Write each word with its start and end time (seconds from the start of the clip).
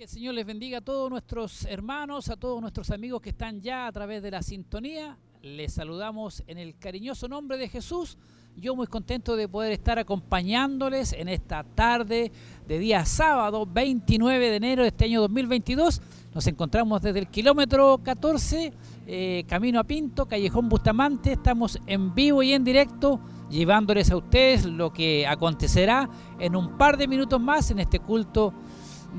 Que 0.00 0.04
el 0.04 0.08
Señor 0.08 0.32
les 0.32 0.46
bendiga 0.46 0.78
a 0.78 0.80
todos 0.80 1.10
nuestros 1.10 1.66
hermanos, 1.66 2.30
a 2.30 2.36
todos 2.38 2.58
nuestros 2.62 2.90
amigos 2.90 3.20
que 3.20 3.28
están 3.28 3.60
ya 3.60 3.86
a 3.86 3.92
través 3.92 4.22
de 4.22 4.30
la 4.30 4.42
sintonía. 4.42 5.18
Les 5.42 5.74
saludamos 5.74 6.42
en 6.46 6.56
el 6.56 6.74
cariñoso 6.78 7.28
nombre 7.28 7.58
de 7.58 7.68
Jesús. 7.68 8.16
Yo 8.56 8.74
muy 8.74 8.86
contento 8.86 9.36
de 9.36 9.46
poder 9.46 9.72
estar 9.72 9.98
acompañándoles 9.98 11.12
en 11.12 11.28
esta 11.28 11.64
tarde 11.64 12.32
de 12.66 12.78
día 12.78 13.04
sábado 13.04 13.66
29 13.66 14.48
de 14.48 14.56
enero 14.56 14.80
de 14.84 14.88
este 14.88 15.04
año 15.04 15.20
2022. 15.20 16.00
Nos 16.32 16.46
encontramos 16.46 17.02
desde 17.02 17.18
el 17.18 17.28
kilómetro 17.28 18.00
14, 18.02 18.72
eh, 19.06 19.44
camino 19.46 19.80
a 19.80 19.84
Pinto, 19.84 20.24
Callejón 20.24 20.70
Bustamante. 20.70 21.32
Estamos 21.32 21.78
en 21.86 22.14
vivo 22.14 22.42
y 22.42 22.54
en 22.54 22.64
directo 22.64 23.20
llevándoles 23.50 24.10
a 24.10 24.16
ustedes 24.16 24.64
lo 24.64 24.94
que 24.94 25.26
acontecerá 25.26 26.08
en 26.38 26.56
un 26.56 26.78
par 26.78 26.96
de 26.96 27.06
minutos 27.06 27.38
más 27.38 27.70
en 27.70 27.80
este 27.80 27.98
culto 27.98 28.54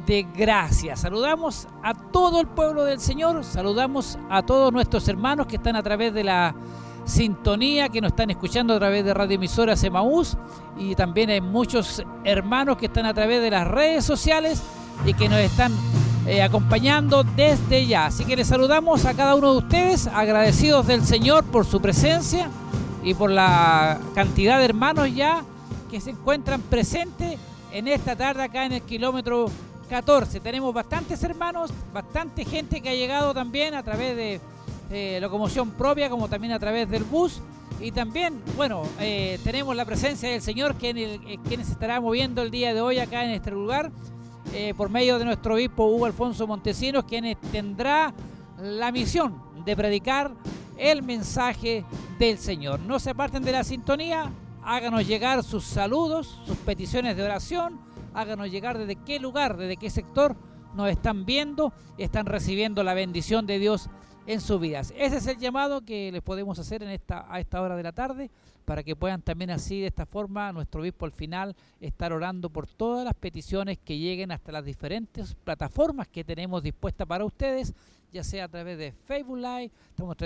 de 0.05 0.25
gracia. 0.35 0.95
Saludamos 0.95 1.67
a 1.83 1.93
todo 1.93 2.41
el 2.41 2.47
pueblo 2.47 2.85
del 2.85 2.99
Señor, 2.99 3.43
saludamos 3.43 4.17
a 4.29 4.41
todos 4.43 4.71
nuestros 4.71 5.07
hermanos 5.07 5.47
que 5.47 5.57
están 5.57 5.75
a 5.75 5.83
través 5.83 6.13
de 6.13 6.23
la 6.23 6.55
sintonía, 7.05 7.89
que 7.89 8.01
nos 8.01 8.11
están 8.11 8.29
escuchando 8.29 8.75
a 8.75 8.79
través 8.79 9.03
de 9.03 9.13
radioemisoras 9.13 9.83
Emaús 9.83 10.37
y 10.77 10.95
también 10.95 11.29
hay 11.29 11.41
muchos 11.41 12.03
hermanos 12.23 12.77
que 12.77 12.85
están 12.85 13.05
a 13.05 13.13
través 13.13 13.41
de 13.41 13.49
las 13.49 13.67
redes 13.67 14.05
sociales 14.05 14.61
y 15.05 15.13
que 15.13 15.27
nos 15.27 15.39
están 15.39 15.73
eh, 16.27 16.41
acompañando 16.41 17.23
desde 17.23 17.85
ya. 17.85 18.05
Así 18.05 18.25
que 18.25 18.35
les 18.35 18.47
saludamos 18.47 19.05
a 19.05 19.13
cada 19.13 19.35
uno 19.35 19.53
de 19.53 19.57
ustedes, 19.57 20.07
agradecidos 20.07 20.87
del 20.87 21.03
Señor 21.03 21.43
por 21.45 21.65
su 21.65 21.81
presencia 21.81 22.49
y 23.03 23.13
por 23.13 23.31
la 23.31 23.99
cantidad 24.13 24.59
de 24.59 24.65
hermanos 24.65 25.13
ya 25.13 25.43
que 25.89 25.99
se 25.99 26.11
encuentran 26.11 26.61
presentes 26.61 27.37
en 27.71 27.87
esta 27.87 28.15
tarde 28.15 28.43
acá 28.43 28.65
en 28.65 28.73
el 28.73 28.81
kilómetro 28.81 29.47
14. 29.91 30.39
Tenemos 30.39 30.73
bastantes 30.73 31.21
hermanos, 31.21 31.69
bastante 31.93 32.45
gente 32.45 32.79
que 32.79 32.87
ha 32.87 32.93
llegado 32.93 33.33
también 33.33 33.73
a 33.73 33.83
través 33.83 34.39
de 34.89 35.19
locomoción 35.19 35.71
propia, 35.71 36.09
como 36.09 36.29
también 36.29 36.53
a 36.53 36.59
través 36.59 36.89
del 36.89 37.03
bus. 37.03 37.41
Y 37.81 37.91
también, 37.91 38.41
bueno, 38.55 38.83
eh, 39.01 39.37
tenemos 39.43 39.75
la 39.75 39.83
presencia 39.83 40.29
del 40.29 40.41
Señor, 40.41 40.75
quien, 40.75 40.97
eh, 40.97 41.39
quien 41.45 41.65
se 41.65 41.73
estará 41.73 41.99
moviendo 41.99 42.41
el 42.41 42.51
día 42.51 42.73
de 42.73 42.79
hoy 42.79 42.99
acá 42.99 43.25
en 43.25 43.31
este 43.31 43.51
lugar, 43.51 43.91
eh, 44.53 44.73
por 44.77 44.89
medio 44.89 45.19
de 45.19 45.25
nuestro 45.25 45.55
obispo 45.55 45.85
Hugo 45.87 46.05
Alfonso 46.05 46.47
Montesinos, 46.47 47.03
quien 47.03 47.37
tendrá 47.51 48.13
la 48.61 48.93
misión 48.93 49.41
de 49.65 49.75
predicar 49.75 50.31
el 50.77 51.03
mensaje 51.03 51.83
del 52.17 52.37
Señor. 52.37 52.79
No 52.79 52.97
se 52.97 53.09
aparten 53.09 53.43
de 53.43 53.51
la 53.51 53.65
sintonía, 53.65 54.31
háganos 54.63 55.05
llegar 55.05 55.43
sus 55.43 55.65
saludos, 55.65 56.39
sus 56.45 56.55
peticiones 56.59 57.17
de 57.17 57.23
oración 57.23 57.90
háganos 58.13 58.51
llegar 58.51 58.77
desde 58.77 58.95
qué 58.95 59.19
lugar, 59.19 59.57
desde 59.57 59.77
qué 59.77 59.89
sector 59.89 60.35
nos 60.75 60.89
están 60.89 61.25
viendo 61.25 61.73
y 61.97 62.03
están 62.03 62.25
recibiendo 62.25 62.83
la 62.83 62.93
bendición 62.93 63.45
de 63.45 63.59
Dios 63.59 63.89
en 64.27 64.41
sus 64.41 64.59
vidas. 64.59 64.93
Ese 64.97 65.17
es 65.17 65.27
el 65.27 65.37
llamado 65.37 65.81
que 65.81 66.11
les 66.11 66.21
podemos 66.21 66.59
hacer 66.59 66.83
en 66.83 66.89
esta, 66.89 67.25
a 67.31 67.39
esta 67.39 67.61
hora 67.61 67.75
de 67.75 67.83
la 67.83 67.91
tarde 67.91 68.29
para 68.65 68.83
que 68.83 68.95
puedan 68.95 69.21
también 69.21 69.49
así 69.49 69.81
de 69.81 69.87
esta 69.87 70.05
forma 70.05 70.51
nuestro 70.51 70.81
obispo 70.81 71.05
al 71.05 71.11
final 71.11 71.55
estar 71.79 72.13
orando 72.13 72.49
por 72.49 72.67
todas 72.67 73.03
las 73.03 73.15
peticiones 73.15 73.79
que 73.79 73.97
lleguen 73.97 74.31
hasta 74.31 74.51
las 74.51 74.63
diferentes 74.63 75.35
plataformas 75.35 76.07
que 76.07 76.23
tenemos 76.23 76.61
dispuestas 76.61 77.07
para 77.07 77.25
ustedes 77.25 77.73
ya 78.11 78.23
sea 78.23 78.45
a 78.45 78.47
través 78.47 78.77
de 78.77 78.91
Facebook 78.91 79.37
Live, 79.37 79.71
estamos 79.89 80.17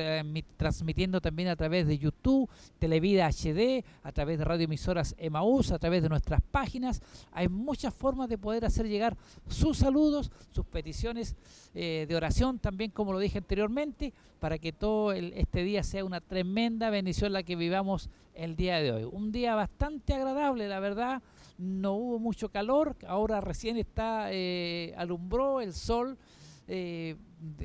transmitiendo 0.57 1.21
también 1.21 1.49
a 1.49 1.55
través 1.55 1.85
de 1.87 1.97
YouTube, 1.97 2.49
Televida 2.79 3.27
HD, 3.27 3.83
a 4.03 4.11
través 4.11 4.39
de 4.39 4.45
radioemisoras 4.45 5.15
Emaús, 5.17 5.71
a 5.71 5.79
través 5.79 6.01
de 6.01 6.09
nuestras 6.09 6.41
páginas. 6.41 7.01
Hay 7.31 7.47
muchas 7.47 7.93
formas 7.93 8.29
de 8.29 8.37
poder 8.37 8.65
hacer 8.65 8.87
llegar 8.87 9.15
sus 9.47 9.77
saludos, 9.77 10.31
sus 10.51 10.65
peticiones 10.65 11.35
eh, 11.73 12.05
de 12.07 12.15
oración, 12.15 12.59
también 12.59 12.91
como 12.91 13.13
lo 13.13 13.19
dije 13.19 13.37
anteriormente, 13.37 14.13
para 14.39 14.57
que 14.57 14.71
todo 14.71 15.11
este 15.11 15.63
día 15.63 15.83
sea 15.83 16.05
una 16.05 16.21
tremenda 16.21 16.89
bendición 16.89 17.33
la 17.33 17.43
que 17.43 17.55
vivamos 17.55 18.09
el 18.33 18.55
día 18.55 18.79
de 18.79 18.91
hoy. 18.91 19.03
Un 19.03 19.31
día 19.31 19.55
bastante 19.55 20.13
agradable, 20.13 20.67
la 20.67 20.79
verdad. 20.79 21.21
No 21.57 21.93
hubo 21.93 22.19
mucho 22.19 22.49
calor, 22.49 22.95
ahora 23.07 23.39
recién 23.39 23.77
está 23.77 24.27
eh, 24.31 24.93
alumbró 24.97 25.61
el 25.61 25.73
sol. 25.73 26.17
Eh, 26.67 27.15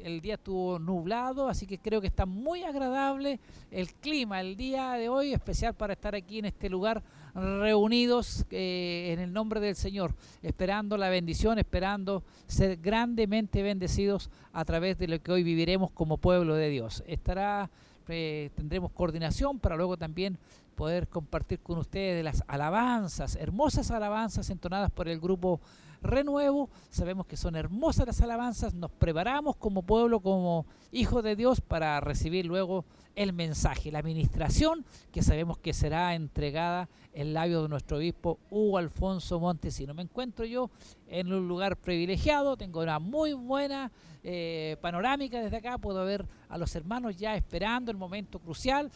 el 0.03 0.21
día 0.21 0.35
estuvo 0.35 0.79
nublado, 0.79 1.49
así 1.49 1.67
que 1.67 1.79
creo 1.79 2.01
que 2.01 2.09
está 2.09 2.27
muy 2.27 2.65
agradable 2.65 3.41
el 3.71 3.95
clima 3.95 4.41
el 4.41 4.57
día 4.57 4.93
de 4.93 5.09
hoy, 5.09 5.33
especial 5.33 5.75
para 5.75 5.95
estar 5.95 6.15
aquí 6.15 6.39
en 6.39 6.47
este 6.47 6.69
lugar 6.69 7.03
reunidos 7.35 8.45
eh, 8.51 9.11
en 9.13 9.21
el 9.21 9.33
nombre 9.33 9.61
del 9.61 9.77
Señor, 9.77 10.15
esperando 10.43 10.97
la 10.97 11.09
bendición, 11.09 11.59
esperando 11.59 12.23
ser 12.47 12.77
grandemente 12.77 13.63
bendecidos 13.63 14.31
a 14.53 14.65
través 14.65 14.99
de 14.99 15.09
lo 15.09 15.23
que 15.23 15.33
hoy 15.33 15.43
viviremos 15.43 15.91
como 15.93 16.19
pueblo 16.19 16.55
de 16.55 16.69
Dios. 16.69 17.03
Estará, 17.07 17.71
eh, 18.09 18.51
tendremos 18.55 18.91
coordinación 18.93 19.59
para 19.59 19.77
luego 19.77 19.97
también 19.97 20.37
poder 20.75 21.09
compartir 21.09 21.61
con 21.61 21.79
ustedes 21.79 22.25
las 22.25 22.43
alabanzas, 22.49 23.37
hermosas 23.37 23.91
alabanzas 23.91 24.51
entonadas 24.51 24.91
por 24.91 25.09
el 25.09 25.21
grupo 25.21 25.61
renuevo. 26.03 26.71
Sabemos 26.91 27.27
que 27.27 27.37
son 27.37 27.57
hermosas 27.57 28.07
las 28.07 28.21
alabanzas. 28.21 28.75
Nos 28.75 28.91
preparamos 28.91 29.57
como 29.57 29.83
pueblo, 29.83 30.21
como 30.21 30.67
hijos 30.93 31.23
de 31.23 31.37
Dios 31.37 31.61
para 31.61 32.01
recibir 32.01 32.47
luego 32.47 32.85
el 33.17 33.33
mensaje, 33.33 33.91
la 33.91 33.99
administración 33.99 34.85
que 35.13 35.23
sabemos 35.23 35.59
que 35.59 35.73
será 35.73 36.15
entregada 36.15 36.89
en 37.13 37.35
labio 37.35 37.63
de 37.63 37.69
nuestro 37.69 37.99
obispo 37.99 38.39
Hugo 38.51 38.79
Alfonso 38.79 39.41
Montesino. 39.41 39.95
Me 39.95 40.03
encuentro 40.03 40.45
yo 40.45 40.71
en 41.09 41.33
un 41.33 41.49
lugar 41.49 41.77
privilegiado, 41.77 42.57
tengo 42.57 42.81
una 42.81 42.99
muy 42.99 43.33
buena 43.33 43.91
eh, 44.23 44.77
panorámica 44.81 45.41
desde 45.41 45.57
acá, 45.57 45.79
puedo 45.79 46.05
ver 46.05 46.25
a 46.49 46.59
los 46.59 46.75
hermanos 46.77 47.17
ya 47.17 47.35
esperando 47.37 47.91
el 47.91 47.97
momento 47.97 48.39
crucial. 48.39 48.91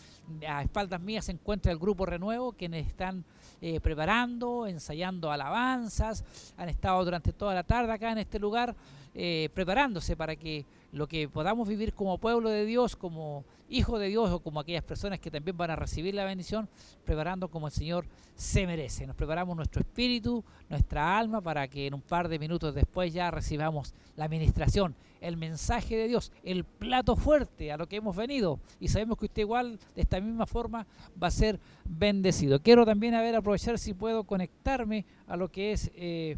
A 0.47 0.62
espaldas 0.62 1.00
mías 1.00 1.25
se 1.25 1.32
encuentra 1.32 1.72
el 1.72 1.78
grupo 1.78 2.06
Renuevo, 2.06 2.53
quienes 2.53 2.86
están 2.86 3.25
eh, 3.60 3.81
preparando, 3.81 4.66
ensayando 4.66 5.31
alabanzas, 5.31 6.25
han 6.56 6.69
estado 6.69 7.04
durante 7.04 7.32
toda 7.32 7.54
la 7.54 7.62
tarde 7.62 7.92
acá 7.92 8.12
en 8.12 8.19
este 8.19 8.38
lugar 8.38 8.75
eh, 9.15 9.48
preparándose 9.54 10.16
para 10.16 10.37
que 10.37 10.65
lo 10.94 11.09
que 11.09 11.28
podamos 11.28 11.69
vivir 11.69 11.93
como 11.93 12.19
pueblo 12.19 12.49
de 12.49 12.65
Dios, 12.65 12.94
como 12.94 13.44
hijo 13.69 13.99
de 13.99 14.09
Dios 14.09 14.31
o 14.31 14.38
como 14.38 14.60
aquellas 14.60 14.84
personas 14.84 15.19
que 15.19 15.31
también 15.31 15.56
van 15.56 15.71
a 15.72 15.77
recibir 15.77 16.15
la 16.15 16.25
bendición, 16.25 16.69
preparando 17.05 17.49
como 17.49 17.66
el 17.66 17.72
Señor 17.72 18.06
se 18.37 18.65
merece. 18.65 19.04
Nos 19.04 19.16
preparamos 19.16 19.56
nuestro 19.56 19.81
espíritu, 19.81 20.44
nuestra 20.69 21.19
alma, 21.19 21.41
para 21.41 21.66
que 21.66 21.88
en 21.88 21.94
un 21.94 22.00
par 22.00 22.28
de 22.28 22.38
minutos 22.38 22.75
después 22.77 23.12
ya 23.12 23.33
recibamos 23.33 23.93
la 24.15 24.27
administración, 24.27 24.94
el 25.21 25.37
mensaje 25.37 25.97
de 25.97 26.06
Dios, 26.06 26.31
el 26.44 26.62
plato 26.62 27.16
fuerte 27.16 27.72
a 27.72 27.77
lo 27.77 27.88
que 27.88 27.97
hemos 27.97 28.15
venido. 28.15 28.60
Y 28.78 28.87
sabemos 28.87 29.19
que 29.19 29.27
usted 29.27 29.43
igual 29.43 29.81
de 29.97 30.03
esta 30.03 30.21
misma 30.21 30.47
forma 30.47 30.87
va 31.21 31.27
a 31.27 31.33
ser 31.33 31.59
bendecido. 31.84 32.60
Quiero 32.60 32.87
también 32.87 33.15
a 33.15 33.21
ver, 33.21 33.34
aprovechar 33.34 33.81
si 33.81 33.94
puedo 33.94 34.22
conectarme 34.22 35.06
a 35.27 35.37
lo 35.37 35.50
que 35.50 35.72
es 35.72 35.91
eh, 35.97 36.37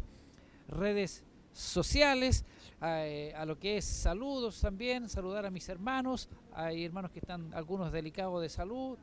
redes 0.67 1.23
sociales. 1.53 2.43
Eh, 2.79 3.33
a, 3.35 3.43
lo 3.43 3.57
que 3.57 3.77
es 3.77 3.85
saludos 3.85 4.61
también, 4.61 5.09
saludar 5.09 5.47
a 5.47 5.49
mis 5.49 5.67
hermanos, 5.67 6.29
hay 6.53 6.85
hermanos 6.85 7.09
que 7.09 7.17
están 7.17 7.51
algunos 7.55 7.91
delicados 7.91 8.39
de 8.39 8.49
salud, 8.49 8.99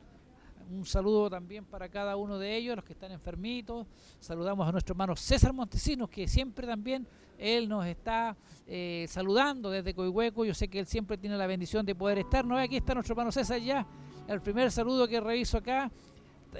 un 0.71 0.85
saludo 0.85 1.29
también 1.29 1.65
para 1.65 1.89
cada 1.89 2.15
uno 2.15 2.39
de 2.39 2.55
ellos, 2.55 2.77
los 2.77 2.85
que 2.85 2.93
están 2.93 3.11
enfermitos, 3.11 3.85
saludamos 4.21 4.65
a 4.65 4.71
nuestro 4.71 4.93
hermano 4.93 5.13
César 5.17 5.51
Montesinos, 5.51 6.09
que 6.09 6.25
siempre 6.25 6.65
también 6.65 7.05
él 7.37 7.67
nos 7.67 7.85
está 7.85 8.37
eh, 8.65 9.07
saludando 9.09 9.69
desde 9.69 9.93
Coihueco, 9.93 10.45
yo 10.45 10.53
sé 10.53 10.69
que 10.69 10.79
él 10.79 10.87
siempre 10.87 11.17
tiene 11.17 11.35
la 11.37 11.45
bendición 11.45 11.85
de 11.85 11.95
poder 11.95 12.19
estar, 12.19 12.45
no 12.45 12.57
aquí 12.57 12.77
está 12.77 12.93
nuestro 12.93 13.11
hermano 13.11 13.33
César 13.33 13.59
ya, 13.59 13.85
el 14.29 14.41
primer 14.41 14.71
saludo 14.71 15.05
que 15.05 15.19
reviso 15.19 15.57
acá, 15.57 15.91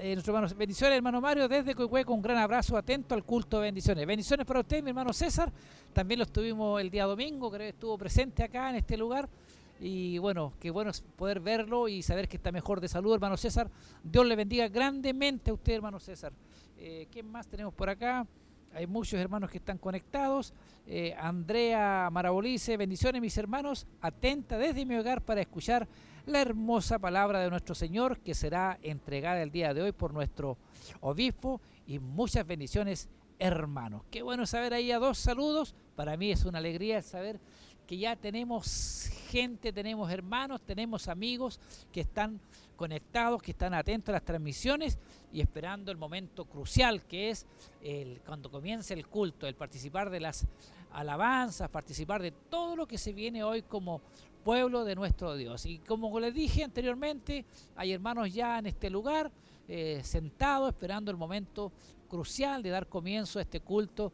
eh, 0.00 0.14
nuestro 0.14 0.34
bendiciones 0.56 0.96
hermano 0.96 1.20
Mario 1.20 1.48
desde 1.48 1.74
Coihueco, 1.74 2.12
un 2.12 2.22
gran 2.22 2.38
abrazo 2.38 2.76
atento 2.76 3.14
al 3.14 3.24
culto 3.24 3.58
de 3.58 3.64
bendiciones. 3.64 4.06
Bendiciones 4.06 4.46
para 4.46 4.60
usted, 4.60 4.82
mi 4.82 4.90
hermano 4.90 5.12
César, 5.12 5.52
también 5.92 6.18
lo 6.18 6.24
estuvimos 6.24 6.80
el 6.80 6.90
día 6.90 7.04
domingo, 7.04 7.50
creo 7.50 7.60
que 7.60 7.68
estuvo 7.68 7.96
presente 7.96 8.42
acá 8.42 8.70
en 8.70 8.76
este 8.76 8.96
lugar. 8.96 9.28
Y 9.78 10.18
bueno, 10.18 10.54
qué 10.58 10.70
bueno 10.70 10.90
poder 11.16 11.40
verlo 11.40 11.88
y 11.88 12.02
saber 12.02 12.28
que 12.28 12.36
está 12.36 12.50
mejor 12.50 12.80
de 12.80 12.88
salud, 12.88 13.14
hermano 13.14 13.36
César. 13.36 13.70
Dios 14.02 14.26
le 14.26 14.36
bendiga 14.36 14.68
grandemente 14.68 15.50
a 15.50 15.54
usted, 15.54 15.74
hermano 15.74 16.00
César. 16.00 16.32
Eh, 16.78 17.08
¿Qué 17.10 17.22
más 17.22 17.46
tenemos 17.46 17.74
por 17.74 17.88
acá? 17.88 18.26
Hay 18.74 18.86
muchos 18.86 19.18
hermanos 19.20 19.50
que 19.50 19.58
están 19.58 19.78
conectados. 19.78 20.52
Eh, 20.86 21.14
Andrea 21.18 22.08
Marabolice, 22.10 22.76
bendiciones 22.76 23.20
mis 23.22 23.36
hermanos, 23.38 23.86
atenta 24.00 24.58
desde 24.58 24.84
mi 24.84 24.96
hogar 24.96 25.22
para 25.22 25.40
escuchar 25.40 25.86
la 26.26 26.40
hermosa 26.40 26.98
palabra 26.98 27.40
de 27.40 27.50
nuestro 27.50 27.74
Señor 27.74 28.18
que 28.18 28.34
será 28.34 28.78
entregada 28.82 29.42
el 29.42 29.52
día 29.52 29.72
de 29.72 29.82
hoy 29.82 29.92
por 29.92 30.12
nuestro 30.12 30.58
obispo 31.00 31.60
y 31.86 32.00
muchas 32.00 32.44
bendiciones 32.44 33.08
hermanos. 33.38 34.02
Qué 34.10 34.22
bueno 34.22 34.44
saber 34.44 34.74
ahí 34.74 34.90
a 34.90 34.98
dos 34.98 35.18
saludos. 35.18 35.74
Para 35.94 36.16
mí 36.16 36.32
es 36.32 36.44
una 36.44 36.58
alegría 36.58 37.00
saber 37.00 37.38
que 37.86 37.96
ya 37.96 38.16
tenemos 38.16 39.08
gente, 39.28 39.72
tenemos 39.72 40.10
hermanos, 40.10 40.60
tenemos 40.62 41.06
amigos 41.06 41.60
que 41.92 42.00
están 42.00 42.40
conectados, 42.74 43.40
que 43.40 43.52
están 43.52 43.72
atentos 43.74 44.08
a 44.08 44.14
las 44.14 44.24
transmisiones 44.24 44.98
y 45.32 45.40
esperando 45.40 45.92
el 45.92 45.96
momento 45.96 46.44
crucial 46.44 47.04
que 47.04 47.30
es 47.30 47.46
el, 47.82 48.20
cuando 48.26 48.50
comience 48.50 48.94
el 48.94 49.06
culto, 49.06 49.46
el 49.46 49.54
participar 49.54 50.10
de 50.10 50.18
las 50.18 50.44
alabanzas, 50.92 51.70
participar 51.70 52.20
de 52.20 52.32
todo 52.32 52.74
lo 52.74 52.86
que 52.86 52.98
se 52.98 53.12
viene 53.12 53.44
hoy 53.44 53.62
como 53.62 54.00
pueblo 54.46 54.84
de 54.84 54.94
nuestro 54.94 55.34
Dios. 55.34 55.66
Y 55.66 55.80
como 55.80 56.20
les 56.20 56.32
dije 56.32 56.62
anteriormente, 56.62 57.44
hay 57.74 57.90
hermanos 57.90 58.32
ya 58.32 58.60
en 58.60 58.66
este 58.66 58.88
lugar 58.88 59.32
eh, 59.66 60.00
sentados 60.04 60.68
esperando 60.68 61.10
el 61.10 61.16
momento 61.16 61.72
crucial 62.08 62.62
de 62.62 62.70
dar 62.70 62.86
comienzo 62.86 63.40
a 63.40 63.42
este 63.42 63.58
culto 63.58 64.12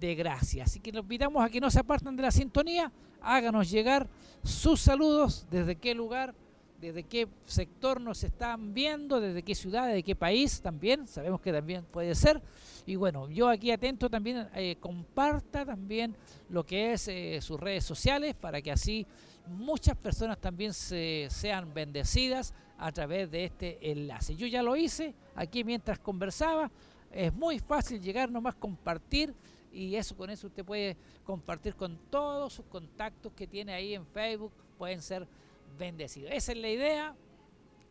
de 0.00 0.14
gracia. 0.14 0.64
Así 0.64 0.80
que 0.80 0.90
los 0.90 1.02
invitamos 1.02 1.44
a 1.44 1.50
que 1.50 1.60
no 1.60 1.70
se 1.70 1.80
aparten 1.80 2.16
de 2.16 2.22
la 2.22 2.30
sintonía, 2.30 2.90
háganos 3.20 3.70
llegar 3.70 4.08
sus 4.42 4.80
saludos, 4.80 5.46
desde 5.50 5.76
qué 5.76 5.94
lugar, 5.94 6.34
desde 6.80 7.02
qué 7.02 7.28
sector 7.44 8.00
nos 8.00 8.24
están 8.24 8.72
viendo, 8.72 9.20
desde 9.20 9.42
qué 9.42 9.54
ciudad, 9.54 9.88
desde 9.88 10.02
qué 10.02 10.16
país 10.16 10.62
también, 10.62 11.06
sabemos 11.06 11.42
que 11.42 11.52
también 11.52 11.84
puede 11.84 12.14
ser. 12.14 12.40
Y 12.86 12.96
bueno, 12.96 13.28
yo 13.28 13.50
aquí 13.50 13.70
atento 13.70 14.08
también, 14.08 14.48
eh, 14.54 14.76
comparta 14.80 15.66
también 15.66 16.16
lo 16.48 16.64
que 16.64 16.94
es 16.94 17.06
eh, 17.08 17.38
sus 17.42 17.60
redes 17.60 17.84
sociales 17.84 18.34
para 18.34 18.62
que 18.62 18.72
así 18.72 19.06
muchas 19.46 19.96
personas 19.96 20.38
también 20.38 20.72
se, 20.72 21.28
sean 21.30 21.72
bendecidas 21.72 22.54
a 22.78 22.90
través 22.92 23.30
de 23.30 23.44
este 23.44 23.90
enlace. 23.90 24.36
Yo 24.36 24.46
ya 24.46 24.62
lo 24.62 24.76
hice 24.76 25.14
aquí 25.34 25.64
mientras 25.64 25.98
conversaba, 25.98 26.70
es 27.10 27.32
muy 27.32 27.58
fácil 27.58 28.00
llegar 28.00 28.30
nomás 28.30 28.54
compartir 28.54 29.34
y 29.72 29.96
eso 29.96 30.16
con 30.16 30.30
eso 30.30 30.46
usted 30.46 30.64
puede 30.64 30.96
compartir 31.24 31.74
con 31.74 31.98
todos 32.10 32.52
sus 32.52 32.64
contactos 32.66 33.32
que 33.32 33.46
tiene 33.46 33.74
ahí 33.74 33.94
en 33.94 34.06
Facebook, 34.06 34.52
pueden 34.78 35.02
ser 35.02 35.26
bendecidos. 35.78 36.30
Esa 36.32 36.52
es 36.52 36.58
la 36.58 36.68
idea, 36.68 37.16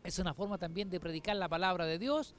es 0.02 0.18
una 0.18 0.34
forma 0.34 0.58
también 0.58 0.90
de 0.90 1.00
predicar 1.00 1.36
la 1.36 1.48
palabra 1.48 1.86
de 1.86 1.98
Dios, 1.98 2.34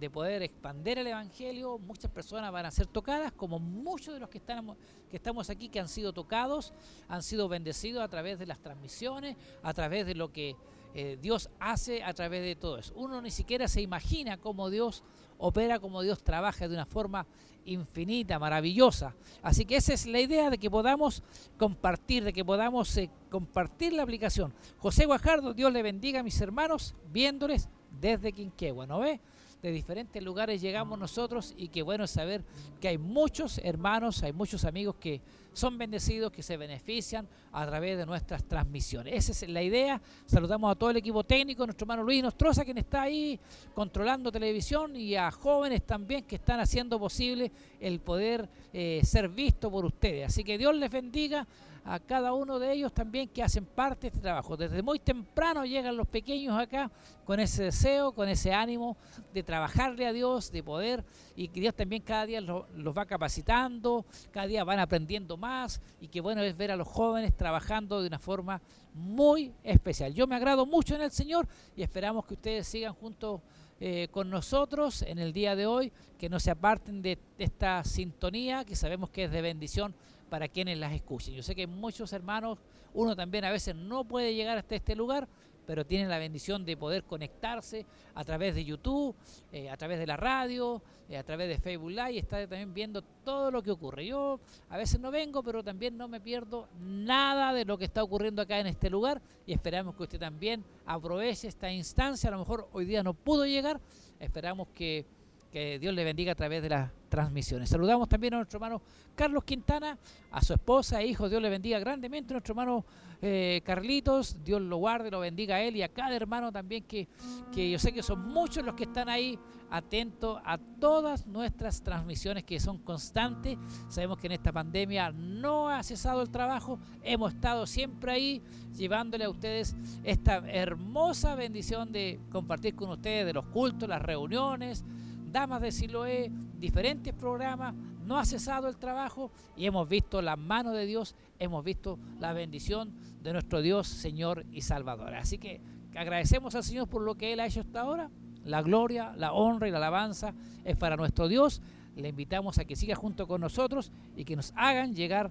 de 0.00 0.10
poder 0.10 0.42
expandir 0.42 0.98
el 0.98 1.06
Evangelio. 1.06 1.78
Muchas 1.78 2.10
personas 2.10 2.50
van 2.50 2.64
a 2.64 2.70
ser 2.70 2.86
tocadas, 2.86 3.32
como 3.32 3.58
muchos 3.58 4.14
de 4.14 4.20
los 4.20 4.30
que, 4.30 4.38
estamos, 4.38 4.78
que 5.10 5.16
estamos 5.16 5.50
aquí 5.50 5.68
que 5.68 5.78
han 5.78 5.88
sido 5.88 6.12
tocados, 6.14 6.72
han 7.06 7.22
sido 7.22 7.48
bendecidos 7.48 8.02
a 8.02 8.08
través 8.08 8.38
de 8.38 8.46
las 8.46 8.58
transmisiones, 8.60 9.36
a 9.62 9.74
través 9.74 10.06
de 10.06 10.14
lo 10.14 10.32
que 10.32 10.56
eh, 10.94 11.18
Dios 11.20 11.50
hace 11.60 12.02
a 12.02 12.14
través 12.14 12.42
de 12.42 12.56
todo 12.56 12.78
eso. 12.78 12.94
Uno 12.96 13.20
ni 13.20 13.30
siquiera 13.30 13.68
se 13.68 13.82
imagina 13.82 14.38
cómo 14.38 14.70
Dios 14.70 15.04
opera, 15.38 15.78
cómo 15.78 16.02
Dios 16.02 16.22
trabaja 16.24 16.66
de 16.66 16.74
una 16.74 16.86
forma 16.86 17.26
infinita, 17.66 18.38
maravillosa. 18.38 19.14
Así 19.42 19.66
que 19.66 19.76
esa 19.76 19.92
es 19.92 20.06
la 20.06 20.20
idea 20.20 20.48
de 20.48 20.58
que 20.58 20.70
podamos 20.70 21.22
compartir, 21.58 22.24
de 22.24 22.32
que 22.32 22.44
podamos 22.44 22.96
eh, 22.96 23.10
compartir 23.28 23.92
la 23.92 24.02
aplicación. 24.02 24.54
José 24.78 25.04
Guajardo, 25.04 25.52
Dios 25.52 25.70
le 25.72 25.82
bendiga 25.82 26.20
a 26.20 26.22
mis 26.22 26.40
hermanos, 26.40 26.94
viéndoles 27.12 27.68
desde 28.00 28.32
Quinquegua, 28.32 28.86
¿no 28.86 29.00
ve? 29.00 29.20
De 29.62 29.72
diferentes 29.72 30.22
lugares 30.22 30.60
llegamos 30.60 30.98
nosotros 30.98 31.54
y 31.56 31.68
qué 31.68 31.82
bueno 31.82 32.06
saber 32.06 32.42
que 32.80 32.88
hay 32.88 32.98
muchos 32.98 33.58
hermanos, 33.58 34.22
hay 34.22 34.32
muchos 34.32 34.64
amigos 34.64 34.96
que 34.98 35.20
son 35.52 35.76
bendecidos, 35.76 36.32
que 36.32 36.42
se 36.42 36.56
benefician 36.56 37.28
a 37.52 37.66
través 37.66 37.98
de 37.98 38.06
nuestras 38.06 38.44
transmisiones. 38.44 39.14
Esa 39.14 39.32
es 39.32 39.50
la 39.50 39.62
idea. 39.62 40.00
Saludamos 40.26 40.70
a 40.70 40.76
todo 40.76 40.90
el 40.90 40.96
equipo 40.96 41.24
técnico, 41.24 41.66
nuestro 41.66 41.84
hermano 41.84 42.04
Luis 42.04 42.22
Nostroza, 42.22 42.64
quien 42.64 42.78
está 42.78 43.02
ahí 43.02 43.38
controlando 43.74 44.30
televisión, 44.30 44.94
y 44.96 45.16
a 45.16 45.30
jóvenes 45.30 45.82
también 45.82 46.24
que 46.24 46.36
están 46.36 46.60
haciendo 46.60 46.98
posible 46.98 47.50
el 47.80 48.00
poder 48.00 48.48
eh, 48.72 49.00
ser 49.04 49.28
visto 49.28 49.70
por 49.70 49.84
ustedes. 49.84 50.28
Así 50.28 50.44
que 50.44 50.56
Dios 50.56 50.74
les 50.76 50.90
bendiga 50.90 51.46
a 51.84 51.98
cada 51.98 52.32
uno 52.32 52.58
de 52.58 52.72
ellos 52.72 52.92
también 52.92 53.28
que 53.28 53.42
hacen 53.42 53.64
parte 53.64 54.02
de 54.02 54.08
este 54.08 54.20
trabajo. 54.20 54.56
Desde 54.56 54.82
muy 54.82 54.98
temprano 54.98 55.64
llegan 55.64 55.96
los 55.96 56.06
pequeños 56.06 56.58
acá 56.58 56.90
con 57.24 57.40
ese 57.40 57.64
deseo, 57.64 58.12
con 58.12 58.28
ese 58.28 58.52
ánimo 58.52 58.96
de 59.32 59.42
trabajarle 59.42 60.06
a 60.06 60.12
Dios, 60.12 60.50
de 60.50 60.62
poder, 60.62 61.04
y 61.36 61.48
que 61.48 61.60
Dios 61.60 61.74
también 61.74 62.02
cada 62.02 62.26
día 62.26 62.40
los, 62.40 62.64
va 62.96 63.06
capacitando, 63.06 64.04
cada 64.30 64.46
día 64.46 64.64
van 64.64 64.80
aprendiendo 64.80 65.36
más, 65.36 65.80
y 66.00 66.08
qué 66.08 66.20
bueno 66.20 66.42
es 66.42 66.56
ver 66.56 66.70
a 66.70 66.76
los 66.76 66.88
jóvenes 66.88 67.36
trabajando 67.36 68.00
de 68.00 68.08
una 68.08 68.18
forma 68.18 68.60
muy 68.92 69.52
especial. 69.62 70.12
Yo 70.12 70.26
me 70.26 70.36
agrado 70.36 70.66
mucho 70.66 70.94
en 70.94 71.02
el 71.02 71.10
Señor 71.10 71.46
y 71.76 71.82
esperamos 71.82 72.26
que 72.26 72.34
ustedes 72.34 72.66
sigan 72.66 72.94
junto 72.94 73.42
eh, 73.82 74.08
con 74.10 74.28
nosotros 74.28 75.00
en 75.02 75.18
el 75.18 75.32
día 75.32 75.56
de 75.56 75.66
hoy, 75.66 75.90
que 76.18 76.28
no 76.28 76.38
se 76.38 76.50
aparten 76.50 77.00
de 77.00 77.18
esta 77.38 77.82
sintonía, 77.84 78.64
que 78.64 78.76
sabemos 78.76 79.08
que 79.08 79.24
es 79.24 79.30
de 79.30 79.40
bendición 79.40 79.94
para 80.30 80.48
quienes 80.48 80.78
las 80.78 80.92
escuchen. 80.94 81.34
Yo 81.34 81.42
sé 81.42 81.54
que 81.54 81.66
muchos 81.66 82.12
hermanos, 82.14 82.58
uno 82.94 83.14
también 83.14 83.44
a 83.44 83.50
veces 83.50 83.74
no 83.74 84.04
puede 84.04 84.34
llegar 84.34 84.56
hasta 84.56 84.76
este 84.76 84.96
lugar, 84.96 85.28
pero 85.66 85.84
tienen 85.84 86.08
la 86.08 86.18
bendición 86.18 86.64
de 86.64 86.76
poder 86.76 87.04
conectarse 87.04 87.84
a 88.14 88.24
través 88.24 88.54
de 88.54 88.64
YouTube, 88.64 89.14
eh, 89.52 89.70
a 89.70 89.76
través 89.76 89.98
de 89.98 90.06
la 90.06 90.16
radio, 90.16 90.82
eh, 91.08 91.16
a 91.16 91.22
través 91.22 91.48
de 91.48 91.58
Facebook 91.58 91.90
Live 91.90 92.12
y 92.12 92.18
estar 92.18 92.40
también 92.48 92.72
viendo 92.72 93.02
todo 93.02 93.50
lo 93.50 93.62
que 93.62 93.70
ocurre. 93.70 94.06
Yo 94.06 94.40
a 94.68 94.76
veces 94.76 94.98
no 94.98 95.10
vengo, 95.10 95.42
pero 95.42 95.62
también 95.62 95.96
no 95.96 96.08
me 96.08 96.20
pierdo 96.20 96.68
nada 96.80 97.52
de 97.52 97.64
lo 97.64 97.78
que 97.78 97.84
está 97.84 98.02
ocurriendo 98.02 98.42
acá 98.42 98.58
en 98.58 98.68
este 98.68 98.88
lugar 98.90 99.20
y 99.46 99.52
esperamos 99.52 99.94
que 99.94 100.04
usted 100.04 100.18
también 100.18 100.64
aproveche 100.86 101.48
esta 101.48 101.70
instancia. 101.70 102.28
A 102.28 102.32
lo 102.32 102.38
mejor 102.38 102.68
hoy 102.72 102.84
día 102.84 103.02
no 103.02 103.14
pudo 103.14 103.44
llegar, 103.46 103.80
esperamos 104.18 104.68
que 104.74 105.04
que 105.50 105.78
Dios 105.78 105.94
le 105.94 106.04
bendiga 106.04 106.32
a 106.32 106.34
través 106.34 106.62
de 106.62 106.68
las 106.68 106.90
transmisiones. 107.08 107.68
Saludamos 107.68 108.08
también 108.08 108.34
a 108.34 108.36
nuestro 108.38 108.58
hermano 108.58 108.80
Carlos 109.14 109.44
Quintana, 109.44 109.98
a 110.30 110.42
su 110.42 110.54
esposa 110.54 111.00
e 111.02 111.06
hijo, 111.06 111.28
Dios 111.28 111.42
le 111.42 111.50
bendiga 111.50 111.78
grandemente. 111.78 112.32
Nuestro 112.32 112.52
hermano 112.52 112.84
eh, 113.20 113.60
Carlitos, 113.64 114.36
Dios 114.44 114.62
lo 114.62 114.76
guarde, 114.76 115.10
lo 115.10 115.20
bendiga 115.20 115.56
a 115.56 115.62
él 115.62 115.76
y 115.76 115.82
a 115.82 115.88
cada 115.88 116.14
hermano 116.14 116.52
también, 116.52 116.84
que, 116.84 117.08
que 117.52 117.70
yo 117.70 117.78
sé 117.78 117.92
que 117.92 118.02
son 118.02 118.28
muchos 118.28 118.64
los 118.64 118.74
que 118.74 118.84
están 118.84 119.08
ahí 119.08 119.38
atentos 119.70 120.40
a 120.44 120.58
todas 120.58 121.26
nuestras 121.26 121.82
transmisiones 121.82 122.44
que 122.44 122.58
son 122.60 122.78
constantes. 122.78 123.58
Sabemos 123.88 124.18
que 124.18 124.26
en 124.26 124.32
esta 124.32 124.52
pandemia 124.52 125.10
no 125.12 125.68
ha 125.68 125.82
cesado 125.82 126.22
el 126.22 126.30
trabajo, 126.30 126.78
hemos 127.02 127.34
estado 127.34 127.66
siempre 127.66 128.12
ahí 128.12 128.42
llevándole 128.76 129.24
a 129.24 129.30
ustedes 129.30 129.76
esta 130.04 130.38
hermosa 130.48 131.34
bendición 131.34 131.92
de 131.92 132.20
compartir 132.30 132.74
con 132.74 132.90
ustedes 132.90 133.26
de 133.26 133.32
los 133.32 133.46
cultos, 133.46 133.88
las 133.88 134.00
reuniones 134.00 134.84
Damas 135.30 135.60
de 135.62 135.72
Siloé, 135.72 136.30
diferentes 136.58 137.14
programas, 137.14 137.74
no 138.04 138.18
ha 138.18 138.24
cesado 138.24 138.68
el 138.68 138.76
trabajo 138.76 139.30
y 139.56 139.66
hemos 139.66 139.88
visto 139.88 140.20
la 140.20 140.36
mano 140.36 140.72
de 140.72 140.86
Dios, 140.86 141.14
hemos 141.38 141.64
visto 141.64 141.98
la 142.18 142.32
bendición 142.32 142.92
de 143.22 143.32
nuestro 143.32 143.62
Dios, 143.62 143.86
Señor 143.86 144.44
y 144.50 144.62
Salvador. 144.62 145.14
Así 145.14 145.38
que 145.38 145.60
agradecemos 145.94 146.54
al 146.54 146.64
Señor 146.64 146.88
por 146.88 147.02
lo 147.02 147.14
que 147.14 147.32
Él 147.32 147.40
ha 147.40 147.46
hecho 147.46 147.60
hasta 147.60 147.82
ahora. 147.82 148.10
La 148.44 148.62
gloria, 148.62 149.12
la 149.16 149.32
honra 149.32 149.68
y 149.68 149.70
la 149.70 149.76
alabanza 149.76 150.34
es 150.64 150.76
para 150.76 150.96
nuestro 150.96 151.28
Dios. 151.28 151.62
Le 151.94 152.08
invitamos 152.08 152.58
a 152.58 152.64
que 152.64 152.74
siga 152.74 152.94
junto 152.94 153.28
con 153.28 153.40
nosotros 153.40 153.92
y 154.16 154.24
que 154.24 154.34
nos 154.34 154.52
hagan 154.56 154.94
llegar 154.94 155.30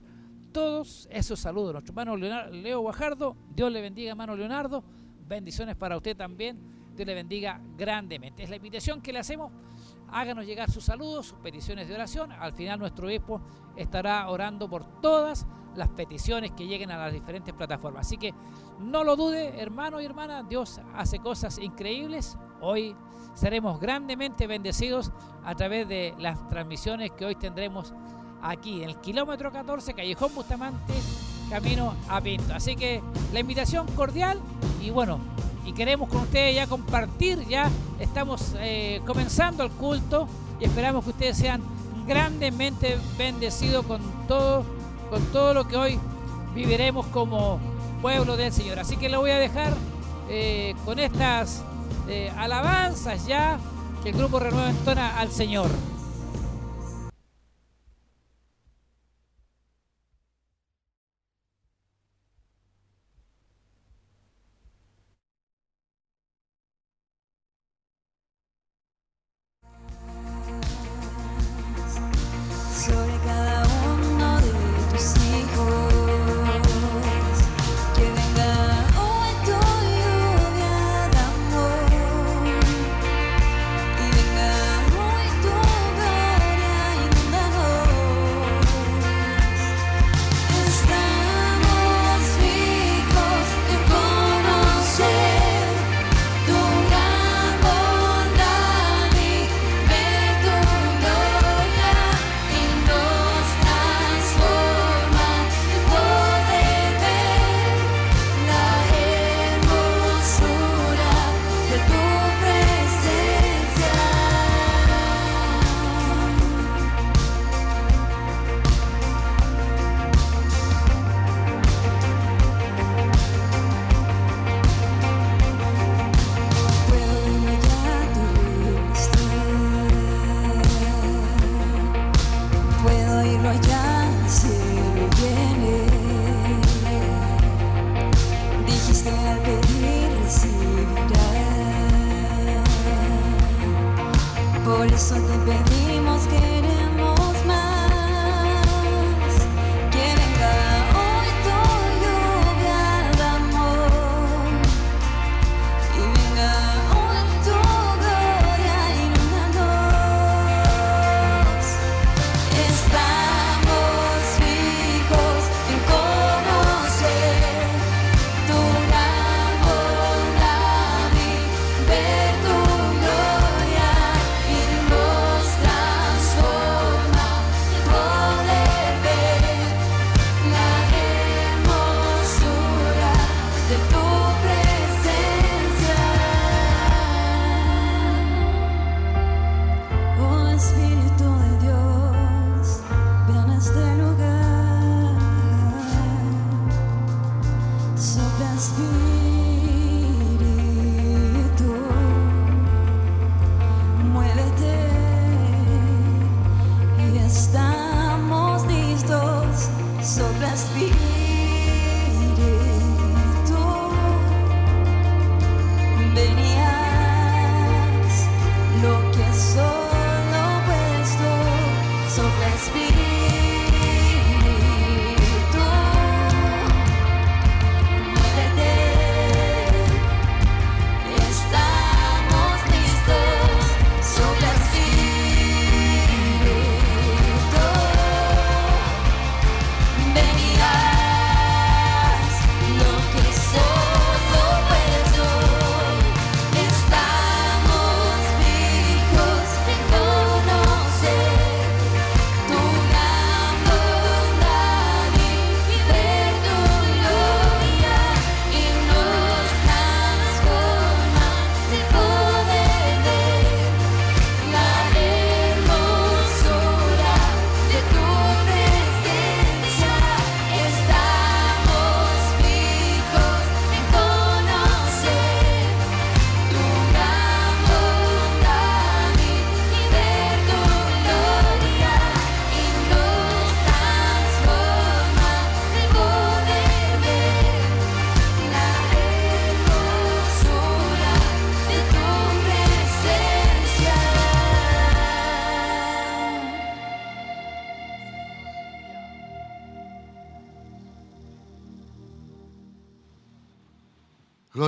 todos 0.51 1.07
esos 1.11 1.39
saludos. 1.39 1.73
Nuestro 1.73 1.91
hermano 1.91 2.15
Leo 2.15 2.81
Guajardo, 2.81 3.35
Dios 3.55 3.71
le 3.71 3.81
bendiga, 3.81 4.11
hermano 4.11 4.35
Leonardo. 4.35 4.83
Bendiciones 5.27 5.75
para 5.75 5.97
usted 5.97 6.15
también. 6.15 6.57
Dios 6.95 7.07
le 7.07 7.15
bendiga 7.15 7.59
grandemente. 7.77 8.43
Es 8.43 8.49
la 8.49 8.57
invitación 8.57 9.01
que 9.01 9.13
le 9.13 9.19
hacemos 9.19 9.51
háganos 10.11 10.45
llegar 10.45 10.69
sus 10.71 10.83
saludos, 10.83 11.27
sus 11.27 11.39
peticiones 11.39 11.87
de 11.87 11.95
oración. 11.95 12.31
Al 12.31 12.53
final 12.53 12.79
nuestro 12.79 13.07
obispo 13.07 13.41
estará 13.75 14.29
orando 14.29 14.69
por 14.69 14.83
todas 15.01 15.45
las 15.75 15.89
peticiones 15.89 16.51
que 16.51 16.67
lleguen 16.67 16.91
a 16.91 16.97
las 16.97 17.13
diferentes 17.13 17.53
plataformas. 17.53 18.07
Así 18.07 18.17
que 18.17 18.33
no 18.79 19.03
lo 19.03 19.15
dude, 19.15 19.59
hermano 19.61 20.01
y 20.01 20.05
hermana, 20.05 20.43
Dios 20.43 20.81
hace 20.95 21.19
cosas 21.19 21.57
increíbles. 21.57 22.37
Hoy 22.61 22.95
seremos 23.33 23.79
grandemente 23.79 24.47
bendecidos 24.47 25.11
a 25.45 25.55
través 25.55 25.87
de 25.87 26.13
las 26.17 26.47
transmisiones 26.49 27.11
que 27.11 27.25
hoy 27.25 27.35
tendremos 27.35 27.93
aquí 28.41 28.83
en 28.83 28.89
el 28.89 28.97
kilómetro 28.97 29.51
14, 29.51 29.93
Callejón 29.93 30.33
Bustamante, 30.35 30.93
camino 31.49 31.93
a 32.07 32.21
Pinto. 32.21 32.53
Así 32.53 32.75
que 32.75 33.01
la 33.33 33.39
invitación 33.39 33.87
cordial 33.95 34.39
y 34.81 34.89
bueno, 34.89 35.19
y 35.65 35.73
queremos 35.73 36.09
con 36.09 36.21
ustedes 36.21 36.55
ya 36.55 36.67
compartir, 36.67 37.45
ya 37.47 37.69
estamos 37.99 38.55
eh, 38.59 39.01
comenzando 39.05 39.63
el 39.63 39.71
culto 39.71 40.27
y 40.59 40.65
esperamos 40.65 41.03
que 41.03 41.11
ustedes 41.11 41.37
sean 41.37 41.61
grandemente 42.07 42.97
bendecidos 43.17 43.85
con 43.85 44.01
todo, 44.27 44.65
con 45.09 45.23
todo 45.27 45.53
lo 45.53 45.67
que 45.67 45.77
hoy 45.77 45.99
viviremos 46.55 47.05
como 47.07 47.59
pueblo 48.01 48.35
del 48.37 48.51
Señor. 48.51 48.79
Así 48.79 48.97
que 48.97 49.09
lo 49.09 49.19
voy 49.19 49.31
a 49.31 49.37
dejar 49.37 49.73
eh, 50.29 50.75
con 50.85 50.99
estas 50.99 51.63
eh, 52.07 52.31
alabanzas 52.37 53.27
ya 53.27 53.59
que 54.03 54.09
el 54.09 54.17
grupo 54.17 54.39
Renuevo 54.39 54.67
entona 54.67 55.19
al 55.19 55.31
Señor. 55.31 55.69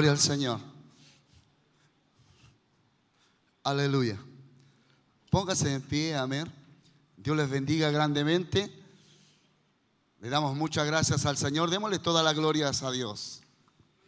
Gloria 0.02 0.14
al 0.14 0.20
Señor. 0.20 0.60
Aleluya. 3.64 4.18
Póngase 5.30 5.76
en 5.76 5.82
pie, 5.84 6.16
amén. 6.16 6.52
Dios 7.18 7.38
les 7.38 7.48
bendiga 7.48 7.92
grandemente. 7.92 8.84
Le 10.20 10.30
damos 10.30 10.56
muchas 10.56 10.88
gracias 10.88 11.28
al 11.28 11.38
Señor. 11.38 11.70
Démosle 11.70 12.00
todas 12.00 12.26
las 12.26 12.34
glorias 12.34 12.82
a 12.82 12.90
Dios. 12.90 13.42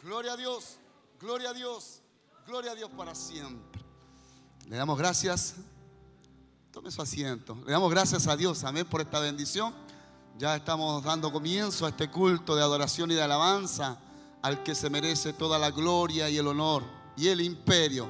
Gloria 0.01 0.33
a 0.33 0.35
Dios, 0.35 0.77
gloria 1.19 1.51
a 1.51 1.53
Dios, 1.53 2.01
gloria 2.47 2.71
a 2.71 2.75
Dios 2.75 2.89
para 2.97 3.13
siempre. 3.13 3.79
Le 4.65 4.77
damos 4.77 4.97
gracias. 4.97 5.57
Tome 6.71 6.89
su 6.89 7.03
asiento. 7.03 7.55
Le 7.67 7.71
damos 7.71 7.91
gracias 7.91 8.25
a 8.25 8.35
Dios, 8.35 8.63
amén, 8.63 8.87
por 8.87 9.01
esta 9.01 9.19
bendición. 9.19 9.71
Ya 10.39 10.55
estamos 10.55 11.03
dando 11.03 11.31
comienzo 11.31 11.85
a 11.85 11.89
este 11.89 12.09
culto 12.09 12.55
de 12.55 12.63
adoración 12.63 13.11
y 13.11 13.13
de 13.13 13.21
alabanza 13.21 13.99
al 14.43 14.61
que 14.61 14.75
se 14.75 14.89
merece 14.89 15.33
toda 15.33 15.57
la 15.57 15.71
gloria 15.71 16.29
y 16.29 16.37
el 16.37 16.47
honor 16.47 16.83
y 17.15 17.29
el 17.29 17.41
imperio. 17.41 18.07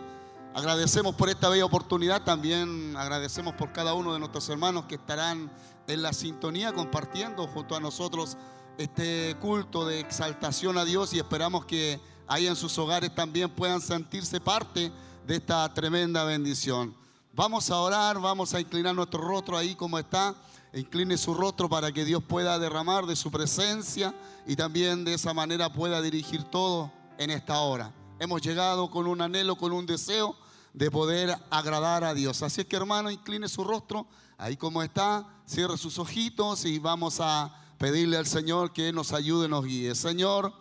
Agradecemos 0.55 1.15
por 1.15 1.29
esta 1.29 1.47
bella 1.47 1.63
oportunidad, 1.63 2.23
también 2.23 2.95
agradecemos 2.97 3.53
por 3.53 3.71
cada 3.71 3.93
uno 3.93 4.13
de 4.13 4.19
nuestros 4.19 4.49
hermanos 4.49 4.85
que 4.85 4.95
estarán 4.95 5.51
en 5.87 6.01
la 6.01 6.11
sintonía 6.11 6.73
compartiendo 6.73 7.47
junto 7.47 7.75
a 7.75 7.79
nosotros 7.79 8.35
este 8.77 9.35
culto 9.39 9.85
de 9.85 9.99
exaltación 9.99 10.77
a 10.77 10.85
Dios 10.85 11.13
y 11.13 11.19
esperamos 11.19 11.65
que 11.65 11.99
ahí 12.27 12.47
en 12.47 12.55
sus 12.55 12.77
hogares 12.79 13.13
también 13.13 13.49
puedan 13.49 13.79
sentirse 13.79 14.39
parte 14.39 14.91
de 15.27 15.35
esta 15.35 15.71
tremenda 15.73 16.23
bendición. 16.23 16.95
Vamos 17.33 17.69
a 17.69 17.77
orar, 17.77 18.19
vamos 18.19 18.53
a 18.53 18.59
inclinar 18.59 18.95
nuestro 18.95 19.21
rostro 19.21 19.57
ahí 19.57 19.75
como 19.75 19.99
está. 19.99 20.35
Incline 20.73 21.17
su 21.17 21.35
rostro 21.35 21.69
para 21.69 21.91
que 21.91 22.03
Dios 22.03 22.23
pueda 22.23 22.57
derramar 22.57 23.05
de 23.05 23.15
su 23.15 23.29
presencia 23.29 24.13
y 24.47 24.55
también 24.55 25.05
de 25.05 25.13
esa 25.13 25.33
manera 25.33 25.71
pueda 25.71 26.01
dirigir 26.01 26.43
todo 26.45 26.91
en 27.19 27.29
esta 27.29 27.59
hora. 27.59 27.93
Hemos 28.19 28.41
llegado 28.41 28.89
con 28.89 29.05
un 29.05 29.21
anhelo, 29.21 29.55
con 29.55 29.71
un 29.71 29.85
deseo 29.85 30.35
de 30.73 30.89
poder 30.89 31.37
agradar 31.51 32.03
a 32.03 32.15
Dios. 32.15 32.41
Así 32.41 32.65
que 32.65 32.75
hermano, 32.75 33.11
incline 33.11 33.47
su 33.47 33.63
rostro 33.63 34.07
ahí 34.37 34.57
como 34.57 34.81
está, 34.81 35.27
cierre 35.45 35.77
sus 35.77 35.99
ojitos 35.99 36.65
y 36.65 36.79
vamos 36.79 37.19
a 37.19 37.53
pedirle 37.77 38.17
al 38.17 38.25
Señor 38.25 38.73
que 38.73 38.91
nos 38.91 39.13
ayude, 39.13 39.47
nos 39.47 39.65
guíe. 39.65 39.93
Señor, 39.93 40.53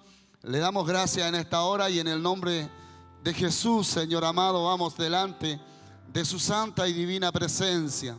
le 0.42 0.58
damos 0.58 0.86
gracias 0.86 1.26
en 1.26 1.36
esta 1.36 1.62
hora 1.62 1.88
y 1.88 2.00
en 2.00 2.08
el 2.08 2.22
nombre 2.22 2.68
de 3.24 3.32
Jesús, 3.32 3.86
Señor 3.86 4.24
amado, 4.24 4.64
vamos 4.64 4.96
delante 4.96 5.58
de 6.12 6.24
su 6.24 6.38
santa 6.38 6.86
y 6.86 6.92
divina 6.92 7.32
presencia. 7.32 8.18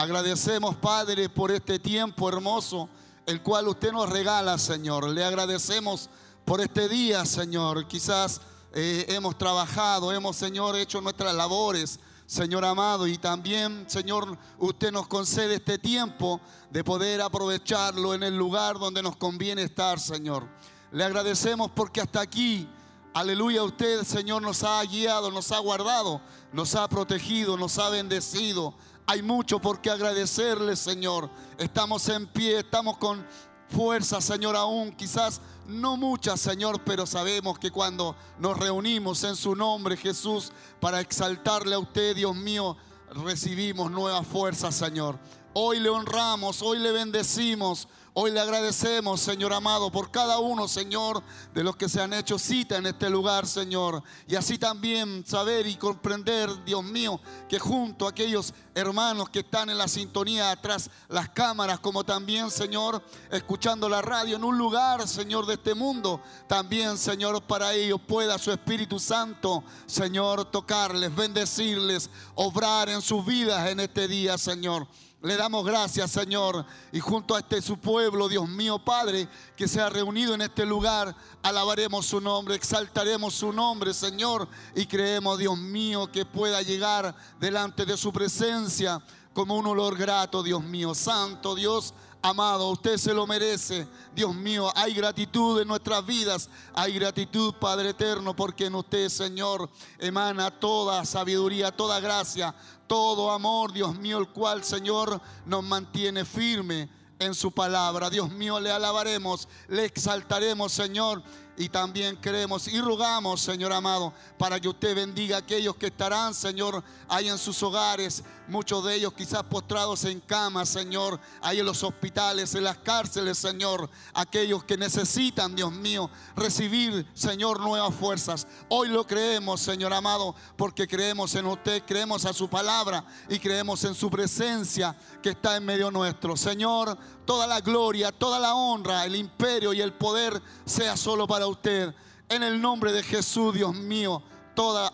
Agradecemos, 0.00 0.76
Padre, 0.76 1.28
por 1.28 1.50
este 1.50 1.80
tiempo 1.80 2.28
hermoso, 2.28 2.88
el 3.26 3.42
cual 3.42 3.66
usted 3.66 3.90
nos 3.90 4.08
regala, 4.08 4.56
Señor. 4.56 5.08
Le 5.08 5.24
agradecemos 5.24 6.08
por 6.44 6.60
este 6.60 6.88
día, 6.88 7.26
Señor. 7.26 7.88
Quizás 7.88 8.40
eh, 8.72 9.06
hemos 9.08 9.36
trabajado, 9.36 10.12
hemos, 10.12 10.36
Señor, 10.36 10.76
hecho 10.76 11.00
nuestras 11.00 11.34
labores, 11.34 11.98
Señor 12.26 12.64
amado, 12.64 13.08
y 13.08 13.18
también, 13.18 13.86
Señor, 13.88 14.38
usted 14.58 14.92
nos 14.92 15.08
concede 15.08 15.56
este 15.56 15.78
tiempo 15.78 16.40
de 16.70 16.84
poder 16.84 17.20
aprovecharlo 17.20 18.14
en 18.14 18.22
el 18.22 18.36
lugar 18.36 18.78
donde 18.78 19.02
nos 19.02 19.16
conviene 19.16 19.64
estar, 19.64 19.98
Señor. 19.98 20.46
Le 20.92 21.02
agradecemos 21.02 21.72
porque 21.74 22.00
hasta 22.00 22.20
aquí, 22.20 22.68
aleluya, 23.14 23.64
usted, 23.64 24.04
Señor, 24.04 24.42
nos 24.42 24.62
ha 24.62 24.80
guiado, 24.84 25.32
nos 25.32 25.50
ha 25.50 25.58
guardado, 25.58 26.20
nos 26.52 26.76
ha 26.76 26.88
protegido, 26.88 27.56
nos 27.56 27.80
ha 27.80 27.88
bendecido. 27.88 28.74
Hay 29.10 29.22
mucho 29.22 29.58
por 29.58 29.80
qué 29.80 29.88
agradecerle, 29.88 30.76
Señor. 30.76 31.30
Estamos 31.56 32.06
en 32.10 32.26
pie, 32.26 32.58
estamos 32.58 32.98
con 32.98 33.26
fuerza, 33.70 34.20
Señor, 34.20 34.54
aún 34.54 34.92
quizás 34.92 35.40
no 35.66 35.96
muchas, 35.96 36.38
Señor, 36.38 36.84
pero 36.84 37.06
sabemos 37.06 37.58
que 37.58 37.70
cuando 37.70 38.14
nos 38.38 38.58
reunimos 38.58 39.24
en 39.24 39.34
su 39.34 39.56
nombre, 39.56 39.96
Jesús, 39.96 40.52
para 40.78 41.00
exaltarle 41.00 41.74
a 41.74 41.78
usted, 41.78 42.16
Dios 42.16 42.36
mío, 42.36 42.76
recibimos 43.24 43.90
nueva 43.90 44.22
fuerza, 44.24 44.70
Señor. 44.70 45.18
Hoy 45.54 45.80
le 45.80 45.88
honramos, 45.88 46.60
hoy 46.60 46.78
le 46.78 46.92
bendecimos, 46.92 47.88
hoy 48.14 48.30
le 48.30 48.40
agradecemos, 48.40 49.20
Señor 49.20 49.52
amado, 49.52 49.90
por 49.90 50.10
cada 50.10 50.38
uno, 50.38 50.68
Señor, 50.68 51.22
de 51.54 51.64
los 51.64 51.76
que 51.76 51.88
se 51.88 52.00
han 52.00 52.12
hecho 52.12 52.38
cita 52.38 52.76
en 52.76 52.86
este 52.86 53.10
lugar, 53.10 53.46
Señor. 53.46 54.02
Y 54.26 54.36
así 54.36 54.58
también 54.58 55.24
saber 55.26 55.66
y 55.66 55.76
comprender, 55.76 56.64
Dios 56.64 56.82
mío, 56.84 57.20
que 57.48 57.58
junto 57.58 58.06
a 58.06 58.10
aquellos 58.10 58.54
hermanos 58.74 59.28
que 59.30 59.40
están 59.40 59.70
en 59.70 59.78
la 59.78 59.88
sintonía 59.88 60.50
atrás 60.50 60.90
las 61.08 61.28
cámaras, 61.30 61.80
como 61.80 62.04
también, 62.04 62.50
Señor, 62.50 63.02
escuchando 63.30 63.88
la 63.88 64.02
radio 64.02 64.36
en 64.36 64.44
un 64.44 64.56
lugar, 64.56 65.06
Señor, 65.08 65.46
de 65.46 65.54
este 65.54 65.74
mundo, 65.74 66.20
también, 66.46 66.96
Señor, 66.98 67.42
para 67.42 67.74
ellos 67.74 68.00
pueda 68.06 68.38
su 68.38 68.52
Espíritu 68.52 68.98
Santo, 68.98 69.64
Señor, 69.86 70.44
tocarles, 70.46 71.14
bendecirles, 71.14 72.10
obrar 72.34 72.88
en 72.88 73.02
sus 73.02 73.24
vidas 73.24 73.68
en 73.68 73.80
este 73.80 74.08
día, 74.08 74.38
Señor. 74.38 74.86
Le 75.20 75.36
damos 75.36 75.66
gracias, 75.66 76.12
Señor, 76.12 76.64
y 76.92 77.00
junto 77.00 77.34
a 77.34 77.40
este 77.40 77.60
su 77.60 77.76
pueblo, 77.76 78.28
Dios 78.28 78.48
mío, 78.48 78.78
Padre, 78.78 79.28
que 79.56 79.66
se 79.66 79.80
ha 79.80 79.90
reunido 79.90 80.32
en 80.32 80.42
este 80.42 80.64
lugar, 80.64 81.12
alabaremos 81.42 82.06
su 82.06 82.20
nombre, 82.20 82.54
exaltaremos 82.54 83.34
su 83.34 83.52
nombre, 83.52 83.92
Señor, 83.92 84.46
y 84.76 84.86
creemos, 84.86 85.36
Dios 85.36 85.58
mío, 85.58 86.08
que 86.12 86.24
pueda 86.24 86.62
llegar 86.62 87.16
delante 87.40 87.84
de 87.84 87.96
su 87.96 88.12
presencia 88.12 89.02
como 89.32 89.56
un 89.56 89.66
olor 89.66 89.96
grato, 89.96 90.42
Dios 90.42 90.62
mío, 90.62 90.94
santo 90.94 91.56
Dios. 91.56 91.94
Amado, 92.20 92.70
usted 92.70 92.96
se 92.96 93.14
lo 93.14 93.28
merece. 93.28 93.86
Dios 94.12 94.34
mío, 94.34 94.72
hay 94.74 94.92
gratitud 94.92 95.60
en 95.60 95.68
nuestras 95.68 96.04
vidas. 96.04 96.50
Hay 96.74 96.92
gratitud, 96.94 97.54
Padre 97.54 97.90
eterno, 97.90 98.34
porque 98.34 98.66
en 98.66 98.74
usted, 98.74 99.08
Señor, 99.08 99.70
emana 100.00 100.50
toda 100.50 101.04
sabiduría, 101.04 101.70
toda 101.70 102.00
gracia, 102.00 102.52
todo 102.88 103.30
amor, 103.30 103.72
Dios 103.72 103.96
mío, 103.96 104.18
el 104.18 104.28
cual, 104.28 104.64
Señor, 104.64 105.20
nos 105.46 105.62
mantiene 105.62 106.24
firme 106.24 106.88
en 107.18 107.34
su 107.34 107.52
palabra. 107.52 108.10
Dios 108.10 108.30
mío, 108.30 108.58
le 108.58 108.72
alabaremos, 108.72 109.48
le 109.68 109.84
exaltaremos, 109.84 110.72
Señor. 110.72 111.22
Y 111.60 111.68
también 111.68 112.14
creemos 112.14 112.68
y 112.68 112.80
rogamos, 112.80 113.40
Señor 113.40 113.72
amado, 113.72 114.12
para 114.38 114.60
que 114.60 114.68
usted 114.68 114.94
bendiga 114.94 115.34
a 115.34 115.40
aquellos 115.40 115.74
que 115.74 115.88
estarán, 115.88 116.32
Señor, 116.32 116.84
ahí 117.08 117.28
en 117.28 117.36
sus 117.36 117.60
hogares. 117.64 118.22
Muchos 118.46 118.84
de 118.84 118.94
ellos 118.94 119.12
quizás 119.12 119.42
postrados 119.42 120.04
en 120.04 120.20
cama, 120.20 120.64
Señor, 120.64 121.18
ahí 121.42 121.58
en 121.58 121.66
los 121.66 121.82
hospitales, 121.82 122.54
en 122.54 122.62
las 122.62 122.78
cárceles, 122.78 123.38
Señor. 123.38 123.90
Aquellos 124.14 124.62
que 124.62 124.76
necesitan, 124.76 125.56
Dios 125.56 125.72
mío, 125.72 126.08
recibir, 126.36 127.04
Señor, 127.12 127.58
nuevas 127.58 127.92
fuerzas. 127.92 128.46
Hoy 128.68 128.88
lo 128.88 129.04
creemos, 129.04 129.60
Señor 129.60 129.92
amado, 129.92 130.36
porque 130.56 130.86
creemos 130.86 131.34
en 131.34 131.46
usted, 131.46 131.82
creemos 131.84 132.24
a 132.24 132.32
su 132.32 132.48
palabra 132.48 133.04
y 133.28 133.40
creemos 133.40 133.82
en 133.82 133.96
su 133.96 134.08
presencia 134.08 134.96
que 135.20 135.30
está 135.30 135.56
en 135.56 135.64
medio 135.64 135.90
nuestro. 135.90 136.36
Señor, 136.36 136.96
toda 137.28 137.46
la 137.46 137.60
gloria, 137.60 138.10
toda 138.10 138.38
la 138.38 138.54
honra, 138.54 139.04
el 139.04 139.14
imperio 139.14 139.74
y 139.74 139.82
el 139.82 139.92
poder 139.92 140.42
sea 140.64 140.96
solo 140.96 141.26
para 141.26 141.46
usted. 141.46 141.94
En 142.26 142.42
el 142.42 142.58
nombre 142.58 142.90
de 142.90 143.02
Jesús, 143.02 143.52
Dios 143.52 143.74
mío, 143.74 144.22
toda 144.54 144.90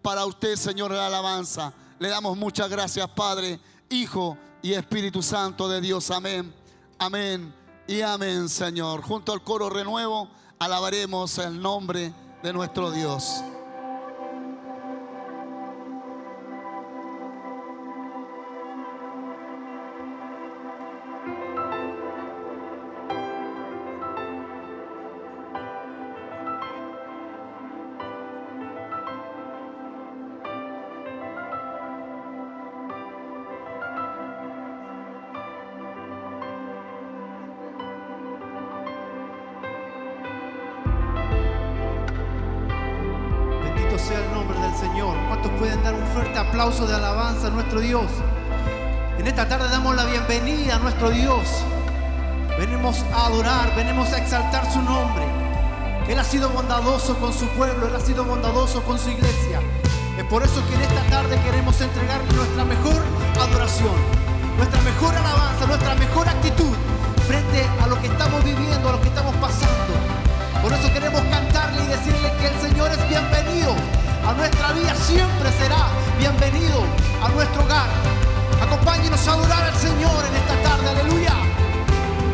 para 0.00 0.24
usted, 0.24 0.54
Señor, 0.54 0.92
la 0.92 1.08
alabanza. 1.08 1.72
Le 1.98 2.10
damos 2.10 2.36
muchas 2.36 2.70
gracias, 2.70 3.08
Padre, 3.08 3.58
Hijo 3.88 4.38
y 4.62 4.72
Espíritu 4.72 5.20
Santo 5.20 5.68
de 5.68 5.80
Dios. 5.80 6.12
Amén. 6.12 6.54
Amén 6.96 7.52
y 7.88 8.02
amén, 8.02 8.48
Señor. 8.48 9.02
Junto 9.02 9.32
al 9.32 9.42
coro 9.42 9.68
renuevo, 9.68 10.28
alabaremos 10.60 11.38
el 11.38 11.60
nombre 11.60 12.14
de 12.40 12.52
nuestro 12.52 12.92
Dios. 12.92 13.42
Bondadoso 56.74 57.14
con 57.18 57.32
su 57.32 57.46
pueblo, 57.50 57.86
Él 57.86 57.94
ha 57.94 58.00
sido 58.00 58.24
bondadoso 58.24 58.82
con 58.82 58.98
su 58.98 59.08
iglesia. 59.08 59.60
Es 60.18 60.24
por 60.24 60.42
eso 60.42 60.60
que 60.66 60.74
en 60.74 60.82
esta 60.82 61.02
tarde 61.08 61.40
queremos 61.44 61.80
entregarle 61.80 62.32
nuestra 62.34 62.64
mejor 62.64 63.00
adoración, 63.40 63.94
nuestra 64.56 64.80
mejor 64.82 65.14
alabanza, 65.14 65.66
nuestra 65.66 65.94
mejor 65.94 66.28
actitud 66.28 66.74
frente 67.28 67.64
a 67.80 67.86
lo 67.86 68.00
que 68.00 68.08
estamos 68.08 68.42
viviendo, 68.42 68.88
a 68.88 68.92
lo 68.92 69.00
que 69.00 69.06
estamos 69.06 69.36
pasando. 69.36 69.94
Por 70.62 70.72
eso 70.72 70.92
queremos 70.92 71.20
cantarle 71.30 71.84
y 71.84 71.86
decirle 71.86 72.32
que 72.40 72.48
el 72.48 72.60
Señor 72.60 72.90
es 72.90 73.08
bienvenido. 73.08 73.76
A 74.26 74.32
nuestra 74.32 74.72
vida 74.72 74.96
siempre 74.96 75.52
será 75.52 75.86
bienvenido 76.18 76.82
a 77.22 77.28
nuestro 77.28 77.62
hogar. 77.62 77.88
Acompáñenos 78.60 79.28
a 79.28 79.32
adorar 79.32 79.62
al 79.62 79.76
Señor 79.76 80.24
en 80.26 80.34
esta 80.34 80.56
tarde, 80.68 80.88
aleluya. 80.90 81.34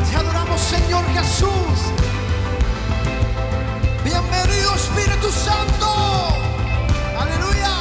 Te 0.08 0.16
adoramos, 0.16 0.60
Señor 0.62 1.04
Jesús. 1.12 2.09
Bienvenido, 4.10 4.74
Espíritu 4.74 5.30
Santo. 5.30 5.86
Aleluya. 7.16 7.79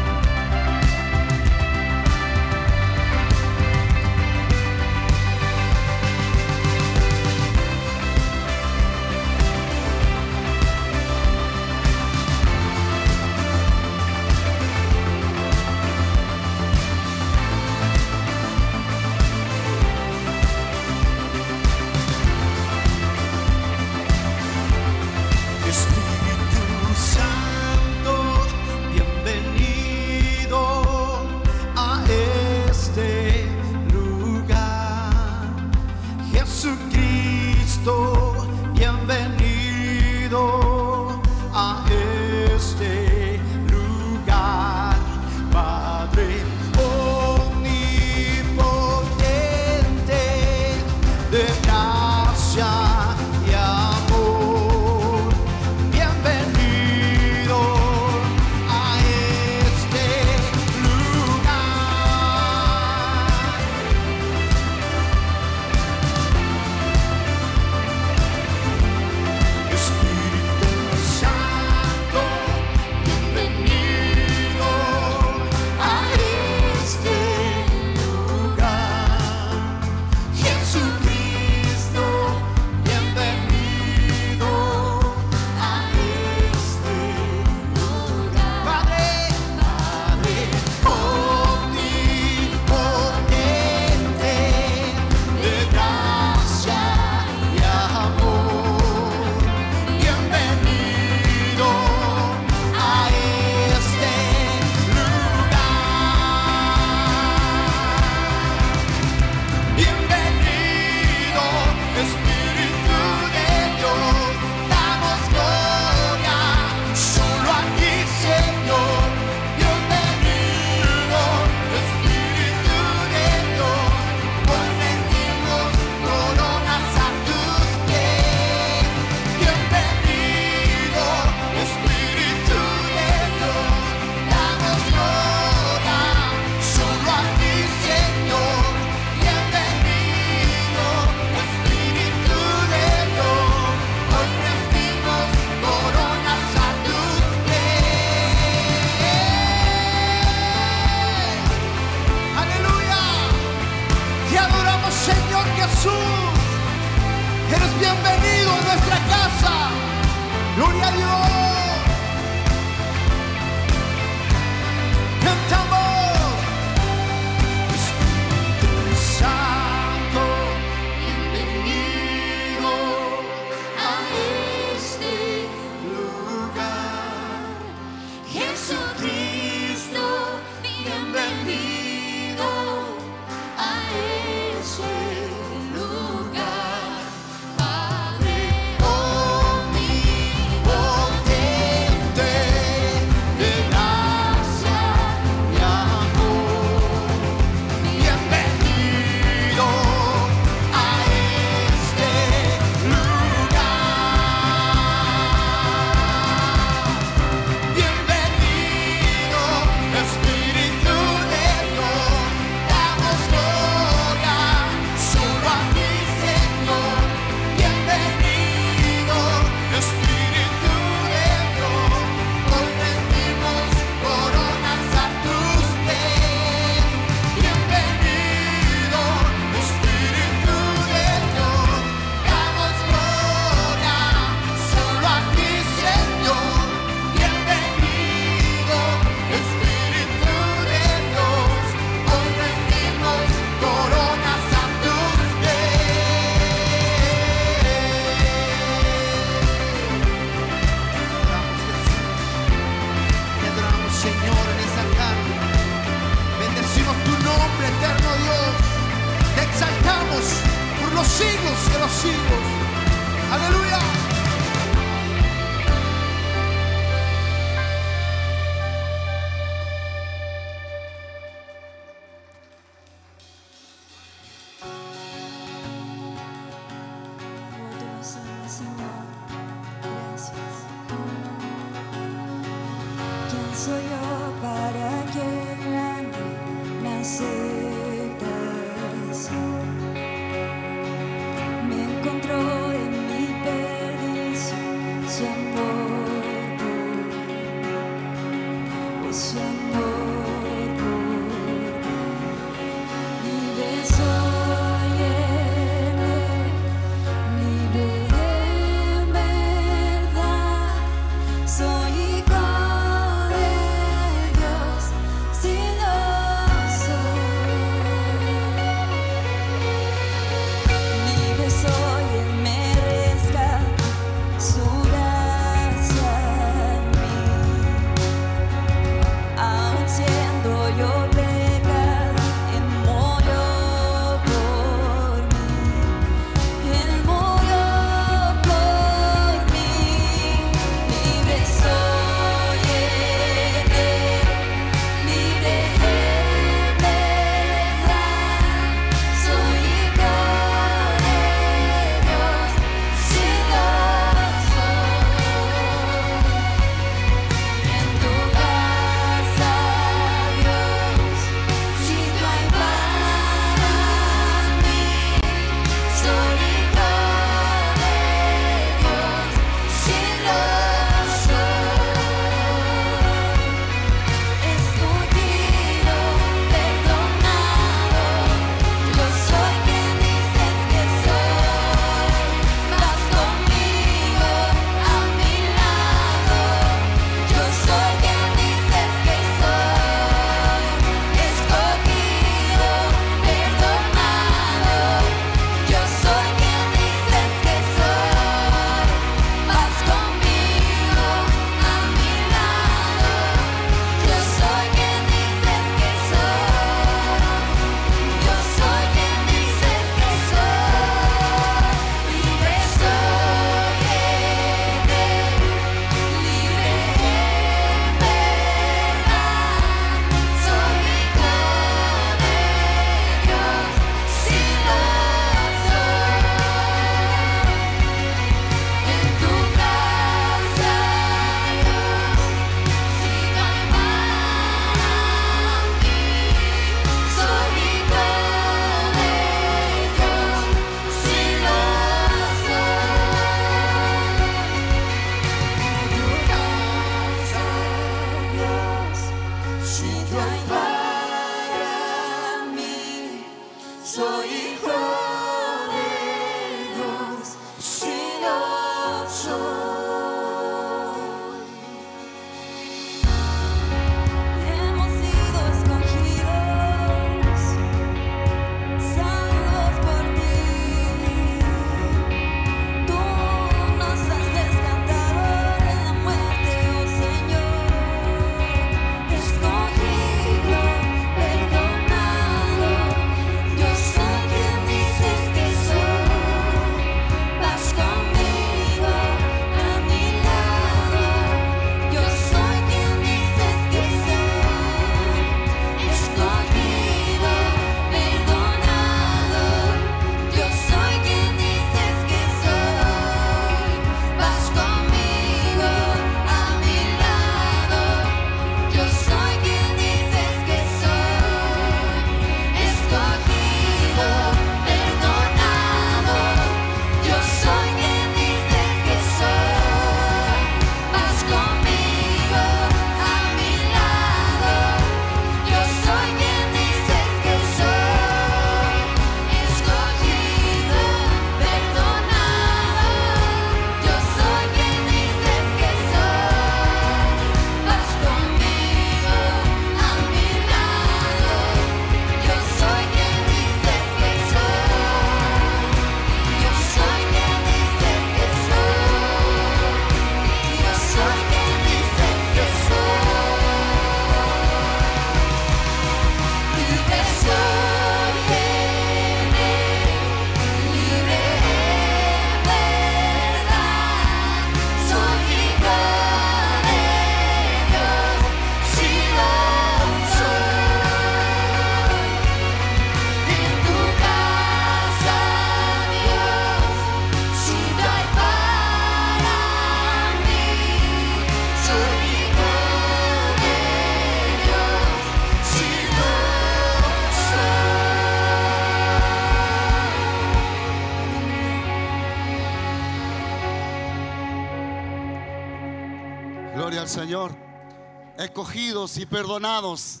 Y 598.96 599.06
perdonados. 599.06 600.00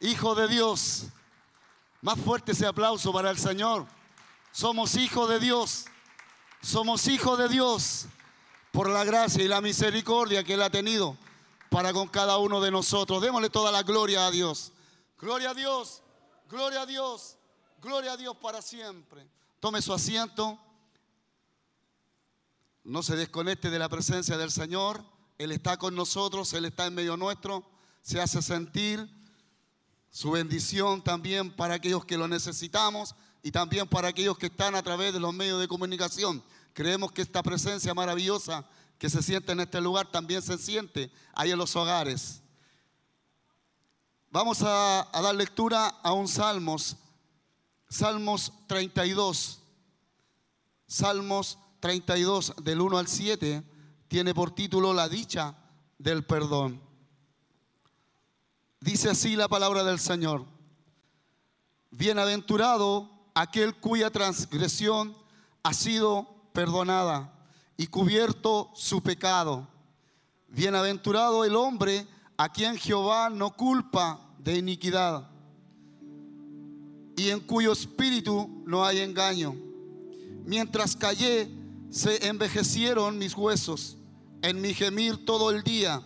Hijo 0.00 0.34
de 0.34 0.48
Dios. 0.48 1.04
Más 2.00 2.18
fuerte 2.18 2.52
ese 2.52 2.66
aplauso 2.66 3.12
para 3.12 3.30
el 3.30 3.38
Señor. 3.38 3.86
Somos 4.52 4.96
hijos 4.96 5.28
de 5.28 5.38
Dios. 5.38 5.86
Somos 6.60 7.06
hijos 7.08 7.38
de 7.38 7.48
Dios 7.48 8.06
por 8.72 8.90
la 8.90 9.04
gracia 9.04 9.44
y 9.44 9.48
la 9.48 9.60
misericordia 9.60 10.42
que 10.42 10.54
Él 10.54 10.62
ha 10.62 10.70
tenido 10.70 11.16
para 11.70 11.92
con 11.92 12.08
cada 12.08 12.38
uno 12.38 12.60
de 12.60 12.70
nosotros. 12.70 13.22
Démosle 13.22 13.50
toda 13.50 13.70
la 13.70 13.82
gloria 13.82 14.26
a 14.26 14.30
Dios. 14.30 14.72
Gloria 15.18 15.50
a 15.50 15.54
Dios, 15.54 16.02
gloria 16.48 16.82
a 16.82 16.86
Dios, 16.86 17.36
gloria 17.80 18.12
a 18.12 18.16
Dios 18.16 18.36
para 18.36 18.62
siempre. 18.62 19.28
Tome 19.60 19.80
su 19.80 19.92
asiento. 19.92 20.58
No 22.82 23.02
se 23.02 23.16
desconecte 23.16 23.70
de 23.70 23.78
la 23.78 23.88
presencia 23.88 24.36
del 24.36 24.50
Señor. 24.50 25.04
Él 25.38 25.52
está 25.52 25.76
con 25.76 25.94
nosotros, 25.94 26.52
Él 26.52 26.64
está 26.64 26.86
en 26.86 26.94
medio 26.94 27.16
nuestro. 27.16 27.64
Se 28.04 28.20
hace 28.20 28.42
sentir 28.42 29.08
su 30.10 30.32
bendición 30.32 31.02
también 31.02 31.50
para 31.50 31.72
aquellos 31.72 32.04
que 32.04 32.18
lo 32.18 32.28
necesitamos 32.28 33.14
y 33.42 33.50
también 33.50 33.88
para 33.88 34.08
aquellos 34.08 34.36
que 34.36 34.46
están 34.46 34.74
a 34.74 34.82
través 34.82 35.14
de 35.14 35.20
los 35.20 35.32
medios 35.32 35.58
de 35.58 35.68
comunicación. 35.68 36.44
Creemos 36.74 37.12
que 37.12 37.22
esta 37.22 37.42
presencia 37.42 37.94
maravillosa 37.94 38.68
que 38.98 39.08
se 39.08 39.22
siente 39.22 39.52
en 39.52 39.60
este 39.60 39.80
lugar 39.80 40.12
también 40.12 40.42
se 40.42 40.58
siente 40.58 41.10
ahí 41.32 41.50
en 41.50 41.56
los 41.56 41.74
hogares. 41.76 42.42
Vamos 44.30 44.60
a, 44.60 45.08
dar 45.10 45.34
lectura 45.34 45.86
a 45.86 46.12
un 46.12 46.28
Salmos, 46.28 46.98
Salmos 47.88 48.52
32. 48.66 49.60
Salmos 50.86 51.58
32 51.80 52.52
del 52.62 52.82
1 52.82 52.98
al 52.98 53.08
7 53.08 53.64
tiene 54.08 54.34
por 54.34 54.54
título 54.54 54.92
La 54.92 55.08
dicha 55.08 55.56
del 55.96 56.22
perdón. 56.26 56.83
Dice 58.84 59.08
así 59.08 59.34
la 59.34 59.48
palabra 59.48 59.82
del 59.82 59.98
Señor. 59.98 60.44
Bienaventurado 61.90 63.08
aquel 63.32 63.74
cuya 63.76 64.10
transgresión 64.10 65.16
ha 65.62 65.72
sido 65.72 66.28
perdonada 66.52 67.32
y 67.78 67.86
cubierto 67.86 68.70
su 68.74 69.02
pecado. 69.02 69.66
Bienaventurado 70.48 71.46
el 71.46 71.56
hombre 71.56 72.06
a 72.36 72.52
quien 72.52 72.76
Jehová 72.76 73.30
no 73.30 73.56
culpa 73.56 74.20
de 74.38 74.58
iniquidad 74.58 75.30
y 77.16 77.30
en 77.30 77.40
cuyo 77.40 77.72
espíritu 77.72 78.64
no 78.66 78.84
hay 78.84 78.98
engaño. 78.98 79.56
Mientras 80.44 80.94
callé, 80.94 81.48
se 81.88 82.26
envejecieron 82.26 83.16
mis 83.16 83.34
huesos 83.34 83.96
en 84.42 84.60
mi 84.60 84.74
gemir 84.74 85.24
todo 85.24 85.50
el 85.50 85.62
día, 85.62 86.02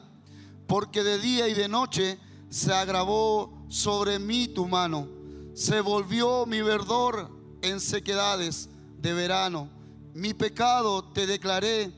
porque 0.69 1.03
de 1.03 1.19
día 1.19 1.49
y 1.49 1.55
de 1.55 1.67
noche 1.67 2.21
se 2.49 2.73
agravó 2.73 3.53
sobre 3.69 4.19
mí 4.19 4.49
tu 4.49 4.67
mano. 4.67 5.09
Se 5.55 5.81
volvió 5.81 6.47
mi 6.47 6.63
verdor 6.63 7.31
en 7.63 7.81
sequedades 7.81 8.69
de 9.01 9.13
verano. 9.13 9.69
Mi 10.15 10.35
pecado 10.35 11.05
te 11.05 11.27
declaré 11.27 11.93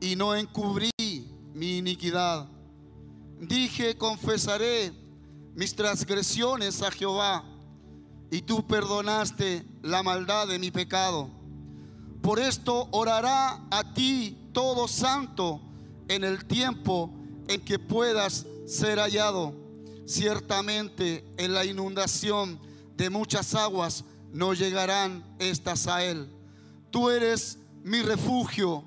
y 0.00 0.16
no 0.16 0.34
encubrí 0.34 0.90
mi 0.98 1.78
iniquidad. 1.78 2.48
Dije, 3.40 3.96
confesaré 3.96 4.92
mis 5.54 5.74
transgresiones 5.74 6.82
a 6.82 6.90
Jehová 6.90 7.44
y 8.30 8.42
tú 8.42 8.66
perdonaste 8.66 9.64
la 9.82 10.02
maldad 10.02 10.46
de 10.46 10.58
mi 10.58 10.70
pecado. 10.70 11.28
Por 12.22 12.38
esto 12.38 12.88
orará 12.92 13.66
a 13.70 13.94
ti 13.94 14.36
todo 14.52 14.86
santo 14.86 15.60
en 16.08 16.22
el 16.24 16.44
tiempo 16.44 17.10
en 17.48 17.60
que 17.64 17.78
puedas 17.78 18.46
ser 18.70 18.98
hallado. 18.98 19.52
Ciertamente 20.06 21.24
en 21.36 21.52
la 21.52 21.64
inundación 21.64 22.58
de 22.96 23.10
muchas 23.10 23.54
aguas 23.54 24.04
no 24.32 24.54
llegarán 24.54 25.24
estas 25.38 25.86
a 25.86 26.04
él. 26.04 26.28
Tú 26.90 27.10
eres 27.10 27.58
mi 27.82 28.02
refugio, 28.02 28.84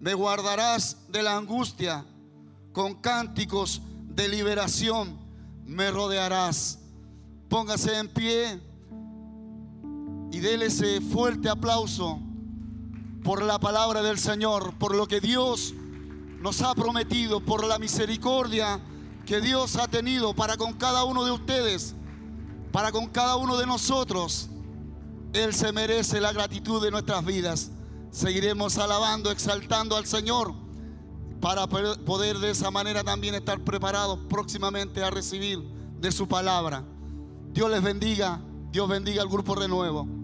me 0.00 0.14
guardarás 0.14 0.96
de 1.08 1.22
la 1.22 1.36
angustia, 1.36 2.04
con 2.72 2.94
cánticos 2.94 3.82
de 4.08 4.28
liberación 4.28 5.18
me 5.64 5.90
rodearás. 5.90 6.78
Póngase 7.48 7.98
en 7.98 8.08
pie 8.08 8.60
y 10.32 10.38
déle 10.40 10.66
ese 10.66 11.00
fuerte 11.00 11.48
aplauso 11.48 12.20
por 13.24 13.42
la 13.42 13.58
palabra 13.58 14.02
del 14.02 14.18
Señor, 14.18 14.74
por 14.78 14.94
lo 14.94 15.06
que 15.06 15.20
Dios 15.20 15.74
nos 16.40 16.62
ha 16.62 16.74
prometido, 16.74 17.40
por 17.40 17.64
la 17.66 17.78
misericordia 17.78 18.80
que 19.26 19.40
Dios 19.40 19.76
ha 19.76 19.88
tenido 19.88 20.32
para 20.34 20.56
con 20.56 20.72
cada 20.72 21.04
uno 21.04 21.24
de 21.24 21.32
ustedes, 21.32 21.94
para 22.72 22.92
con 22.92 23.06
cada 23.08 23.36
uno 23.36 23.56
de 23.56 23.66
nosotros. 23.66 24.48
Él 25.32 25.52
se 25.52 25.72
merece 25.72 26.20
la 26.20 26.32
gratitud 26.32 26.82
de 26.82 26.90
nuestras 26.90 27.24
vidas. 27.24 27.70
Seguiremos 28.10 28.78
alabando, 28.78 29.30
exaltando 29.30 29.96
al 29.96 30.06
Señor 30.06 30.54
para 31.40 31.66
poder 31.66 32.38
de 32.38 32.50
esa 32.50 32.70
manera 32.70 33.04
también 33.04 33.34
estar 33.34 33.60
preparados 33.60 34.20
próximamente 34.30 35.02
a 35.02 35.10
recibir 35.10 35.58
de 36.00 36.12
su 36.12 36.26
palabra. 36.26 36.84
Dios 37.52 37.70
les 37.70 37.82
bendiga, 37.82 38.40
Dios 38.70 38.88
bendiga 38.88 39.22
al 39.22 39.28
grupo 39.28 39.54
Renuevo. 39.54 40.15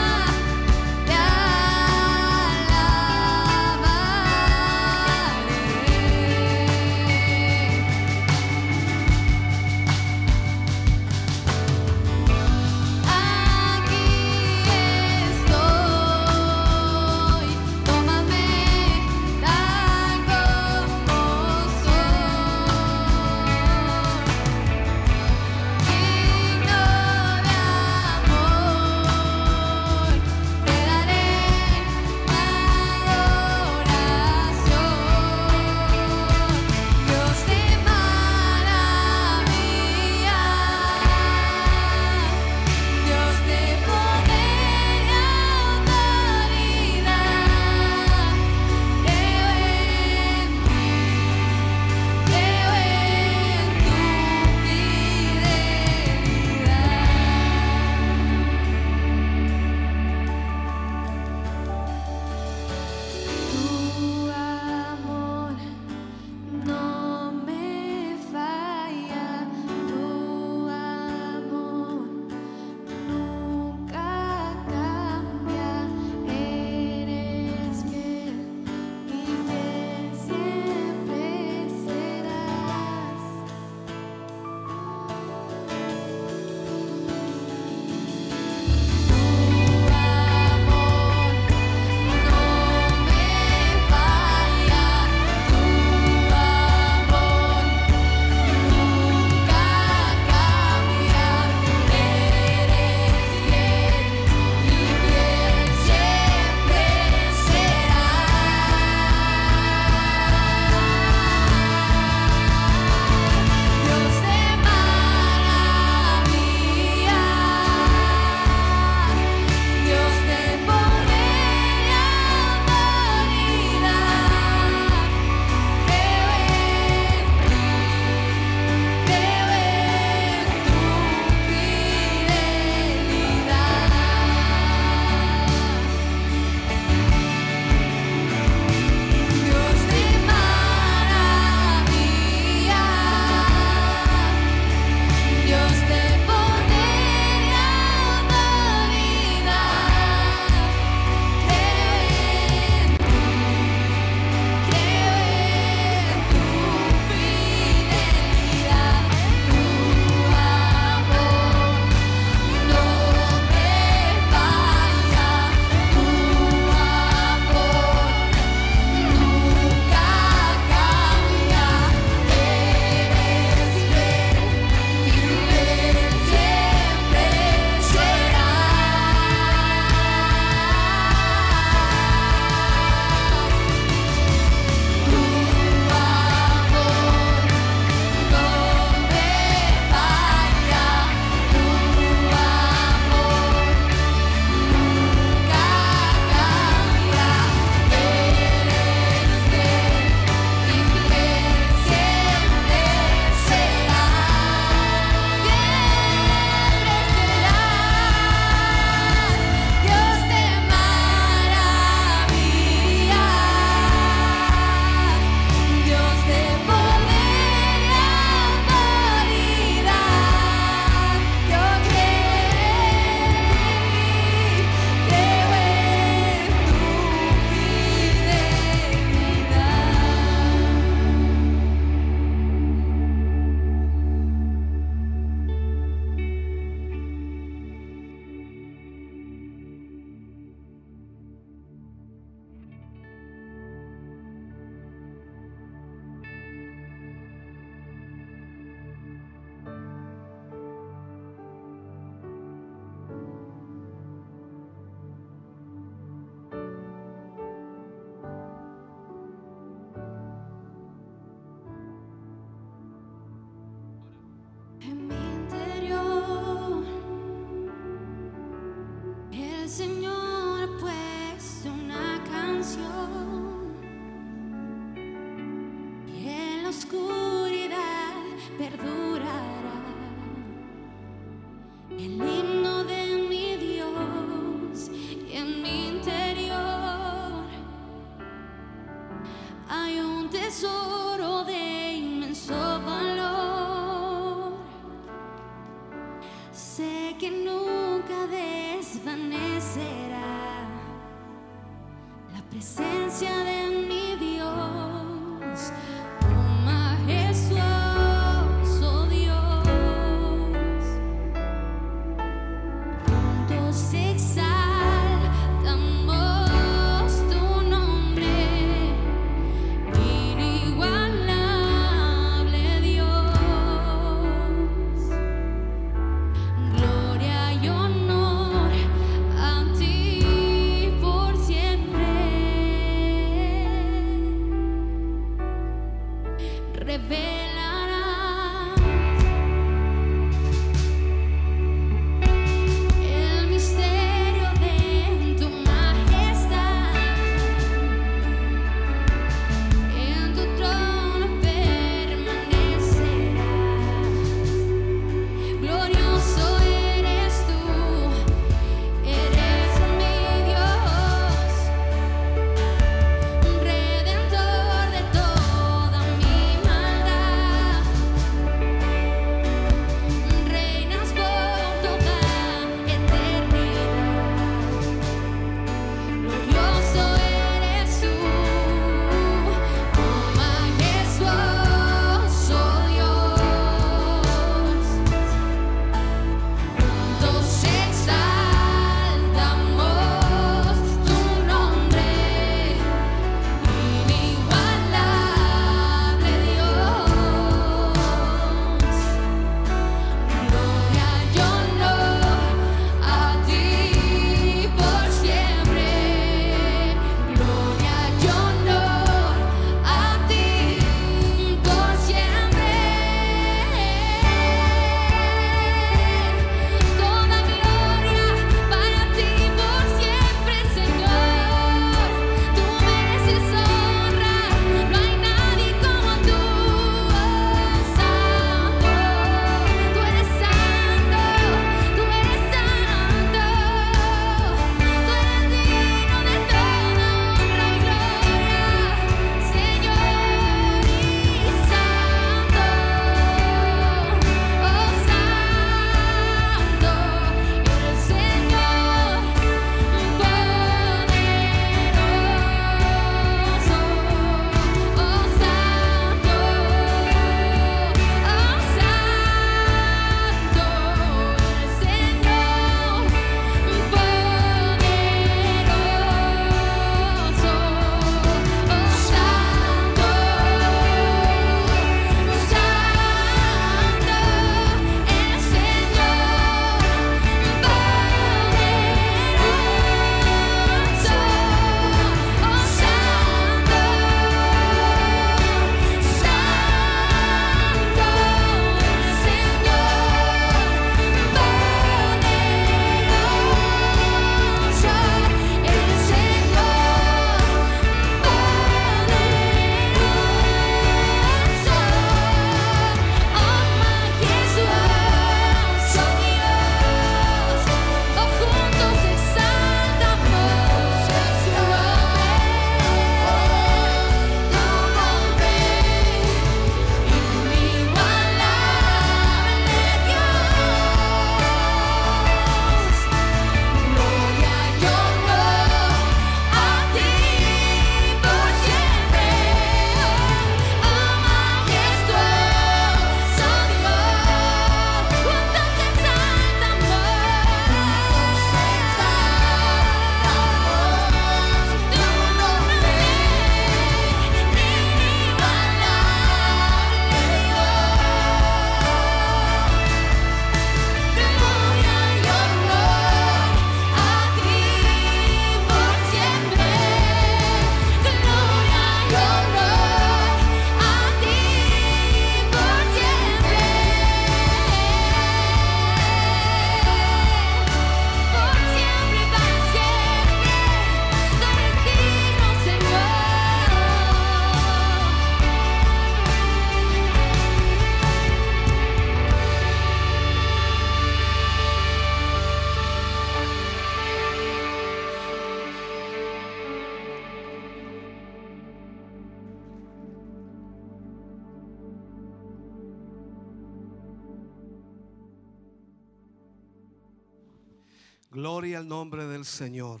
Señor. 599.44 600.00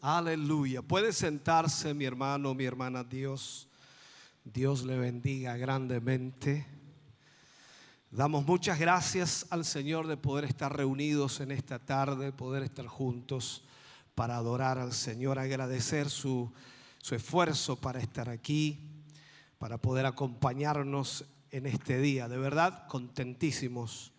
Aleluya. 0.00 0.80
Puede 0.80 1.12
sentarse 1.12 1.92
mi 1.92 2.04
hermano, 2.04 2.54
mi 2.54 2.64
hermana 2.64 3.04
Dios. 3.04 3.68
Dios 4.44 4.84
le 4.84 4.98
bendiga 4.98 5.56
grandemente. 5.58 6.66
Damos 8.10 8.46
muchas 8.46 8.78
gracias 8.78 9.46
al 9.50 9.64
Señor 9.64 10.06
de 10.06 10.16
poder 10.16 10.44
estar 10.44 10.74
reunidos 10.74 11.40
en 11.40 11.50
esta 11.50 11.78
tarde, 11.78 12.32
poder 12.32 12.62
estar 12.62 12.86
juntos 12.86 13.62
para 14.14 14.36
adorar 14.36 14.78
al 14.78 14.94
Señor, 14.94 15.38
agradecer 15.38 16.08
su, 16.08 16.50
su 16.98 17.14
esfuerzo 17.14 17.76
para 17.76 18.00
estar 18.00 18.30
aquí, 18.30 19.04
para 19.58 19.76
poder 19.76 20.06
acompañarnos 20.06 21.26
en 21.50 21.66
este 21.66 22.00
día. 22.00 22.26
De 22.26 22.38
verdad, 22.38 22.86
contentísimos 22.88 24.12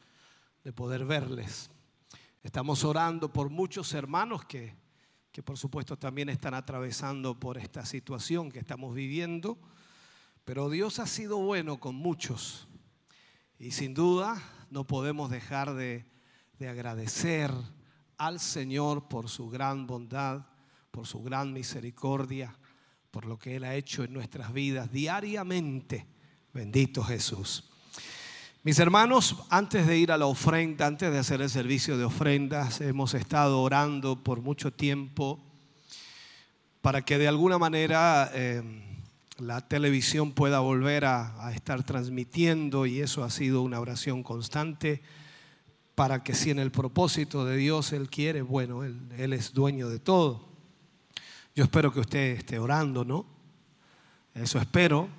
de 0.63 0.71
poder 0.71 1.05
verles. 1.05 1.70
Estamos 2.43 2.83
orando 2.83 3.31
por 3.31 3.51
muchos 3.51 3.93
hermanos 3.93 4.45
que, 4.45 4.75
que 5.31 5.43
por 5.43 5.59
supuesto 5.59 5.97
también 5.97 6.27
están 6.29 6.55
atravesando 6.55 7.39
por 7.39 7.59
esta 7.59 7.85
situación 7.85 8.51
que 8.51 8.57
estamos 8.57 8.95
viviendo, 8.95 9.59
pero 10.43 10.69
Dios 10.69 10.97
ha 10.97 11.05
sido 11.05 11.37
bueno 11.37 11.79
con 11.79 11.95
muchos 11.95 12.67
y 13.59 13.71
sin 13.71 13.93
duda 13.93 14.41
no 14.71 14.87
podemos 14.87 15.29
dejar 15.29 15.75
de, 15.75 16.03
de 16.57 16.67
agradecer 16.67 17.51
al 18.17 18.39
Señor 18.39 19.07
por 19.07 19.29
su 19.29 19.49
gran 19.49 19.85
bondad, 19.85 20.47
por 20.89 21.05
su 21.05 21.21
gran 21.21 21.53
misericordia, 21.53 22.57
por 23.11 23.25
lo 23.25 23.37
que 23.37 23.57
Él 23.57 23.65
ha 23.65 23.75
hecho 23.75 24.03
en 24.03 24.13
nuestras 24.13 24.51
vidas 24.51 24.91
diariamente. 24.91 26.07
Bendito 26.53 27.03
Jesús. 27.03 27.70
Mis 28.63 28.77
hermanos, 28.77 29.37
antes 29.49 29.87
de 29.87 29.97
ir 29.97 30.11
a 30.11 30.19
la 30.19 30.27
ofrenda, 30.27 30.85
antes 30.85 31.11
de 31.11 31.17
hacer 31.17 31.41
el 31.41 31.49
servicio 31.49 31.97
de 31.97 32.03
ofrendas, 32.03 32.79
hemos 32.79 33.15
estado 33.15 33.59
orando 33.59 34.23
por 34.23 34.41
mucho 34.41 34.71
tiempo 34.71 35.39
para 36.81 37.01
que 37.01 37.17
de 37.17 37.27
alguna 37.27 37.57
manera 37.57 38.29
eh, 38.35 38.61
la 39.39 39.67
televisión 39.67 40.33
pueda 40.33 40.59
volver 40.59 41.05
a, 41.05 41.51
estar 41.55 41.81
transmitiendo 41.81 42.85
y 42.85 42.99
eso 42.99 43.23
ha 43.23 43.31
sido 43.31 43.63
una 43.63 43.79
oración 43.79 44.21
constante 44.21 45.01
para 45.95 46.21
que 46.21 46.35
si 46.35 46.51
en 46.51 46.59
el 46.59 46.69
propósito 46.69 47.45
de 47.45 47.57
Dios 47.57 47.93
Él 47.93 48.11
quiere, 48.11 48.43
bueno, 48.43 48.83
Él, 48.83 48.99
Él 49.17 49.33
es 49.33 49.53
dueño 49.53 49.89
de 49.89 49.97
todo. 49.97 50.45
Yo 51.55 51.63
espero 51.63 51.91
que 51.91 52.01
usted 52.01 52.37
esté 52.37 52.59
orando, 52.59 53.03
¿no? 53.05 53.25
Eso 54.35 54.59
espero. 54.59 55.09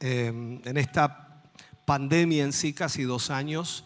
Eh, 0.00 0.60
en 0.64 0.76
esta 0.76 1.25
pandemia 1.86 2.42
en 2.42 2.52
sí, 2.52 2.72
casi 2.72 3.04
dos 3.04 3.30
años, 3.30 3.84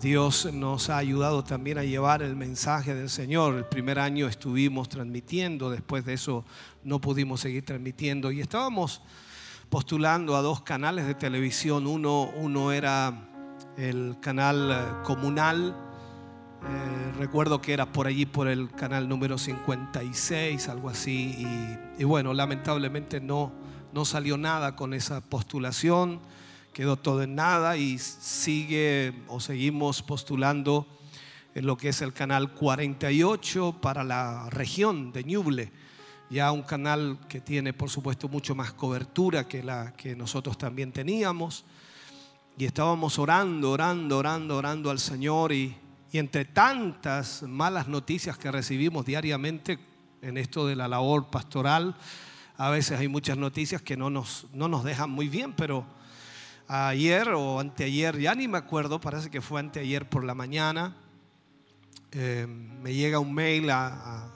Dios 0.00 0.48
nos 0.52 0.88
ha 0.88 0.96
ayudado 0.96 1.44
también 1.44 1.76
a 1.76 1.84
llevar 1.84 2.22
el 2.22 2.34
mensaje 2.34 2.94
del 2.94 3.10
Señor. 3.10 3.56
El 3.56 3.66
primer 3.66 3.98
año 3.98 4.26
estuvimos 4.26 4.88
transmitiendo, 4.88 5.70
después 5.70 6.06
de 6.06 6.14
eso 6.14 6.46
no 6.82 6.98
pudimos 7.00 7.40
seguir 7.40 7.64
transmitiendo 7.64 8.32
y 8.32 8.40
estábamos 8.40 9.02
postulando 9.68 10.34
a 10.34 10.40
dos 10.40 10.62
canales 10.62 11.06
de 11.06 11.14
televisión. 11.14 11.86
Uno, 11.86 12.30
uno 12.36 12.72
era 12.72 13.28
el 13.76 14.16
canal 14.20 14.70
eh, 14.72 15.04
comunal, 15.04 15.76
eh, 16.62 17.12
recuerdo 17.18 17.60
que 17.60 17.74
era 17.74 17.92
por 17.92 18.06
allí 18.06 18.24
por 18.24 18.48
el 18.48 18.70
canal 18.70 19.10
número 19.10 19.36
56, 19.36 20.68
algo 20.70 20.88
así, 20.88 21.36
y, 21.98 22.02
y 22.02 22.04
bueno, 22.04 22.32
lamentablemente 22.32 23.20
no, 23.20 23.52
no 23.92 24.06
salió 24.06 24.38
nada 24.38 24.74
con 24.74 24.94
esa 24.94 25.20
postulación 25.20 26.20
quedó 26.72 26.96
todo 26.96 27.22
en 27.22 27.34
nada 27.34 27.76
y 27.76 27.98
sigue 27.98 29.12
o 29.28 29.40
seguimos 29.40 30.02
postulando 30.02 30.86
en 31.54 31.66
lo 31.66 31.76
que 31.76 31.88
es 31.88 32.00
el 32.00 32.12
canal 32.12 32.52
48 32.52 33.76
para 33.80 34.04
la 34.04 34.48
región 34.50 35.12
de 35.12 35.24
Ñuble, 35.24 35.72
ya 36.30 36.52
un 36.52 36.62
canal 36.62 37.18
que 37.28 37.40
tiene 37.40 37.72
por 37.72 37.90
supuesto 37.90 38.28
mucho 38.28 38.54
más 38.54 38.72
cobertura 38.72 39.48
que 39.48 39.62
la 39.62 39.92
que 39.94 40.14
nosotros 40.14 40.56
también 40.56 40.92
teníamos. 40.92 41.64
Y 42.56 42.66
estábamos 42.66 43.18
orando, 43.18 43.72
orando, 43.72 44.18
orando, 44.18 44.56
orando 44.56 44.90
al 44.90 44.98
Señor 44.98 45.52
y, 45.52 45.76
y 46.12 46.18
entre 46.18 46.44
tantas 46.44 47.42
malas 47.42 47.88
noticias 47.88 48.38
que 48.38 48.50
recibimos 48.50 49.06
diariamente 49.06 49.78
en 50.22 50.36
esto 50.36 50.66
de 50.66 50.76
la 50.76 50.86
labor 50.86 51.30
pastoral, 51.30 51.96
a 52.56 52.68
veces 52.70 53.00
hay 53.00 53.08
muchas 53.08 53.38
noticias 53.38 53.80
que 53.80 53.96
no 53.96 54.10
nos, 54.10 54.46
no 54.52 54.68
nos 54.68 54.84
dejan 54.84 55.10
muy 55.10 55.28
bien, 55.28 55.54
pero 55.54 55.86
ayer 56.70 57.28
o 57.30 57.58
anteayer, 57.58 58.16
ya 58.18 58.34
ni 58.34 58.46
me 58.46 58.58
acuerdo, 58.58 59.00
parece 59.00 59.28
que 59.28 59.40
fue 59.40 59.58
anteayer 59.58 60.08
por 60.08 60.22
la 60.22 60.36
mañana, 60.36 60.96
eh, 62.12 62.46
me 62.46 62.94
llega 62.94 63.18
un 63.18 63.34
mail 63.34 63.70
a, 63.70 64.30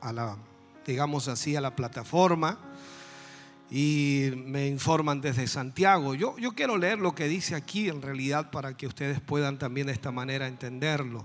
la, 0.00 0.36
digamos 0.86 1.26
así, 1.26 1.56
a 1.56 1.60
la 1.60 1.74
plataforma 1.74 2.56
y 3.68 4.30
me 4.36 4.68
informan 4.68 5.20
desde 5.20 5.48
Santiago. 5.48 6.14
Yo, 6.14 6.38
yo 6.38 6.52
quiero 6.52 6.76
leer 6.76 7.00
lo 7.00 7.16
que 7.16 7.26
dice 7.26 7.56
aquí 7.56 7.88
en 7.88 8.00
realidad 8.00 8.52
para 8.52 8.76
que 8.76 8.86
ustedes 8.86 9.20
puedan 9.20 9.58
también 9.58 9.88
de 9.88 9.92
esta 9.92 10.12
manera 10.12 10.46
entenderlo. 10.46 11.24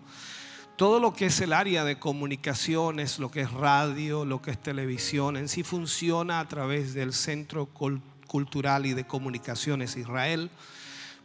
Todo 0.75 0.99
lo 0.99 1.13
que 1.13 1.27
es 1.27 1.39
el 1.41 1.53
área 1.53 1.83
de 1.83 1.99
comunicaciones, 1.99 3.19
lo 3.19 3.29
que 3.29 3.41
es 3.41 3.51
radio, 3.51 4.25
lo 4.25 4.41
que 4.41 4.51
es 4.51 4.61
televisión, 4.61 5.37
en 5.37 5.49
sí 5.49 5.61
funciona 5.63 6.39
a 6.39 6.47
través 6.47 6.95
del 6.95 7.13
Centro 7.13 7.67
Cultural 7.67 8.16
Cultural 8.27 8.85
y 8.85 8.93
de 8.93 9.07
Comunicaciones 9.07 9.97
Israel, 9.97 10.51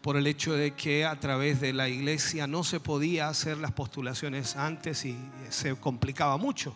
por 0.00 0.16
el 0.16 0.26
hecho 0.26 0.54
de 0.54 0.74
que 0.74 1.04
a 1.04 1.20
través 1.20 1.60
de 1.60 1.72
la 1.72 1.88
iglesia 1.88 2.46
no 2.46 2.64
se 2.64 2.80
podía 2.80 3.28
hacer 3.28 3.58
las 3.58 3.72
postulaciones 3.72 4.56
antes 4.56 5.04
y 5.04 5.16
se 5.50 5.76
complicaba 5.76 6.36
mucho. 6.38 6.74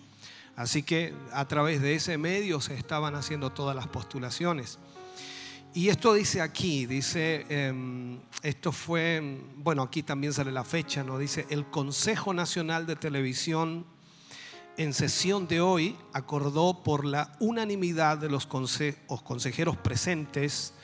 Así 0.56 0.82
que 0.82 1.14
a 1.32 1.46
través 1.46 1.82
de 1.82 1.94
ese 1.94 2.18
medio 2.18 2.60
se 2.60 2.74
estaban 2.74 3.14
haciendo 3.14 3.50
todas 3.50 3.74
las 3.76 3.88
postulaciones. 3.88 4.78
Y 5.74 5.88
esto 5.88 6.14
dice 6.14 6.40
aquí, 6.40 6.86
dice, 6.86 7.44
eh, 7.50 8.18
esto 8.42 8.72
fue, 8.72 9.42
bueno, 9.56 9.82
aquí 9.82 10.02
también 10.02 10.32
sale 10.32 10.50
la 10.50 10.64
fecha, 10.64 11.04
¿no? 11.04 11.18
Dice, 11.18 11.46
el 11.50 11.66
Consejo 11.66 12.32
Nacional 12.32 12.86
de 12.86 12.96
Televisión 12.96 13.84
en 14.76 14.92
sesión 14.92 15.48
de 15.48 15.60
hoy 15.60 15.96
acordó 16.12 16.82
por 16.82 17.04
la 17.04 17.32
unanimidad 17.40 18.18
de 18.18 18.28
los 18.28 18.46
consejeros 18.46 19.76
presentes 19.76 20.74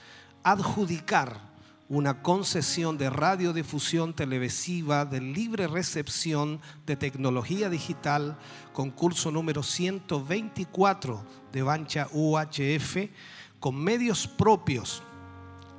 adjudicar 0.43 1.53
una 1.89 2.23
concesión 2.23 2.97
de 2.97 3.11
radiodifusión 3.11 4.15
televisiva 4.15 5.05
de 5.05 5.21
libre 5.21 5.67
recepción 5.67 6.61
de 6.87 6.97
tecnología 6.97 7.69
digital, 7.69 8.39
concurso 8.73 9.31
número 9.31 9.63
124 9.63 11.23
de 11.53 11.63
Bancha 11.63 12.09
UHF, 12.13 12.97
con 13.61 13.77
medios 13.77 14.27
propios, 14.27 15.03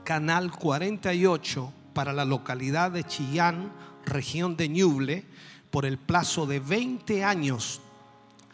Canal 0.04 0.52
48 0.52 1.74
para 1.94 2.14
la 2.14 2.26
localidad 2.26 2.92
de 2.92 3.06
Chillán, 3.06 3.74
región 4.06 4.56
de 4.56 4.70
Ñuble, 4.70 5.26
por 5.72 5.86
el 5.86 5.98
plazo 5.98 6.46
de 6.46 6.60
20 6.60 7.24
años 7.24 7.82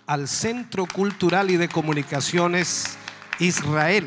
al 0.10 0.28
Centro 0.28 0.88
Cultural 0.88 1.52
y 1.52 1.58
de 1.58 1.70
Comunicaciones 1.70 2.98
Israel. 3.38 4.06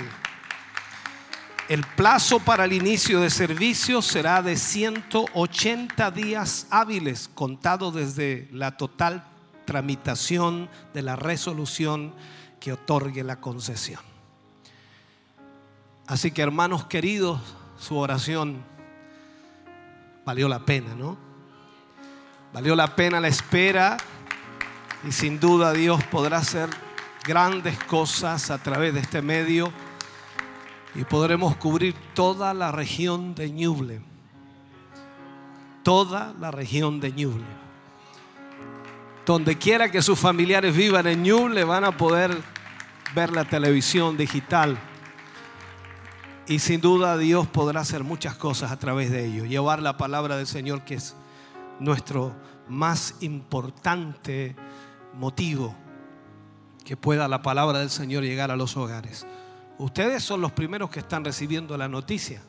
El 1.69 1.85
plazo 1.95 2.41
para 2.41 2.65
el 2.65 2.73
inicio 2.73 3.21
de 3.21 3.31
servicio 3.31 4.03
será 4.03 4.43
de 4.43 4.57
180 4.57 6.11
días 6.11 6.67
hábiles, 6.71 7.31
contado 7.33 7.93
desde 7.93 8.49
la 8.51 8.77
total 8.77 9.23
tramitación 9.65 10.69
de 10.93 11.03
la 11.03 11.15
resolución 11.15 12.13
que 12.59 12.73
otorgue 12.73 13.23
la 13.23 13.39
concesión. 13.39 14.01
Así 16.09 16.33
que 16.33 16.43
hermanos 16.43 16.85
queridos, 16.87 17.41
su 17.79 17.97
oración 17.97 18.61
valió 20.27 20.49
la 20.49 20.65
pena, 20.65 20.97
¿no? 20.97 21.17
Valió 22.53 22.75
la 22.75 22.97
pena 22.97 23.21
la 23.21 23.29
espera 23.29 23.99
y 25.05 25.13
sin 25.13 25.41
duda 25.41 25.73
Dios 25.73 26.03
podrá 26.05 26.39
hacer 26.39 26.69
grandes 27.25 27.79
cosas 27.85 28.51
a 28.51 28.59
través 28.59 28.95
de 28.95 29.01
este 29.01 29.23
medio 29.23 29.73
y 30.95 31.05
podremos 31.05 31.57
cubrir 31.57 31.95
toda 32.15 32.53
la 32.55 32.71
región 32.71 33.35
de 33.35 33.51
Ñuble. 33.51 34.03
Toda 35.83 36.35
la 36.39 36.51
región 36.51 37.01
de 37.01 37.13
Ñuble. 37.13 37.47
Donde 39.27 39.57
quiera 39.57 39.91
que 39.91 40.03
sus 40.03 40.19
familiares 40.19 40.77
vivan 40.77 41.07
en 41.07 41.23
Ñuble 41.23 41.65
van 41.65 41.85
a 41.85 41.97
poder 41.97 42.37
ver 43.15 43.33
la 43.33 43.45
televisión 43.45 44.17
digital. 44.17 44.79
Y 46.47 46.59
sin 46.59 46.81
duda 46.81 47.17
Dios 47.17 47.47
podrá 47.47 47.81
hacer 47.81 48.05
muchas 48.05 48.37
cosas 48.37 48.71
a 48.71 48.79
través 48.79 49.11
de 49.11 49.27
ello. 49.27 49.45
Llevar 49.47 49.81
la 49.81 49.97
palabra 49.97 50.37
del 50.37 50.47
Señor 50.47 50.85
que 50.85 50.95
es 50.95 51.17
nuestro 51.81 52.35
más 52.69 53.17
importante 53.21 54.55
motivo 55.15 55.75
que 56.85 56.97
pueda 56.97 57.29
la 57.29 57.43
palabra 57.43 57.79
del 57.79 57.91
Señor 57.91 58.25
llegar 58.25 58.51
a 58.51 58.57
los 58.57 58.77
hogares. 58.77 59.27
Ustedes 59.79 60.23
son 60.23 60.41
los 60.41 60.53
primeros 60.53 60.91
que 60.91 61.01
están 61.01 61.25
recibiendo 61.25 61.77
la 61.77 61.89
noticia. 61.89 62.43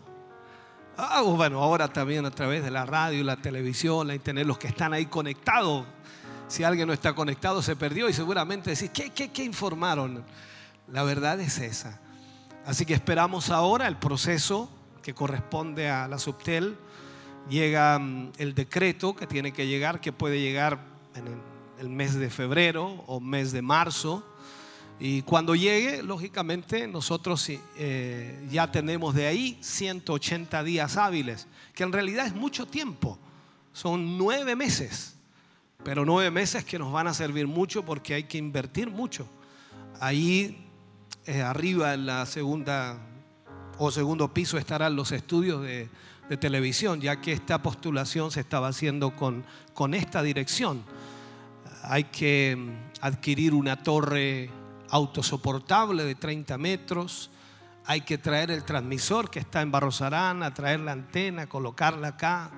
Ah, 0.97 1.21
bueno, 1.21 1.61
ahora 1.61 1.87
también 1.87 2.25
a 2.25 2.31
través 2.31 2.63
de 2.63 2.69
la 2.69 2.85
radio, 2.85 3.23
la 3.23 3.37
televisión, 3.37 4.07
la 4.07 4.15
internet, 4.15 4.45
los 4.45 4.57
que 4.57 4.67
están 4.67 4.93
ahí 4.93 5.07
conectados, 5.07 5.85
Si 6.47 6.63
alguien 6.63 6.87
no 6.87 6.93
está 6.93 7.15
conectado, 7.15 7.63
se 7.63 7.75
perdió 7.75 8.07
y 8.09 8.13
seguramente 8.13 8.69
decís, 8.69 8.91
¿qué, 8.93 9.09
qué, 9.09 9.31
qué 9.31 9.43
informaron? 9.43 10.23
La 10.91 11.01
verdad 11.03 11.39
es 11.39 11.57
esa. 11.57 11.99
Así 12.65 12.85
que 12.85 12.93
esperamos 12.93 13.49
ahora 13.49 13.87
el 13.87 13.97
proceso 13.97 14.69
que 15.01 15.13
corresponde 15.13 15.89
a 15.89 16.07
la 16.07 16.19
Subtel. 16.19 16.77
Llega 17.49 17.97
mm, 17.97 18.33
el 18.37 18.53
decreto 18.53 19.15
que 19.15 19.25
tiene 19.25 19.51
que 19.51 19.65
llegar, 19.65 19.99
que 19.99 20.11
puede 20.11 20.39
llegar 20.39 20.79
en 21.15 21.27
el, 21.27 21.52
el 21.83 21.89
mes 21.89 22.15
de 22.15 22.29
febrero 22.29 23.03
o 23.07 23.19
mes 23.19 23.51
de 23.51 23.61
marzo. 23.61 24.23
Y 24.99 25.21
cuando 25.23 25.53
llegue, 25.53 26.01
lógicamente, 26.01 26.87
nosotros 26.87 27.45
eh, 27.49 28.47
ya 28.49 28.71
tenemos 28.71 29.13
de 29.13 29.27
ahí 29.27 29.57
180 29.61 30.63
días 30.63 30.95
hábiles, 30.95 31.47
que 31.75 31.83
en 31.83 31.91
realidad 31.91 32.25
es 32.25 32.33
mucho 32.33 32.65
tiempo. 32.65 33.19
Son 33.73 34.17
nueve 34.17 34.55
meses, 34.55 35.15
pero 35.83 36.05
nueve 36.05 36.31
meses 36.31 36.63
que 36.63 36.79
nos 36.79 36.93
van 36.93 37.07
a 37.07 37.13
servir 37.13 37.47
mucho 37.47 37.83
porque 37.83 38.13
hay 38.13 38.23
que 38.23 38.37
invertir 38.37 38.89
mucho. 38.89 39.27
Ahí 39.99 40.65
eh, 41.25 41.41
arriba 41.41 41.93
en 41.93 42.05
la 42.05 42.25
segunda 42.25 42.97
o 43.77 43.91
segundo 43.91 44.33
piso 44.33 44.57
estarán 44.57 44.95
los 44.95 45.11
estudios 45.11 45.63
de, 45.63 45.89
de 46.29 46.37
televisión, 46.37 47.01
ya 47.01 47.19
que 47.19 47.33
esta 47.33 47.61
postulación 47.61 48.31
se 48.31 48.39
estaba 48.39 48.69
haciendo 48.69 49.15
con, 49.15 49.43
con 49.73 49.93
esta 49.93 50.21
dirección. 50.21 50.83
Hay 51.85 52.05
que 52.05 52.57
adquirir 53.01 53.53
una 53.53 53.83
torre 53.83 54.49
autosoportable 54.89 56.05
de 56.05 56.15
30 56.15 56.57
metros. 56.57 57.29
Hay 57.85 58.01
que 58.01 58.17
traer 58.17 58.51
el 58.51 58.63
transmisor 58.63 59.29
que 59.29 59.39
está 59.39 59.61
en 59.61 59.71
Barrosarán, 59.71 60.53
traer 60.53 60.79
la 60.79 60.93
antena, 60.93 61.47
colocarla 61.47 62.09
acá, 62.09 62.51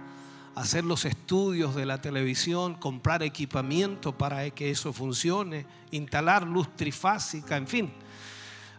hacer 0.53 0.83
los 0.83 1.05
estudios 1.05 1.73
de 1.73 1.87
la 1.87 1.99
televisión, 1.99 2.75
comprar 2.75 3.23
equipamiento 3.23 4.15
para 4.15 4.47
que 4.51 4.69
eso 4.69 4.93
funcione, 4.93 5.65
instalar 5.89 6.45
luz 6.45 6.75
trifásica, 6.75 7.57
en 7.57 7.67
fin. 7.67 7.93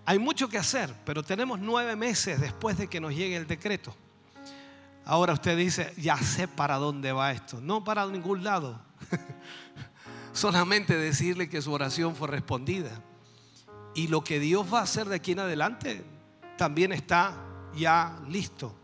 Hay 0.04 0.20
mucho 0.20 0.48
que 0.48 0.58
hacer, 0.58 0.94
pero 1.04 1.24
tenemos 1.24 1.58
nueve 1.58 1.96
meses 1.96 2.40
después 2.40 2.78
de 2.78 2.86
que 2.86 3.00
nos 3.00 3.12
llegue 3.12 3.34
el 3.34 3.48
decreto. 3.48 3.92
Ahora 5.04 5.32
usted 5.32 5.56
dice, 5.56 5.92
ya 5.96 6.16
sé 6.18 6.46
para 6.46 6.76
dónde 6.76 7.10
va 7.10 7.32
esto. 7.32 7.60
No 7.60 7.82
para 7.82 8.06
ningún 8.06 8.44
lado. 8.44 8.80
Solamente 10.36 10.98
decirle 10.98 11.48
que 11.48 11.62
su 11.62 11.72
oración 11.72 12.14
fue 12.14 12.28
respondida. 12.28 12.90
Y 13.94 14.08
lo 14.08 14.22
que 14.22 14.38
Dios 14.38 14.66
va 14.70 14.80
a 14.80 14.82
hacer 14.82 15.08
de 15.08 15.16
aquí 15.16 15.32
en 15.32 15.38
adelante 15.38 16.04
también 16.58 16.92
está 16.92 17.42
ya 17.74 18.20
listo. 18.28 18.74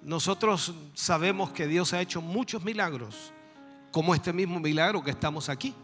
Nosotros 0.00 0.72
sabemos 0.94 1.50
que 1.50 1.66
Dios 1.66 1.92
ha 1.92 2.00
hecho 2.00 2.22
muchos 2.22 2.64
milagros, 2.64 3.30
como 3.92 4.14
este 4.14 4.32
mismo 4.32 4.58
milagro 4.58 5.04
que 5.04 5.10
estamos 5.10 5.50
aquí. 5.50 5.74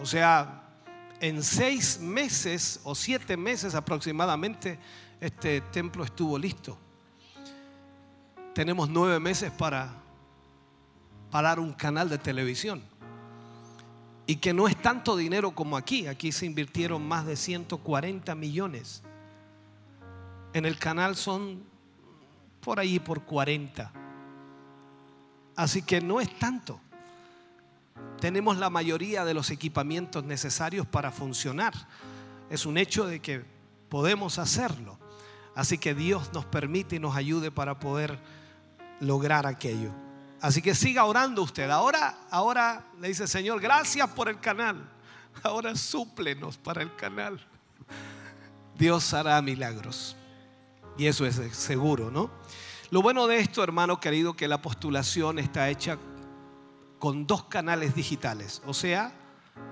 O 0.00 0.06
sea, 0.06 0.70
en 1.20 1.42
seis 1.42 2.00
meses 2.00 2.80
o 2.82 2.94
siete 2.94 3.36
meses 3.36 3.74
aproximadamente, 3.74 4.78
este 5.20 5.60
templo 5.60 6.02
estuvo 6.02 6.38
listo. 6.38 6.78
Tenemos 8.54 8.88
nueve 8.88 9.20
meses 9.20 9.52
para 9.52 9.92
parar 11.30 11.60
un 11.60 11.74
canal 11.74 12.08
de 12.08 12.16
televisión 12.16 12.95
y 14.26 14.36
que 14.36 14.52
no 14.52 14.66
es 14.66 14.76
tanto 14.80 15.16
dinero 15.16 15.52
como 15.52 15.76
aquí. 15.76 16.06
Aquí 16.06 16.32
se 16.32 16.46
invirtieron 16.46 17.06
más 17.06 17.26
de 17.26 17.36
140 17.36 18.34
millones. 18.34 19.02
En 20.52 20.64
el 20.64 20.78
canal 20.78 21.16
son 21.16 21.62
por 22.60 22.80
ahí 22.80 22.98
por 22.98 23.22
40. 23.22 23.92
Así 25.54 25.82
que 25.82 26.00
no 26.00 26.20
es 26.20 26.38
tanto. 26.38 26.80
Tenemos 28.20 28.56
la 28.56 28.70
mayoría 28.70 29.24
de 29.24 29.34
los 29.34 29.50
equipamientos 29.50 30.24
necesarios 30.24 30.86
para 30.86 31.12
funcionar. 31.12 31.74
Es 32.50 32.66
un 32.66 32.78
hecho 32.78 33.06
de 33.06 33.20
que 33.20 33.44
podemos 33.88 34.38
hacerlo. 34.38 34.98
Así 35.54 35.78
que 35.78 35.94
Dios 35.94 36.32
nos 36.32 36.44
permite 36.44 36.96
y 36.96 36.98
nos 36.98 37.16
ayude 37.16 37.50
para 37.50 37.78
poder 37.78 38.18
lograr 39.00 39.46
aquello. 39.46 39.92
Así 40.40 40.60
que 40.60 40.74
siga 40.74 41.04
orando 41.04 41.42
usted. 41.42 41.70
Ahora, 41.70 42.18
ahora 42.30 42.84
le 43.00 43.08
dice, 43.08 43.26
Señor, 43.26 43.60
gracias 43.60 44.08
por 44.10 44.28
el 44.28 44.38
canal. 44.40 44.90
Ahora 45.42 45.74
súplenos 45.76 46.56
para 46.56 46.82
el 46.82 46.94
canal. 46.94 47.44
Dios 48.76 49.14
hará 49.14 49.40
milagros. 49.40 50.16
Y 50.98 51.06
eso 51.06 51.26
es 51.26 51.36
seguro, 51.56 52.10
¿no? 52.10 52.30
Lo 52.90 53.02
bueno 53.02 53.26
de 53.26 53.38
esto, 53.38 53.62
hermano 53.62 54.00
querido, 54.00 54.34
que 54.34 54.48
la 54.48 54.62
postulación 54.62 55.38
está 55.38 55.68
hecha 55.68 55.98
con 56.98 57.26
dos 57.26 57.44
canales 57.44 57.94
digitales. 57.94 58.62
O 58.66 58.74
sea, 58.74 59.12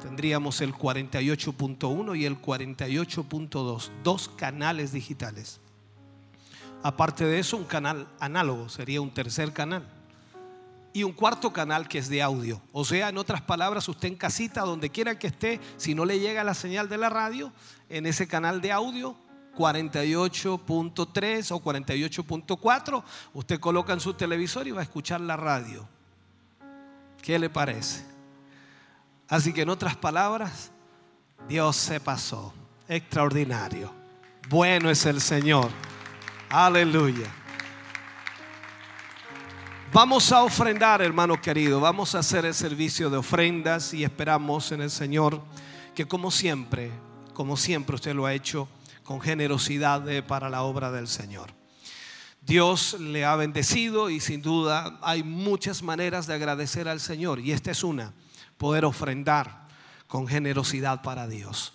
tendríamos 0.03 0.61
el 0.61 0.75
48.1 0.75 2.19
y 2.19 2.25
el 2.25 2.41
48.2. 2.41 3.91
Dos 4.03 4.29
canales 4.31 4.93
digitales. 4.93 5.61
Aparte 6.83 7.25
de 7.25 7.39
eso, 7.39 7.57
un 7.57 7.65
canal 7.65 8.07
análogo, 8.21 8.69
sería 8.69 9.01
un 9.01 9.13
tercer 9.13 9.53
canal 9.53 9.89
y 10.95 11.03
un 11.03 11.13
cuarto 11.13 11.53
canal 11.53 11.89
que 11.89 11.99
es 11.99 12.09
de 12.09 12.23
audio. 12.23 12.63
O 12.73 12.85
sea, 12.85 13.09
en 13.09 13.19
otras 13.19 13.43
palabras, 13.43 13.89
usted 13.89 14.09
en 14.09 14.15
casita, 14.15 14.61
donde 14.63 14.91
quiera 14.91 15.19
que 15.19 15.27
esté, 15.27 15.61
si 15.77 15.93
no 15.93 16.05
le 16.05 16.21
llega 16.21 16.45
la 16.45 16.55
señal 16.55 16.89
de 16.89 16.97
la 16.97 17.11
radio, 17.11 17.53
en 17.89 18.07
ese 18.07 18.29
canal 18.29 18.61
de 18.61 18.71
audio 18.71 19.17
48.3 19.57 21.51
o 21.51 21.63
48.4, 21.63 23.03
usted 23.35 23.59
coloca 23.59 23.93
en 23.93 23.99
su 23.99 24.15
televisor 24.15 24.69
y 24.69 24.71
va 24.71 24.81
a 24.81 24.85
escuchar 24.85 25.21
la 25.21 25.37
radio. 25.37 25.87
¿Qué 27.21 27.41
le 27.41 27.51
parece? 27.51 28.05
Así 29.29 29.53
que 29.53 29.63
en 29.63 29.71
otras 29.71 29.97
palabras, 29.97 30.71
Dios 31.49 31.75
se 31.75 31.99
pasó. 31.99 32.55
Extraordinario. 32.89 33.93
Bueno 34.49 34.91
es 34.91 35.05
el 35.07 35.21
Señor. 35.21 35.71
Aleluya. 36.51 37.44
Vamos 39.95 40.33
a 40.33 40.43
ofrendar, 40.43 41.03
hermano 41.03 41.41
querido, 41.41 41.79
vamos 41.79 42.17
a 42.17 42.19
hacer 42.19 42.45
el 42.45 42.55
servicio 42.55 43.11
de 43.11 43.19
ofrendas 43.19 43.95
y 43.95 44.03
esperamos 44.03 44.73
en 44.73 44.81
el 44.81 44.91
Señor 44.91 45.41
que 45.95 46.05
como 46.05 46.33
siempre, 46.33 46.91
como 47.33 47.57
siempre 47.57 47.95
usted 47.95 48.13
lo 48.13 48.27
ha 48.27 48.35
hecho, 48.35 48.67
con 49.05 49.21
generosidad 49.21 50.03
para 50.27 50.51
la 50.51 50.65
obra 50.65 50.91
del 50.91 51.07
Señor. 51.07 51.53
Dios 52.41 52.97
le 52.99 53.25
ha 53.25 53.37
bendecido 53.37 54.11
y 54.11 54.19
sin 54.19 54.43
duda 54.43 54.99
hay 55.01 55.23
muchas 55.23 55.81
maneras 55.85 56.27
de 56.27 56.35
agradecer 56.35 56.89
al 56.89 56.99
Señor 56.99 57.39
y 57.39 57.53
esta 57.53 57.71
es 57.71 57.85
una, 57.85 58.13
poder 58.59 58.85
ofrendar 58.85 59.69
con 60.09 60.27
generosidad 60.27 61.03
para 61.03 61.29
Dios. 61.29 61.73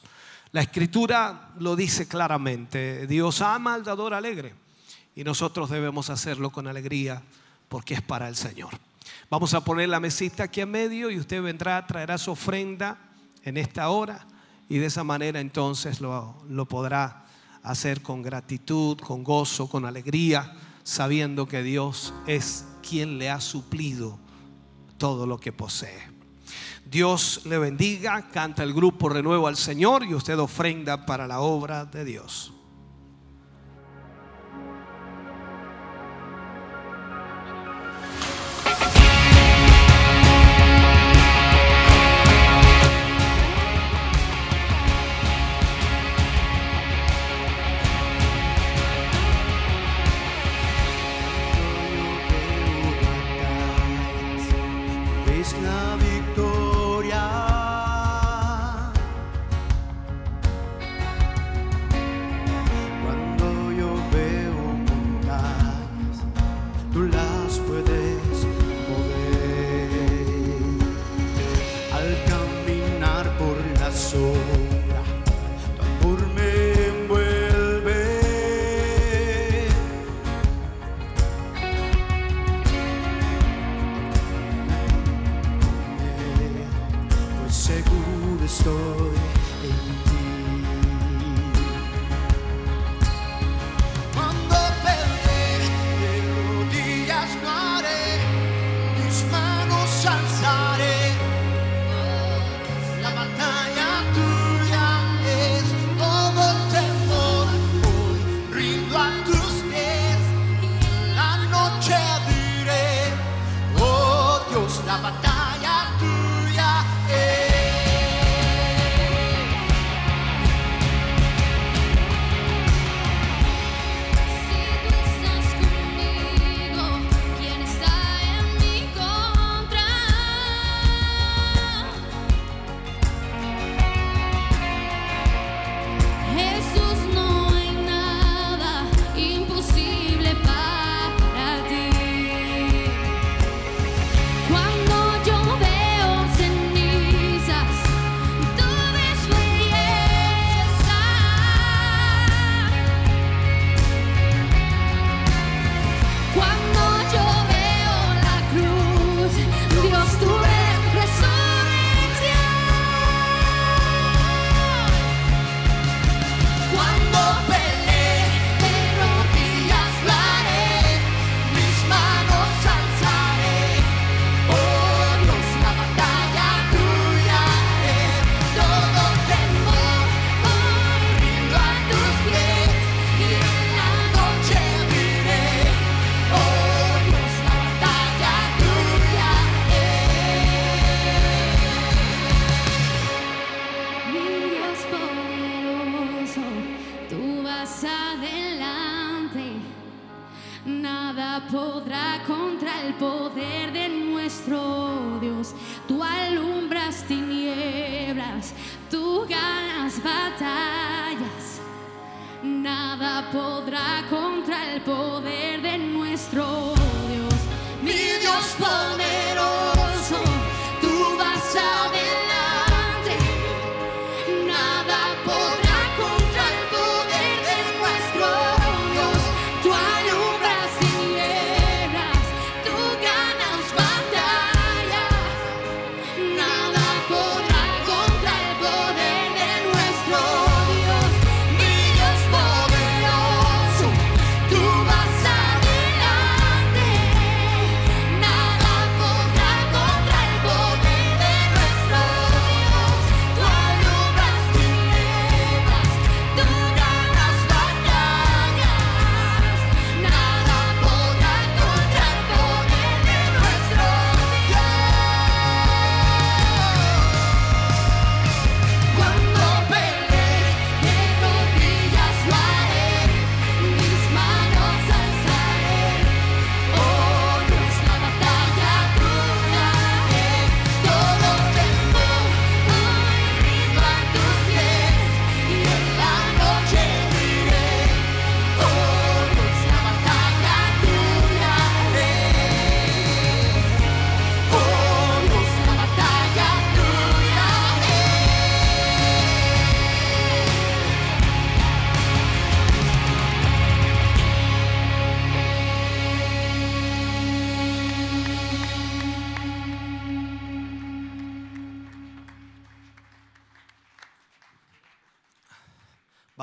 La 0.52 0.60
escritura 0.60 1.52
lo 1.58 1.78
dice 1.78 2.06
claramente, 2.10 3.08
Dios 3.08 3.40
ama 3.40 3.76
al 3.76 3.86
dador 3.86 4.14
alegre 4.14 4.56
y 5.16 5.24
nosotros 5.24 5.70
debemos 5.70 6.10
hacerlo 6.10 6.50
con 6.50 6.68
alegría 6.68 7.24
porque 7.70 7.94
es 7.94 8.02
para 8.02 8.28
el 8.28 8.36
Señor. 8.36 8.72
Vamos 9.30 9.54
a 9.54 9.64
poner 9.64 9.90
la 9.90 10.00
mesita 10.00 10.44
aquí 10.44 10.62
en 10.62 10.72
medio 10.72 11.10
y 11.10 11.20
usted 11.20 11.42
vendrá, 11.42 11.86
traerá 11.86 12.18
su 12.18 12.32
ofrenda 12.32 12.98
en 13.44 13.58
esta 13.58 13.90
hora 13.90 14.28
y 14.68 14.80
de 14.80 14.88
esa 14.88 15.04
manera 15.04 15.40
entonces 15.40 16.02
lo, 16.02 16.36
lo 16.50 16.66
podrá 16.68 17.26
hacer 17.64 18.02
con 18.02 18.22
gratitud, 18.22 18.98
con 18.98 19.24
gozo, 19.24 19.70
con 19.70 19.86
alegría, 19.86 20.54
sabiendo 20.84 21.48
que 21.48 21.64
Dios 21.64 22.14
es 22.28 22.66
quien 22.88 23.18
le 23.18 23.30
ha 23.30 23.40
suplido 23.40 24.20
todo 24.98 25.28
lo 25.28 25.40
que 25.40 25.52
posee. 25.52 26.10
Dios 26.90 27.42
le 27.46 27.60
bendiga, 27.60 28.30
canta 28.30 28.64
el 28.64 28.74
grupo 28.74 29.10
Renuevo 29.10 29.48
al 29.48 29.58
Señor 29.58 30.04
y 30.04 30.16
usted 30.16 30.40
ofrenda 30.40 31.06
para 31.06 31.28
la 31.28 31.40
obra 31.42 31.86
de 31.86 32.04
Dios. 32.04 32.54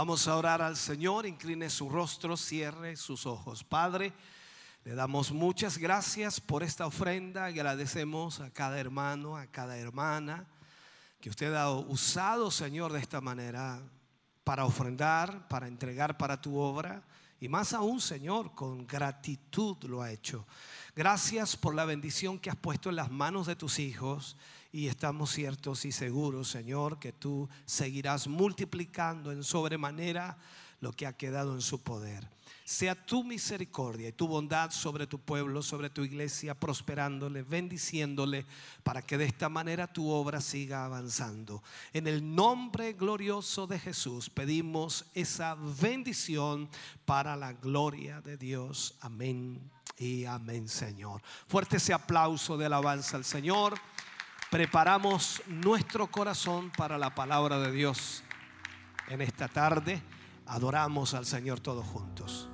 Vamos 0.07 0.28
a 0.28 0.36
orar 0.36 0.62
al 0.62 0.76
Señor, 0.76 1.26
incline 1.26 1.68
su 1.68 1.88
rostro, 1.88 2.36
cierre 2.36 2.94
sus 2.94 3.26
ojos. 3.26 3.64
Padre, 3.64 4.12
le 4.84 4.94
damos 4.94 5.32
muchas 5.32 5.78
gracias 5.78 6.40
por 6.40 6.62
esta 6.62 6.86
ofrenda, 6.86 7.46
agradecemos 7.46 8.38
a 8.38 8.52
cada 8.52 8.78
hermano, 8.78 9.36
a 9.36 9.48
cada 9.48 9.76
hermana 9.76 10.46
que 11.20 11.28
usted 11.28 11.52
ha 11.54 11.72
usado, 11.72 12.52
Señor, 12.52 12.92
de 12.92 13.00
esta 13.00 13.20
manera 13.20 13.82
para 14.44 14.64
ofrendar, 14.64 15.48
para 15.48 15.66
entregar 15.66 16.16
para 16.16 16.40
tu 16.40 16.57
obra. 16.57 17.02
Y 17.40 17.48
más 17.48 17.72
aún, 17.72 18.00
Señor, 18.00 18.54
con 18.54 18.86
gratitud 18.86 19.76
lo 19.88 20.02
ha 20.02 20.12
hecho. 20.12 20.46
Gracias 20.94 21.57
por 21.57 21.74
la 21.74 21.84
bendición 21.84 22.38
que 22.38 22.48
has 22.48 22.57
puesto 22.57 22.90
en 22.90 22.96
las 22.96 23.11
manos 23.11 23.48
de 23.48 23.57
tus 23.57 23.80
hijos. 23.80 24.36
Y 24.77 24.89
estamos 24.89 25.31
ciertos 25.31 25.87
y 25.87 25.91
seguros, 25.91 26.49
Señor, 26.49 26.99
que 26.99 27.11
tú 27.11 27.49
seguirás 27.64 28.29
multiplicando 28.29 29.33
en 29.33 29.43
sobremanera 29.43 30.37
lo 30.81 30.93
que 30.93 31.07
ha 31.07 31.14
quedado 31.14 31.55
en 31.55 31.62
su 31.62 31.83
poder. 31.83 32.29
Sea 32.66 32.95
tu 32.95 33.24
misericordia 33.24 34.11
y 34.11 34.12
tu 34.12 34.29
bondad 34.29 34.70
sobre 34.70 35.07
tu 35.07 35.18
pueblo, 35.18 35.62
sobre 35.62 35.89
tu 35.89 36.05
iglesia, 36.05 36.55
prosperándole, 36.55 37.43
bendiciéndole, 37.43 38.45
para 38.83 39.01
que 39.01 39.16
de 39.16 39.24
esta 39.24 39.49
manera 39.49 39.91
tu 39.91 40.11
obra 40.11 40.43
siga 40.43 40.85
avanzando. 40.85 41.62
En 41.95 42.07
el 42.07 42.35
nombre 42.35 42.93
glorioso 42.93 43.66
de 43.66 43.79
Jesús 43.79 44.29
pedimos 44.29 45.07
esa 45.14 45.55
bendición 45.55 46.68
para 47.07 47.35
la 47.35 47.55
gloria 47.55 48.20
de 48.20 48.37
Dios. 48.37 48.95
Amén 49.01 49.70
y 49.97 50.27
amén, 50.27 50.68
Señor. 50.68 51.22
Fuerte 51.49 51.79
ese 51.79 51.95
aplauso 51.95 52.59
de 52.59 52.66
alabanza 52.66 53.16
al 53.16 53.24
Señor. 53.24 53.81
Preparamos 54.51 55.42
nuestro 55.47 56.07
corazón 56.07 56.70
para 56.76 56.99
la 56.99 57.14
palabra 57.14 57.59
de 57.59 57.72
Dios 57.72 58.22
en 59.09 59.20
esta 59.20 59.49
tarde. 59.49 60.01
Adoramos 60.47 61.14
al 61.14 61.26
Señor 61.26 61.59
todos 61.59 61.84
juntos. 61.84 62.49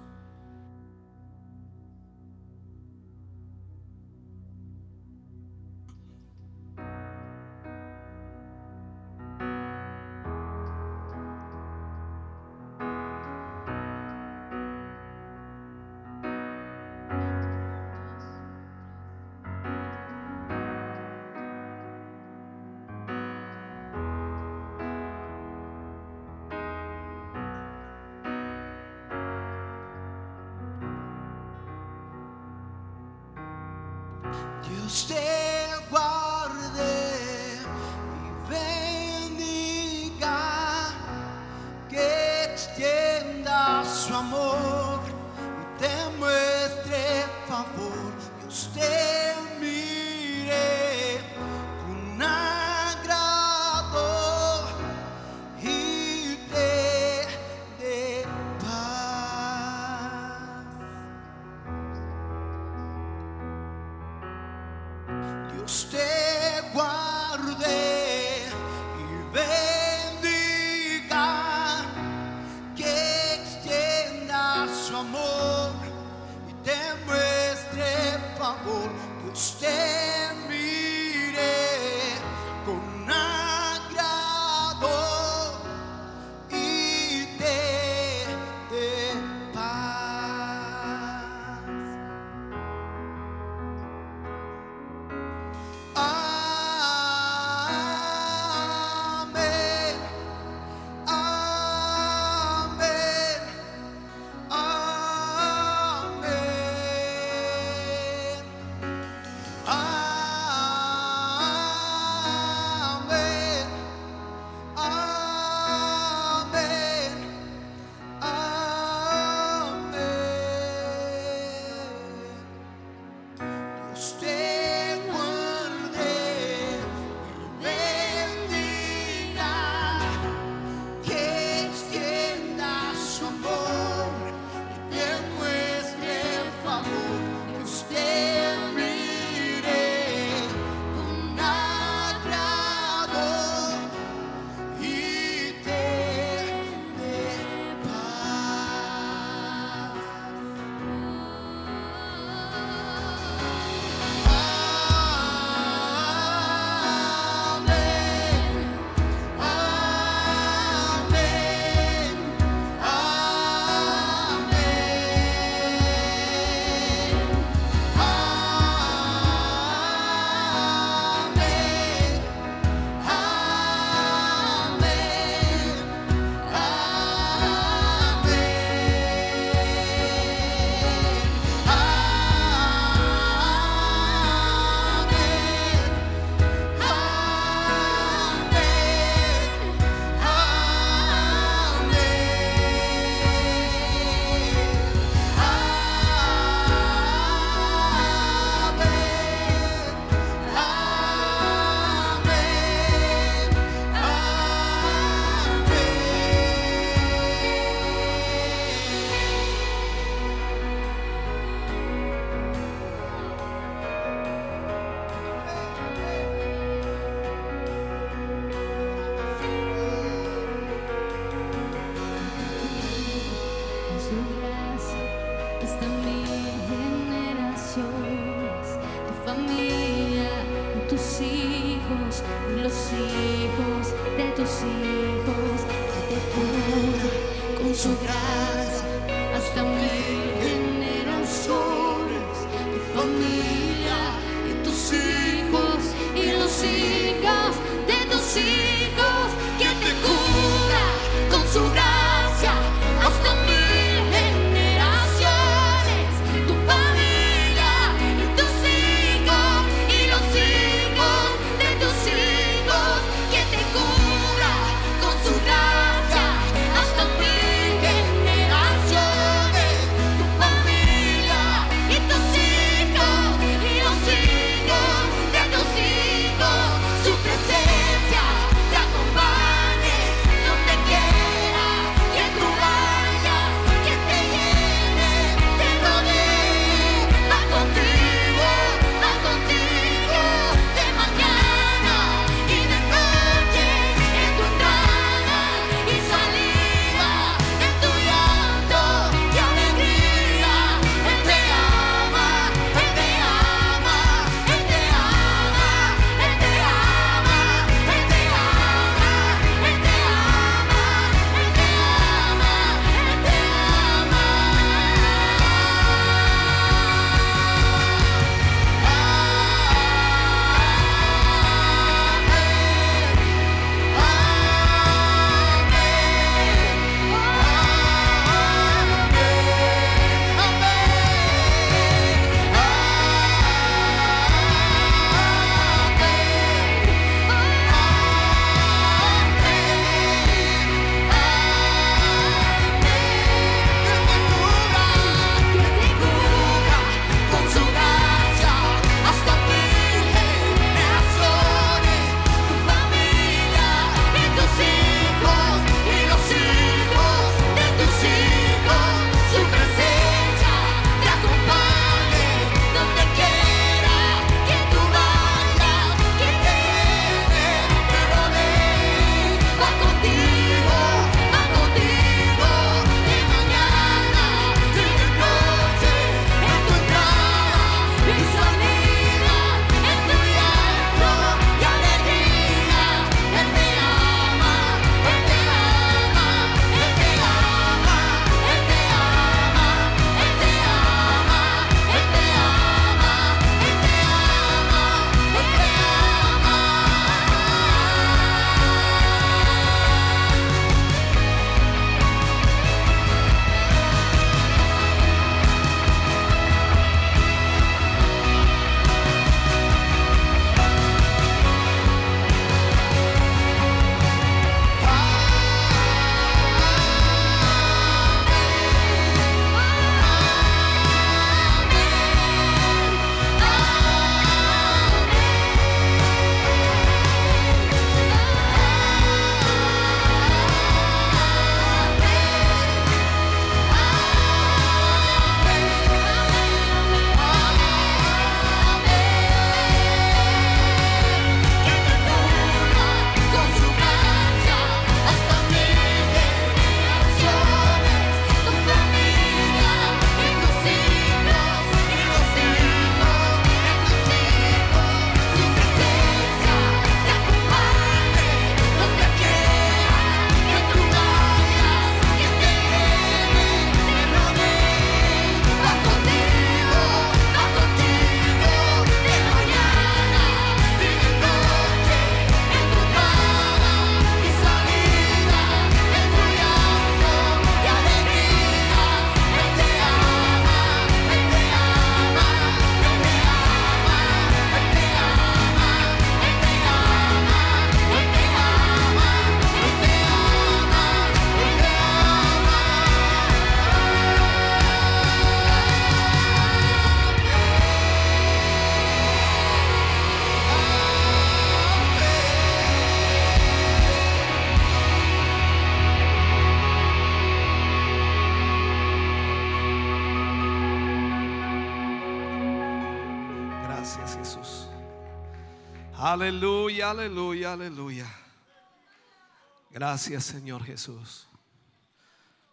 Gracias 519.83 520.27
Señor 520.27 520.63
Jesús. 520.63 521.27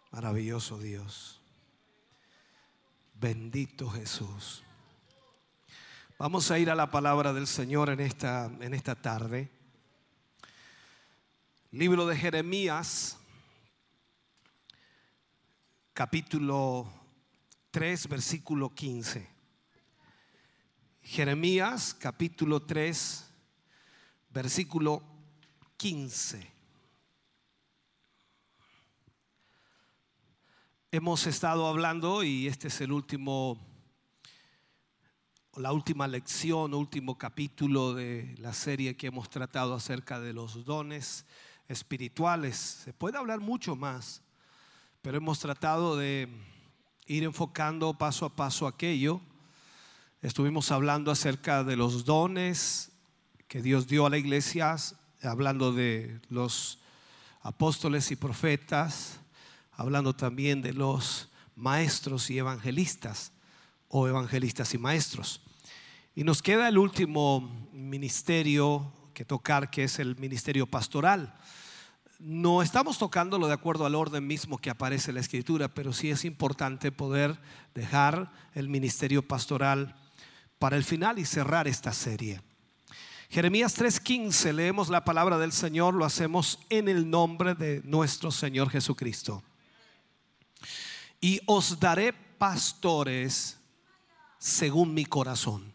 Maravilloso 0.10 0.80
Dios. 0.80 1.40
Bendito 3.14 3.88
Jesús. 3.88 4.64
Vamos 6.18 6.50
a 6.50 6.58
ir 6.58 6.72
a 6.72 6.76
la 6.76 6.90
palabra 6.90 7.32
del 7.32 7.46
Señor 7.46 7.92
en 7.92 8.00
esta, 8.00 8.46
en 8.46 8.74
esta 8.74 8.96
tarde. 8.96 9.52
Libro 11.70 12.08
de 12.08 12.18
Jeremías, 12.18 13.20
capítulo 15.94 16.92
3, 17.70 18.08
versículo 18.08 18.74
15. 18.74 19.30
Jeremías, 21.04 21.94
capítulo 21.94 22.64
3, 22.64 23.30
versículo 24.32 25.04
15. 25.78 26.59
Hemos 30.92 31.28
estado 31.28 31.68
hablando 31.68 32.24
y 32.24 32.48
este 32.48 32.68
es 32.70 32.82
el 32.82 32.92
último, 32.92 33.60
la 35.56 35.72
última 35.72 36.08
lección, 36.08 36.74
último 36.74 37.16
capítulo 37.16 37.94
de 37.94 38.34
la 38.40 38.54
serie 38.54 38.98
que 38.98 39.06
hemos 39.06 39.30
tratado 39.30 39.76
acerca 39.76 40.20
de 40.20 40.34
los 40.34 40.66
dones 40.66 41.28
espirituales. 41.68 42.58
Se 42.58 42.92
puede 42.92 43.20
hablar 43.20 43.40
mucho 43.40 43.76
más, 43.76 44.24
pero 45.04 45.18
hemos 45.18 45.38
tratado 45.38 45.96
de 45.96 46.28
ir 47.06 47.24
enfocando 47.24 47.94
paso 47.94 48.26
a 48.26 48.36
paso 48.36 48.66
aquello. 48.66 49.22
Estuvimos 50.24 50.72
hablando 50.72 51.12
acerca 51.12 51.64
de 51.64 51.76
los 51.76 52.04
dones 52.04 52.92
que 53.48 53.62
Dios 53.62 53.86
dio 53.86 54.08
a 54.08 54.10
la 54.10 54.18
iglesia, 54.18 54.76
hablando 55.22 55.72
de 55.72 56.20
los 56.30 56.80
apóstoles 57.44 58.10
y 58.10 58.16
profetas 58.16 59.19
hablando 59.80 60.14
también 60.14 60.62
de 60.62 60.74
los 60.74 61.30
maestros 61.56 62.30
y 62.30 62.38
evangelistas 62.38 63.32
o 63.88 64.10
evangelistas 64.10 64.74
y 64.74 64.78
maestros. 64.78 65.42
Y 66.14 66.26
nos 66.26 66.42
queda 66.42 66.68
el 66.68 66.78
último 66.78 67.70
ministerio 67.72 68.92
que 69.14 69.24
tocar, 69.24 69.70
que 69.70 69.86
es 69.86 70.00
el 70.00 70.18
ministerio 70.18 70.68
pastoral. 70.68 71.34
No 72.20 72.62
estamos 72.62 72.98
tocándolo 72.98 73.48
de 73.48 73.54
acuerdo 73.54 73.86
al 73.86 73.96
orden 73.96 74.28
mismo 74.28 74.58
que 74.58 74.70
aparece 74.70 75.12
en 75.12 75.16
la 75.16 75.22
escritura, 75.22 75.70
pero 75.70 75.94
sí 75.94 76.12
es 76.12 76.26
importante 76.26 76.92
poder 76.92 77.40
dejar 77.74 78.34
el 78.56 78.68
ministerio 78.68 79.26
pastoral 79.26 79.96
para 80.58 80.76
el 80.76 80.84
final 80.84 81.20
y 81.20 81.26
cerrar 81.26 81.70
esta 81.70 81.94
serie. 81.94 82.42
Jeremías 83.30 83.78
3:15, 83.78 84.52
leemos 84.52 84.90
la 84.90 85.06
palabra 85.06 85.38
del 85.38 85.54
Señor, 85.54 85.94
lo 85.94 86.04
hacemos 86.04 86.60
en 86.70 86.90
el 86.90 87.10
nombre 87.10 87.56
de 87.56 87.82
nuestro 87.86 88.30
Señor 88.30 88.70
Jesucristo 88.70 89.42
y 91.22 91.42
os 91.46 91.80
daré 91.80 92.14
pastores 92.14 93.58
según 94.38 94.94
mi 94.94 95.06
corazón, 95.06 95.74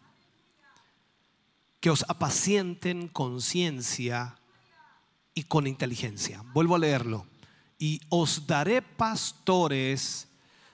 que 1.79 1.89
os 1.91 2.03
apacienten 2.07 3.07
con 3.07 3.41
ciencia 3.41 4.35
y 5.35 5.43
con 5.43 5.67
inteligencia. 5.67 6.43
Vuelvo 6.53 6.75
a 6.75 6.79
leerlo. 6.79 7.27
Y 7.77 8.01
os 8.09 8.47
daré 8.47 8.81
pastores 8.81 10.27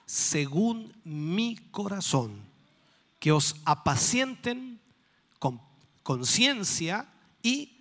según 0.06 0.94
mi 1.04 1.56
corazón, 1.70 2.40
que 3.18 3.32
os 3.32 3.56
apacienten 3.64 4.80
con 5.38 5.60
conciencia 6.02 7.08
y 7.42 7.72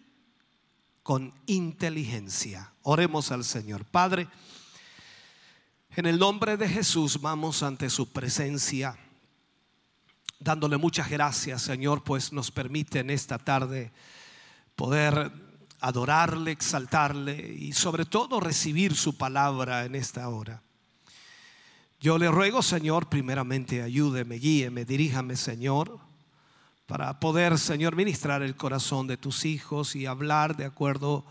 con 1.03 1.33
inteligencia. 1.45 2.73
Oremos 2.83 3.31
al 3.31 3.43
Señor. 3.43 3.85
Padre, 3.85 4.27
en 5.95 6.05
el 6.05 6.17
nombre 6.17 6.55
de 6.55 6.69
Jesús 6.69 7.19
vamos 7.19 7.63
ante 7.63 7.89
su 7.89 8.11
presencia, 8.11 8.97
dándole 10.39 10.77
muchas 10.77 11.09
gracias, 11.09 11.63
Señor, 11.63 12.03
pues 12.03 12.31
nos 12.31 12.49
permite 12.49 12.99
en 12.99 13.09
esta 13.09 13.37
tarde 13.37 13.91
poder 14.75 15.31
adorarle, 15.81 16.51
exaltarle 16.51 17.53
y 17.53 17.73
sobre 17.73 18.05
todo 18.05 18.39
recibir 18.39 18.95
su 18.95 19.17
palabra 19.17 19.83
en 19.83 19.95
esta 19.95 20.29
hora. 20.29 20.61
Yo 21.99 22.17
le 22.17 22.31
ruego, 22.31 22.61
Señor, 22.61 23.09
primeramente 23.09 23.81
ayúdeme, 23.81 24.35
guíeme, 24.35 24.85
diríjame, 24.85 25.35
Señor, 25.35 25.99
para 26.87 27.19
poder, 27.19 27.59
Señor, 27.59 27.95
ministrar 27.95 28.43
el 28.43 28.55
corazón 28.55 29.07
de 29.07 29.17
tus 29.17 29.45
hijos 29.45 29.95
y 29.95 30.05
hablar 30.05 30.55
de 30.55 30.65
acuerdo 30.65 31.25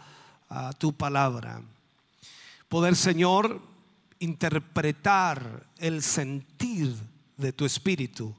a 0.49 0.73
tu 0.75 0.93
palabra. 0.93 1.63
Poder, 2.69 2.95
Señor, 2.95 3.70
interpretar 4.21 5.67
el 5.79 6.03
sentir 6.03 6.95
de 7.37 7.53
tu 7.53 7.65
espíritu 7.65 8.35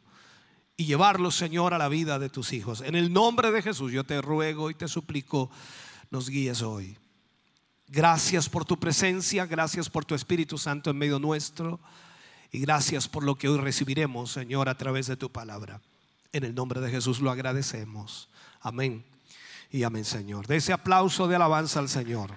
y 0.78 0.86
llevarlo, 0.86 1.30
Señor, 1.32 1.74
a 1.74 1.78
la 1.78 1.90
vida 1.90 2.18
de 2.18 2.30
tus 2.30 2.54
hijos. 2.54 2.82
En 2.82 2.96
el 2.96 3.12
nombre 3.12 3.52
de 3.52 3.62
Jesús 3.62 3.92
yo 3.92 4.04
te 4.04 4.22
ruego 4.22 4.70
y 4.70 4.76
te 4.76 4.88
suplico, 4.88 5.52
nos 6.10 6.30
guíes 6.30 6.62
hoy. 6.62 6.98
Gracias 7.88 8.48
por 8.48 8.64
tu 8.64 8.80
presencia, 8.80 9.46
gracias 9.46 9.90
por 9.90 10.06
tu 10.06 10.16
Espíritu 10.16 10.58
Santo 10.58 10.90
en 10.90 10.98
medio 10.98 11.20
nuestro 11.20 11.80
y 12.52 12.60
gracias 12.60 13.08
por 13.08 13.24
lo 13.24 13.36
que 13.36 13.50
hoy 13.50 13.60
recibiremos, 13.60 14.32
Señor, 14.32 14.70
a 14.70 14.78
través 14.78 15.08
de 15.08 15.18
tu 15.18 15.30
palabra. 15.30 15.82
En 16.32 16.44
el 16.44 16.56
nombre 16.56 16.80
de 16.80 16.90
Jesús 16.90 17.20
lo 17.20 17.32
agradecemos. 17.32 18.30
Amén. 18.62 19.04
Y 19.72 19.84
amén, 19.84 20.06
Señor. 20.06 20.48
De 20.48 20.58
ese 20.58 20.74
aplauso 20.74 21.28
de 21.28 21.36
alabanza 21.36 21.80
al 21.80 21.90
Señor. 21.90 22.32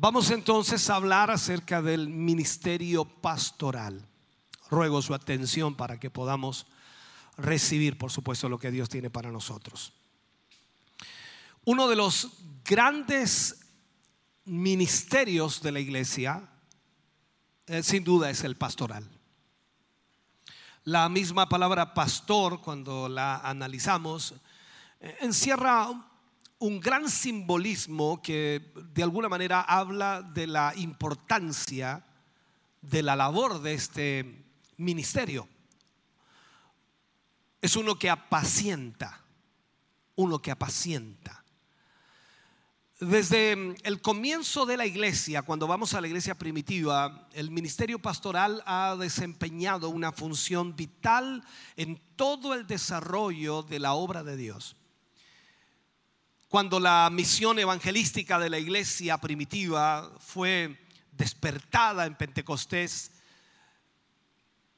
Vamos 0.00 0.30
entonces 0.30 0.88
a 0.90 0.94
hablar 0.94 1.28
acerca 1.28 1.82
del 1.82 2.08
ministerio 2.08 3.04
pastoral. 3.04 4.06
Ruego 4.70 5.02
su 5.02 5.12
atención 5.12 5.74
para 5.74 5.98
que 5.98 6.08
podamos 6.08 6.66
recibir, 7.36 7.98
por 7.98 8.12
supuesto, 8.12 8.48
lo 8.48 8.60
que 8.60 8.70
Dios 8.70 8.88
tiene 8.88 9.10
para 9.10 9.32
nosotros. 9.32 9.92
Uno 11.64 11.88
de 11.88 11.96
los 11.96 12.28
grandes 12.64 13.58
ministerios 14.44 15.62
de 15.62 15.72
la 15.72 15.80
iglesia, 15.80 16.48
eh, 17.66 17.82
sin 17.82 18.04
duda, 18.04 18.30
es 18.30 18.44
el 18.44 18.54
pastoral. 18.54 19.04
La 20.84 21.08
misma 21.08 21.48
palabra 21.48 21.92
pastor, 21.92 22.60
cuando 22.60 23.08
la 23.08 23.38
analizamos, 23.38 24.36
eh, 25.00 25.16
encierra 25.22 25.90
un 26.60 26.80
gran 26.80 27.08
simbolismo 27.08 28.20
que 28.20 28.72
de 28.92 29.02
alguna 29.02 29.28
manera 29.28 29.60
habla 29.60 30.22
de 30.22 30.46
la 30.46 30.72
importancia 30.76 32.04
de 32.82 33.02
la 33.02 33.16
labor 33.16 33.60
de 33.60 33.74
este 33.74 34.44
ministerio. 34.76 35.48
Es 37.60 37.76
uno 37.76 37.98
que 37.98 38.10
apacienta, 38.10 39.20
uno 40.16 40.40
que 40.40 40.50
apacienta. 40.50 41.44
Desde 43.00 43.76
el 43.84 44.00
comienzo 44.02 44.66
de 44.66 44.76
la 44.76 44.84
iglesia, 44.84 45.42
cuando 45.42 45.68
vamos 45.68 45.94
a 45.94 46.00
la 46.00 46.08
iglesia 46.08 46.34
primitiva, 46.34 47.28
el 47.32 47.52
ministerio 47.52 48.00
pastoral 48.00 48.62
ha 48.66 48.96
desempeñado 48.98 49.88
una 49.90 50.10
función 50.10 50.74
vital 50.74 51.44
en 51.76 52.00
todo 52.16 52.54
el 52.54 52.66
desarrollo 52.66 53.62
de 53.62 53.78
la 53.78 53.92
obra 53.92 54.24
de 54.24 54.36
Dios. 54.36 54.76
Cuando 56.48 56.80
la 56.80 57.10
misión 57.12 57.58
evangelística 57.58 58.38
de 58.38 58.48
la 58.48 58.58
iglesia 58.58 59.18
primitiva 59.18 60.10
fue 60.18 60.80
despertada 61.12 62.06
en 62.06 62.14
Pentecostés, 62.14 63.10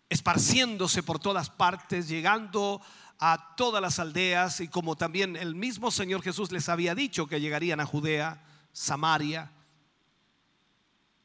esparciéndose 0.09 1.05
por 1.05 1.21
todas 1.21 1.49
partes, 1.49 2.09
llegando 2.09 2.83
a 3.21 3.55
todas 3.57 3.81
las 3.81 4.01
aldeas 4.01 4.61
y 4.61 4.67
como 4.67 4.97
también 4.97 5.37
el 5.37 5.55
mismo 5.55 5.93
Señor 5.93 6.23
Jesús 6.23 6.51
les 6.51 6.69
había 6.69 6.97
dicho 6.97 7.29
que 7.29 7.41
llegarían 7.41 7.79
a 7.79 7.87
Judea, 7.87 8.43
Samaria 8.73 9.53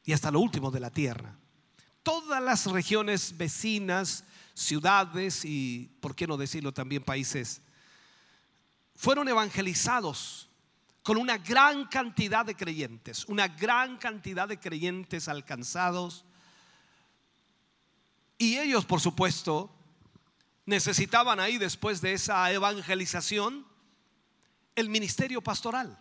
y 0.04 0.12
hasta 0.12 0.30
lo 0.30 0.38
último 0.38 0.70
de 0.70 0.78
la 0.78 0.90
tierra. 0.90 1.36
Todas 2.04 2.40
las 2.40 2.66
regiones 2.66 3.36
vecinas, 3.36 4.22
ciudades 4.54 5.44
y, 5.44 5.90
por 6.00 6.14
qué 6.14 6.28
no 6.28 6.36
decirlo, 6.36 6.72
también 6.72 7.02
países 7.02 7.62
fueron 8.96 9.28
evangelizados 9.28 10.48
con 11.02 11.18
una 11.18 11.38
gran 11.38 11.86
cantidad 11.86 12.44
de 12.44 12.56
creyentes, 12.56 13.24
una 13.26 13.46
gran 13.46 13.96
cantidad 13.96 14.48
de 14.48 14.58
creyentes 14.58 15.28
alcanzados. 15.28 16.24
Y 18.38 18.58
ellos, 18.58 18.84
por 18.84 19.00
supuesto, 19.00 19.70
necesitaban 20.64 21.38
ahí, 21.38 21.58
después 21.58 22.00
de 22.00 22.14
esa 22.14 22.50
evangelización, 22.50 23.64
el 24.74 24.88
ministerio 24.88 25.40
pastoral. 25.40 25.96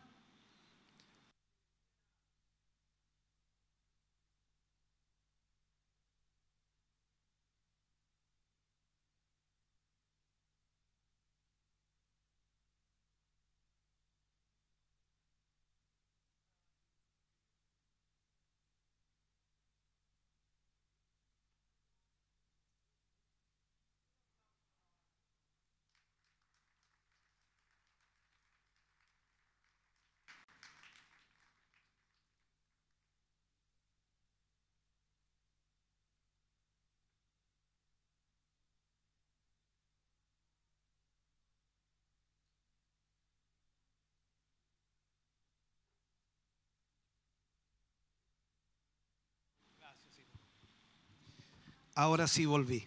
Ahora 51.98 52.28
sí 52.28 52.46
volví. 52.46 52.86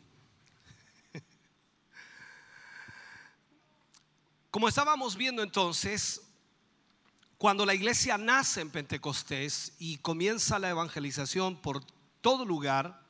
Como 4.50 4.68
estábamos 4.68 5.16
viendo 5.16 5.42
entonces, 5.42 6.20
cuando 7.38 7.64
la 7.64 7.74
iglesia 7.74 8.18
nace 8.18 8.60
en 8.60 8.70
Pentecostés 8.70 9.72
y 9.78 9.96
comienza 9.98 10.58
la 10.58 10.68
evangelización 10.68 11.56
por 11.56 11.82
todo 12.20 12.44
lugar, 12.44 13.02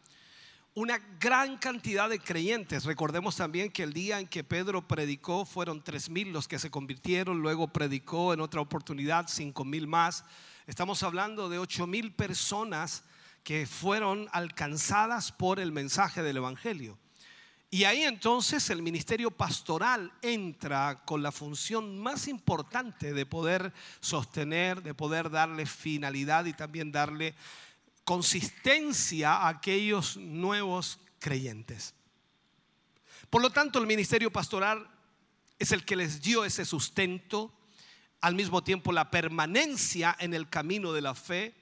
una 0.74 0.98
gran 1.18 1.58
cantidad 1.58 2.08
de 2.08 2.20
creyentes. 2.20 2.84
Recordemos 2.84 3.34
también 3.34 3.72
que 3.72 3.82
el 3.82 3.92
día 3.92 4.20
en 4.20 4.28
que 4.28 4.44
Pedro 4.44 4.86
predicó 4.86 5.44
fueron 5.44 5.82
tres 5.82 6.08
mil 6.08 6.32
los 6.32 6.46
que 6.46 6.60
se 6.60 6.70
convirtieron, 6.70 7.40
luego 7.40 7.66
predicó 7.72 8.32
en 8.32 8.40
otra 8.40 8.60
oportunidad 8.60 9.26
cinco 9.26 9.64
mil 9.64 9.88
más. 9.88 10.24
Estamos 10.68 11.02
hablando 11.02 11.48
de 11.48 11.58
ocho 11.58 11.88
mil 11.88 12.12
personas 12.12 13.02
que 13.48 13.66
fueron 13.66 14.28
alcanzadas 14.32 15.32
por 15.32 15.58
el 15.58 15.72
mensaje 15.72 16.22
del 16.22 16.36
Evangelio. 16.36 16.98
Y 17.70 17.84
ahí 17.84 18.02
entonces 18.02 18.68
el 18.68 18.82
ministerio 18.82 19.30
pastoral 19.30 20.12
entra 20.20 21.02
con 21.06 21.22
la 21.22 21.32
función 21.32 21.98
más 21.98 22.28
importante 22.28 23.14
de 23.14 23.24
poder 23.24 23.72
sostener, 24.00 24.82
de 24.82 24.92
poder 24.92 25.30
darle 25.30 25.64
finalidad 25.64 26.44
y 26.44 26.52
también 26.52 26.92
darle 26.92 27.34
consistencia 28.04 29.36
a 29.36 29.48
aquellos 29.48 30.18
nuevos 30.18 31.00
creyentes. 31.18 31.94
Por 33.30 33.40
lo 33.40 33.48
tanto, 33.48 33.78
el 33.78 33.86
ministerio 33.86 34.30
pastoral 34.30 34.86
es 35.58 35.72
el 35.72 35.86
que 35.86 35.96
les 35.96 36.20
dio 36.20 36.44
ese 36.44 36.66
sustento, 36.66 37.50
al 38.20 38.34
mismo 38.34 38.62
tiempo 38.62 38.92
la 38.92 39.10
permanencia 39.10 40.14
en 40.20 40.34
el 40.34 40.50
camino 40.50 40.92
de 40.92 41.00
la 41.00 41.14
fe, 41.14 41.57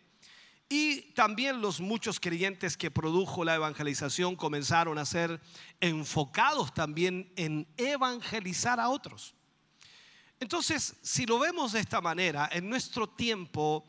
y 0.69 1.13
también 1.13 1.61
los 1.61 1.81
muchos 1.81 2.19
creyentes 2.19 2.77
que 2.77 2.91
produjo 2.91 3.45
la 3.45 3.55
evangelización 3.55 4.35
comenzaron 4.35 4.99
a 4.99 5.05
ser 5.05 5.41
enfocados 5.81 6.75
también 6.75 7.33
en 7.37 7.69
evangelizar 7.77 8.81
a 8.81 8.89
otros. 8.89 9.35
Entonces, 10.41 10.97
si 11.03 11.25
lo 11.25 11.39
vemos 11.39 11.73
de 11.73 11.81
esta 11.81 12.01
manera, 12.01 12.49
en 12.53 12.69
nuestro 12.69 13.09
tiempo, 13.09 13.85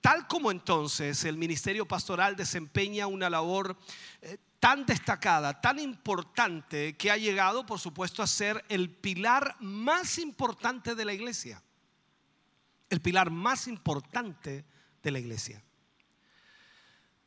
tal 0.00 0.26
como 0.28 0.50
entonces 0.50 1.24
el 1.24 1.36
ministerio 1.36 1.86
pastoral 1.86 2.36
desempeña 2.36 3.06
una 3.06 3.28
labor 3.28 3.76
eh, 4.22 4.38
tan 4.60 4.86
destacada, 4.86 5.60
tan 5.60 5.78
importante, 5.78 6.96
que 6.96 7.10
ha 7.10 7.16
llegado, 7.16 7.66
por 7.66 7.80
supuesto, 7.80 8.22
a 8.22 8.26
ser 8.26 8.64
el 8.68 8.90
pilar 8.90 9.56
más 9.58 10.18
importante 10.18 10.94
de 10.94 11.04
la 11.04 11.12
iglesia. 11.12 11.62
El 12.88 13.00
pilar 13.00 13.30
más 13.30 13.66
importante 13.66 14.64
de 15.02 15.10
la 15.10 15.18
iglesia. 15.18 15.62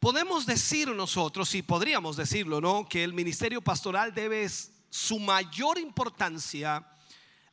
Podemos 0.03 0.45
decir 0.45 0.89
nosotros, 0.89 1.55
y 1.55 1.61
podríamos 1.61 2.17
decirlo, 2.17 2.59
¿no? 2.59 2.85
Que 2.89 3.05
el 3.05 3.13
ministerio 3.13 3.61
pastoral 3.61 4.13
debe 4.13 4.45
su 4.89 5.17
mayor 5.17 5.79
importancia 5.79 6.85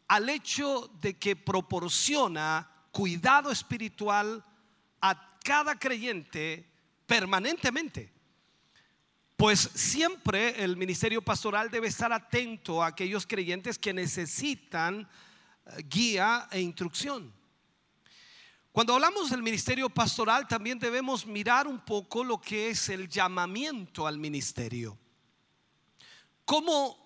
al 0.09 0.29
hecho 0.29 0.91
de 1.01 1.17
que 1.17 1.37
proporciona 1.37 2.69
cuidado 2.91 3.53
espiritual 3.53 4.45
a 5.01 5.39
cada 5.45 5.79
creyente 5.79 6.69
permanentemente. 7.07 8.13
Pues 9.37 9.71
siempre 9.73 10.65
el 10.65 10.77
ministerio 10.77 11.23
pastoral 11.23 11.71
debe 11.71 11.87
estar 11.87 12.13
atento 12.13 12.83
a 12.83 12.89
aquellos 12.89 13.29
creyentes 13.29 13.79
que 13.79 13.93
necesitan 13.93 15.09
eh, 15.67 15.85
guía 15.89 16.49
e 16.51 16.61
instrucción. 16.61 17.33
Cuando 18.73 18.95
hablamos 18.95 19.31
del 19.31 19.43
ministerio 19.43 19.91
pastoral 19.91 20.47
también 20.47 20.79
debemos 20.79 21.27
mirar 21.27 21.67
un 21.67 21.81
poco 21.81 22.23
lo 22.23 22.41
que 22.41 22.71
es 22.71 22.89
el 22.89 23.09
llamamiento 23.09 24.07
al 24.07 24.19
ministerio. 24.19 24.97
¿Cómo, 26.45 26.97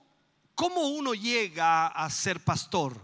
cómo 0.54 0.88
uno 0.88 1.14
llega 1.14 1.86
a 1.86 2.10
ser 2.10 2.40
pastor? 2.44 3.00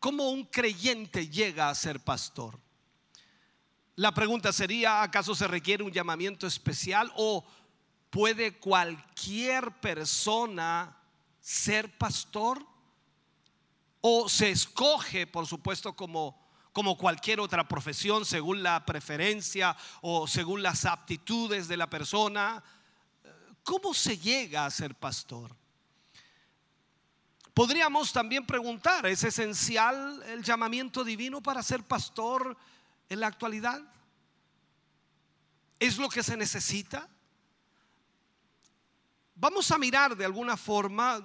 ¿Cómo 0.00 0.30
un 0.30 0.44
creyente 0.46 1.28
llega 1.28 1.68
a 1.68 1.74
ser 1.76 2.00
pastor? 2.00 2.58
La 3.94 4.12
pregunta 4.12 4.52
sería, 4.52 5.02
¿acaso 5.02 5.36
se 5.36 5.46
requiere 5.46 5.84
un 5.84 5.92
llamamiento 5.92 6.48
especial 6.48 7.12
o 7.14 7.44
puede 8.10 8.58
cualquier 8.58 9.80
persona 9.80 10.98
ser 11.40 11.96
pastor? 11.98 12.66
¿O 14.00 14.28
se 14.28 14.50
escoge, 14.50 15.28
por 15.28 15.46
supuesto, 15.46 15.94
como 15.94 16.41
como 16.72 16.96
cualquier 16.96 17.40
otra 17.40 17.68
profesión, 17.68 18.24
según 18.24 18.62
la 18.62 18.84
preferencia 18.84 19.76
o 20.00 20.26
según 20.26 20.62
las 20.62 20.84
aptitudes 20.84 21.68
de 21.68 21.76
la 21.76 21.88
persona. 21.88 22.62
¿Cómo 23.62 23.92
se 23.94 24.18
llega 24.18 24.64
a 24.64 24.70
ser 24.70 24.94
pastor? 24.94 25.54
Podríamos 27.54 28.12
también 28.12 28.46
preguntar, 28.46 29.04
¿es 29.06 29.22
esencial 29.24 30.22
el 30.28 30.42
llamamiento 30.42 31.04
divino 31.04 31.42
para 31.42 31.62
ser 31.62 31.82
pastor 31.82 32.56
en 33.10 33.20
la 33.20 33.26
actualidad? 33.26 33.82
¿Es 35.78 35.98
lo 35.98 36.08
que 36.08 36.22
se 36.22 36.36
necesita? 36.36 37.06
Vamos 39.34 39.70
a 39.70 39.76
mirar 39.76 40.16
de 40.16 40.24
alguna 40.24 40.56
forma 40.56 41.20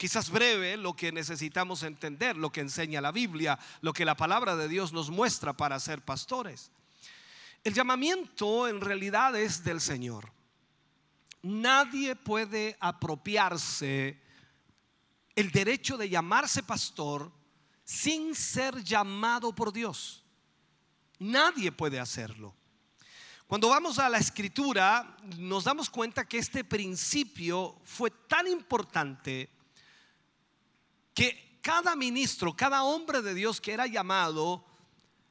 quizás 0.00 0.30
breve, 0.30 0.78
lo 0.78 0.96
que 0.96 1.12
necesitamos 1.12 1.82
entender, 1.82 2.34
lo 2.34 2.50
que 2.50 2.62
enseña 2.62 3.02
la 3.02 3.12
Biblia, 3.12 3.58
lo 3.82 3.92
que 3.92 4.06
la 4.06 4.16
palabra 4.16 4.56
de 4.56 4.66
Dios 4.66 4.94
nos 4.94 5.10
muestra 5.10 5.52
para 5.52 5.78
ser 5.78 6.02
pastores. 6.02 6.70
El 7.62 7.74
llamamiento 7.74 8.66
en 8.66 8.80
realidad 8.80 9.38
es 9.38 9.62
del 9.62 9.78
Señor. 9.78 10.32
Nadie 11.42 12.16
puede 12.16 12.78
apropiarse 12.80 14.18
el 15.36 15.50
derecho 15.50 15.98
de 15.98 16.08
llamarse 16.08 16.62
pastor 16.62 17.30
sin 17.84 18.34
ser 18.34 18.82
llamado 18.82 19.54
por 19.54 19.70
Dios. 19.70 20.24
Nadie 21.18 21.72
puede 21.72 22.00
hacerlo. 22.00 22.56
Cuando 23.46 23.68
vamos 23.68 23.98
a 23.98 24.08
la 24.08 24.16
escritura, 24.16 25.14
nos 25.36 25.64
damos 25.64 25.90
cuenta 25.90 26.26
que 26.26 26.38
este 26.38 26.64
principio 26.64 27.78
fue 27.84 28.10
tan 28.10 28.46
importante 28.46 29.59
que 31.20 31.58
cada 31.60 31.94
ministro, 31.96 32.56
cada 32.56 32.82
hombre 32.82 33.20
de 33.20 33.34
Dios 33.34 33.60
que 33.60 33.74
era 33.74 33.86
llamado, 33.86 34.64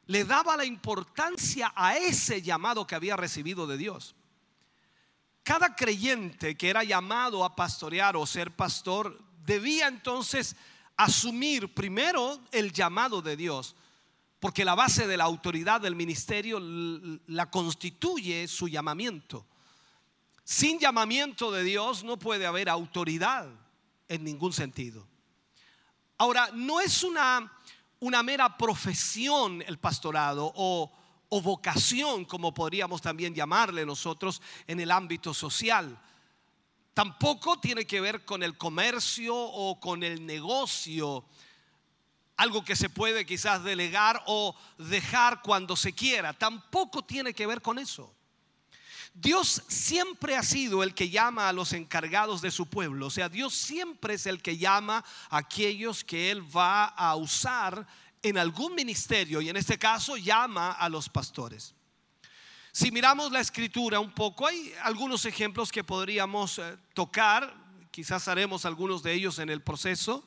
le 0.05 0.23
daba 0.23 0.55
la 0.55 0.63
importancia 0.63 1.73
a 1.75 1.97
ese 1.97 2.43
llamado 2.43 2.85
que 2.85 2.93
había 2.93 3.15
recibido 3.15 3.65
de 3.65 3.75
Dios. 3.75 4.13
Cada 5.41 5.75
creyente 5.75 6.55
que 6.55 6.69
era 6.69 6.83
llamado 6.83 7.43
a 7.43 7.55
pastorear 7.55 8.15
o 8.15 8.27
ser 8.27 8.55
pastor 8.55 9.19
debía 9.43 9.87
entonces 9.87 10.55
asumir 10.95 11.73
primero 11.73 12.39
el 12.51 12.71
llamado 12.71 13.23
de 13.23 13.35
Dios, 13.35 13.75
porque 14.39 14.65
la 14.65 14.75
base 14.75 15.07
de 15.07 15.17
la 15.17 15.23
autoridad 15.23 15.81
del 15.81 15.95
ministerio 15.95 16.59
la 17.25 17.49
constituye 17.49 18.47
su 18.47 18.67
llamamiento. 18.67 19.43
Sin 20.43 20.77
llamamiento 20.77 21.51
de 21.51 21.63
Dios 21.63 22.03
no 22.03 22.19
puede 22.19 22.45
haber 22.45 22.69
autoridad 22.69 23.49
en 24.07 24.23
ningún 24.23 24.53
sentido. 24.53 25.09
Ahora, 26.19 26.49
no 26.53 26.81
es 26.81 27.03
una, 27.03 27.49
una 28.01 28.21
mera 28.23 28.57
profesión 28.57 29.63
el 29.65 29.79
pastorado 29.79 30.51
o, 30.53 30.91
o 31.29 31.41
vocación, 31.41 32.25
como 32.25 32.53
podríamos 32.53 33.01
también 33.01 33.33
llamarle 33.33 33.85
nosotros 33.85 34.41
en 34.67 34.81
el 34.81 34.91
ámbito 34.91 35.33
social. 35.33 35.97
Tampoco 36.93 37.61
tiene 37.61 37.85
que 37.85 38.01
ver 38.01 38.25
con 38.25 38.43
el 38.43 38.57
comercio 38.57 39.33
o 39.33 39.79
con 39.79 40.03
el 40.03 40.25
negocio, 40.25 41.23
algo 42.35 42.65
que 42.65 42.75
se 42.75 42.89
puede 42.89 43.25
quizás 43.25 43.63
delegar 43.63 44.21
o 44.25 44.53
dejar 44.77 45.41
cuando 45.41 45.77
se 45.77 45.93
quiera. 45.93 46.33
Tampoco 46.33 47.01
tiene 47.05 47.33
que 47.33 47.47
ver 47.47 47.61
con 47.61 47.79
eso. 47.79 48.13
Dios 49.21 49.63
siempre 49.67 50.37
ha 50.37 50.43
sido 50.43 50.81
el 50.81 50.93
que 50.93 51.09
llama 51.09 51.49
a 51.49 51.53
los 51.53 51.73
encargados 51.73 52.41
de 52.41 52.51
su 52.51 52.67
pueblo. 52.67 53.07
O 53.07 53.09
sea, 53.09 53.27
Dios 53.27 53.53
siempre 53.53 54.13
es 54.13 54.25
el 54.25 54.41
que 54.41 54.57
llama 54.57 55.03
a 55.29 55.37
aquellos 55.37 56.05
que 56.05 56.31
Él 56.31 56.41
va 56.55 56.85
a 56.85 57.17
usar 57.17 57.85
en 58.23 58.37
algún 58.37 58.75
ministerio 58.75 59.41
y 59.41 59.49
en 59.49 59.57
este 59.57 59.77
caso 59.77 60.15
llama 60.15 60.71
a 60.71 60.87
los 60.87 61.09
pastores. 61.09 61.75
Si 62.71 62.91
miramos 62.91 63.29
la 63.33 63.41
escritura 63.41 63.99
un 63.99 64.13
poco, 64.13 64.47
hay 64.47 64.71
algunos 64.83 65.25
ejemplos 65.25 65.69
que 65.69 65.83
podríamos 65.83 66.57
eh, 66.59 66.77
tocar, 66.93 67.53
quizás 67.91 68.25
haremos 68.29 68.63
algunos 68.63 69.03
de 69.03 69.13
ellos 69.13 69.37
en 69.39 69.49
el 69.49 69.61
proceso. 69.61 70.25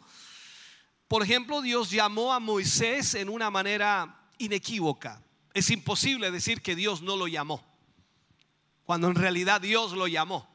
Por 1.09 1.23
ejemplo, 1.23 1.63
Dios 1.63 1.91
llamó 1.91 2.35
a 2.35 2.41
Moisés 2.41 3.15
en 3.15 3.31
una 3.31 3.51
manera 3.51 4.29
inequívoca. 4.37 5.23
Es 5.55 5.71
imposible 5.71 6.31
decir 6.31 6.61
que 6.61 6.77
Dios 6.77 7.01
no 7.01 7.17
lo 7.17 7.27
llamó 7.27 7.72
cuando 8.85 9.09
en 9.09 9.15
realidad 9.15 9.61
Dios 9.61 9.93
lo 9.93 10.07
llamó. 10.07 10.49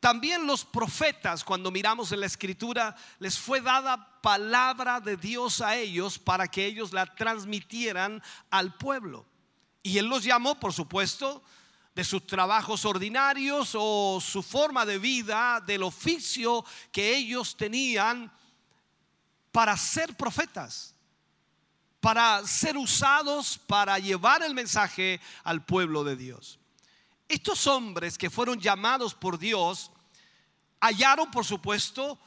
También 0.00 0.48
los 0.48 0.64
profetas, 0.64 1.44
cuando 1.44 1.70
miramos 1.70 2.10
en 2.10 2.18
la 2.20 2.26
escritura, 2.26 2.96
les 3.20 3.38
fue 3.38 3.60
dada 3.60 4.20
palabra 4.20 4.98
de 4.98 5.16
Dios 5.16 5.60
a 5.60 5.76
ellos 5.76 6.18
para 6.18 6.48
que 6.48 6.66
ellos 6.66 6.92
la 6.92 7.06
transmitieran 7.06 8.20
al 8.50 8.74
pueblo. 8.74 9.24
Y 9.80 9.98
Él 9.98 10.06
los 10.06 10.24
llamó, 10.24 10.58
por 10.58 10.72
supuesto, 10.72 11.44
de 11.94 12.04
sus 12.04 12.26
trabajos 12.26 12.84
ordinarios 12.84 13.76
o 13.78 14.18
su 14.20 14.42
forma 14.42 14.84
de 14.86 14.98
vida, 14.98 15.60
del 15.60 15.82
oficio 15.82 16.64
que 16.90 17.14
ellos 17.14 17.56
tenían 17.56 18.32
para 19.52 19.76
ser 19.76 20.16
profetas, 20.16 20.96
para 22.00 22.44
ser 22.46 22.76
usados 22.76 23.56
para 23.56 23.98
llevar 23.98 24.42
el 24.42 24.54
mensaje 24.54 25.20
al 25.44 25.64
pueblo 25.64 26.02
de 26.02 26.16
Dios. 26.16 26.58
Estos 27.32 27.66
hombres 27.66 28.18
que 28.18 28.28
fueron 28.28 28.60
llamados 28.60 29.14
por 29.14 29.38
Dios 29.38 29.90
hallaron, 30.82 31.30
por 31.30 31.46
supuesto, 31.46 32.18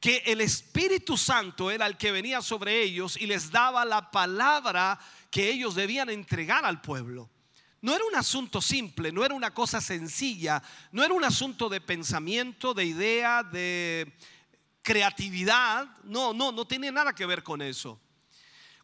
que 0.00 0.22
el 0.24 0.40
Espíritu 0.40 1.18
Santo 1.18 1.70
era 1.70 1.86
el 1.86 1.98
que 1.98 2.10
venía 2.10 2.40
sobre 2.40 2.82
ellos 2.82 3.18
y 3.18 3.26
les 3.26 3.50
daba 3.50 3.84
la 3.84 4.10
palabra 4.10 4.98
que 5.30 5.50
ellos 5.50 5.74
debían 5.74 6.08
entregar 6.08 6.64
al 6.64 6.80
pueblo. 6.80 7.28
No 7.82 7.94
era 7.94 8.02
un 8.06 8.16
asunto 8.16 8.62
simple, 8.62 9.12
no 9.12 9.26
era 9.26 9.34
una 9.34 9.52
cosa 9.52 9.82
sencilla, 9.82 10.62
no 10.90 11.04
era 11.04 11.12
un 11.12 11.24
asunto 11.24 11.68
de 11.68 11.82
pensamiento, 11.82 12.72
de 12.72 12.86
idea, 12.86 13.42
de 13.42 14.10
creatividad. 14.80 15.86
No, 16.04 16.32
no, 16.32 16.50
no 16.50 16.66
tiene 16.66 16.90
nada 16.90 17.14
que 17.14 17.26
ver 17.26 17.42
con 17.42 17.60
eso. 17.60 18.00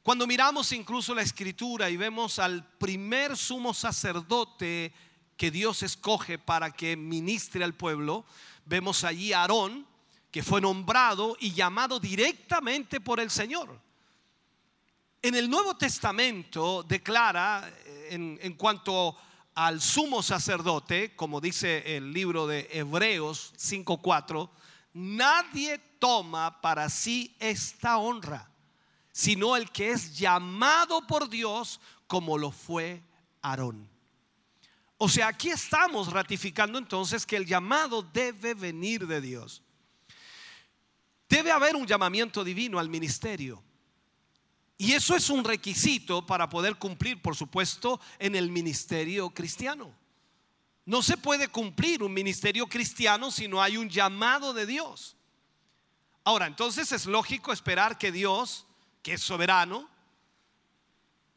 Cuando 0.02 0.26
miramos 0.26 0.70
incluso 0.72 1.14
la 1.14 1.22
escritura 1.22 1.88
y 1.88 1.96
vemos 1.96 2.38
al 2.38 2.62
primer 2.76 3.38
sumo 3.38 3.72
sacerdote 3.72 4.92
que 5.40 5.50
Dios 5.50 5.82
escoge 5.82 6.38
para 6.38 6.70
que 6.70 6.98
ministre 6.98 7.64
al 7.64 7.72
pueblo, 7.72 8.26
vemos 8.66 9.04
allí 9.04 9.32
a 9.32 9.40
Aarón, 9.40 9.86
que 10.30 10.42
fue 10.42 10.60
nombrado 10.60 11.34
y 11.40 11.52
llamado 11.52 11.98
directamente 11.98 13.00
por 13.00 13.20
el 13.20 13.30
Señor. 13.30 13.80
En 15.22 15.34
el 15.34 15.48
Nuevo 15.48 15.78
Testamento 15.78 16.82
declara 16.82 17.72
eh, 17.86 18.08
en, 18.10 18.38
en, 18.42 18.52
cuanto 18.52 19.16
al 19.54 19.80
sumo 19.80 20.22
sacerdote, 20.22 21.16
como 21.16 21.40
dice 21.40 21.96
el 21.96 22.12
libro 22.12 22.46
de 22.46 22.68
Hebreos 22.70 23.54
5.4, 23.56 24.50
nadie 24.92 25.78
toma 25.98 26.60
para 26.60 26.90
sí 26.90 27.34
esta 27.38 27.96
honra, 27.96 28.50
sino 29.10 29.56
el 29.56 29.70
que 29.70 29.92
es 29.92 30.18
llamado 30.18 31.06
por 31.06 31.30
Dios 31.30 31.80
como 32.06 32.36
lo 32.36 32.50
fue 32.50 33.02
Aarón. 33.40 33.88
O 35.02 35.08
sea, 35.08 35.28
aquí 35.28 35.48
estamos 35.48 36.12
ratificando 36.12 36.76
entonces 36.76 37.24
que 37.24 37.36
el 37.36 37.46
llamado 37.46 38.02
debe 38.02 38.52
venir 38.52 39.06
de 39.06 39.22
Dios. 39.22 39.62
Debe 41.26 41.50
haber 41.50 41.74
un 41.74 41.86
llamamiento 41.86 42.44
divino 42.44 42.78
al 42.78 42.90
ministerio. 42.90 43.64
Y 44.76 44.92
eso 44.92 45.16
es 45.16 45.30
un 45.30 45.42
requisito 45.42 46.26
para 46.26 46.50
poder 46.50 46.76
cumplir, 46.76 47.22
por 47.22 47.34
supuesto, 47.34 47.98
en 48.18 48.34
el 48.34 48.50
ministerio 48.50 49.30
cristiano. 49.30 49.90
No 50.84 51.00
se 51.00 51.16
puede 51.16 51.48
cumplir 51.48 52.02
un 52.02 52.12
ministerio 52.12 52.66
cristiano 52.66 53.30
si 53.30 53.48
no 53.48 53.62
hay 53.62 53.78
un 53.78 53.88
llamado 53.88 54.52
de 54.52 54.66
Dios. 54.66 55.16
Ahora, 56.24 56.46
entonces 56.46 56.92
es 56.92 57.06
lógico 57.06 57.54
esperar 57.54 57.96
que 57.96 58.12
Dios, 58.12 58.66
que 59.02 59.14
es 59.14 59.22
soberano, 59.22 59.88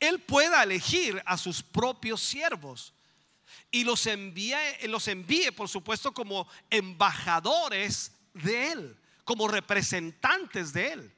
Él 0.02 0.20
pueda 0.20 0.62
elegir 0.62 1.24
a 1.26 1.38
sus 1.38 1.64
propios 1.64 2.22
siervos 2.22 2.94
y 3.74 3.84
los 3.84 4.06
envíe, 4.06 4.54
los 4.88 5.08
envíe, 5.08 5.52
por 5.52 5.68
supuesto, 5.68 6.14
como 6.14 6.48
embajadores 6.70 8.12
de 8.36 8.72
Él, 8.72 8.98
como 9.26 9.48
representantes 9.48 10.72
de 10.74 10.94
Él. 10.94 11.14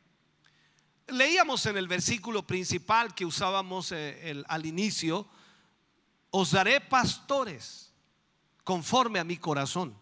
Leíamos 1.07 1.65
en 1.65 1.76
el 1.76 1.90
versículo 1.90 2.48
principal 2.48 3.14
que 3.14 3.26
usábamos 3.26 3.91
eh, 3.91 4.41
al 4.48 4.65
inicio, 4.65 5.27
os 6.32 6.52
daré 6.52 6.80
pastores 6.80 7.91
conforme 8.64 9.19
a 9.19 9.26
mi 9.26 9.36
corazón, 9.36 9.94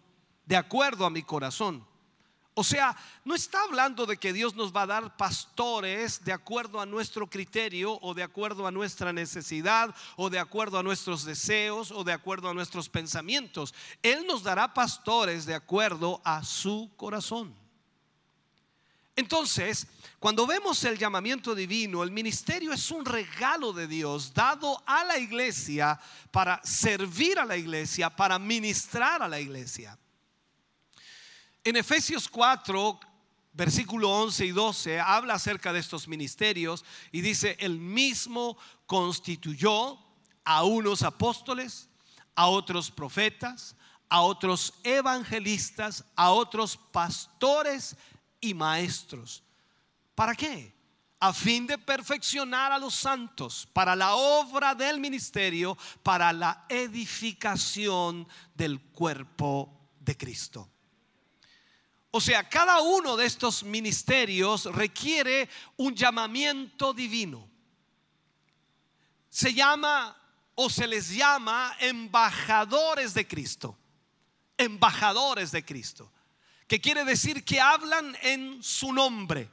de 0.46 0.56
acuerdo 0.56 1.04
a 1.06 1.10
mi 1.10 1.24
corazón. 1.24 1.84
O 2.56 2.62
sea, 2.62 2.96
no 3.24 3.34
está 3.34 3.60
hablando 3.64 4.06
de 4.06 4.16
que 4.16 4.32
Dios 4.32 4.54
nos 4.54 4.72
va 4.72 4.82
a 4.82 4.86
dar 4.86 5.16
pastores 5.16 6.24
de 6.24 6.32
acuerdo 6.32 6.80
a 6.80 6.86
nuestro 6.86 7.28
criterio 7.28 7.98
o 8.00 8.14
de 8.14 8.22
acuerdo 8.22 8.68
a 8.68 8.70
nuestra 8.70 9.12
necesidad 9.12 9.92
o 10.16 10.30
de 10.30 10.38
acuerdo 10.38 10.78
a 10.78 10.84
nuestros 10.84 11.24
deseos 11.24 11.90
o 11.90 12.04
de 12.04 12.12
acuerdo 12.12 12.48
a 12.48 12.54
nuestros 12.54 12.88
pensamientos. 12.88 13.74
Él 14.02 14.24
nos 14.24 14.44
dará 14.44 14.72
pastores 14.72 15.46
de 15.46 15.54
acuerdo 15.54 16.22
a 16.24 16.44
su 16.44 16.92
corazón. 16.96 17.52
Entonces, 19.16 19.88
cuando 20.20 20.46
vemos 20.46 20.82
el 20.84 20.96
llamamiento 20.96 21.56
divino, 21.56 22.04
el 22.04 22.12
ministerio 22.12 22.72
es 22.72 22.88
un 22.92 23.04
regalo 23.04 23.72
de 23.72 23.88
Dios 23.88 24.32
dado 24.32 24.80
a 24.86 25.02
la 25.02 25.18
iglesia 25.18 25.98
para 26.30 26.60
servir 26.64 27.40
a 27.40 27.44
la 27.44 27.56
iglesia, 27.56 28.10
para 28.10 28.38
ministrar 28.38 29.22
a 29.22 29.28
la 29.28 29.40
iglesia. 29.40 29.98
En 31.66 31.76
Efesios 31.76 32.28
4, 32.28 33.00
versículo 33.54 34.10
11 34.10 34.44
y 34.44 34.50
12, 34.50 35.00
habla 35.00 35.34
acerca 35.34 35.72
de 35.72 35.80
estos 35.80 36.06
ministerios 36.06 36.84
y 37.10 37.22
dice, 37.22 37.56
el 37.58 37.78
mismo 37.78 38.58
constituyó 38.84 39.98
a 40.44 40.64
unos 40.64 41.02
apóstoles, 41.02 41.88
a 42.34 42.48
otros 42.48 42.90
profetas, 42.90 43.76
a 44.10 44.20
otros 44.20 44.74
evangelistas, 44.82 46.04
a 46.14 46.32
otros 46.32 46.76
pastores 46.76 47.96
y 48.42 48.52
maestros. 48.52 49.42
¿Para 50.14 50.34
qué? 50.34 50.74
A 51.18 51.32
fin 51.32 51.66
de 51.66 51.78
perfeccionar 51.78 52.72
a 52.72 52.78
los 52.78 52.94
santos 52.94 53.66
para 53.72 53.96
la 53.96 54.14
obra 54.16 54.74
del 54.74 55.00
ministerio, 55.00 55.78
para 56.02 56.30
la 56.34 56.66
edificación 56.68 58.28
del 58.54 58.82
cuerpo 58.82 59.72
de 59.98 60.14
Cristo. 60.14 60.73
O 62.16 62.20
sea, 62.20 62.48
cada 62.48 62.80
uno 62.80 63.16
de 63.16 63.26
estos 63.26 63.64
ministerios 63.64 64.66
requiere 64.66 65.48
un 65.76 65.96
llamamiento 65.96 66.94
divino. 66.94 67.50
Se 69.28 69.52
llama 69.52 70.16
o 70.54 70.70
se 70.70 70.86
les 70.86 71.10
llama 71.10 71.76
embajadores 71.80 73.14
de 73.14 73.26
Cristo. 73.26 73.76
Embajadores 74.56 75.50
de 75.50 75.64
Cristo. 75.64 76.12
Que 76.68 76.80
quiere 76.80 77.04
decir 77.04 77.44
que 77.44 77.60
hablan 77.60 78.16
en 78.22 78.62
su 78.62 78.92
nombre, 78.92 79.50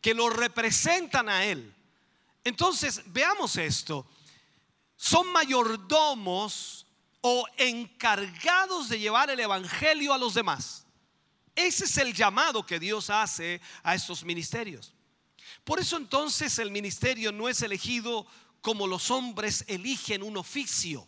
que 0.00 0.14
lo 0.14 0.30
representan 0.30 1.28
a 1.28 1.44
Él. 1.44 1.74
Entonces, 2.44 3.02
veamos 3.12 3.56
esto. 3.56 4.06
Son 4.96 5.30
mayordomos 5.32 6.86
o 7.20 7.44
encargados 7.58 8.88
de 8.88 8.98
llevar 8.98 9.28
el 9.28 9.40
Evangelio 9.40 10.14
a 10.14 10.18
los 10.18 10.32
demás. 10.32 10.86
Ese 11.66 11.84
es 11.84 11.98
el 11.98 12.14
llamado 12.14 12.64
que 12.64 12.80
Dios 12.80 13.10
hace 13.10 13.60
a 13.82 13.94
estos 13.94 14.24
ministerios. 14.24 14.94
Por 15.62 15.78
eso 15.78 15.98
entonces 15.98 16.58
el 16.58 16.70
ministerio 16.70 17.32
no 17.32 17.48
es 17.48 17.60
elegido 17.60 18.26
como 18.62 18.86
los 18.86 19.10
hombres 19.10 19.64
eligen 19.68 20.22
un 20.22 20.38
oficio, 20.38 21.06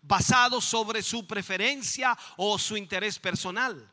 basado 0.00 0.60
sobre 0.60 1.02
su 1.02 1.26
preferencia 1.26 2.16
o 2.36 2.56
su 2.56 2.76
interés 2.76 3.18
personal. 3.18 3.90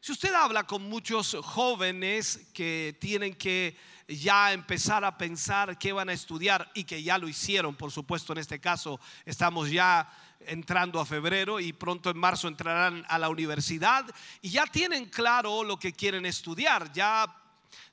Si 0.00 0.10
usted 0.10 0.34
habla 0.34 0.64
con 0.64 0.82
muchos 0.82 1.36
jóvenes 1.42 2.48
que 2.52 2.96
tienen 3.00 3.34
que 3.34 3.76
ya 4.08 4.52
empezar 4.52 5.04
a 5.04 5.16
pensar 5.16 5.78
qué 5.78 5.92
van 5.92 6.08
a 6.08 6.12
estudiar 6.12 6.70
y 6.74 6.84
que 6.84 7.02
ya 7.02 7.18
lo 7.18 7.28
hicieron, 7.28 7.74
por 7.76 7.90
supuesto 7.90 8.32
en 8.32 8.40
este 8.40 8.60
caso 8.60 9.00
estamos 9.24 9.70
ya 9.70 10.12
entrando 10.46 11.00
a 11.00 11.06
febrero 11.06 11.60
y 11.60 11.72
pronto 11.72 12.10
en 12.10 12.18
marzo 12.18 12.48
entrarán 12.48 13.04
a 13.08 13.18
la 13.18 13.28
universidad 13.28 14.04
y 14.42 14.50
ya 14.50 14.66
tienen 14.66 15.06
claro 15.06 15.64
lo 15.64 15.78
que 15.78 15.92
quieren 15.92 16.26
estudiar, 16.26 16.92
ya 16.92 17.26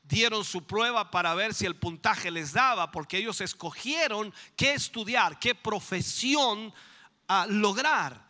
dieron 0.04 0.44
su 0.44 0.64
prueba 0.64 1.10
para 1.10 1.34
ver 1.34 1.54
si 1.54 1.66
el 1.66 1.76
puntaje 1.76 2.32
les 2.32 2.54
daba, 2.54 2.92
porque 2.92 3.18
ellos 3.18 3.42
escogieron 3.42 4.34
qué 4.56 4.74
estudiar, 4.74 5.40
qué 5.40 5.56
profesión 5.56 6.74
a 7.28 7.46
lograr. 7.48 8.30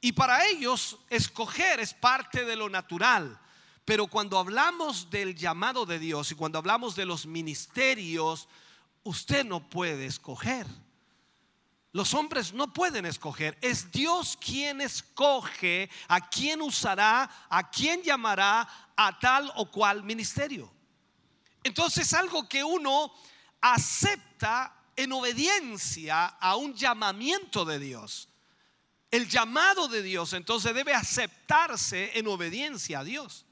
Y 0.00 0.12
para 0.12 0.46
ellos 0.46 0.98
escoger 1.10 1.80
es 1.80 1.92
parte 1.94 2.44
de 2.44 2.56
lo 2.56 2.68
natural. 2.68 3.40
Pero 3.84 4.06
cuando 4.06 4.38
hablamos 4.38 5.10
del 5.10 5.34
llamado 5.34 5.86
de 5.86 5.98
Dios 5.98 6.30
y 6.30 6.34
cuando 6.34 6.58
hablamos 6.58 6.96
de 6.96 7.06
los 7.06 7.26
ministerios, 7.26 8.48
usted 9.04 9.44
no 9.44 9.68
puede 9.68 10.06
escoger. 10.06 10.66
Los 11.92 12.14
hombres 12.14 12.52
no 12.52 12.72
pueden 12.72 13.06
escoger. 13.06 13.56
Es 13.60 13.90
Dios 13.90 14.36
quien 14.36 14.80
escoge 14.80 15.88
a 16.08 16.28
quién 16.28 16.60
usará, 16.60 17.30
a 17.48 17.70
quién 17.70 18.02
llamará 18.02 18.68
a 18.96 19.18
tal 19.18 19.50
o 19.56 19.70
cual 19.70 20.02
ministerio. 20.02 20.70
Entonces 21.64 22.12
algo 22.12 22.48
que 22.48 22.62
uno 22.62 23.12
acepta 23.60 24.72
en 24.94 25.12
obediencia 25.12 26.26
a 26.26 26.56
un 26.56 26.74
llamamiento 26.74 27.64
de 27.64 27.78
Dios. 27.78 28.28
El 29.10 29.28
llamado 29.28 29.88
de 29.88 30.02
Dios 30.02 30.32
entonces 30.32 30.74
debe 30.74 30.94
aceptarse 30.94 32.18
en 32.18 32.26
obediencia 32.26 33.00
a 33.00 33.04
Dios. 33.04 33.46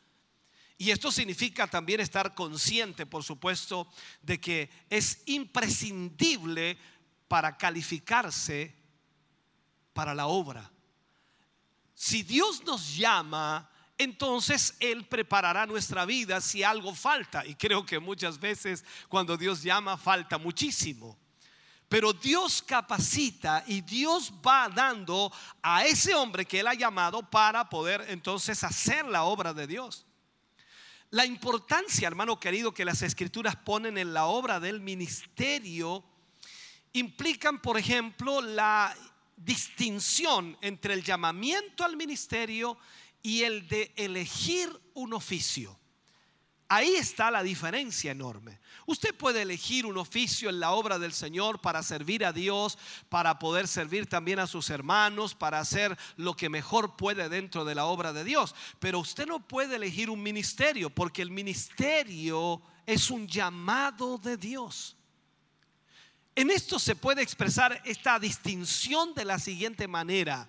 Y 0.76 0.90
esto 0.90 1.12
significa 1.12 1.68
también 1.68 2.00
estar 2.00 2.34
consciente, 2.34 3.06
por 3.06 3.22
supuesto, 3.22 3.88
de 4.22 4.40
que 4.40 4.70
es 4.90 5.22
imprescindible 5.26 6.76
para 7.28 7.56
calificarse 7.56 8.74
para 9.92 10.14
la 10.14 10.26
obra. 10.26 10.70
Si 11.94 12.22
Dios 12.22 12.64
nos 12.64 12.96
llama, 12.96 13.70
entonces 13.96 14.74
Él 14.80 15.06
preparará 15.06 15.66
nuestra 15.66 16.04
vida 16.04 16.40
si 16.40 16.62
algo 16.62 16.94
falta. 16.94 17.46
Y 17.46 17.54
creo 17.54 17.86
que 17.86 17.98
muchas 17.98 18.38
veces 18.38 18.84
cuando 19.08 19.36
Dios 19.36 19.62
llama 19.62 19.96
falta 19.96 20.36
muchísimo. 20.38 21.18
Pero 21.88 22.12
Dios 22.12 22.62
capacita 22.62 23.62
y 23.66 23.80
Dios 23.82 24.32
va 24.44 24.68
dando 24.68 25.32
a 25.62 25.84
ese 25.84 26.14
hombre 26.14 26.44
que 26.44 26.60
Él 26.60 26.66
ha 26.66 26.74
llamado 26.74 27.22
para 27.30 27.68
poder 27.68 28.04
entonces 28.08 28.64
hacer 28.64 29.04
la 29.04 29.24
obra 29.24 29.54
de 29.54 29.66
Dios. 29.66 30.06
La 31.10 31.24
importancia, 31.24 32.08
hermano 32.08 32.40
querido, 32.40 32.74
que 32.74 32.84
las 32.84 33.02
escrituras 33.02 33.54
ponen 33.54 33.98
en 33.98 34.12
la 34.12 34.24
obra 34.24 34.58
del 34.58 34.80
ministerio 34.80 36.02
implican, 36.94 37.60
por 37.60 37.76
ejemplo, 37.76 38.40
la 38.40 38.96
distinción 39.36 40.56
entre 40.62 40.94
el 40.94 41.04
llamamiento 41.04 41.84
al 41.84 41.96
ministerio 41.96 42.78
y 43.22 43.42
el 43.42 43.68
de 43.68 43.92
elegir 43.96 44.68
un 44.94 45.12
oficio. 45.12 45.78
Ahí 46.68 46.94
está 46.94 47.30
la 47.30 47.42
diferencia 47.42 48.10
enorme. 48.10 48.58
Usted 48.86 49.14
puede 49.14 49.42
elegir 49.42 49.86
un 49.86 49.98
oficio 49.98 50.48
en 50.48 50.60
la 50.60 50.72
obra 50.72 50.98
del 50.98 51.12
Señor 51.12 51.60
para 51.60 51.82
servir 51.82 52.24
a 52.24 52.32
Dios, 52.32 52.78
para 53.08 53.38
poder 53.38 53.68
servir 53.68 54.06
también 54.06 54.38
a 54.38 54.46
sus 54.46 54.70
hermanos, 54.70 55.34
para 55.34 55.60
hacer 55.60 55.96
lo 56.16 56.34
que 56.34 56.48
mejor 56.48 56.96
puede 56.96 57.28
dentro 57.28 57.64
de 57.64 57.74
la 57.74 57.84
obra 57.84 58.12
de 58.12 58.24
Dios. 58.24 58.54
Pero 58.78 59.00
usted 59.00 59.26
no 59.26 59.46
puede 59.46 59.76
elegir 59.76 60.10
un 60.10 60.22
ministerio 60.22 60.90
porque 60.90 61.22
el 61.22 61.30
ministerio 61.30 62.62
es 62.86 63.10
un 63.10 63.28
llamado 63.28 64.16
de 64.18 64.36
Dios. 64.36 64.96
En 66.36 66.50
esto 66.50 66.78
se 66.78 66.96
puede 66.96 67.22
expresar 67.22 67.80
esta 67.84 68.18
distinción 68.18 69.14
de 69.14 69.24
la 69.24 69.38
siguiente 69.38 69.86
manera. 69.86 70.48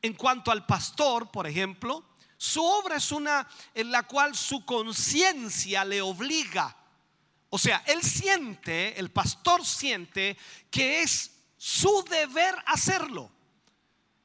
En 0.00 0.14
cuanto 0.14 0.50
al 0.50 0.64
pastor, 0.64 1.30
por 1.30 1.46
ejemplo, 1.46 2.04
su 2.38 2.64
obra 2.64 2.96
es 2.96 3.12
una 3.12 3.46
en 3.74 3.90
la 3.90 4.04
cual 4.04 4.34
su 4.34 4.64
conciencia 4.64 5.84
le 5.84 6.00
obliga. 6.00 6.74
O 7.50 7.58
sea, 7.58 7.82
él 7.86 8.02
siente, 8.02 8.98
el 8.98 9.10
pastor 9.10 9.66
siente 9.66 10.38
que 10.70 11.02
es 11.02 11.32
su 11.58 12.02
deber 12.08 12.54
hacerlo. 12.64 13.30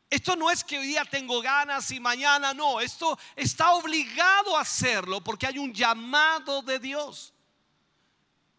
Esto 0.09 0.37
no 0.37 0.49
es 0.49 0.63
que 0.63 0.77
hoy 0.77 0.87
día 0.87 1.03
tengo 1.03 1.41
ganas 1.41 1.91
y 1.91 1.99
mañana 1.99 2.53
no, 2.53 2.79
esto 2.79 3.19
está 3.35 3.73
obligado 3.73 4.55
a 4.55 4.61
hacerlo 4.61 5.21
porque 5.21 5.47
hay 5.47 5.57
un 5.57 5.73
llamado 5.73 6.61
de 6.61 6.79
Dios. 6.79 7.33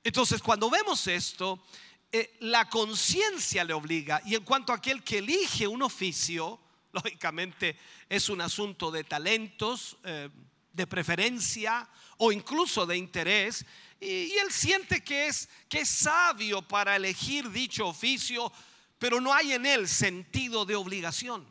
Entonces, 0.05 0.43
cuando 0.43 0.69
vemos 0.69 1.07
esto, 1.07 1.65
eh, 2.13 2.37
la 2.41 2.69
conciencia 2.69 3.65
le 3.65 3.73
obliga 3.73 4.23
y 4.25 4.35
en 4.35 4.45
cuanto 4.45 4.73
a 4.73 4.77
aquel 4.77 5.03
que 5.03 5.19
elige 5.19 5.67
un 5.67 5.83
oficio, 5.83 6.61
lógicamente 6.93 7.77
es 8.09 8.29
un 8.29 8.41
asunto 8.41 8.91
de 8.91 9.05
talentos, 9.05 9.97
eh, 10.05 10.29
de 10.73 10.87
preferencia 10.87 11.89
o 12.19 12.31
incluso 12.31 12.87
de 12.87 12.97
interés. 12.97 13.65
Y, 14.01 14.33
él 14.33 14.51
siente 14.51 15.03
que 15.03 15.27
es, 15.27 15.49
que 15.69 15.81
es 15.81 15.89
sabio 15.89 16.63
para 16.63 16.97
elegir 16.97 17.51
dicho 17.51 17.89
oficio, 17.89 18.53
pero 18.99 19.21
no 19.21 19.33
hay 19.33 19.53
en 19.53 19.67
él 19.67 19.89
sentido 19.89 20.65
de 20.65 20.77
obligación. 20.77 21.47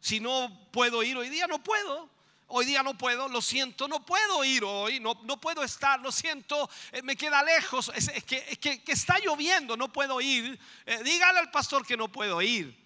Si 0.00 0.20
no 0.20 0.68
puedo 0.72 1.02
ir 1.02 1.16
hoy 1.16 1.28
día, 1.28 1.46
no 1.46 1.62
puedo. 1.62 2.08
Hoy 2.52 2.66
día 2.66 2.82
no 2.82 2.98
puedo, 2.98 3.28
lo 3.28 3.40
siento, 3.40 3.86
no 3.86 4.04
puedo 4.04 4.44
ir 4.44 4.64
hoy, 4.64 4.98
no, 4.98 5.20
no 5.22 5.40
puedo 5.40 5.62
estar, 5.62 6.00
lo 6.00 6.10
siento, 6.10 6.68
eh, 6.90 7.00
me 7.00 7.16
queda 7.16 7.42
lejos, 7.44 7.92
es, 7.94 8.10
que, 8.24 8.58
que, 8.58 8.92
está 8.92 9.18
lloviendo, 9.20 9.76
no 9.76 9.92
puedo 9.92 10.20
ir. 10.20 10.58
Eh, 10.84 11.00
dígale 11.04 11.38
al 11.38 11.50
pastor 11.52 11.86
que 11.86 11.96
no 11.96 12.10
puedo 12.10 12.42
ir. 12.42 12.76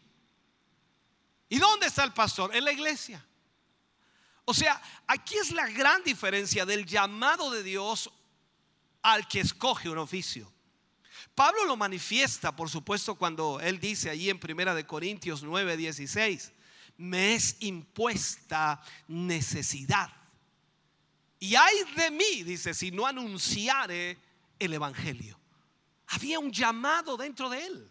¿Y 1.49 1.59
dónde 1.59 1.87
está 1.87 2.05
el 2.05 2.13
pastor? 2.13 2.55
En 2.55 2.65
la 2.65 2.73
iglesia. 2.73 3.25
O 4.45 4.53
sea, 4.53 4.81
aquí 5.07 5.37
es 5.37 5.51
la 5.51 5.67
gran 5.69 6.05
diferencia 6.05 6.67
del 6.67 6.85
llamado 6.85 7.51
de 7.51 7.63
Dios 7.63 8.11
al 9.01 9.27
que 9.27 9.41
escoge 9.41 9.89
un 9.89 9.99
oficio. 9.99 10.53
Pablo 11.35 11.65
lo 11.65 11.77
manifiesta, 11.77 12.55
por 12.55 12.69
supuesto, 12.69 13.15
cuando 13.15 13.61
él 13.61 13.81
dice 13.81 14.11
allí 14.11 14.31
en 14.31 14.39
Primera 14.39 14.75
de 14.75 14.87
Corintios 14.87 15.43
9, 15.43 15.77
16, 15.77 16.53
me 16.97 17.35
es 17.35 17.57
impuesta 17.61 18.81
necesidad. 19.09 20.11
Y 21.39 21.55
hay 21.57 21.77
de 21.97 22.11
mí, 22.11 22.43
dice, 22.43 22.73
si 22.75 22.91
no 22.91 23.07
anunciare 23.07 24.19
el 24.59 24.73
Evangelio. 24.73 25.39
Había 26.09 26.39
un 26.39 26.53
llamado 26.53 27.17
dentro 27.17 27.49
de 27.49 27.67
él. 27.67 27.91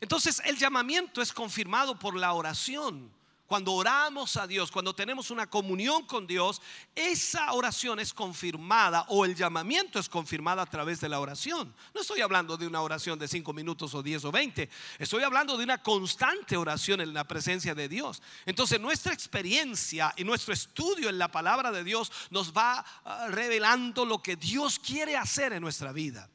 Entonces 0.00 0.40
el 0.44 0.56
llamamiento 0.56 1.20
es 1.20 1.32
confirmado 1.32 1.98
por 1.98 2.16
la 2.16 2.32
oración. 2.32 3.12
Cuando 3.48 3.72
oramos 3.72 4.36
a 4.36 4.46
Dios, 4.46 4.70
cuando 4.70 4.94
tenemos 4.94 5.30
una 5.30 5.48
comunión 5.48 6.04
con 6.04 6.26
Dios, 6.26 6.60
esa 6.94 7.54
oración 7.54 7.98
es 7.98 8.12
confirmada 8.12 9.06
o 9.08 9.24
el 9.24 9.34
llamamiento 9.34 9.98
es 9.98 10.06
confirmado 10.06 10.60
a 10.60 10.66
través 10.66 11.00
de 11.00 11.08
la 11.08 11.18
oración. 11.18 11.74
No 11.94 12.02
estoy 12.02 12.20
hablando 12.20 12.58
de 12.58 12.66
una 12.66 12.82
oración 12.82 13.18
de 13.18 13.26
cinco 13.26 13.54
minutos 13.54 13.94
o 13.94 14.02
diez 14.02 14.22
o 14.26 14.30
veinte. 14.30 14.68
Estoy 14.98 15.22
hablando 15.22 15.56
de 15.56 15.64
una 15.64 15.82
constante 15.82 16.58
oración 16.58 17.00
en 17.00 17.14
la 17.14 17.24
presencia 17.24 17.74
de 17.74 17.88
Dios. 17.88 18.20
Entonces 18.44 18.78
nuestra 18.78 19.14
experiencia 19.14 20.12
y 20.18 20.24
nuestro 20.24 20.52
estudio 20.52 21.08
en 21.08 21.16
la 21.16 21.28
palabra 21.28 21.72
de 21.72 21.84
Dios 21.84 22.12
nos 22.28 22.52
va 22.52 22.84
ah, 23.06 23.28
revelando 23.30 24.04
lo 24.04 24.22
que 24.22 24.36
Dios 24.36 24.78
quiere 24.78 25.16
hacer 25.16 25.54
en 25.54 25.62
nuestra 25.62 25.90
vida. 25.92 26.28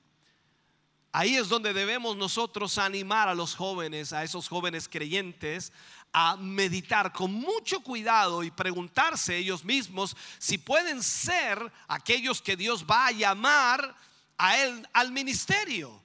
Ahí 1.16 1.36
es 1.36 1.48
donde 1.48 1.74
debemos 1.74 2.18
nosotros 2.18 2.80
animar 2.80 3.30
a 3.30 3.36
los 3.36 3.54
jóvenes, 3.54 4.14
a 4.14 4.24
esos 4.24 4.48
jóvenes 4.48 4.90
creyentes, 4.90 5.72
a 6.14 6.38
meditar 6.38 7.12
con 7.12 7.34
mucho 7.34 7.82
cuidado 7.82 8.44
y 8.44 8.52
preguntarse 8.52 9.36
ellos 9.36 9.66
mismos 9.66 10.16
si 10.38 10.60
pueden 10.60 11.02
ser 11.02 11.72
aquellos 11.88 12.42
que 12.42 12.56
Dios 12.56 12.86
va 12.86 13.08
a 13.08 13.12
llamar 13.12 13.96
a 14.38 14.58
él 14.60 14.88
al 14.94 15.12
ministerio. 15.12 16.02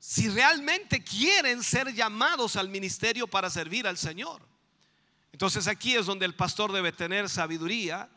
Si 0.00 0.28
realmente 0.28 1.02
quieren 1.02 1.62
ser 1.62 1.94
llamados 1.94 2.56
al 2.56 2.68
ministerio 2.68 3.28
para 3.28 3.48
servir 3.48 3.86
al 3.86 3.96
Señor. 3.96 4.42
Entonces 5.32 5.68
aquí 5.68 5.94
es 5.94 6.06
donde 6.06 6.26
el 6.26 6.34
pastor 6.34 6.72
debe 6.72 6.90
tener 6.90 7.28
sabiduría 7.28 8.08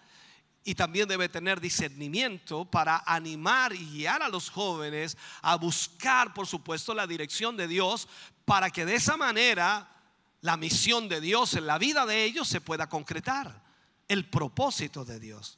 y 0.64 0.74
también 0.76 1.08
debe 1.08 1.30
tener 1.30 1.60
discernimiento 1.60 2.66
para 2.66 3.04
animar 3.06 3.74
y 3.74 3.86
guiar 3.86 4.24
a 4.24 4.30
los 4.30 4.50
jóvenes 4.50 5.18
a 5.42 5.56
buscar, 5.56 6.34
por 6.34 6.48
supuesto, 6.48 6.94
la 6.94 7.06
dirección 7.06 7.58
de 7.58 7.68
Dios 7.68 8.08
para 8.46 8.70
que 8.70 8.86
de 8.86 8.96
esa 8.96 9.18
manera 9.18 9.88
la 10.42 10.58
misión 10.58 11.08
de 11.08 11.22
Dios 11.22 11.54
en 11.54 11.68
la 11.68 11.78
vida 11.78 12.06
de 12.06 12.24
ellos 12.24 12.48
se 12.48 12.62
pueda 12.62 12.90
concretar, 12.90 13.64
el 14.08 14.30
propósito 14.30 15.06
de 15.06 15.20
Dios. 15.20 15.58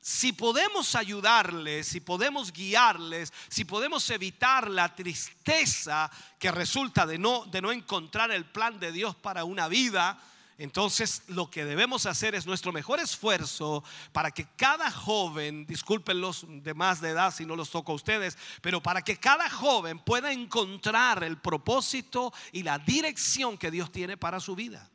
Si 0.00 0.32
podemos 0.32 0.96
ayudarles, 0.96 1.88
si 1.88 2.00
podemos 2.00 2.52
guiarles, 2.52 3.32
si 3.48 3.64
podemos 3.64 4.10
evitar 4.10 4.68
la 4.68 4.94
tristeza 4.94 6.10
que 6.38 6.52
resulta 6.52 7.06
de 7.06 7.16
no, 7.16 7.46
de 7.46 7.62
no 7.62 7.72
encontrar 7.72 8.30
el 8.30 8.44
plan 8.44 8.78
de 8.78 8.92
Dios 8.92 9.16
para 9.16 9.44
una 9.44 9.66
vida, 9.66 10.20
entonces 10.56 11.22
lo 11.26 11.50
que 11.50 11.64
debemos 11.64 12.06
hacer 12.06 12.34
es 12.34 12.46
nuestro 12.46 12.72
mejor 12.72 13.00
esfuerzo 13.00 13.82
para 14.12 14.30
que 14.30 14.46
cada 14.56 14.90
joven, 14.90 15.66
disculpen 15.66 16.20
los 16.20 16.46
de 16.48 16.74
más 16.74 17.00
de 17.00 17.10
edad 17.10 17.34
si 17.34 17.44
no 17.44 17.56
los 17.56 17.70
toco 17.70 17.92
a 17.92 17.96
ustedes, 17.96 18.38
pero 18.62 18.80
para 18.80 19.02
que 19.02 19.16
cada 19.16 19.50
joven 19.50 19.98
pueda 19.98 20.32
encontrar 20.32 21.24
el 21.24 21.38
propósito 21.38 22.32
y 22.52 22.62
la 22.62 22.78
dirección 22.78 23.58
que 23.58 23.72
Dios 23.72 23.90
tiene 23.90 24.16
para 24.16 24.38
su 24.38 24.54
vida. 24.54 24.90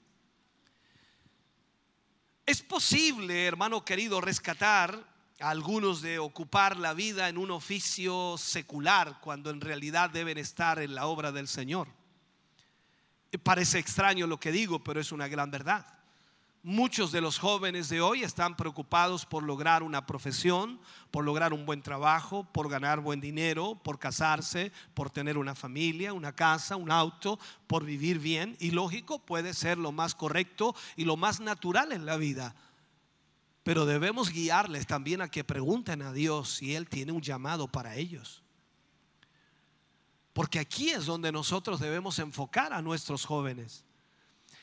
Es 2.46 2.62
posible, 2.62 3.46
hermano 3.46 3.84
querido, 3.84 4.22
rescatar 4.22 5.06
a 5.42 5.50
algunos 5.50 6.02
de 6.02 6.20
ocupar 6.20 6.78
la 6.78 6.94
vida 6.94 7.28
en 7.28 7.38
un 7.38 7.52
oficio 7.52 8.38
secular 8.38 9.20
cuando 9.22 9.50
en 9.50 9.62
realidad 9.62 10.10
deben 10.10 10.38
estar 10.38 10.80
en 10.80 10.96
la 10.96 11.08
obra 11.08 11.32
del 11.34 11.48
Señor. 11.48 11.99
Parece 13.38 13.80
extraño 13.80 14.28
lo 14.28 14.40
que 14.40 14.52
digo, 14.52 14.84
pero 14.84 15.00
es 15.00 15.12
una 15.12 15.28
gran 15.28 15.52
verdad. 15.52 15.86
Muchos 16.62 17.14
de 17.14 17.22
los 17.22 17.40
jóvenes 17.40 17.88
de 17.88 18.02
hoy 18.02 18.24
están 18.24 18.58
preocupados 18.58 19.26
por 19.26 19.44
lograr 19.44 19.82
una 19.82 20.06
profesión, 20.06 20.82
por 21.10 21.24
lograr 21.24 21.54
un 21.54 21.66
buen 21.66 21.82
trabajo, 21.82 22.44
por 22.52 22.70
ganar 22.70 23.00
buen 23.00 23.22
dinero, 23.22 23.80
por 23.82 23.98
casarse, 23.98 24.74
por 24.94 25.10
tener 25.10 25.38
una 25.38 25.56
familia, 25.56 26.12
una 26.12 26.36
casa, 26.36 26.76
un 26.76 26.92
auto, 26.92 27.40
por 27.66 27.86
vivir 27.86 28.20
bien. 28.20 28.58
Y 28.60 28.72
lógico, 28.72 29.20
puede 29.20 29.54
ser 29.54 29.78
lo 29.78 29.94
más 29.94 30.16
correcto 30.16 30.76
y 30.98 31.06
lo 31.06 31.16
más 31.16 31.40
natural 31.40 31.94
en 31.94 32.06
la 32.06 32.18
vida. 32.18 32.56
Pero 33.64 33.86
debemos 33.86 34.30
guiarles 34.30 34.86
también 34.86 35.22
a 35.22 35.30
que 35.30 35.46
pregunten 35.46 36.02
a 36.02 36.12
Dios 36.12 36.56
si 36.56 36.76
Él 36.76 36.90
tiene 36.90 37.14
un 37.14 37.22
llamado 37.22 37.70
para 37.70 37.96
ellos. 37.96 38.44
Porque 40.34 40.60
aquí 40.60 40.90
es 40.90 41.06
donde 41.06 41.32
nosotros 41.32 41.80
debemos 41.80 42.20
enfocar 42.20 42.74
a 42.74 42.82
nuestros 42.82 43.26
jóvenes. 43.26 43.84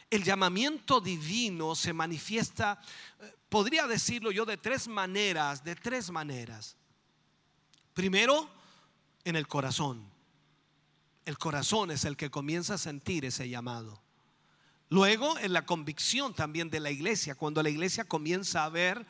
El 0.08 0.22
llamamiento 0.22 1.00
divino 1.00 1.74
se 1.74 1.92
manifiesta, 1.92 2.80
eh, 3.20 3.34
podría 3.48 3.86
decirlo 3.86 4.30
yo, 4.30 4.44
de 4.44 4.56
tres 4.56 4.86
maneras, 4.86 5.64
de 5.64 5.74
tres 5.74 6.10
maneras. 6.10 6.76
Primero, 7.92 8.48
en 9.24 9.34
el 9.36 9.48
corazón. 9.48 10.04
El 11.24 11.38
corazón 11.38 11.90
es 11.90 12.04
el 12.04 12.16
que 12.16 12.30
comienza 12.30 12.74
a 12.74 12.78
sentir 12.78 13.24
ese 13.24 13.48
llamado. 13.48 14.00
Luego 14.88 15.36
en 15.38 15.52
la 15.52 15.66
convicción 15.66 16.32
también 16.32 16.70
de 16.70 16.78
la 16.78 16.92
iglesia, 16.92 17.34
cuando 17.34 17.62
la 17.62 17.70
iglesia 17.70 18.04
comienza 18.04 18.64
a 18.64 18.68
ver 18.68 19.04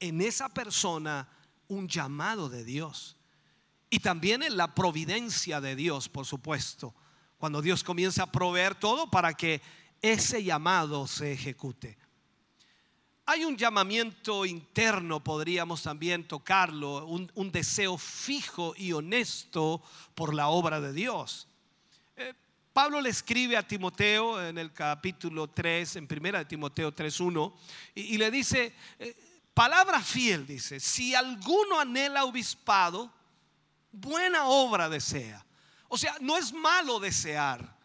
en 0.00 0.20
esa 0.20 0.48
persona 0.48 1.28
un 1.68 1.86
llamado 1.86 2.48
de 2.48 2.64
Dios. 2.64 3.16
Y 3.90 3.98
también 3.98 4.44
en 4.44 4.56
la 4.56 4.72
providencia 4.72 5.60
de 5.60 5.74
Dios, 5.74 6.08
por 6.08 6.24
supuesto, 6.24 6.94
cuando 7.36 7.60
Dios 7.60 7.82
comienza 7.82 8.22
a 8.22 8.32
proveer 8.32 8.76
todo 8.76 9.10
para 9.10 9.34
que 9.34 9.60
ese 10.00 10.44
llamado 10.44 11.08
se 11.08 11.32
ejecute. 11.32 11.98
Hay 13.26 13.44
un 13.44 13.56
llamamiento 13.56 14.46
interno, 14.46 15.22
podríamos 15.22 15.82
también 15.82 16.26
tocarlo, 16.26 17.06
un, 17.06 17.52
deseo 17.52 17.98
fijo 17.98 18.74
y 18.76 18.92
honesto 18.92 19.82
por 20.14 20.34
la 20.34 20.48
obra 20.48 20.80
de 20.80 20.92
Dios. 20.92 21.48
Eh, 22.16 22.32
Pablo 22.72 23.00
le 23.00 23.10
escribe 23.10 23.56
a 23.56 23.66
Timoteo 23.66 24.44
en 24.44 24.58
el 24.58 24.72
capítulo 24.72 25.48
3, 25.48 25.96
en 25.96 26.06
primera 26.06 26.40
de 26.40 26.44
Timoteo 26.44 26.94
3.1, 26.94 27.52
y, 27.94 28.00
y 28.14 28.18
le 28.18 28.30
dice, 28.30 28.74
eh, 28.98 29.16
palabra 29.52 30.00
fiel, 30.00 30.46
dice, 30.46 30.80
si 30.80 31.14
alguno 31.14 31.78
anhela 31.78 32.24
obispado, 32.24 33.12
buena 33.92 34.46
obra 34.46 34.88
desea. 34.88 35.44
O 35.88 35.98
sea, 35.98 36.16
no 36.20 36.36
es 36.36 36.52
malo 36.52 37.00
desear, 37.00 37.76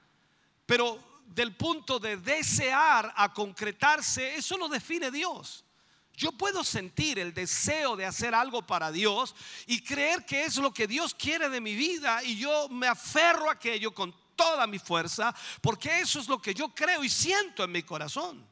pero 0.66 1.22
del 1.26 1.56
punto 1.56 2.00
de 2.00 2.18
desear 2.18 3.12
a 3.16 3.34
concretarse, 3.34 4.36
eso 4.36 4.58
lo 4.58 4.70
define 4.70 5.12
Dios. 5.12 5.66
Yo 6.14 6.32
puedo 6.32 6.64
sentir 6.64 7.20
el 7.20 7.34
deseo 7.34 7.96
de 7.96 8.06
hacer 8.06 8.34
algo 8.34 8.62
para 8.62 8.92
Dios 8.92 9.36
y 9.66 9.82
creer 9.82 10.26
que 10.26 10.46
es 10.46 10.56
lo 10.58 10.74
que 10.74 10.88
Dios 10.88 11.14
quiere 11.14 11.50
de 11.50 11.60
mi 11.60 11.76
vida 11.76 12.24
y 12.24 12.38
yo 12.38 12.70
me 12.70 12.88
aferro 12.88 13.50
a 13.50 13.54
aquello 13.54 13.94
con 13.94 14.16
toda 14.36 14.66
mi 14.66 14.80
fuerza 14.80 15.36
porque 15.62 16.00
eso 16.00 16.20
es 16.20 16.30
lo 16.30 16.42
que 16.42 16.54
yo 16.54 16.74
creo 16.74 17.04
y 17.04 17.10
siento 17.10 17.66
en 17.66 17.72
mi 17.72 17.84
corazón. 17.84 18.48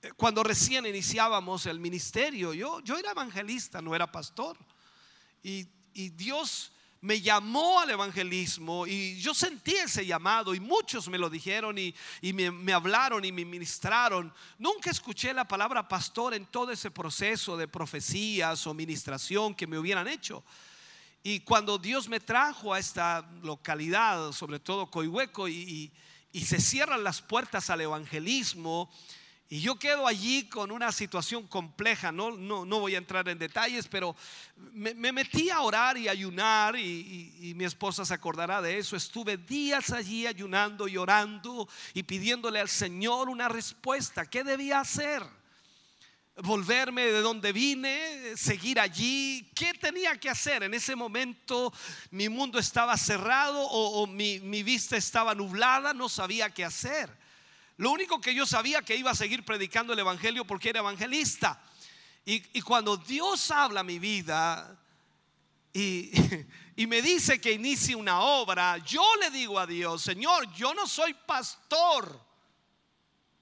Eh, 0.00 0.10
Cuando 0.16 0.42
recién 0.42 0.84
iniciábamos 0.84 1.66
el 1.66 1.78
ministerio, 1.78 2.52
yo, 2.52 2.80
yo 2.80 2.98
era 2.98 3.12
evangelista, 3.12 3.80
no 3.80 3.94
era 3.94 4.10
pastor. 4.10 4.58
Y, 5.44 5.68
y 5.94 6.10
Dios 6.10 6.72
me 7.02 7.20
llamó 7.20 7.80
al 7.80 7.90
evangelismo 7.90 8.86
y 8.86 9.20
yo 9.20 9.34
sentí 9.34 9.72
ese 9.72 10.06
llamado 10.06 10.54
y 10.54 10.60
muchos 10.60 11.08
me 11.08 11.18
lo 11.18 11.28
dijeron 11.28 11.76
y, 11.76 11.94
me, 12.32 12.72
hablaron 12.72 13.24
y 13.24 13.32
me 13.32 13.44
ministraron. 13.44 14.32
Nunca 14.56 14.90
escuché 14.90 15.34
la 15.34 15.46
palabra 15.46 15.88
pastor 15.88 16.32
en 16.32 16.46
todo 16.46 16.70
ese 16.70 16.92
proceso 16.92 17.56
de 17.56 17.66
profecías 17.66 18.66
o 18.68 18.72
ministración 18.72 19.52
que 19.52 19.66
me 19.66 19.78
hubieran 19.78 20.06
hecho. 20.06 20.44
Y 21.24 21.40
cuando 21.40 21.76
Dios 21.76 22.08
me 22.08 22.20
trajo 22.20 22.72
a 22.72 22.78
esta 22.78 23.28
localidad, 23.42 24.30
sobre 24.30 24.60
todo 24.60 24.88
Coihueco, 24.88 25.48
y 25.48 25.90
se 26.32 26.60
cierran 26.60 27.02
las 27.02 27.20
puertas 27.20 27.68
al 27.68 27.80
evangelismo, 27.80 28.88
y 29.52 29.60
yo 29.60 29.78
quedo 29.78 30.06
allí 30.06 30.44
con 30.44 30.70
una 30.70 30.90
situación 30.92 31.46
compleja, 31.46 32.10
no, 32.10 32.30
no, 32.30 32.64
no 32.64 32.80
voy 32.80 32.94
a 32.94 32.98
entrar 32.98 33.28
en 33.28 33.38
detalles, 33.38 33.86
pero 33.86 34.16
me, 34.56 34.94
me 34.94 35.12
metí 35.12 35.50
a 35.50 35.60
orar 35.60 35.98
y 35.98 36.08
ayunar, 36.08 36.74
y, 36.74 37.52
mi 37.54 37.66
esposa 37.66 38.06
se 38.06 38.14
acordará 38.14 38.62
de 38.62 38.78
eso. 38.78 38.96
Estuve 38.96 39.36
días 39.36 39.92
allí 39.92 40.26
ayunando 40.26 40.88
y 40.88 40.96
orando 40.96 41.68
y 41.92 42.02
pidiéndole 42.02 42.60
al 42.60 42.70
Señor 42.70 43.28
una 43.28 43.46
respuesta. 43.46 44.24
¿Qué 44.24 44.42
debía 44.42 44.80
hacer? 44.80 45.22
volverme 46.36 47.04
de 47.04 47.20
donde 47.20 47.52
vine, 47.52 48.34
seguir 48.38 48.80
allí. 48.80 49.50
¿Qué 49.54 49.74
tenía 49.74 50.18
que 50.18 50.30
hacer? 50.30 50.62
En 50.62 50.72
ese 50.72 50.96
momento 50.96 51.74
mi 52.10 52.30
mundo 52.30 52.58
estaba 52.58 52.96
cerrado 52.96 53.60
o, 53.60 54.06
mi 54.06 54.62
vista 54.62 54.96
estaba 54.96 55.34
nublada, 55.34 55.92
no 55.92 56.08
sabía 56.08 56.48
qué 56.48 56.64
hacer. 56.64 57.21
Lo 57.76 57.90
único 57.90 58.20
que 58.20 58.34
yo 58.34 58.46
sabía 58.46 58.82
que 58.82 58.96
iba 58.96 59.10
a 59.10 59.14
seguir 59.14 59.44
predicando 59.44 59.92
el 59.92 59.98
Evangelio 59.98 60.46
porque 60.46 60.70
era 60.70 60.80
evangelista. 60.80 61.62
Y, 62.24 62.42
y 62.58 62.62
cuando 62.62 62.96
Dios 62.96 63.50
habla 63.50 63.82
mi 63.82 63.98
vida 63.98 64.78
y, 65.72 66.12
y 66.76 66.86
me 66.86 67.02
dice 67.02 67.40
que 67.40 67.52
inicie 67.52 67.96
una 67.96 68.20
obra, 68.20 68.78
yo 68.78 69.04
le 69.20 69.30
digo 69.30 69.58
a 69.58 69.66
Dios, 69.66 70.02
Señor, 70.02 70.52
yo 70.52 70.74
no 70.74 70.86
soy 70.86 71.14
pastor, 71.14 72.20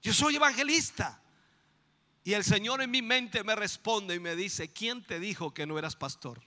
yo 0.01 0.13
soy 0.13 0.35
evangelista. 0.35 1.21
Y 2.23 2.33
el 2.33 2.43
Señor 2.43 2.81
en 2.81 2.91
mi 2.91 3.01
mente 3.01 3.43
me 3.43 3.55
responde 3.55 4.15
y 4.15 4.19
me 4.19 4.35
dice, 4.35 4.71
¿quién 4.71 5.03
te 5.03 5.19
dijo 5.19 5.53
que 5.53 5.65
no 5.65 5.79
eras 5.79 5.95
pastor? 5.95 6.41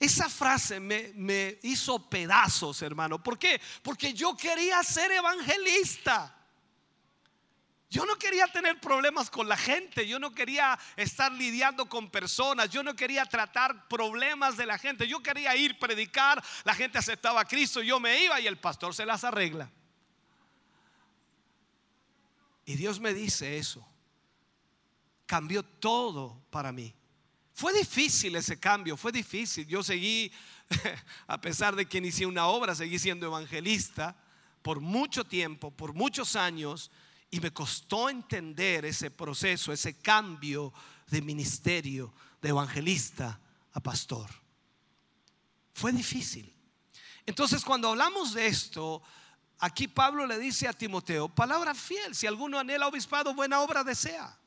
Esa 0.00 0.30
frase 0.30 0.80
me, 0.80 1.12
me 1.14 1.58
hizo 1.62 2.08
pedazos, 2.08 2.80
hermano. 2.80 3.22
¿Por 3.22 3.38
qué? 3.38 3.60
Porque 3.82 4.14
yo 4.14 4.34
quería 4.34 4.82
ser 4.82 5.12
evangelista. 5.12 6.34
Yo 7.90 8.06
no 8.06 8.16
quería 8.16 8.46
tener 8.46 8.80
problemas 8.80 9.28
con 9.28 9.48
la 9.48 9.56
gente, 9.56 10.06
yo 10.06 10.20
no 10.20 10.32
quería 10.32 10.78
estar 10.96 11.32
lidiando 11.32 11.88
con 11.88 12.08
personas, 12.08 12.70
yo 12.70 12.84
no 12.84 12.94
quería 12.94 13.26
tratar 13.26 13.88
problemas 13.88 14.56
de 14.56 14.64
la 14.64 14.78
gente, 14.78 15.08
yo 15.08 15.20
quería 15.22 15.56
ir 15.56 15.76
predicar, 15.76 16.42
la 16.62 16.74
gente 16.74 16.98
aceptaba 16.98 17.40
a 17.40 17.44
Cristo, 17.44 17.82
yo 17.82 17.98
me 17.98 18.22
iba 18.22 18.40
y 18.40 18.46
el 18.46 18.58
pastor 18.58 18.94
se 18.94 19.04
las 19.04 19.24
arregla. 19.24 19.68
Y 22.64 22.76
Dios 22.76 23.00
me 23.00 23.12
dice 23.12 23.58
eso. 23.58 23.84
Cambió 25.26 25.64
todo 25.64 26.40
para 26.50 26.70
mí. 26.70 26.94
Fue 27.60 27.74
difícil 27.74 28.34
ese 28.36 28.58
cambio, 28.58 28.96
fue 28.96 29.12
difícil. 29.12 29.66
Yo 29.66 29.82
seguí, 29.82 30.32
a 31.26 31.38
pesar 31.38 31.76
de 31.76 31.84
que 31.84 31.98
inicié 31.98 32.24
una 32.24 32.46
obra, 32.46 32.74
seguí 32.74 32.98
siendo 32.98 33.26
evangelista 33.26 34.16
por 34.62 34.80
mucho 34.80 35.24
tiempo, 35.24 35.70
por 35.70 35.92
muchos 35.92 36.36
años, 36.36 36.90
y 37.30 37.38
me 37.38 37.52
costó 37.52 38.08
entender 38.08 38.86
ese 38.86 39.10
proceso, 39.10 39.74
ese 39.74 39.98
cambio 39.98 40.72
de 41.08 41.20
ministerio, 41.20 42.14
de 42.40 42.48
evangelista 42.48 43.38
a 43.74 43.80
pastor. 43.80 44.30
Fue 45.74 45.92
difícil. 45.92 46.50
Entonces, 47.26 47.62
cuando 47.62 47.90
hablamos 47.90 48.32
de 48.32 48.46
esto, 48.46 49.02
aquí 49.58 49.86
Pablo 49.86 50.26
le 50.26 50.38
dice 50.38 50.66
a 50.66 50.72
Timoteo, 50.72 51.28
palabra 51.28 51.74
fiel, 51.74 52.14
si 52.14 52.26
alguno 52.26 52.58
anhela 52.58 52.88
obispado, 52.88 53.34
buena 53.34 53.60
obra 53.60 53.84
desea. 53.84 54.39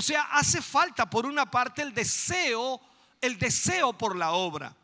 O 0.00 0.02
sea, 0.02 0.22
hace 0.32 0.62
falta 0.62 1.10
por 1.10 1.26
una 1.26 1.50
parte 1.50 1.82
el 1.82 1.92
deseo, 1.92 2.80
el 3.20 3.38
deseo 3.38 3.92
por 3.92 4.16
la 4.16 4.32
obra. 4.32 4.74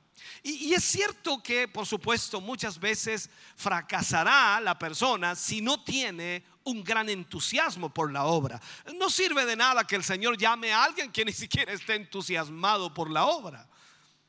Y, 0.43 0.75
es 0.75 0.85
cierto 0.85 1.43
que, 1.43 1.67
por 1.69 1.87
supuesto, 1.87 2.39
muchas 2.39 2.79
veces 2.79 3.31
fracasará 3.57 4.61
la 4.61 4.79
persona 4.79 5.35
si 5.35 5.63
no 5.63 5.83
tiene 5.83 6.45
un 6.65 6.85
gran 6.85 7.09
entusiasmo 7.09 7.89
por 7.89 8.13
la 8.13 8.27
obra. 8.27 8.61
No 8.99 9.09
sirve 9.09 9.47
de 9.47 9.57
nada 9.57 9.87
que 9.87 9.97
el 9.97 10.05
Señor 10.05 10.37
llame 10.37 10.71
a 10.71 10.85
alguien 10.85 11.11
que 11.11 11.25
ni 11.25 11.33
siquiera 11.33 11.73
esté 11.73 11.95
entusiasmado 11.95 12.93
por 12.93 13.11
la 13.11 13.25
obra. 13.25 13.67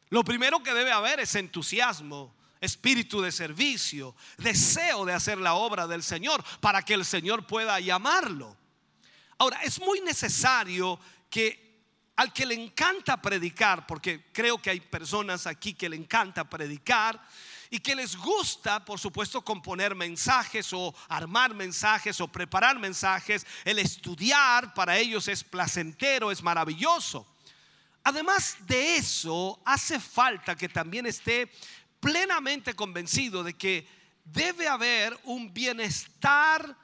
Lo 0.09 0.23
primero 0.23 0.63
que 0.63 0.73
debe 0.73 0.93
haber 0.93 1.19
es 1.19 1.35
entusiasmo, 1.35 2.33
espíritu 2.61 3.19
de 3.19 3.33
servicio, 3.33 4.15
deseo 4.37 5.03
de 5.03 5.11
hacer 5.11 5.37
la 5.37 5.55
obra 5.55 5.85
del 5.85 6.01
Señor 6.01 6.41
para 6.61 6.81
que 6.81 6.93
el 6.93 7.03
Señor 7.03 7.45
pueda 7.45 7.77
llamarlo. 7.81 8.55
Ahora, 9.37 9.61
es 9.63 9.79
muy 9.79 10.01
necesario 10.01 10.99
que 11.29 11.67
al 12.17 12.33
que 12.33 12.47
le 12.47 12.55
encanta 12.55 13.21
predicar, 13.21 13.85
porque 13.85 14.25
creo 14.33 14.59
que 14.59 14.71
hay 14.71 14.79
personas 14.79 15.45
aquí 15.45 15.75
que 15.75 15.87
le 15.87 15.95
encanta 15.95 16.49
predicar 16.49 17.21
y 17.69 17.79
que 17.79 17.95
les 17.95 18.15
gusta, 18.17 18.83
por 18.83 18.99
supuesto, 18.99 19.43
componer 19.43 19.93
mensajes 19.93 20.73
o 20.73 20.95
armar 21.09 21.53
mensajes 21.53 22.19
o 22.19 22.27
preparar 22.27 22.79
mensajes, 22.79 23.45
el 23.63 23.77
estudiar 23.77 24.73
para 24.73 24.97
ellos 24.97 25.27
es 25.27 25.43
placentero, 25.43 26.31
es 26.31 26.41
maravilloso. 26.41 27.27
Además 28.03 28.57
de 28.61 28.95
eso, 28.95 29.61
hace 29.63 29.99
falta 29.99 30.55
que 30.55 30.69
también 30.69 31.05
esté 31.05 31.51
plenamente 31.99 32.73
convencido 32.73 33.43
de 33.43 33.53
que 33.53 33.87
debe 34.23 34.67
haber 34.67 35.17
un 35.25 35.53
bienestar 35.53 36.75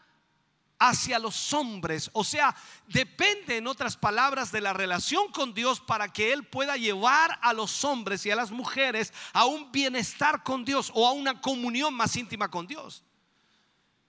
hacia 0.80 1.20
los 1.20 1.54
hombres. 1.54 2.10
O 2.14 2.24
sea, 2.24 2.56
depende 2.88 3.58
en 3.58 3.68
otras 3.68 3.98
palabras 3.98 4.52
de 4.52 4.62
la 4.62 4.74
relación 4.74 5.32
con 5.32 5.54
Dios 5.54 5.80
para 5.80 6.12
que 6.12 6.34
Él 6.34 6.44
pueda 6.46 6.78
llevar 6.78 7.40
a 7.42 7.54
los 7.54 7.84
hombres 7.84 8.26
y 8.26 8.32
a 8.32 8.36
las 8.36 8.52
mujeres 8.52 9.14
a 9.34 9.46
un 9.46 9.72
bienestar 9.72 10.44
con 10.44 10.66
Dios 10.66 10.92
o 10.94 11.08
a 11.08 11.12
una 11.12 11.40
comunión 11.42 11.94
más 11.94 12.16
íntima 12.16 12.50
con 12.50 12.68
Dios. 12.68 13.04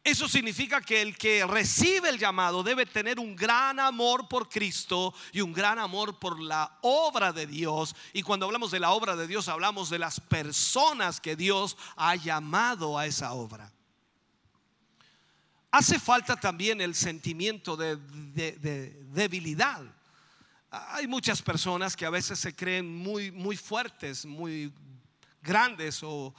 Eso 0.05 0.29
significa 0.29 0.83
que 0.83 1.01
el 1.01 1.17
que 1.17 1.47
recibe 1.47 2.11
el 2.11 2.19
llamado 2.19 2.63
debe 2.63 2.85
tener 2.85 3.19
un 3.19 3.35
gran 3.35 3.81
amor 3.81 4.29
por 4.29 4.51
Cristo 4.51 5.15
y 5.33 5.41
un 5.41 5.55
gran 5.55 5.79
amor 5.79 6.19
por 6.19 6.39
la 6.39 6.79
obra 6.83 7.33
de 7.33 7.47
Dios. 7.47 7.97
Y 8.13 8.23
cuando 8.23 8.45
hablamos 8.45 8.71
de 8.71 8.81
la 8.81 8.91
obra 8.91 9.17
de 9.17 9.27
Dios, 9.27 9.49
hablamos 9.49 9.89
de 9.89 9.99
las 9.99 10.21
personas 10.21 11.23
que 11.23 11.37
Dios 11.37 11.79
ha 11.97 12.17
llamado 12.17 12.99
a 12.99 13.07
esa 13.07 13.33
obra. 13.33 13.73
Hace 15.77 15.99
falta 15.99 16.37
también 16.37 16.81
el 16.81 16.95
sentimiento 16.95 17.77
de, 17.77 17.97
de- 17.97 18.53
de 18.53 18.91
debilidad. 19.13 19.83
Hay 20.71 21.09
muchas 21.09 21.43
personas 21.43 21.97
que 21.97 22.07
a 22.07 22.11
veces 22.11 22.39
se 22.39 22.55
creen 22.55 22.97
muy, 22.97 23.33
muy 23.33 23.57
fuertes, 23.57 24.25
muy 24.25 24.73
grandes 25.43 25.99
o 26.05 26.33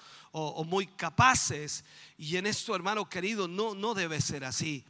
muy 0.66 0.88
capaces. 0.88 1.84
Y 2.18 2.38
en 2.38 2.45
esto, 2.45 2.74
hermano 2.78 3.10
querido, 3.10 3.45
no, 3.45 3.76
no 3.76 3.94
debe 3.94 4.22
ser 4.22 4.45
así. 4.45 4.86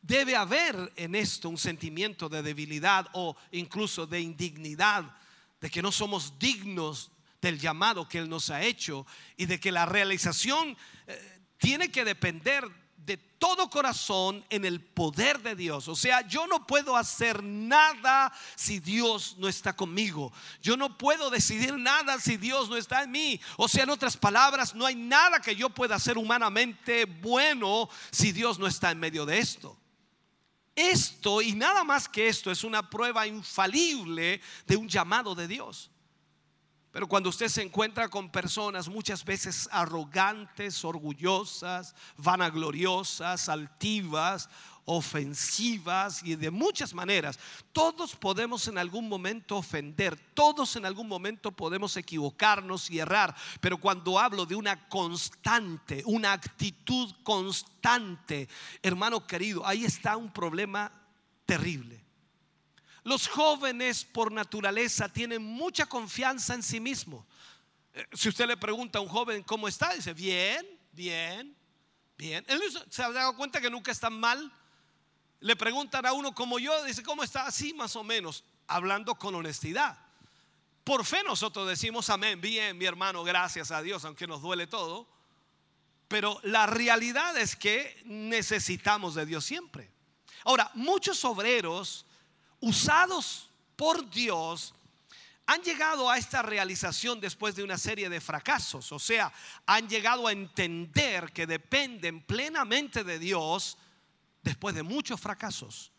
Debe 0.00 0.36
haber 0.36 0.92
en 0.94 1.16
esto 1.16 1.48
un 1.48 1.58
sentimiento 1.58 2.28
de 2.28 2.42
debilidad 2.44 3.08
o 3.12 3.36
incluso 3.50 4.06
de 4.06 4.20
indignidad, 4.20 5.16
de 5.60 5.68
que 5.68 5.82
no 5.82 5.90
somos 5.90 6.38
dignos 6.38 7.10
del 7.40 7.58
llamado 7.58 8.08
que 8.08 8.18
Él 8.18 8.28
nos 8.28 8.50
ha 8.50 8.62
hecho 8.62 9.04
y 9.36 9.46
de 9.46 9.58
que 9.58 9.72
la 9.72 9.84
realización 9.84 10.76
eh, 11.08 11.40
tiene 11.58 11.90
que 11.90 12.04
depender 12.04 12.81
de 13.04 13.16
todo 13.16 13.68
corazón 13.68 14.44
en 14.50 14.64
el 14.64 14.80
poder 14.80 15.40
de 15.42 15.56
Dios. 15.56 15.88
O 15.88 15.96
sea, 15.96 16.26
yo 16.28 16.46
no 16.46 16.66
puedo 16.66 16.96
hacer 16.96 17.42
nada 17.42 18.32
si 18.54 18.78
Dios 18.78 19.36
no 19.38 19.48
está 19.48 19.74
conmigo. 19.74 20.32
Yo 20.60 20.76
no 20.76 20.96
puedo 20.96 21.30
decidir 21.30 21.76
nada 21.76 22.20
si 22.20 22.36
Dios 22.36 22.68
no 22.68 22.76
está 22.76 23.02
en 23.02 23.10
mí. 23.10 23.40
O 23.56 23.68
sea, 23.68 23.82
en 23.82 23.90
otras 23.90 24.16
palabras, 24.16 24.74
no 24.74 24.86
hay 24.86 24.94
nada 24.94 25.40
que 25.40 25.56
yo 25.56 25.70
pueda 25.70 25.96
hacer 25.96 26.16
humanamente 26.16 27.04
bueno 27.04 27.88
si 28.10 28.32
Dios 28.32 28.58
no 28.58 28.66
está 28.66 28.90
en 28.90 29.00
medio 29.00 29.26
de 29.26 29.38
esto. 29.38 29.76
Esto 30.74 31.42
y 31.42 31.52
nada 31.52 31.84
más 31.84 32.08
que 32.08 32.28
esto 32.28 32.50
es 32.50 32.64
una 32.64 32.88
prueba 32.88 33.26
infalible 33.26 34.40
de 34.66 34.76
un 34.76 34.88
llamado 34.88 35.34
de 35.34 35.46
Dios. 35.46 35.91
Pero 36.92 37.08
cuando 37.08 37.30
usted 37.30 37.48
se 37.48 37.62
encuentra 37.62 38.08
con 38.08 38.30
personas 38.30 38.86
muchas 38.86 39.24
veces 39.24 39.66
arrogantes, 39.72 40.84
orgullosas, 40.84 41.94
vanagloriosas, 42.18 43.48
altivas, 43.48 44.50
ofensivas 44.84 46.22
y 46.22 46.36
de 46.36 46.50
muchas 46.50 46.92
maneras, 46.92 47.38
todos 47.72 48.14
podemos 48.14 48.68
en 48.68 48.76
algún 48.76 49.08
momento 49.08 49.56
ofender, 49.56 50.18
todos 50.34 50.76
en 50.76 50.84
algún 50.84 51.08
momento 51.08 51.50
podemos 51.50 51.96
equivocarnos 51.96 52.90
y 52.90 52.98
errar, 52.98 53.34
pero 53.62 53.78
cuando 53.78 54.18
hablo 54.18 54.44
de 54.44 54.54
una 54.54 54.86
constante, 54.88 56.02
una 56.04 56.34
actitud 56.34 57.10
constante, 57.22 58.50
hermano 58.82 59.26
querido, 59.26 59.66
ahí 59.66 59.86
está 59.86 60.18
un 60.18 60.30
problema 60.30 60.92
terrible. 61.46 62.01
Los 63.04 63.28
jóvenes 63.28 64.04
por 64.04 64.30
naturaleza 64.30 65.08
tienen 65.08 65.42
mucha 65.42 65.86
confianza 65.86 66.54
en 66.54 66.62
sí 66.62 66.78
mismos. 66.78 67.24
Eh, 67.94 68.06
Si 68.12 68.28
usted 68.28 68.46
le 68.46 68.56
pregunta 68.56 68.98
a 68.98 69.02
un 69.02 69.08
joven 69.08 69.42
cómo 69.42 69.66
está, 69.68 69.92
dice, 69.92 70.14
bien, 70.14 70.66
bien, 70.92 71.56
bien. 72.16 72.44
Él 72.48 72.60
se 72.88 73.02
ha 73.02 73.10
dado 73.10 73.36
cuenta 73.36 73.60
que 73.60 73.70
nunca 73.70 73.90
está 73.90 74.08
mal. 74.08 74.52
Le 75.40 75.56
preguntan 75.56 76.06
a 76.06 76.12
uno 76.12 76.32
como 76.34 76.58
yo, 76.60 76.84
dice, 76.84 77.02
¿cómo 77.02 77.24
está? 77.24 77.46
Así 77.46 77.74
más 77.74 77.96
o 77.96 78.04
menos, 78.04 78.44
hablando 78.68 79.16
con 79.16 79.34
honestidad. 79.34 79.98
Por 80.84 81.04
fe 81.04 81.22
nosotros 81.24 81.68
decimos, 81.68 82.08
amén, 82.10 82.40
bien, 82.40 82.78
mi 82.78 82.84
hermano, 82.84 83.24
gracias 83.24 83.70
a 83.72 83.82
Dios, 83.82 84.04
aunque 84.04 84.26
nos 84.28 84.42
duele 84.42 84.68
todo. 84.68 85.08
Pero 86.06 86.38
la 86.44 86.66
realidad 86.66 87.36
es 87.36 87.56
que 87.56 88.00
necesitamos 88.04 89.14
de 89.14 89.26
Dios 89.26 89.44
siempre. 89.44 89.90
Ahora, 90.44 90.70
muchos 90.74 91.24
obreros 91.24 92.06
usados 92.62 93.50
por 93.76 94.08
Dios 94.08 94.74
han 95.44 95.60
llegado 95.62 96.08
a 96.08 96.16
esta 96.16 96.40
realización 96.40 97.20
después 97.20 97.54
de 97.54 97.62
una 97.62 97.76
serie 97.76 98.08
de 98.08 98.20
fracasos. 98.20 98.90
O 98.92 98.98
sea, 98.98 99.32
han 99.66 99.88
llegado 99.88 100.26
a 100.26 100.32
entender 100.32 101.32
que 101.32 101.46
dependen 101.46 102.22
plenamente 102.22 103.04
de 103.04 103.18
Dios 103.18 103.76
después 104.42 104.74
de 104.74 104.82
muchos 104.82 105.20
fracasos. 105.20 105.92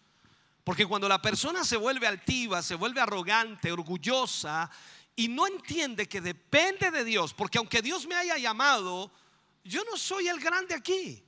Porque 0.64 0.86
cuando 0.86 1.10
la 1.10 1.22
persona 1.22 1.66
se 1.66 1.76
vuelve 1.76 2.08
altiva, 2.08 2.64
se 2.64 2.76
vuelve 2.76 3.02
arrogante, 3.02 3.72
orgullosa 3.72 4.72
y 5.16 5.28
no 5.28 5.46
entiende 5.46 6.08
que 6.08 6.22
depende 6.22 6.90
de 6.90 7.04
Dios, 7.04 7.34
porque 7.34 7.58
aunque 7.58 7.82
Dios 7.82 8.08
me 8.08 8.16
haya 8.16 8.38
llamado, 8.38 9.12
yo 9.64 9.84
no 9.84 9.98
soy 9.98 10.30
el 10.30 10.40
grande 10.40 10.74
aquí. 10.74 11.22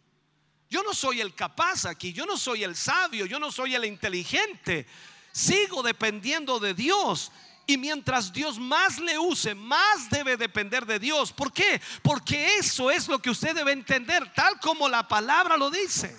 Yo 0.67 0.81
no 0.81 0.93
soy 0.93 1.21
el 1.21 1.35
capaz 1.35 1.85
aquí, 1.85 2.11
yo 2.11 2.25
no 2.25 2.37
soy 2.37 2.63
el 2.63 2.75
sabio, 2.75 3.25
yo 3.25 3.39
no 3.39 3.51
soy 3.51 3.75
el 3.75 3.85
inteligente. 3.85 4.87
Sigo 5.35 5.83
dependiendo 5.83 6.61
de 6.61 6.73
Dios. 6.73 7.29
Y 7.67 7.77
mientras 7.77 8.31
Dios 8.31 8.57
más 8.57 8.99
le 8.99 9.19
use, 9.19 9.53
más 9.53 10.09
debe 10.09 10.37
depender 10.37 10.85
de 10.85 10.97
Dios. 10.97 11.33
¿Por 11.33 11.51
qué? 11.51 11.81
Porque 12.01 12.55
eso 12.55 12.89
es 12.89 13.09
lo 13.09 13.19
que 13.19 13.31
usted 13.31 13.53
debe 13.53 13.73
entender, 13.73 14.31
tal 14.33 14.57
como 14.61 14.87
la 14.87 15.05
palabra 15.05 15.57
lo 15.57 15.69
dice. 15.69 16.17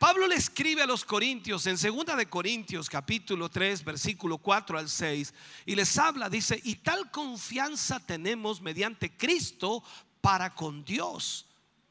Pablo 0.00 0.26
le 0.26 0.34
escribe 0.34 0.82
a 0.82 0.86
los 0.86 1.04
corintios 1.04 1.64
en 1.66 1.76
2 1.76 2.16
de 2.16 2.28
Corintios 2.28 2.90
capítulo 2.90 3.48
3 3.48 3.84
versículo 3.84 4.38
4 4.38 4.76
al 4.76 4.88
6 4.88 5.32
y 5.64 5.76
les 5.76 5.96
habla, 5.96 6.28
dice, 6.28 6.60
y 6.64 6.74
tal 6.74 7.08
confianza 7.12 8.00
tenemos 8.00 8.60
mediante 8.60 9.16
Cristo 9.16 9.84
para 10.20 10.56
con 10.56 10.84
Dios. 10.84 11.46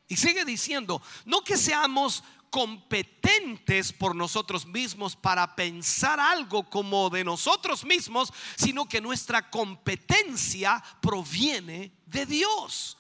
Y 0.10 0.18
sigue 0.18 0.44
diciendo, 0.44 1.02
no 1.24 1.42
que 1.42 1.56
seamos 1.56 2.22
competentes 2.52 3.92
por 3.94 4.16
nosotros 4.16 4.68
mismos 4.68 5.16
para 5.16 5.56
pensar 5.56 6.20
algo 6.20 6.70
como 6.70 7.10
de 7.10 7.24
nosotros 7.24 7.84
mismos, 7.86 8.32
sino 8.56 8.88
que 8.88 9.02
nuestra 9.02 9.50
competencia 9.50 10.84
proviene 11.02 11.92
de 12.06 12.26
Dios 12.28 12.98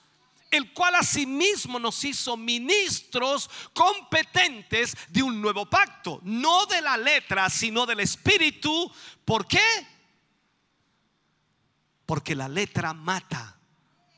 el 0.49 0.73
cual 0.73 0.95
asimismo 0.95 1.79
nos 1.79 2.03
hizo 2.03 2.35
ministros 2.35 3.49
competentes 3.73 4.97
de 5.07 5.23
un 5.23 5.41
nuevo 5.41 5.65
pacto, 5.65 6.19
no 6.23 6.65
de 6.65 6.81
la 6.81 6.97
letra, 6.97 7.49
sino 7.49 7.85
del 7.85 8.01
espíritu. 8.01 8.91
¿Por 9.23 9.47
qué? 9.47 9.61
Porque 12.05 12.35
la 12.35 12.49
letra 12.49 12.93
mata, 12.93 13.57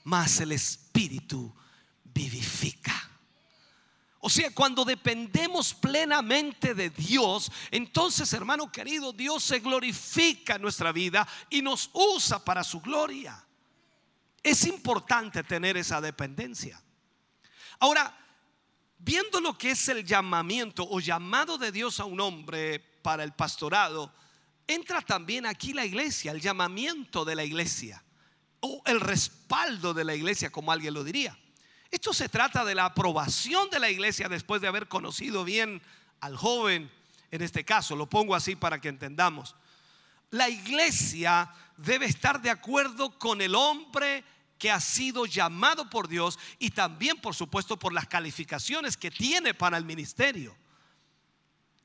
mas 0.05 0.39
el 0.39 0.53
espíritu 0.53 1.53
vivifica. 2.03 3.12
O 4.25 4.29
sea, 4.29 4.51
cuando 4.51 4.85
dependemos 4.85 5.73
plenamente 5.73 6.73
de 6.73 6.89
Dios, 6.89 7.51
entonces, 7.71 8.31
hermano 8.31 8.71
querido, 8.71 9.11
Dios 9.11 9.43
se 9.43 9.59
glorifica 9.59 10.55
en 10.55 10.61
nuestra 10.61 10.93
vida 10.93 11.27
y 11.49 11.61
nos 11.61 11.89
usa 11.91 12.39
para 12.39 12.63
su 12.63 12.79
gloria. 12.79 13.45
Es 14.41 14.65
importante 14.65 15.43
tener 15.43 15.75
esa 15.75 15.99
dependencia. 15.99 16.81
Ahora, 17.79 18.17
viendo 18.97 19.41
lo 19.41 19.57
que 19.57 19.71
es 19.71 19.89
el 19.89 20.05
llamamiento 20.05 20.87
o 20.89 21.01
llamado 21.01 21.57
de 21.57 21.73
Dios 21.73 21.99
a 21.99 22.05
un 22.05 22.21
hombre 22.21 22.79
para 22.79 23.25
el 23.25 23.33
pastorado, 23.33 24.15
entra 24.65 25.01
también 25.01 25.45
aquí 25.45 25.73
la 25.73 25.85
iglesia, 25.85 26.31
el 26.31 26.39
llamamiento 26.39 27.25
de 27.25 27.35
la 27.35 27.43
iglesia 27.43 28.01
o 28.61 28.81
el 28.85 29.01
respaldo 29.01 29.93
de 29.93 30.05
la 30.05 30.15
iglesia, 30.15 30.49
como 30.49 30.71
alguien 30.71 30.93
lo 30.93 31.03
diría. 31.03 31.37
Esto 31.93 32.11
se 32.11 32.27
trata 32.27 32.65
de 32.65 32.73
la 32.73 32.85
aprobación 32.85 33.69
de 33.69 33.79
la 33.79 33.87
iglesia 33.87 34.27
después 34.27 34.59
de 34.59 34.67
haber 34.67 34.87
conocido 34.87 35.43
bien 35.43 35.79
al 36.21 36.35
joven, 36.35 36.91
en 37.29 37.41
este 37.43 37.63
caso, 37.63 37.95
lo 37.95 38.09
pongo 38.09 38.33
así 38.33 38.55
para 38.55 38.81
que 38.81 38.89
entendamos. 38.89 39.55
La 40.31 40.49
iglesia 40.49 41.53
debe 41.77 42.07
estar 42.07 42.41
de 42.41 42.49
acuerdo 42.49 43.19
con 43.19 43.41
el 43.41 43.53
hombre 43.53 44.23
que 44.57 44.71
ha 44.71 44.79
sido 44.79 45.27
llamado 45.27 45.87
por 45.87 46.07
Dios 46.07 46.39
y 46.57 46.71
también, 46.71 47.21
por 47.21 47.35
supuesto, 47.35 47.77
por 47.77 47.93
las 47.93 48.07
calificaciones 48.07 48.97
que 48.97 49.11
tiene 49.11 49.53
para 49.53 49.77
el 49.77 49.85
ministerio. 49.85 50.57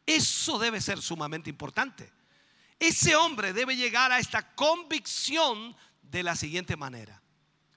Eso 0.07 0.59
debe 0.59 0.81
ser 0.81 1.03
sumamente 1.03 1.51
importante. 1.51 2.11
Ese 2.79 3.15
hombre 3.15 3.53
debe 3.53 3.77
llegar 3.77 4.11
a 4.11 4.21
esta 4.21 4.55
convicción 4.55 5.77
de 6.01 6.23
la 6.23 6.35
siguiente 6.35 6.79
manera. 6.79 7.21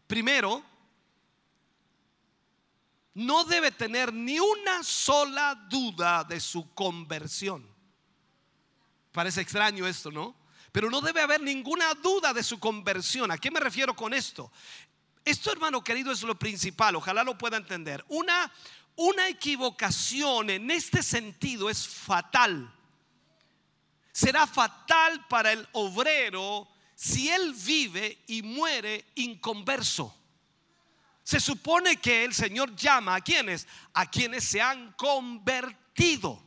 Primero, 0.07 0.70
no 3.13 3.43
debe 3.43 3.71
tener 3.71 4.13
ni 4.13 4.39
una 4.39 4.83
sola 4.83 5.55
duda 5.69 6.23
de 6.23 6.39
su 6.39 6.73
conversión. 6.73 7.67
Parece 9.11 9.41
extraño 9.41 9.85
esto, 9.85 10.11
¿no? 10.11 10.35
Pero 10.71 10.89
no 10.89 11.01
debe 11.01 11.21
haber 11.21 11.41
ninguna 11.41 11.93
duda 11.95 12.33
de 12.33 12.43
su 12.43 12.59
conversión. 12.59 13.29
¿A 13.29 13.37
qué 13.37 13.51
me 13.51 13.59
refiero 13.59 13.93
con 13.93 14.13
esto? 14.13 14.51
Esto, 15.25 15.51
hermano 15.51 15.83
querido, 15.83 16.11
es 16.11 16.23
lo 16.23 16.39
principal. 16.39 16.95
Ojalá 16.95 17.23
lo 17.23 17.37
pueda 17.37 17.57
entender. 17.57 18.05
Una, 18.07 18.51
una 18.95 19.27
equivocación 19.27 20.49
en 20.49 20.71
este 20.71 21.03
sentido 21.03 21.69
es 21.69 21.85
fatal. 21.85 22.73
Será 24.13 24.47
fatal 24.47 25.27
para 25.27 25.51
el 25.51 25.67
obrero 25.73 26.69
si 26.95 27.29
él 27.29 27.53
vive 27.53 28.23
y 28.27 28.41
muere 28.41 29.05
inconverso. 29.15 30.20
Se 31.31 31.39
supone 31.39 31.95
que 31.95 32.25
el 32.25 32.33
Señor 32.33 32.75
llama 32.75 33.15
a 33.15 33.21
quienes, 33.21 33.65
a 33.93 34.05
quienes 34.05 34.43
se 34.43 34.59
han 34.61 34.91
convertido, 34.97 36.43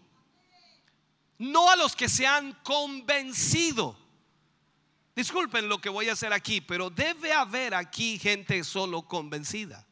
no 1.39 1.71
a 1.71 1.77
los 1.77 1.97
que 1.97 2.07
se 2.07 2.27
han 2.27 2.53
convencido. 2.63 3.97
Disculpen 5.17 5.71
lo 5.71 5.81
que 5.81 5.89
voy 5.89 6.11
a 6.11 6.13
hacer 6.13 6.35
aquí, 6.35 6.61
pero 6.61 6.91
debe 6.91 7.33
haber 7.33 7.73
aquí 7.73 8.19
gente 8.19 8.63
solo 8.63 9.09
convencida. 9.09 9.87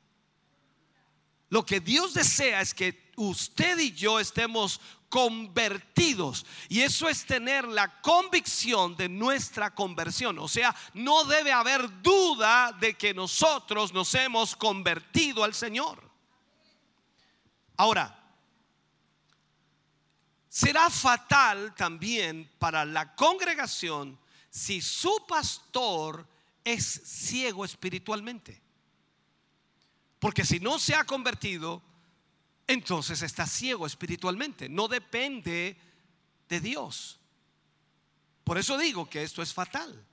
Lo 1.48 1.64
que 1.64 1.80
Dios 1.80 2.12
desea 2.12 2.60
es 2.60 2.74
que 2.74 3.12
usted 3.16 3.78
y 3.78 3.92
yo 3.92 4.20
estemos 4.20 4.78
convertidos. 5.12 6.46
Y 6.70 6.80
eso 6.80 7.06
es 7.06 7.26
tener 7.26 7.68
la 7.68 8.00
convicción 8.00 8.96
de 8.96 9.10
nuestra 9.10 9.74
conversión. 9.74 10.38
O 10.38 10.48
sea, 10.48 10.74
no 10.94 11.24
debe 11.24 11.52
haber 11.52 12.00
duda 12.00 12.72
de 12.80 12.94
que 12.94 13.12
nosotros 13.12 13.92
nos 13.92 14.14
hemos 14.14 14.56
convertido 14.56 15.44
al 15.44 15.52
Señor. 15.52 16.02
Ahora, 17.76 18.18
será 20.48 20.88
fatal 20.88 21.74
también 21.74 22.50
para 22.58 22.86
la 22.86 23.14
congregación 23.14 24.18
si 24.48 24.80
su 24.80 25.26
pastor 25.28 26.26
es 26.64 26.86
ciego 27.04 27.66
espiritualmente. 27.66 28.62
Porque 30.18 30.46
si 30.46 30.58
no 30.58 30.78
se 30.78 30.94
ha 30.94 31.04
convertido, 31.04 31.82
entonces 32.72 33.22
está 33.22 33.46
ciego 33.46 33.86
espiritualmente. 33.86 34.68
No 34.68 34.88
depende 34.88 35.76
de 36.48 36.60
Dios. 36.60 37.20
Por 38.44 38.58
eso 38.58 38.76
digo 38.76 39.08
que 39.08 39.22
esto 39.22 39.42
es 39.42 39.52
fatal. 39.52 40.06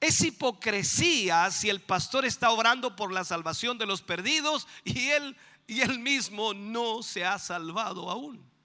Es 0.00 0.20
hipocresía 0.22 1.50
si 1.50 1.68
el 1.70 1.80
pastor 1.80 2.24
está 2.24 2.50
orando 2.50 2.96
por 2.96 3.12
la 3.12 3.24
salvación 3.24 3.78
de 3.78 3.86
los 3.86 4.02
perdidos 4.02 4.66
y 4.84 5.08
él, 5.08 5.36
y 5.66 5.80
él 5.80 5.98
mismo 5.98 6.54
no 6.54 7.02
se 7.02 7.24
ha 7.24 7.38
salvado 7.38 8.10
aún. 8.10 8.55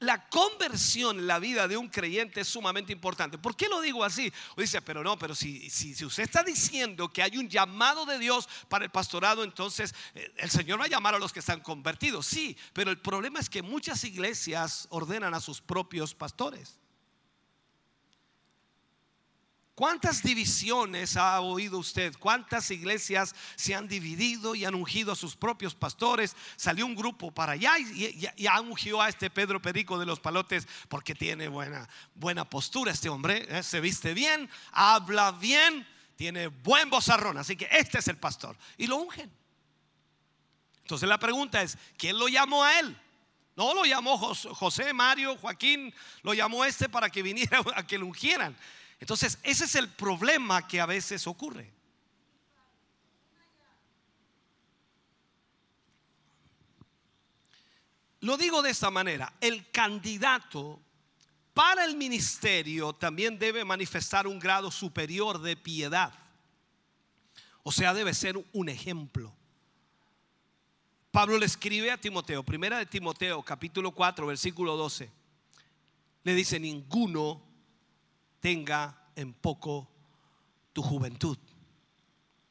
La 0.00 0.28
conversión 0.28 1.18
en 1.18 1.26
la 1.26 1.40
vida 1.40 1.66
de 1.66 1.76
un 1.76 1.88
creyente 1.88 2.42
es 2.42 2.48
sumamente 2.48 2.92
importante. 2.92 3.36
¿Por 3.36 3.56
qué 3.56 3.68
lo 3.68 3.80
digo 3.80 4.04
así? 4.04 4.32
O 4.56 4.60
dice, 4.60 4.80
pero 4.80 5.02
no, 5.02 5.18
pero 5.18 5.34
si, 5.34 5.68
si, 5.70 5.94
si, 5.94 6.04
usted 6.04 6.22
está 6.22 6.44
diciendo 6.44 7.08
que 7.08 7.22
hay 7.22 7.36
un 7.36 7.48
llamado 7.48 8.06
de 8.06 8.18
Dios 8.18 8.48
para 8.68 8.84
el 8.84 8.90
pastorado, 8.92 9.42
entonces 9.42 9.94
eh, 10.14 10.32
el 10.36 10.50
Señor 10.50 10.80
va 10.80 10.84
a 10.84 10.88
llamar 10.88 11.16
a 11.16 11.18
los 11.18 11.32
que 11.32 11.40
están 11.40 11.60
convertidos. 11.60 12.26
Sí, 12.26 12.56
pero 12.72 12.92
el 12.92 12.98
problema 12.98 13.40
es 13.40 13.50
que 13.50 13.60
muchas 13.60 14.04
iglesias 14.04 14.86
ordenan 14.90 15.34
a 15.34 15.40
sus 15.40 15.60
propios 15.60 16.14
pastores. 16.14 16.77
¿Cuántas 19.78 20.24
divisiones 20.24 21.16
ha 21.16 21.40
oído 21.40 21.78
usted? 21.78 22.12
¿Cuántas 22.18 22.68
iglesias 22.72 23.32
se 23.54 23.76
han 23.76 23.86
dividido 23.86 24.56
y 24.56 24.64
han 24.64 24.74
ungido 24.74 25.12
a 25.12 25.14
sus 25.14 25.36
propios 25.36 25.76
pastores? 25.76 26.34
Salió 26.56 26.84
un 26.84 26.96
grupo 26.96 27.30
para 27.30 27.52
allá 27.52 27.78
y, 27.78 28.28
ha 28.48 28.60
ungido 28.60 29.00
a 29.00 29.08
este 29.08 29.30
Pedro 29.30 29.62
Perico 29.62 29.96
de 29.96 30.04
los 30.04 30.18
Palotes 30.18 30.66
porque 30.88 31.14
tiene 31.14 31.46
buena, 31.46 31.88
buena 32.16 32.44
postura 32.44 32.90
este 32.90 33.08
hombre, 33.08 33.46
¿eh? 33.48 33.62
se 33.62 33.80
viste 33.80 34.14
bien, 34.14 34.50
habla 34.72 35.30
bien, 35.30 35.86
tiene 36.16 36.48
buen 36.48 36.90
bozarrón, 36.90 37.38
así 37.38 37.54
que 37.54 37.68
este 37.70 37.98
es 37.98 38.08
el 38.08 38.16
pastor. 38.16 38.56
Y 38.78 38.88
lo 38.88 38.96
ungen. 38.96 39.30
Entonces 40.78 41.08
la 41.08 41.20
pregunta 41.20 41.62
es, 41.62 41.78
¿quién 41.96 42.18
lo 42.18 42.26
llamó 42.26 42.64
a 42.64 42.80
él? 42.80 43.00
No 43.54 43.74
lo 43.74 43.84
llamó 43.84 44.18
José, 44.18 44.92
Mario, 44.92 45.36
Joaquín, 45.36 45.94
lo 46.22 46.34
llamó 46.34 46.64
este 46.64 46.88
para 46.88 47.10
que 47.10 47.22
viniera 47.22 47.62
a 47.76 47.86
que 47.86 47.96
lo 47.96 48.06
ungieran. 48.06 48.56
Entonces, 49.00 49.38
ese 49.42 49.64
es 49.64 49.74
el 49.74 49.88
problema 49.88 50.66
que 50.66 50.80
a 50.80 50.86
veces 50.86 51.26
ocurre. 51.26 51.72
Lo 58.20 58.36
digo 58.36 58.62
de 58.62 58.70
esta 58.70 58.90
manera, 58.90 59.32
el 59.40 59.70
candidato 59.70 60.80
para 61.54 61.84
el 61.84 61.96
ministerio 61.96 62.92
también 62.92 63.38
debe 63.38 63.64
manifestar 63.64 64.26
un 64.26 64.38
grado 64.38 64.70
superior 64.70 65.40
de 65.40 65.56
piedad. 65.56 66.12
O 67.62 67.70
sea, 67.70 67.94
debe 67.94 68.14
ser 68.14 68.36
un 68.52 68.68
ejemplo. 68.68 69.34
Pablo 71.10 71.38
le 71.38 71.46
escribe 71.46 71.90
a 71.90 72.00
Timoteo, 72.00 72.42
primera 72.42 72.78
de 72.78 72.86
Timoteo, 72.86 73.42
capítulo 73.42 73.92
4, 73.92 74.26
versículo 74.26 74.76
12. 74.76 75.10
Le 76.24 76.34
dice, 76.34 76.60
ninguno 76.60 77.47
tenga 78.48 78.96
en 79.14 79.34
poco 79.34 79.90
tu 80.72 80.82
juventud. 80.82 81.36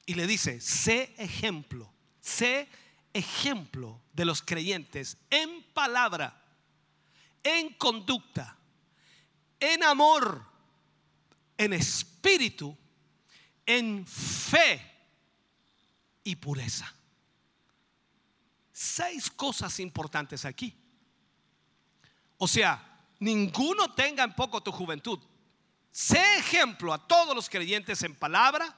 Y 0.05 0.13
le 0.13 0.27
dice, 0.27 0.61
sé 0.61 1.15
ejemplo, 1.17 1.91
sé 2.21 2.69
ejemplo 3.13 3.99
de 4.13 4.25
los 4.25 4.43
creyentes 4.43 5.17
en 5.31 5.63
palabra, 5.73 6.39
en 7.41 7.73
conducta, 7.73 8.59
en 9.59 9.81
amor, 9.81 10.45
en 11.57 11.73
espíritu, 11.73 12.77
en 13.65 14.05
fe 14.05 14.79
y 16.23 16.35
pureza. 16.35 16.93
Seis 18.71 19.31
cosas 19.31 19.79
importantes 19.79 20.45
aquí. 20.45 20.77
O 22.37 22.47
sea, 22.47 23.03
ninguno 23.17 23.95
tenga 23.95 24.23
en 24.23 24.35
poco 24.35 24.61
tu 24.61 24.71
juventud. 24.71 25.19
Sé 25.97 26.37
ejemplo 26.37 26.93
a 26.93 27.07
todos 27.07 27.35
los 27.35 27.49
creyentes 27.49 28.03
en 28.03 28.13
palabra, 28.13 28.71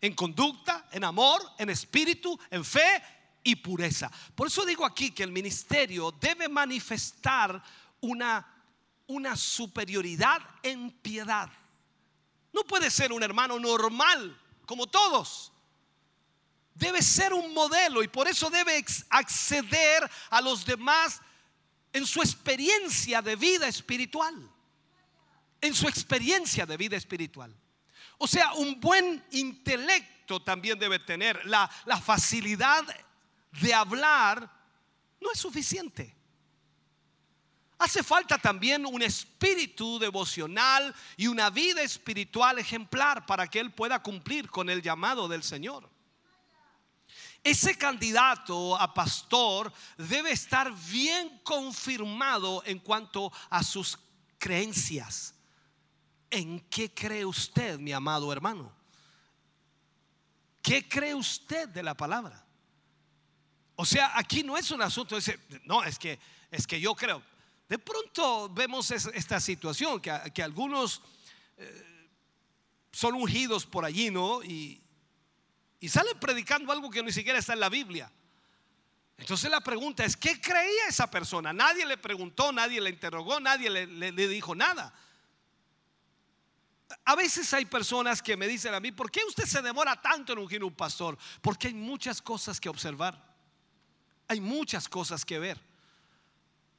en 0.00 0.14
conducta, 0.14 0.88
en 0.92 1.04
amor, 1.04 1.42
en 1.58 1.68
espíritu, 1.68 2.40
en 2.48 2.64
fe 2.64 3.02
y 3.44 3.54
pureza. 3.56 4.10
Por 4.34 4.46
eso 4.46 4.64
digo 4.64 4.86
aquí 4.86 5.10
que 5.10 5.24
el 5.24 5.30
ministerio 5.30 6.10
debe 6.10 6.48
manifestar 6.48 7.62
una, 8.00 8.46
una 9.08 9.36
superioridad 9.36 10.40
en 10.62 10.90
piedad. 10.90 11.50
No 12.54 12.62
puede 12.62 12.90
ser 12.90 13.12
un 13.12 13.22
hermano 13.22 13.60
normal 13.60 14.40
como 14.64 14.86
todos. 14.86 15.52
Debe 16.72 17.02
ser 17.02 17.34
un 17.34 17.52
modelo 17.52 18.02
y 18.02 18.08
por 18.08 18.26
eso 18.26 18.48
debe 18.48 18.82
acceder 19.10 20.10
a 20.30 20.40
los 20.40 20.64
demás 20.64 21.20
en 21.92 22.06
su 22.06 22.22
experiencia 22.22 23.20
de 23.20 23.36
vida 23.36 23.68
espiritual 23.68 24.50
en 25.60 25.74
su 25.74 25.88
experiencia 25.88 26.66
de 26.66 26.76
vida 26.76 26.96
espiritual. 26.96 27.54
O 28.18 28.26
sea, 28.26 28.52
un 28.54 28.80
buen 28.80 29.24
intelecto 29.30 30.40
también 30.40 30.78
debe 30.78 30.98
tener. 30.98 31.44
La, 31.46 31.68
facilidad 32.02 32.84
de 33.60 33.74
hablar 33.74 34.50
no 35.20 35.32
es 35.32 35.38
suficiente. 35.38 36.14
Hace 37.78 38.02
falta 38.02 38.38
también 38.38 38.84
un 38.84 39.02
espíritu 39.02 40.00
devocional 40.00 40.92
y 41.16 41.28
una 41.28 41.48
vida 41.48 41.80
espiritual 41.80 42.58
ejemplar 42.58 43.24
para 43.24 43.46
que 43.46 43.60
él 43.60 43.72
pueda 43.72 44.02
cumplir 44.02 44.50
con 44.50 44.68
el 44.68 44.82
llamado 44.82 45.28
del 45.28 45.44
Señor. 45.44 45.88
Ese 47.44 47.78
candidato 47.78 48.76
a 48.76 48.92
pastor 48.92 49.72
debe 49.96 50.32
estar 50.32 50.74
bien 50.90 51.40
confirmado 51.44 52.64
en 52.66 52.80
cuanto 52.80 53.32
a 53.48 53.62
sus 53.62 53.96
creencias 54.38 55.37
¿En 56.30 56.60
qué 56.68 56.92
cree 56.92 57.24
usted, 57.24 57.78
mi 57.78 57.92
amado 57.92 58.30
hermano? 58.32 58.70
¿Qué 60.62 60.86
cree 60.86 61.14
usted 61.14 61.68
de 61.68 61.82
la 61.82 61.94
palabra? 61.94 62.44
O 63.76 63.86
sea, 63.86 64.12
aquí 64.18 64.42
no 64.42 64.58
es 64.58 64.70
un 64.70 64.82
asunto 64.82 65.16
no, 65.64 65.82
es 65.84 65.98
que, 65.98 66.18
es 66.50 66.66
que 66.66 66.80
yo 66.80 66.94
creo. 66.94 67.22
De 67.68 67.78
pronto 67.78 68.48
vemos 68.50 68.90
esta 68.90 69.40
situación, 69.40 70.00
que, 70.00 70.42
algunos 70.42 71.00
eh, 71.56 72.08
son 72.92 73.14
ungidos 73.14 73.64
por 73.64 73.84
allí, 73.84 74.10
¿no? 74.10 74.42
Y, 74.42 74.82
salen 75.88 76.18
predicando 76.18 76.72
algo 76.72 76.90
que 76.90 77.02
ni 77.02 77.12
siquiera 77.12 77.38
está 77.38 77.54
en 77.54 77.60
la 77.60 77.68
Biblia. 77.68 78.10
Entonces 79.16 79.50
la 79.50 79.60
pregunta 79.60 80.04
es, 80.04 80.16
¿qué 80.16 80.40
creía 80.40 80.88
esa 80.88 81.10
persona? 81.10 81.52
Nadie 81.52 81.86
le 81.86 81.96
preguntó, 81.96 82.52
nadie 82.52 82.80
le 82.80 82.90
interrogó, 82.90 83.40
nadie 83.40 83.70
le 83.70 84.28
dijo 84.28 84.54
nada 84.54 84.92
a 87.04 87.14
veces 87.14 87.52
hay 87.52 87.64
personas 87.64 88.22
que 88.22 88.36
me 88.36 88.46
dicen 88.46 88.74
a 88.74 88.80
mí, 88.80 88.92
¿por 88.92 89.10
qué 89.10 89.20
usted 89.26 89.44
se 89.44 89.62
demora 89.62 90.00
tanto 90.00 90.32
en 90.32 90.38
ungir 90.38 90.64
un 90.64 90.74
pastor? 90.74 91.18
Porque 91.40 91.68
hay 91.68 91.74
muchas 91.74 92.22
cosas 92.22 92.60
que 92.60 92.68
observar. 92.68 93.22
Hay 94.26 94.40
muchas 94.40 94.88
cosas 94.88 95.24
que 95.24 95.38
ver. 95.38 95.67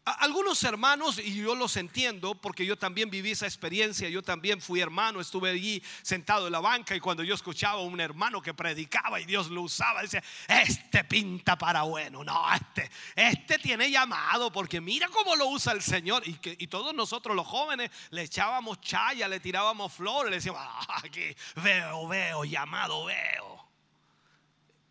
Algunos 0.06 0.64
hermanos, 0.64 1.20
y 1.20 1.36
yo 1.36 1.54
los 1.54 1.78
entiendo 1.78 2.34
porque 2.34 2.66
yo 2.66 2.78
también 2.78 3.12
viví 3.12 3.32
esa 3.32 3.46
experiencia, 3.46 4.10
yo 4.10 4.24
también 4.24 4.60
fui 4.60 4.80
hermano, 4.80 5.20
estuve 5.20 5.52
allí 5.52 5.84
sentado 6.02 6.48
en 6.48 6.54
la 6.54 6.60
banca 6.60 6.96
y 6.96 7.00
cuando 7.00 7.22
yo 7.24 7.36
escuchaba 7.36 7.80
a 7.80 7.84
un 7.84 8.00
hermano 8.00 8.42
que 8.42 8.54
predicaba 8.54 9.20
y 9.20 9.26
Dios 9.26 9.50
lo 9.50 9.62
usaba, 9.62 10.02
decía, 10.02 10.24
este 10.48 11.04
pinta 11.04 11.58
para 11.58 11.84
bueno, 11.84 12.24
no, 12.24 12.44
este, 12.54 12.90
este 13.16 13.60
tiene 13.60 13.92
llamado 13.92 14.52
porque 14.52 14.82
mira 14.82 15.08
cómo 15.10 15.36
lo 15.36 15.48
usa 15.48 15.74
el 15.74 15.84
Señor. 15.84 16.28
Y, 16.28 16.34
que, 16.36 16.56
y 16.58 16.68
todos 16.68 16.94
nosotros 16.96 17.36
los 17.36 17.46
jóvenes 17.46 17.92
le 18.10 18.24
echábamos 18.24 18.82
chaya, 18.82 19.28
le 19.28 19.40
tirábamos 19.40 19.94
flores, 19.94 20.32
le 20.32 20.38
decíamos, 20.38 20.62
ah, 20.64 21.02
aquí 21.04 21.36
veo, 21.58 22.08
veo, 22.08 22.46
llamado, 22.46 23.06
veo. 23.06 23.68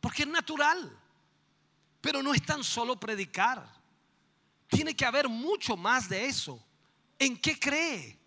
Porque 0.01 0.22
es 0.22 0.28
natural, 0.28 0.97
pero 2.01 2.22
no 2.22 2.32
es 2.32 2.44
tan 2.44 2.62
solo 2.62 3.01
predicar 3.01 3.77
tiene 4.69 4.95
que 4.95 5.05
haber 5.05 5.28
mucho 5.28 5.77
más 5.77 6.09
de 6.09 6.27
eso. 6.27 6.62
¿En 7.19 7.36
qué 7.36 7.59
cree? 7.59 8.19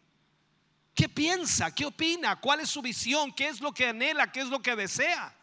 ¿Qué 0.93 1.07
piensa? 1.07 1.73
¿Qué 1.73 1.85
opina? 1.85 2.39
¿Cuál 2.39 2.59
es 2.59 2.69
su 2.69 2.81
visión? 2.81 3.31
¿Qué 3.31 3.47
es 3.47 3.61
lo 3.61 3.73
que 3.73 3.87
anhela? 3.87 4.31
¿Qué 4.31 4.41
es 4.41 4.47
lo 4.47 4.61
que 4.61 4.75
desea? 4.75 5.35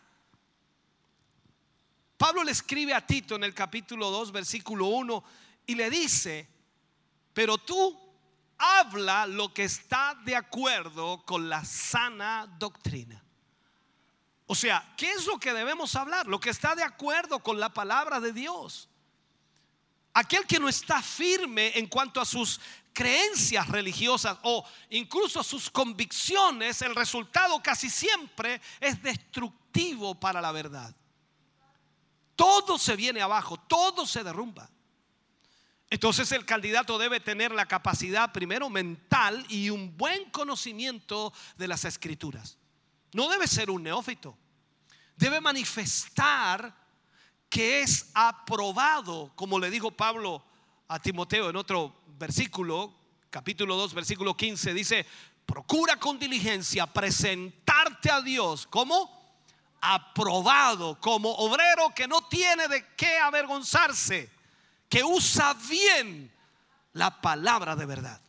Pablo 2.16 2.42
le 2.42 2.50
escribe 2.50 2.92
a 2.94 3.06
Tito 3.06 3.36
en 3.36 3.44
el 3.44 3.54
capítulo 3.54 4.10
2, 4.10 4.32
versículo 4.32 4.86
1, 4.86 5.24
y 5.66 5.74
le 5.76 5.88
dice, 5.88 6.48
pero 7.32 7.56
tú 7.58 7.96
habla 8.58 9.26
lo 9.26 9.54
que 9.54 9.64
está 9.64 10.18
de 10.24 10.34
acuerdo 10.34 11.24
con 11.24 11.48
la 11.48 11.64
sana 11.64 12.52
doctrina. 12.58 13.24
O 14.46 14.54
sea, 14.54 14.94
¿qué 14.96 15.12
es 15.12 15.26
lo 15.26 15.38
que 15.38 15.52
debemos 15.52 15.94
hablar? 15.94 16.26
Lo 16.26 16.40
que 16.40 16.50
está 16.50 16.74
de 16.74 16.82
acuerdo 16.82 17.40
con 17.40 17.60
la 17.60 17.72
palabra 17.72 18.18
de 18.18 18.32
Dios. 18.32 18.88
Aquel 20.18 20.48
que 20.48 20.58
no 20.58 20.68
está 20.68 21.00
firme 21.00 21.70
en 21.78 21.86
cuanto 21.86 22.20
a 22.20 22.24
sus 22.24 22.60
creencias 22.92 23.68
religiosas 23.68 24.36
o 24.42 24.66
incluso 24.90 25.44
sus 25.44 25.70
convicciones, 25.70 26.82
el 26.82 26.96
resultado 26.96 27.62
casi 27.62 27.88
siempre 27.88 28.60
es 28.80 29.00
destructivo 29.00 30.16
para 30.16 30.40
la 30.40 30.50
verdad. 30.50 30.92
Todo 32.34 32.78
se 32.78 32.96
viene 32.96 33.20
abajo, 33.20 33.58
todo 33.58 34.04
se 34.04 34.24
derrumba. 34.24 34.68
Entonces 35.88 36.32
el 36.32 36.44
candidato 36.44 36.98
debe 36.98 37.20
tener 37.20 37.52
la 37.52 37.66
capacidad 37.66 38.32
primero 38.32 38.68
mental 38.68 39.46
y 39.48 39.70
un 39.70 39.96
buen 39.96 40.28
conocimiento 40.30 41.32
de 41.56 41.68
las 41.68 41.84
escrituras. 41.84 42.58
No 43.12 43.28
debe 43.28 43.46
ser 43.46 43.70
un 43.70 43.84
neófito. 43.84 44.36
Debe 45.14 45.40
manifestar 45.40 46.87
que 47.48 47.80
es 47.80 48.10
aprobado, 48.14 49.32
como 49.34 49.58
le 49.58 49.70
dijo 49.70 49.90
Pablo 49.90 50.42
a 50.88 50.98
Timoteo 51.00 51.50
en 51.50 51.56
otro 51.56 51.94
versículo, 52.18 52.92
capítulo 53.30 53.76
2, 53.76 53.94
versículo 53.94 54.36
15, 54.36 54.74
dice, 54.74 55.06
procura 55.46 55.96
con 55.96 56.18
diligencia 56.18 56.86
presentarte 56.86 58.10
a 58.10 58.20
Dios 58.20 58.66
como 58.66 59.18
aprobado, 59.80 61.00
como 61.00 61.30
obrero 61.36 61.94
que 61.94 62.08
no 62.08 62.26
tiene 62.28 62.68
de 62.68 62.84
qué 62.96 63.18
avergonzarse 63.18 64.30
que 64.88 65.04
usa 65.04 65.54
bien 65.68 66.32
la 66.92 67.20
palabra 67.20 67.76
de 67.76 67.86
verdad. 67.86 68.20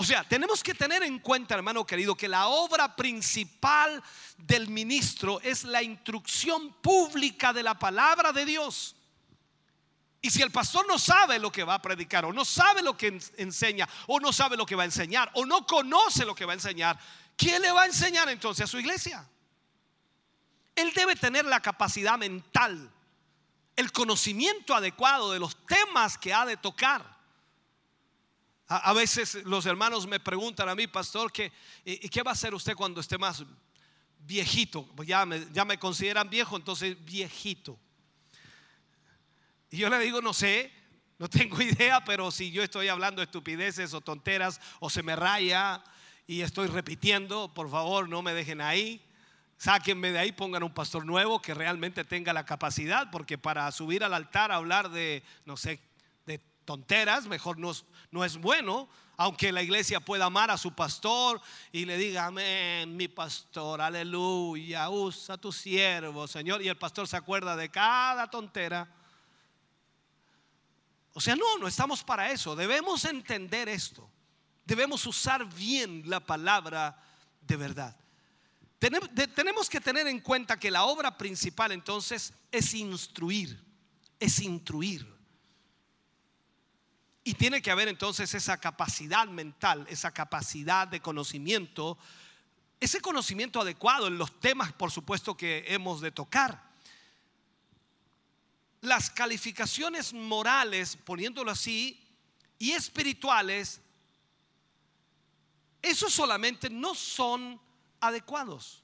O 0.00 0.02
sea, 0.02 0.24
tenemos 0.24 0.62
que 0.62 0.72
tener 0.72 1.02
en 1.02 1.18
cuenta, 1.18 1.54
hermano 1.54 1.86
querido, 1.86 2.16
que 2.16 2.26
la 2.26 2.46
obra 2.46 2.96
principal 2.96 4.02
del 4.38 4.68
ministro 4.68 5.42
es 5.42 5.62
la 5.64 5.82
instrucción 5.82 6.72
pública 6.80 7.52
de 7.52 7.62
la 7.62 7.78
palabra 7.78 8.32
de 8.32 8.46
Dios. 8.46 8.96
Y 10.22 10.30
si 10.30 10.40
el 10.40 10.50
pastor 10.50 10.88
no 10.88 10.98
sabe 10.98 11.38
lo 11.38 11.52
que 11.52 11.64
va 11.64 11.74
a 11.74 11.82
predicar, 11.82 12.24
o 12.24 12.32
no 12.32 12.46
sabe 12.46 12.80
lo 12.80 12.96
que 12.96 13.20
enseña, 13.36 13.86
o 14.06 14.18
no 14.18 14.32
sabe 14.32 14.56
lo 14.56 14.64
que 14.64 14.74
va 14.74 14.84
a 14.84 14.86
enseñar, 14.86 15.30
o 15.34 15.44
no 15.44 15.66
conoce 15.66 16.24
lo 16.24 16.34
que 16.34 16.46
va 16.46 16.52
a 16.52 16.54
enseñar, 16.54 16.98
¿quién 17.36 17.60
le 17.60 17.70
va 17.70 17.82
a 17.82 17.86
enseñar 17.86 18.26
entonces 18.30 18.64
a 18.64 18.68
su 18.68 18.78
iglesia? 18.78 19.28
Él 20.76 20.94
debe 20.94 21.14
tener 21.14 21.44
la 21.44 21.60
capacidad 21.60 22.16
mental 22.16 22.90
el 23.76 23.92
conocimiento 23.92 24.74
adecuado 24.74 25.30
de 25.32 25.40
los 25.40 25.54
temas 25.66 26.16
que 26.16 26.32
ha 26.32 26.46
de 26.46 26.56
tocar. 26.56 27.19
A, 28.72 28.92
veces 28.92 29.34
los 29.46 29.66
hermanos 29.66 30.06
me 30.06 30.20
preguntan 30.20 30.68
a 30.68 30.76
mí, 30.76 30.86
pastor, 30.86 31.32
¿qué, 31.32 31.50
y, 31.84 32.08
¿qué 32.08 32.22
va 32.22 32.30
a 32.30 32.34
hacer 32.34 32.54
usted 32.54 32.76
cuando 32.76 33.00
esté 33.00 33.18
más 33.18 33.44
viejito? 34.20 34.86
Pues 34.94 35.08
ya 35.08 35.26
me, 35.26 35.44
ya 35.50 35.64
me 35.64 35.76
consideran 35.76 36.30
viejo, 36.30 36.56
entonces 36.56 36.96
viejito. 37.04 37.76
Y 39.70 39.78
yo 39.78 39.90
le 39.90 39.98
digo, 39.98 40.22
no 40.22 40.32
sé, 40.32 40.72
no 41.18 41.28
tengo 41.28 41.60
idea, 41.62 42.04
pero 42.04 42.30
si 42.30 42.52
yo 42.52 42.62
estoy 42.62 42.86
hablando 42.86 43.22
estupideces 43.22 43.92
o 43.92 44.02
tonteras 44.02 44.60
o 44.78 44.88
se 44.88 45.02
me 45.02 45.16
raya 45.16 45.82
y 46.28 46.42
estoy 46.42 46.68
repitiendo, 46.68 47.52
por 47.52 47.68
favor 47.72 48.08
no 48.08 48.22
me 48.22 48.34
dejen 48.34 48.60
ahí. 48.60 49.04
Sáquenme 49.56 50.12
de 50.12 50.20
ahí, 50.20 50.30
pongan 50.30 50.62
un 50.62 50.72
pastor 50.72 51.04
nuevo 51.04 51.42
que 51.42 51.54
realmente 51.54 52.04
tenga 52.04 52.32
la 52.32 52.46
capacidad, 52.46 53.10
porque 53.10 53.36
para 53.36 53.70
subir 53.72 54.04
al 54.04 54.14
altar 54.14 54.52
a 54.52 54.56
hablar 54.56 54.90
de, 54.90 55.24
no 55.44 55.56
sé, 55.56 55.80
de 56.24 56.38
tonteras, 56.64 57.26
mejor 57.26 57.58
no, 57.58 57.72
no 58.10 58.24
es 58.24 58.36
bueno, 58.36 58.88
aunque 59.16 59.52
la 59.52 59.62
iglesia 59.62 60.00
pueda 60.00 60.24
amar 60.24 60.50
a 60.50 60.56
su 60.56 60.72
pastor 60.72 61.40
y 61.70 61.84
le 61.84 61.98
diga, 61.98 62.26
amén, 62.26 62.96
mi 62.96 63.06
pastor, 63.06 63.80
aleluya, 63.80 64.88
usa 64.88 65.36
tu 65.36 65.52
siervo, 65.52 66.26
Señor, 66.26 66.62
y 66.62 66.68
el 66.68 66.78
pastor 66.78 67.06
se 67.06 67.16
acuerda 67.16 67.54
de 67.54 67.68
cada 67.70 68.30
tontera. 68.30 68.88
O 71.12 71.20
sea, 71.20 71.36
no, 71.36 71.58
no 71.58 71.68
estamos 71.68 72.02
para 72.02 72.30
eso, 72.30 72.56
debemos 72.56 73.04
entender 73.04 73.68
esto, 73.68 74.08
debemos 74.64 75.06
usar 75.06 75.44
bien 75.54 76.02
la 76.06 76.20
palabra 76.20 76.96
de 77.42 77.56
verdad. 77.56 77.96
Tenemos 78.78 79.68
que 79.68 79.82
tener 79.82 80.06
en 80.06 80.20
cuenta 80.20 80.58
que 80.58 80.70
la 80.70 80.84
obra 80.84 81.18
principal 81.18 81.72
entonces 81.72 82.32
es 82.50 82.72
instruir, 82.72 83.62
es 84.18 84.40
instruir. 84.40 85.19
Y 87.22 87.34
tiene 87.34 87.60
que 87.60 87.70
haber 87.70 87.88
entonces 87.88 88.32
esa 88.34 88.58
capacidad 88.58 89.26
mental, 89.26 89.86
esa 89.90 90.10
capacidad 90.10 90.88
de 90.88 91.00
conocimiento, 91.00 91.98
ese 92.80 93.00
conocimiento 93.00 93.60
adecuado 93.60 94.06
en 94.06 94.16
los 94.16 94.40
temas, 94.40 94.72
por 94.72 94.90
supuesto, 94.90 95.36
que 95.36 95.64
hemos 95.68 96.00
de 96.00 96.12
tocar. 96.12 96.70
Las 98.80 99.10
calificaciones 99.10 100.14
morales, 100.14 100.96
poniéndolo 100.96 101.50
así, 101.50 102.02
y 102.58 102.72
espirituales, 102.72 103.82
eso 105.82 106.08
solamente 106.08 106.70
no 106.70 106.94
son 106.94 107.60
adecuados. 108.00 108.82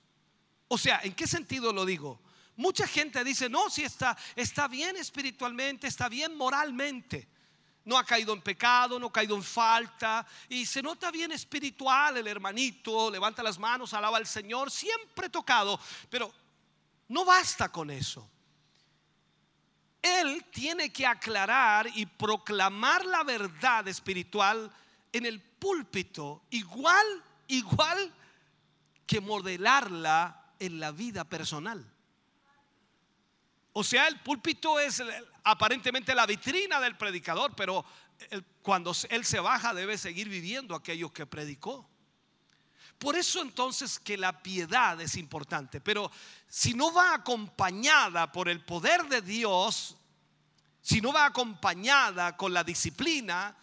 O 0.69 0.77
sea, 0.77 1.01
¿en 1.03 1.15
qué 1.15 1.27
sentido 1.27 1.73
lo 1.73 1.87
digo? 1.87 2.21
Mucha 2.57 2.87
gente 2.87 3.23
dice, 3.23 3.49
no, 3.49 3.71
si 3.71 3.83
está, 3.83 4.17
está 4.35 4.67
bien 4.69 4.97
espiritualmente, 4.97 5.87
está 5.87 6.09
bien 6.09 6.37
moralmente. 6.37 7.29
No 7.87 7.97
ha 7.97 8.05
caído 8.05 8.35
en 8.35 8.43
pecado, 8.43 8.99
no 8.99 9.07
ha 9.07 9.13
caído 9.13 9.35
en 9.35 9.43
falta. 9.43 10.27
Y 10.49 10.67
se 10.67 10.83
nota 10.83 11.11
bien 11.11 11.33
espiritual 11.33 12.19
el 12.19 12.27
hermanito, 12.27 13.11
levanta 13.11 13.43
las 13.43 13.59
manos, 13.59 13.95
alaba 13.95 14.19
al 14.19 14.27
Señor, 14.27 14.71
siempre 14.71 15.31
tocado. 15.31 15.81
Pero 16.11 16.31
no 17.09 17.25
basta 17.25 17.73
con 17.73 17.91
eso. 17.91 18.29
Él 20.03 20.45
tiene 20.51 20.93
que 20.93 21.07
aclarar 21.07 21.89
y 21.95 22.07
proclamar 22.07 23.05
la 23.07 23.25
verdad 23.25 23.89
espiritual 23.89 24.71
en 25.13 25.25
el 25.25 25.41
púlpito, 25.41 26.43
igual, 26.51 27.07
igual 27.49 28.13
que 29.07 29.21
modelarla 29.21 30.53
en 30.59 30.81
la 30.81 30.91
vida 30.93 31.25
personal. 31.25 31.96
O 33.79 33.85
sea, 33.85 34.09
el 34.09 34.19
púlpito 34.21 34.81
es 34.81 35.03
aparentemente 35.45 36.15
la 36.15 36.25
vitrina 36.25 36.81
del 36.81 36.97
predicador, 36.97 37.55
pero 37.55 37.85
cuando 38.63 38.97
él 39.11 39.23
se 39.23 39.39
baja 39.39 39.75
debe 39.75 39.99
seguir 39.99 40.31
viviendo 40.31 40.75
aquello 40.75 41.13
que 41.13 41.27
predicó. 41.27 41.87
Por 42.99 43.17
eso 43.17 43.43
entonces 43.43 43.99
que 43.99 44.17
la 44.17 44.43
piedad 44.43 44.99
es 45.03 45.19
importante, 45.19 45.83
pero 45.83 46.11
si 46.49 46.73
no 46.73 46.91
va 46.91 47.13
acompañada 47.13 48.33
por 48.33 48.49
el 48.49 48.65
poder 48.65 49.09
de 49.09 49.21
Dios, 49.21 49.99
si 50.81 51.03
no 51.03 51.13
va 51.13 51.27
acompañada 51.27 52.35
con 52.35 52.55
la 52.55 52.65
disciplina, 52.65 53.55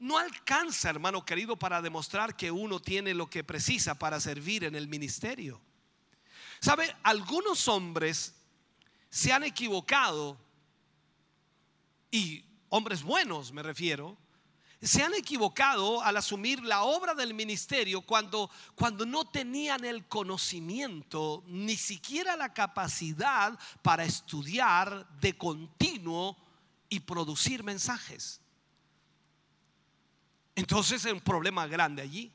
no 0.00 0.18
alcanza, 0.18 0.90
hermano 0.90 1.24
querido, 1.24 1.58
para 1.58 1.80
demostrar 1.80 2.36
que 2.36 2.50
uno 2.50 2.78
tiene 2.78 3.14
lo 3.14 3.30
que 3.30 3.42
precisa 3.42 3.94
para 3.94 4.20
servir 4.20 4.64
en 4.64 4.74
el 4.74 4.86
ministerio. 4.86 5.62
¿Sabe? 6.60 6.94
Algunos 7.04 7.68
hombres 7.68 8.34
se 9.12 9.30
han 9.30 9.44
equivocado, 9.44 10.38
y 12.10 12.42
hombres 12.70 13.02
buenos 13.02 13.52
me 13.52 13.62
refiero, 13.62 14.16
se 14.80 15.02
han 15.02 15.12
equivocado 15.12 16.02
al 16.02 16.16
asumir 16.16 16.62
la 16.62 16.84
obra 16.84 17.14
del 17.14 17.34
ministerio 17.34 18.00
cuando, 18.00 18.50
cuando 18.74 19.04
no 19.04 19.26
tenían 19.26 19.84
el 19.84 20.08
conocimiento, 20.08 21.44
ni 21.46 21.76
siquiera 21.76 22.38
la 22.38 22.54
capacidad 22.54 23.58
para 23.82 24.02
estudiar 24.02 25.06
de 25.20 25.36
continuo 25.36 26.38
y 26.88 27.00
producir 27.00 27.62
mensajes. 27.62 28.40
Entonces 30.56 31.04
es 31.04 31.12
un 31.12 31.20
problema 31.20 31.66
grande 31.66 32.00
allí. 32.00 32.32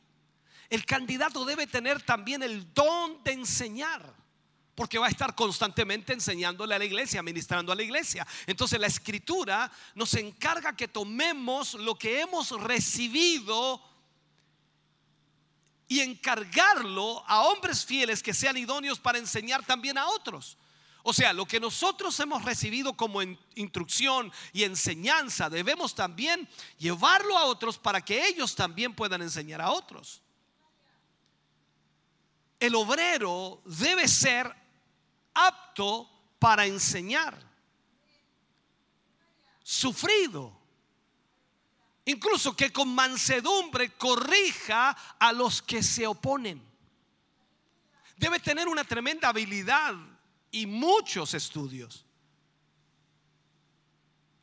El 0.69 0.85
candidato 0.85 1.43
debe 1.43 1.65
tener 1.65 2.03
también 2.03 2.43
el 2.43 2.71
don 2.71 3.23
de 3.23 3.31
enseñar, 3.31 4.15
porque 4.77 4.99
va 4.99 5.07
a 5.07 5.09
estar 5.09 5.33
constantemente 5.33 6.13
enseñándole 6.13 6.75
a 6.75 6.77
la 6.77 6.85
iglesia, 6.85 7.23
ministrando 7.23 7.71
a 7.71 7.75
la 7.75 7.81
iglesia. 7.81 8.27
Entonces 8.45 8.79
la 8.79 8.85
escritura 8.85 9.71
nos 9.95 10.13
encarga 10.13 10.75
que 10.75 10.87
tomemos 10.87 11.73
lo 11.73 11.95
que 11.95 12.21
hemos 12.21 12.51
recibido 12.61 13.81
y 15.87 16.01
encargarlo 16.01 17.23
a 17.25 17.47
hombres 17.47 17.87
fieles 17.87 18.21
que 18.21 18.35
sean 18.35 18.55
idóneos 18.55 18.99
para 18.99 19.17
enseñar 19.17 19.65
también 19.65 19.97
a 19.97 20.09
otros. 20.09 20.59
O 21.01 21.11
sea, 21.11 21.33
lo 21.33 21.47
que 21.47 21.59
nosotros 21.59 22.19
hemos 22.19 22.45
recibido 22.45 22.93
como 22.93 23.23
instrucción 23.55 24.31
y 24.53 24.63
enseñanza, 24.63 25.49
debemos 25.49 25.95
también 25.95 26.47
llevarlo 26.77 27.35
a 27.35 27.45
otros 27.45 27.79
para 27.79 28.05
que 28.05 28.27
ellos 28.27 28.53
también 28.53 28.93
puedan 28.93 29.23
enseñar 29.23 29.59
a 29.59 29.71
otros. 29.71 30.21
El 32.59 32.75
obrero 32.75 33.59
debe 33.65 34.07
ser 34.07 34.66
apto 35.37 36.09
para 36.39 36.65
enseñar. 36.65 37.45
sufrido. 39.63 40.57
Incluso 42.05 42.55
que 42.55 42.71
con 42.71 42.87
mansedumbre 42.95 43.91
corrija 43.97 44.91
a 45.19 45.33
los 45.33 45.61
que 45.61 45.83
se 45.83 46.07
oponen. 46.07 46.65
Debe 48.15 48.39
tener 48.39 48.69
una 48.69 48.85
tremenda 48.85 49.27
habilidad 49.27 49.93
y 50.51 50.65
muchos 50.65 51.33
estudios. 51.33 52.05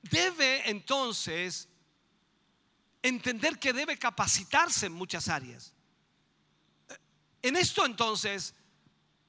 Debe 0.03 0.69
entonces 0.69 1.69
entender 3.03 3.59
que 3.59 3.73
debe 3.73 3.99
capacitarse 3.99 4.87
en 4.87 4.93
muchas 4.93 5.29
áreas. 5.29 5.73
En 7.41 7.57
esto 7.57 7.87
entonces 7.87 8.55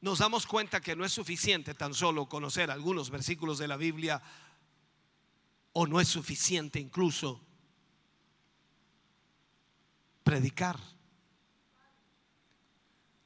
nos 0.05 0.19
damos 0.19 0.45
cuenta 0.45 0.81
que 0.81 0.95
no 0.95 1.03
es 1.03 1.11
suficiente 1.11 1.73
tan 1.73 1.95
solo 1.95 2.29
conocer 2.29 2.69
algunos 2.69 3.09
versículos 3.09 3.57
de 3.57 3.67
la 3.67 3.75
Biblia 3.75 4.21
o 5.73 5.87
no 5.87 5.99
es 5.99 6.07
suficiente 6.07 6.79
incluso 6.79 7.43
predicar. 10.23 10.79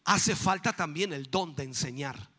Hace 0.05 0.37
falta 0.37 0.71
también 0.71 1.11
el 1.11 1.29
don 1.29 1.53
de 1.53 1.63
enseñar. 1.63 2.29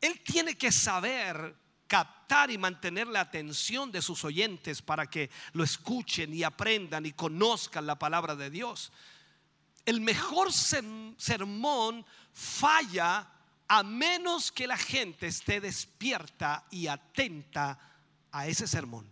Él 0.00 0.20
tiene 0.24 0.58
que 0.58 0.72
saber 0.72 1.56
captar 1.86 2.50
y 2.50 2.58
mantener 2.58 3.06
la 3.06 3.20
atención 3.20 3.92
de 3.92 4.02
sus 4.02 4.24
oyentes 4.24 4.82
para 4.82 5.08
que 5.08 5.30
lo 5.52 5.62
escuchen 5.62 6.34
y 6.34 6.42
aprendan 6.42 7.06
y 7.06 7.12
conozcan 7.12 7.86
la 7.86 8.00
palabra 8.00 8.34
de 8.34 8.50
Dios. 8.50 8.90
El 9.84 10.00
mejor 10.00 10.52
sermón 10.52 12.04
falla 12.32 13.28
a 13.68 13.82
menos 13.82 14.50
que 14.50 14.66
la 14.66 14.76
gente 14.76 15.28
esté 15.28 15.60
despierta 15.60 16.64
y 16.70 16.86
atenta 16.88 17.78
a 18.32 18.46
ese 18.46 18.66
sermón. 18.66 19.10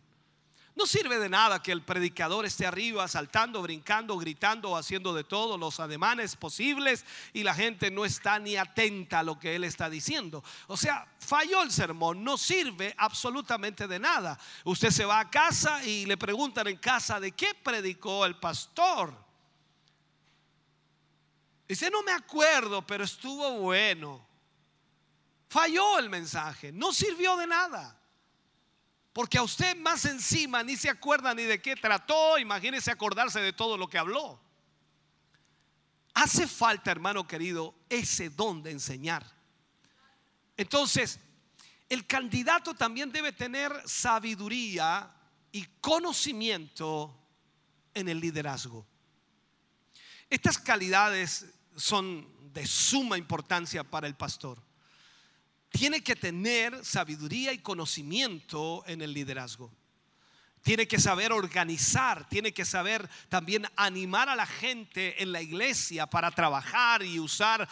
No 0.79 0.87
sirve 0.87 1.19
de 1.19 1.29
nada 1.29 1.61
que 1.61 1.73
el 1.73 1.83
predicador 1.83 2.47
esté 2.47 2.65
arriba 2.65 3.09
saltando, 3.09 3.61
brincando, 3.63 4.17
gritando, 4.17 4.77
haciendo 4.77 5.13
de 5.13 5.25
todos 5.25 5.59
los 5.59 5.81
ademanes 5.81 6.37
posibles 6.37 7.05
y 7.33 7.43
la 7.43 7.53
gente 7.53 7.91
no 7.91 8.05
está 8.05 8.39
ni 8.39 8.55
atenta 8.55 9.19
a 9.19 9.23
lo 9.25 9.41
que 9.41 9.57
él 9.57 9.65
está 9.65 9.91
diciendo. 9.91 10.45
O 10.69 10.77
sea, 10.77 11.05
falló 11.19 11.65
el 11.65 11.73
sermón, 11.73 12.23
no 12.23 12.39
sirve 12.39 12.95
absolutamente 12.97 13.89
de 13.89 13.99
nada. 13.99 14.39
Usted 14.63 14.91
se 14.91 15.05
va 15.05 15.19
a 15.19 15.31
casa 15.31 15.85
y 15.85 16.07
le 16.07 16.17
preguntan 16.17 16.69
en 16.69 16.77
casa 16.77 17.19
de 17.19 17.33
qué 17.33 17.55
predicó 17.61 18.25
el 18.25 18.37
pastor. 18.37 19.28
Dice, 21.69 21.91
no 21.91 22.03
me 22.03 22.13
acuerdo, 22.13 22.87
pero 22.87 23.05
estuvo 23.05 23.59
bueno. 23.59 24.27
Falló 25.49 25.99
el 25.99 26.09
mensaje, 26.09 26.73
no 26.73 26.93
sirvió 26.93 27.37
de 27.37 27.47
nada. 27.47 27.95
Porque 29.13 29.37
a 29.37 29.43
usted 29.43 29.77
más 29.77 30.05
encima 30.07 30.63
ni 30.63 30.77
se 30.77 30.89
acuerda 30.89 31.35
ni 31.35 31.43
de 31.43 31.61
qué 31.61 31.77
trató, 31.77 32.39
imagínese 32.39 32.91
acordarse 32.91 33.41
de 33.41 33.53
todo 33.53 33.77
lo 33.77 33.89
que 33.89 33.99
habló. 33.99 34.41
Hace 36.15 36.47
falta, 36.47 36.91
hermano 36.91 37.27
querido, 37.27 37.75
ese 37.89 38.31
don 38.31 38.63
de 38.63 38.71
enseñar. 38.71 39.25
Entonces, 40.57 41.21
el 41.89 42.07
candidato 42.07 42.75
también 42.75 43.13
debe 43.13 43.33
tener 43.33 43.73
sabiduría 43.87 45.15
y 45.53 45.65
conocimiento 45.81 47.15
en 47.95 48.09
el 48.09 48.21
liderazgo. 48.21 48.87
Estas 50.31 50.59
calidades 50.59 51.47
son 51.79 52.53
de 52.53 52.67
suma 52.67 53.17
importancia 53.17 53.83
para 53.85 54.07
el 54.07 54.15
pastor 54.15 54.63
tiene 55.71 56.03
que 56.03 56.17
tener 56.17 56.85
sabiduría 56.85 57.53
y 57.53 57.59
conocimiento 57.59 58.85
en 58.87 59.03
el 59.03 59.13
liderazgo. 59.13 59.71
Tiene 60.63 60.89
que 60.89 60.99
saber 60.99 61.33
organizar, 61.33 62.29
tiene 62.29 62.53
que 62.53 62.65
saber 62.65 63.09
también 63.29 63.67
animar 63.77 64.29
a 64.29 64.37
la 64.37 64.47
gente 64.47 65.23
en 65.23 65.33
la 65.33 65.41
iglesia 65.41 66.07
para 66.07 66.31
trabajar 66.31 67.03
y 67.03 67.21
usar 67.21 67.69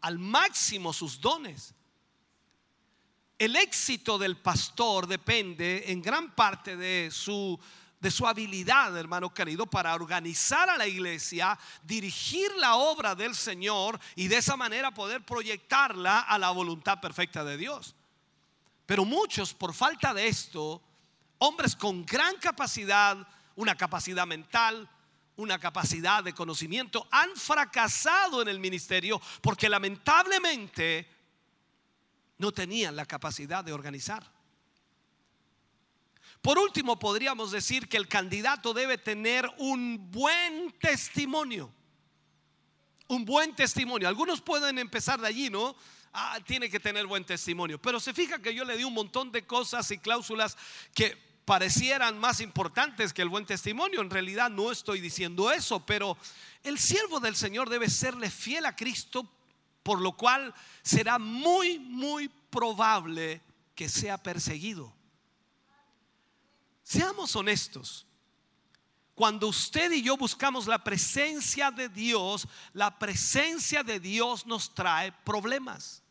al 0.00 0.18
máximo 0.18 0.92
sus 0.92 1.20
dones. 1.20 1.74
El 3.38 3.56
éxito 3.56 4.18
del 4.18 4.36
pastor 4.36 5.06
depende 5.06 5.90
en 5.90 6.02
gran 6.02 6.34
parte 6.34 6.76
de 6.76 7.10
su 7.10 7.58
de 8.04 8.10
su 8.10 8.26
habilidad, 8.26 8.94
hermano 8.98 9.32
querido, 9.32 9.64
para 9.64 9.94
organizar 9.94 10.68
a 10.68 10.76
la 10.76 10.86
iglesia, 10.86 11.58
dirigir 11.82 12.54
la 12.58 12.76
obra 12.76 13.14
del 13.14 13.34
Señor 13.34 13.98
y 14.14 14.28
de 14.28 14.36
esa 14.36 14.58
manera 14.58 14.90
poder 14.90 15.24
proyectarla 15.24 16.20
a 16.20 16.38
la 16.38 16.50
voluntad 16.50 17.00
perfecta 17.00 17.42
de 17.44 17.56
Dios. 17.56 17.94
Pero 18.84 19.06
muchos, 19.06 19.54
por 19.54 19.72
falta 19.72 20.12
de 20.12 20.28
esto, 20.28 20.82
hombres 21.38 21.74
con 21.74 22.04
gran 22.04 22.36
capacidad, 22.36 23.26
una 23.56 23.74
capacidad 23.74 24.26
mental, 24.26 24.86
una 25.36 25.58
capacidad 25.58 26.22
de 26.22 26.34
conocimiento, 26.34 27.08
han 27.10 27.34
fracasado 27.34 28.42
en 28.42 28.48
el 28.48 28.60
ministerio 28.60 29.18
porque 29.40 29.66
lamentablemente 29.66 31.08
no 32.36 32.52
tenían 32.52 32.96
la 32.96 33.06
capacidad 33.06 33.64
de 33.64 33.72
organizar. 33.72 34.33
Por 36.44 36.58
último, 36.58 36.98
podríamos 36.98 37.52
decir 37.52 37.88
que 37.88 37.96
el 37.96 38.06
candidato 38.06 38.74
debe 38.74 38.98
tener 38.98 39.50
un 39.56 40.10
buen 40.10 40.70
testimonio. 40.78 41.72
Un 43.08 43.24
buen 43.24 43.56
testimonio. 43.56 44.06
Algunos 44.06 44.42
pueden 44.42 44.78
empezar 44.78 45.18
de 45.22 45.26
allí, 45.26 45.48
¿no? 45.48 45.74
Ah, 46.12 46.38
tiene 46.44 46.68
que 46.68 46.78
tener 46.78 47.06
buen 47.06 47.24
testimonio. 47.24 47.80
Pero 47.80 47.98
se 47.98 48.12
fija 48.12 48.42
que 48.42 48.54
yo 48.54 48.66
le 48.66 48.76
di 48.76 48.84
un 48.84 48.92
montón 48.92 49.32
de 49.32 49.46
cosas 49.46 49.90
y 49.90 49.96
cláusulas 49.96 50.58
que 50.94 51.16
parecieran 51.46 52.18
más 52.18 52.42
importantes 52.42 53.14
que 53.14 53.22
el 53.22 53.30
buen 53.30 53.46
testimonio. 53.46 54.02
En 54.02 54.10
realidad 54.10 54.50
no 54.50 54.70
estoy 54.70 55.00
diciendo 55.00 55.50
eso, 55.50 55.86
pero 55.86 56.18
el 56.62 56.78
siervo 56.78 57.20
del 57.20 57.36
Señor 57.36 57.70
debe 57.70 57.88
serle 57.88 58.28
fiel 58.28 58.66
a 58.66 58.76
Cristo, 58.76 59.26
por 59.82 59.98
lo 59.98 60.12
cual 60.12 60.52
será 60.82 61.18
muy, 61.18 61.78
muy 61.78 62.28
probable 62.50 63.40
que 63.74 63.88
sea 63.88 64.22
perseguido. 64.22 64.92
Seamos 66.84 67.34
honestos. 67.34 68.06
Cuando 69.14 69.48
usted 69.48 69.90
y 69.92 70.02
yo 70.02 70.16
buscamos 70.16 70.66
la 70.66 70.84
presencia 70.84 71.70
de 71.70 71.88
Dios, 71.88 72.46
la 72.72 72.98
presencia 72.98 73.82
de 73.82 73.98
Dios 73.98 74.44
nos 74.46 74.74
trae 74.74 75.10
problemas. 75.24 76.02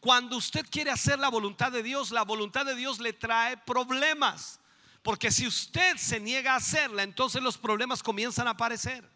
Cuando 0.00 0.36
usted 0.36 0.64
quiere 0.70 0.90
hacer 0.90 1.18
la 1.18 1.28
voluntad 1.28 1.70
de 1.70 1.82
Dios, 1.82 2.10
la 2.10 2.22
voluntad 2.22 2.64
de 2.64 2.76
Dios 2.76 2.98
le 2.98 3.12
trae 3.12 3.56
problemas. 3.58 4.58
Porque 5.02 5.30
si 5.30 5.46
usted 5.46 5.96
se 5.96 6.18
niega 6.18 6.54
a 6.54 6.56
hacerla, 6.56 7.02
entonces 7.02 7.42
los 7.42 7.58
problemas 7.58 8.02
comienzan 8.02 8.46
a 8.46 8.52
aparecer. 8.52 9.08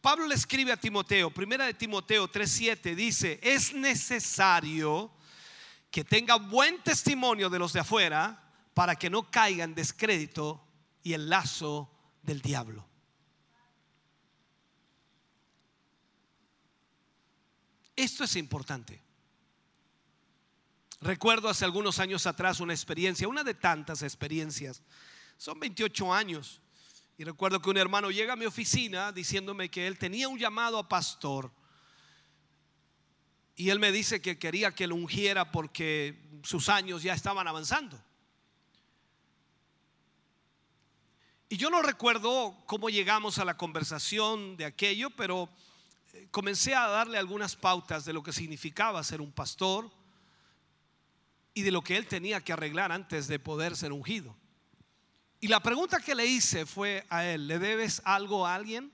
Pablo 0.00 0.26
le 0.26 0.34
escribe 0.34 0.72
a 0.72 0.76
Timoteo, 0.76 1.30
primera 1.30 1.66
de 1.66 1.74
Timoteo 1.74 2.28
3:7 2.28 2.94
dice, 2.94 3.38
"Es 3.42 3.72
necesario 3.72 5.15
que 5.90 6.04
tenga 6.04 6.36
buen 6.36 6.82
testimonio 6.82 7.48
de 7.48 7.58
los 7.58 7.72
de 7.72 7.80
afuera 7.80 8.42
para 8.74 8.96
que 8.96 9.08
no 9.08 9.30
caiga 9.30 9.64
en 9.64 9.74
descrédito 9.74 10.62
y 11.02 11.14
el 11.14 11.28
lazo 11.28 11.90
del 12.22 12.42
diablo. 12.42 12.86
Esto 17.94 18.24
es 18.24 18.36
importante. 18.36 19.02
Recuerdo 21.00 21.48
hace 21.48 21.64
algunos 21.64 21.98
años 21.98 22.26
atrás 22.26 22.60
una 22.60 22.74
experiencia, 22.74 23.28
una 23.28 23.44
de 23.44 23.54
tantas 23.54 24.02
experiencias. 24.02 24.82
Son 25.38 25.58
28 25.58 26.12
años. 26.12 26.60
Y 27.18 27.24
recuerdo 27.24 27.62
que 27.62 27.70
un 27.70 27.78
hermano 27.78 28.10
llega 28.10 28.34
a 28.34 28.36
mi 28.36 28.44
oficina 28.44 29.12
diciéndome 29.12 29.70
que 29.70 29.86
él 29.86 29.98
tenía 29.98 30.28
un 30.28 30.38
llamado 30.38 30.78
a 30.78 30.88
pastor 30.88 31.50
y 33.56 33.70
él 33.70 33.80
me 33.80 33.90
dice 33.90 34.20
que 34.20 34.38
quería 34.38 34.74
que 34.74 34.86
lo 34.86 34.94
ungiera 34.94 35.50
porque 35.50 36.22
sus 36.42 36.68
años 36.68 37.02
ya 37.02 37.14
estaban 37.14 37.48
avanzando. 37.48 37.98
Y 41.48 41.56
yo 41.56 41.70
no 41.70 41.80
recuerdo 41.80 42.56
cómo 42.66 42.90
llegamos 42.90 43.38
a 43.38 43.44
la 43.44 43.56
conversación 43.56 44.56
de 44.56 44.66
aquello, 44.66 45.10
pero 45.10 45.48
eh, 46.12 46.28
comencé 46.30 46.74
a 46.74 46.86
darle 46.88 47.18
algunas 47.18 47.56
pautas 47.56 48.04
de 48.04 48.12
lo 48.12 48.22
que 48.22 48.32
significaba 48.32 49.02
ser 49.02 49.20
un 49.20 49.32
pastor 49.32 49.90
y 51.54 51.62
de 51.62 51.70
lo 51.70 51.82
que 51.82 51.96
él 51.96 52.06
tenía 52.06 52.42
que 52.42 52.52
arreglar 52.52 52.92
antes 52.92 53.26
de 53.26 53.38
poder 53.38 53.74
ser 53.76 53.92
ungido. 53.92 54.36
Y 55.40 55.48
la 55.48 55.60
pregunta 55.60 56.00
que 56.00 56.14
le 56.14 56.26
hice 56.26 56.66
fue 56.66 57.06
a 57.08 57.24
él, 57.24 57.46
¿le 57.46 57.58
debes 57.58 58.02
algo 58.04 58.46
a 58.46 58.54
alguien? 58.54 58.92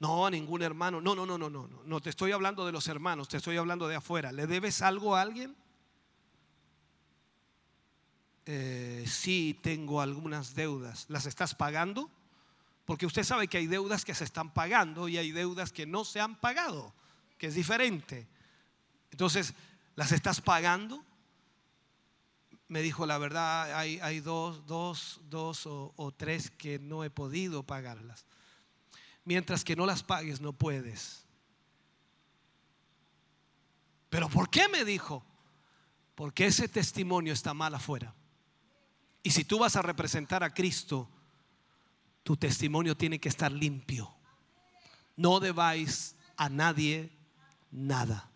No, 0.00 0.28
ningún 0.30 0.62
hermano. 0.62 1.00
No, 1.00 1.14
no, 1.14 1.26
no, 1.26 1.36
no, 1.36 1.50
no, 1.50 1.68
no. 1.68 1.82
No 1.84 2.00
te 2.00 2.10
estoy 2.10 2.32
hablando 2.32 2.64
de 2.64 2.72
los 2.72 2.88
hermanos, 2.88 3.28
te 3.28 3.36
estoy 3.36 3.58
hablando 3.58 3.86
de 3.86 3.96
afuera. 3.96 4.32
¿Le 4.32 4.46
debes 4.46 4.80
algo 4.80 5.14
a 5.14 5.20
alguien? 5.20 5.54
Eh, 8.46 9.04
sí, 9.06 9.60
tengo 9.62 10.00
algunas 10.00 10.54
deudas. 10.54 11.04
¿Las 11.08 11.26
estás 11.26 11.54
pagando? 11.54 12.10
Porque 12.86 13.04
usted 13.04 13.24
sabe 13.24 13.46
que 13.46 13.58
hay 13.58 13.66
deudas 13.66 14.06
que 14.06 14.14
se 14.14 14.24
están 14.24 14.52
pagando 14.54 15.06
y 15.06 15.18
hay 15.18 15.32
deudas 15.32 15.70
que 15.70 15.86
no 15.86 16.06
se 16.06 16.18
han 16.18 16.34
pagado, 16.34 16.94
que 17.36 17.48
es 17.48 17.54
diferente. 17.54 18.26
Entonces, 19.10 19.54
¿las 19.96 20.12
estás 20.12 20.40
pagando? 20.40 21.04
me 22.68 22.82
dijo, 22.82 23.04
la 23.04 23.18
verdad, 23.18 23.76
hay, 23.76 24.20
dos, 24.20 24.64
dos, 24.64 25.20
dos 25.24 25.66
o 25.66 26.14
tres 26.16 26.52
que 26.52 26.78
no 26.78 27.02
he 27.02 27.10
podido 27.10 27.64
pagarlas. 27.64 28.24
Mientras 29.24 29.64
que 29.64 29.76
no 29.76 29.86
las 29.86 30.02
pagues, 30.02 30.40
no 30.40 30.52
puedes. 30.52 31.24
Pero 34.08 34.28
¿por 34.28 34.50
qué 34.50 34.68
me 34.68 34.84
dijo? 34.84 35.24
Porque 36.14 36.46
ese 36.46 36.68
testimonio 36.68 37.32
está 37.32 37.54
mal 37.54 37.74
afuera. 37.74 38.14
Y 39.22 39.30
si 39.30 39.44
tú 39.44 39.58
vas 39.58 39.76
a 39.76 39.82
representar 39.82 40.42
a 40.42 40.52
Cristo, 40.52 41.08
tu 42.22 42.36
testimonio 42.36 42.96
tiene 42.96 43.18
que 43.18 43.28
estar 43.28 43.52
limpio. 43.52 44.12
No 45.16 45.40
debáis 45.40 46.16
a 46.36 46.48
nadie 46.48 47.10
nada. 47.70 48.30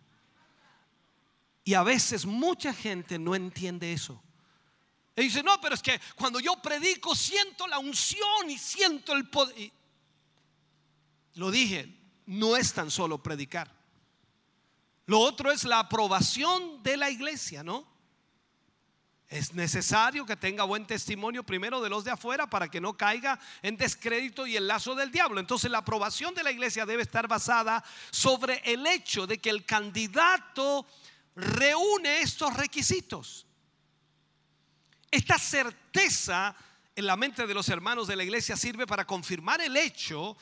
Y 1.63 1.73
a 1.73 1.83
veces 1.83 2.25
mucha 2.25 2.73
gente 2.73 3.17
no 3.17 3.35
entiende 3.35 3.91
eso. 3.91 4.21
Y 5.15 5.23
dice, 5.23 5.41
no, 5.41 5.59
pero 5.59 5.75
es 5.75 5.81
que 5.81 5.99
cuando 6.15 6.39
yo 6.39 6.61
predico 6.61 7.15
siento 7.15 7.67
la 7.67 7.79
unción 7.79 8.49
y 8.49 8.57
siento 8.57 9.13
el 9.13 9.27
poder. 9.29 9.71
Lo 11.35 11.51
dije, 11.51 11.95
no 12.25 12.57
es 12.57 12.73
tan 12.73 12.89
solo 12.89 13.21
predicar. 13.21 13.71
Lo 15.05 15.19
otro 15.19 15.51
es 15.51 15.63
la 15.63 15.79
aprobación 15.79 16.81
de 16.81 16.97
la 16.97 17.09
iglesia, 17.09 17.63
¿no? 17.63 17.85
Es 19.27 19.53
necesario 19.53 20.25
que 20.25 20.35
tenga 20.35 20.63
buen 20.63 20.85
testimonio 20.85 21.43
primero 21.43 21.81
de 21.81 21.89
los 21.89 22.03
de 22.03 22.11
afuera 22.11 22.47
para 22.47 22.69
que 22.69 22.79
no 22.79 22.95
caiga 22.95 23.39
en 23.63 23.75
descrédito 23.75 24.45
y 24.45 24.55
el 24.55 24.67
lazo 24.67 24.95
del 24.95 25.11
diablo. 25.11 25.39
Entonces 25.39 25.69
la 25.69 25.79
aprobación 25.79 26.33
de 26.35 26.43
la 26.43 26.51
iglesia 26.51 26.85
debe 26.85 27.01
estar 27.01 27.27
basada 27.27 27.83
sobre 28.11 28.61
el 28.65 28.85
hecho 28.85 29.25
de 29.25 29.39
que 29.39 29.49
el 29.49 29.65
candidato 29.65 30.85
reúne 31.35 32.21
estos 32.21 32.53
requisitos. 32.55 33.45
Esta 35.09 35.39
certeza 35.39 36.55
en 36.95 37.05
la 37.05 37.17
mente 37.17 37.45
de 37.45 37.53
los 37.53 37.67
hermanos 37.69 38.07
de 38.07 38.15
la 38.15 38.23
iglesia 38.23 38.55
sirve 38.55 38.87
para 38.87 39.05
confirmar 39.05 39.59
el 39.59 39.75
hecho 39.75 40.37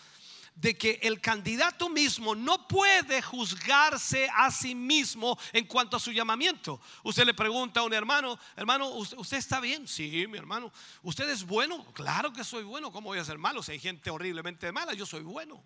de 0.55 0.77
que 0.77 0.99
el 1.01 1.19
candidato 1.19 1.89
mismo 1.89 2.35
no 2.35 2.67
puede 2.67 3.21
juzgarse 3.21 4.29
a 4.33 4.51
sí 4.51 4.75
mismo 4.75 5.37
en 5.51 5.65
cuanto 5.65 5.97
a 5.97 5.99
su 5.99 6.11
llamamiento. 6.11 6.79
Usted 7.03 7.25
le 7.25 7.33
pregunta 7.33 7.79
a 7.79 7.83
un 7.83 7.93
hermano, 7.93 8.39
hermano, 8.55 8.89
¿usted 8.89 9.37
está 9.37 9.59
bien? 9.59 9.87
Sí, 9.87 10.25
mi 10.27 10.37
hermano. 10.37 10.71
¿Usted 11.01 11.29
es 11.29 11.43
bueno? 11.43 11.83
Claro 11.93 12.31
que 12.31 12.43
soy 12.43 12.63
bueno. 12.63 12.91
¿Cómo 12.91 13.09
voy 13.09 13.19
a 13.19 13.25
ser 13.25 13.37
malo? 13.37 13.63
Si 13.63 13.71
hay 13.71 13.79
gente 13.79 14.09
horriblemente 14.09 14.71
mala, 14.71 14.93
yo 14.93 15.05
soy 15.05 15.23
bueno. 15.23 15.63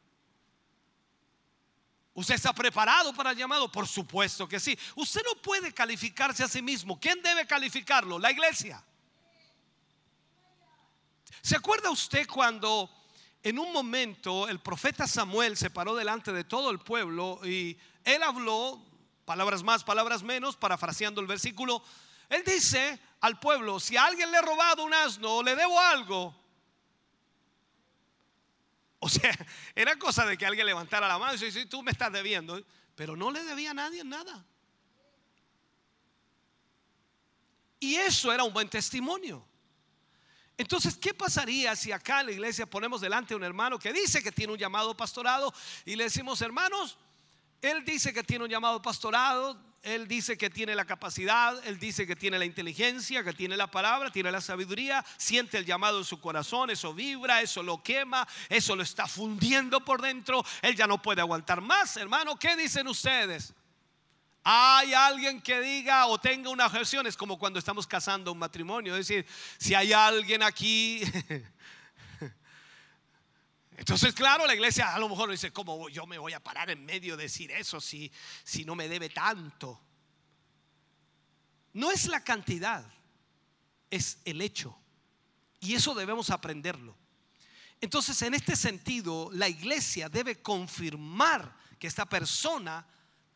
¿Usted 2.13 2.33
está 2.33 2.51
preparado 2.51 3.13
para 3.13 3.31
el 3.31 3.37
llamado? 3.37 3.71
Por 3.71 3.87
supuesto 3.87 4.47
que 4.47 4.59
sí. 4.59 4.77
Usted 4.95 5.21
no 5.23 5.39
puede 5.39 5.71
calificarse 5.71 6.43
a 6.43 6.47
sí 6.47 6.63
mismo. 6.63 6.99
¿Quién 6.99 7.21
debe 7.21 7.45
calificarlo? 7.45 8.17
La 8.17 8.31
iglesia. 8.31 8.83
¿Se 11.41 11.55
acuerda 11.55 11.91
usted 11.91 12.25
cuando 12.27 12.89
en 13.43 13.59
un 13.59 13.71
momento 13.71 14.47
el 14.47 14.59
profeta 14.59 15.07
Samuel 15.07 15.57
se 15.57 15.69
paró 15.69 15.95
delante 15.95 16.31
de 16.33 16.43
todo 16.43 16.69
el 16.69 16.79
pueblo 16.79 17.39
y 17.43 17.77
él 18.03 18.23
habló, 18.23 18.81
palabras 19.25 19.63
más, 19.63 19.83
palabras 19.83 20.23
menos, 20.23 20.57
parafraseando 20.57 21.21
el 21.21 21.27
versículo, 21.27 21.83
él 22.29 22.43
dice 22.45 22.99
al 23.21 23.39
pueblo, 23.39 23.79
si 23.79 23.97
a 23.97 24.05
alguien 24.05 24.31
le 24.31 24.37
ha 24.37 24.41
robado 24.41 24.83
un 24.83 24.93
asno 24.93 25.37
o 25.37 25.43
le 25.43 25.55
debo 25.55 25.79
algo, 25.79 26.35
o 28.99 29.09
sea, 29.09 29.33
era 29.75 29.97
cosa 29.97 30.25
de 30.25 30.37
que 30.37 30.45
alguien 30.45 30.65
levantara 30.65 31.07
la 31.07 31.17
mano 31.17 31.35
y 31.35 31.37
dice, 31.37 31.65
tú 31.67 31.83
me 31.83 31.91
estás 31.91 32.11
debiendo, 32.11 32.61
pero 32.95 33.15
no 33.15 33.31
le 33.31 33.43
debía 33.43 33.71
a 33.71 33.75
nadie 33.75 34.03
nada. 34.03 34.43
Y 37.79 37.95
eso 37.95 38.33
era 38.33 38.43
un 38.43 38.51
buen 38.51 38.69
testimonio. 38.69 39.45
Entonces, 40.57 40.97
¿qué 40.97 41.13
pasaría 41.13 41.75
si 41.75 41.91
acá 41.91 42.21
en 42.21 42.27
la 42.27 42.31
iglesia 42.31 42.65
ponemos 42.65 42.99
delante 42.99 43.33
a 43.33 43.37
un 43.37 43.43
hermano 43.43 43.77
que 43.77 43.93
dice 43.93 44.23
que 44.23 44.31
tiene 44.31 44.53
un 44.53 44.59
llamado 44.59 44.97
pastorado 44.97 45.53
y 45.85 45.95
le 45.95 46.05
decimos, 46.05 46.41
hermanos, 46.41 46.97
él 47.61 47.85
dice 47.85 48.11
que 48.11 48.23
tiene 48.23 48.45
un 48.45 48.49
llamado 48.49 48.81
pastorado, 48.81 49.59
él 49.83 50.07
dice 50.07 50.35
que 50.35 50.49
tiene 50.49 50.73
la 50.73 50.85
capacidad, 50.85 51.65
él 51.65 51.79
dice 51.79 52.07
que 52.07 52.15
tiene 52.15 52.39
la 52.39 52.45
inteligencia, 52.45 53.23
que 53.23 53.33
tiene 53.33 53.55
la 53.55 53.69
palabra, 53.69 54.11
tiene 54.11 54.31
la 54.31 54.41
sabiduría, 54.41 55.05
siente 55.17 55.59
el 55.59 55.65
llamado 55.65 55.99
en 55.99 56.05
su 56.05 56.19
corazón, 56.19 56.71
eso 56.71 56.93
vibra, 56.93 57.41
eso 57.41 57.61
lo 57.61 57.81
quema, 57.83 58.27
eso 58.49 58.75
lo 58.75 58.81
está 58.81 59.07
fundiendo 59.07 59.85
por 59.85 60.01
dentro, 60.01 60.43
él 60.63 60.75
ya 60.75 60.87
no 60.87 61.01
puede 61.01 61.21
aguantar 61.21 61.61
más, 61.61 61.97
hermano, 61.97 62.37
¿qué 62.37 62.55
dicen 62.55 62.87
ustedes? 62.87 63.53
Hay 64.49 64.93
alguien 64.93 65.41
que 65.41 65.59
diga 65.59 66.05
o 66.05 66.17
tenga 66.21 66.49
una 66.49 66.67
objeción, 66.67 67.05
es 67.05 67.17
como 67.17 67.37
cuando 67.37 67.59
estamos 67.59 67.85
casando 67.85 68.31
un 68.31 68.37
matrimonio, 68.37 68.95
es 68.95 69.05
decir, 69.05 69.25
si 69.57 69.73
hay 69.73 69.91
alguien 69.91 70.41
aquí... 70.41 71.01
Entonces, 73.75 74.13
claro, 74.13 74.47
la 74.47 74.55
iglesia 74.55 74.95
a 74.95 74.99
lo 74.99 75.09
mejor 75.09 75.29
dice, 75.29 75.51
¿cómo 75.51 75.89
yo 75.89 76.07
me 76.07 76.17
voy 76.17 76.31
a 76.31 76.41
parar 76.41 76.69
en 76.69 76.85
medio 76.85 77.17
de 77.17 77.23
decir 77.23 77.51
eso 77.51 77.81
si, 77.81 78.09
si 78.45 78.63
no 78.63 78.73
me 78.73 78.87
debe 78.87 79.09
tanto? 79.09 79.81
No 81.73 81.91
es 81.91 82.07
la 82.07 82.23
cantidad, 82.23 82.89
es 83.91 84.19
el 84.23 84.39
hecho. 84.39 84.79
Y 85.59 85.75
eso 85.75 85.93
debemos 85.93 86.29
aprenderlo. 86.29 86.95
Entonces, 87.81 88.21
en 88.21 88.33
este 88.33 88.55
sentido, 88.55 89.29
la 89.33 89.49
iglesia 89.49 90.07
debe 90.07 90.41
confirmar 90.41 91.53
que 91.77 91.87
esta 91.87 92.05
persona 92.05 92.87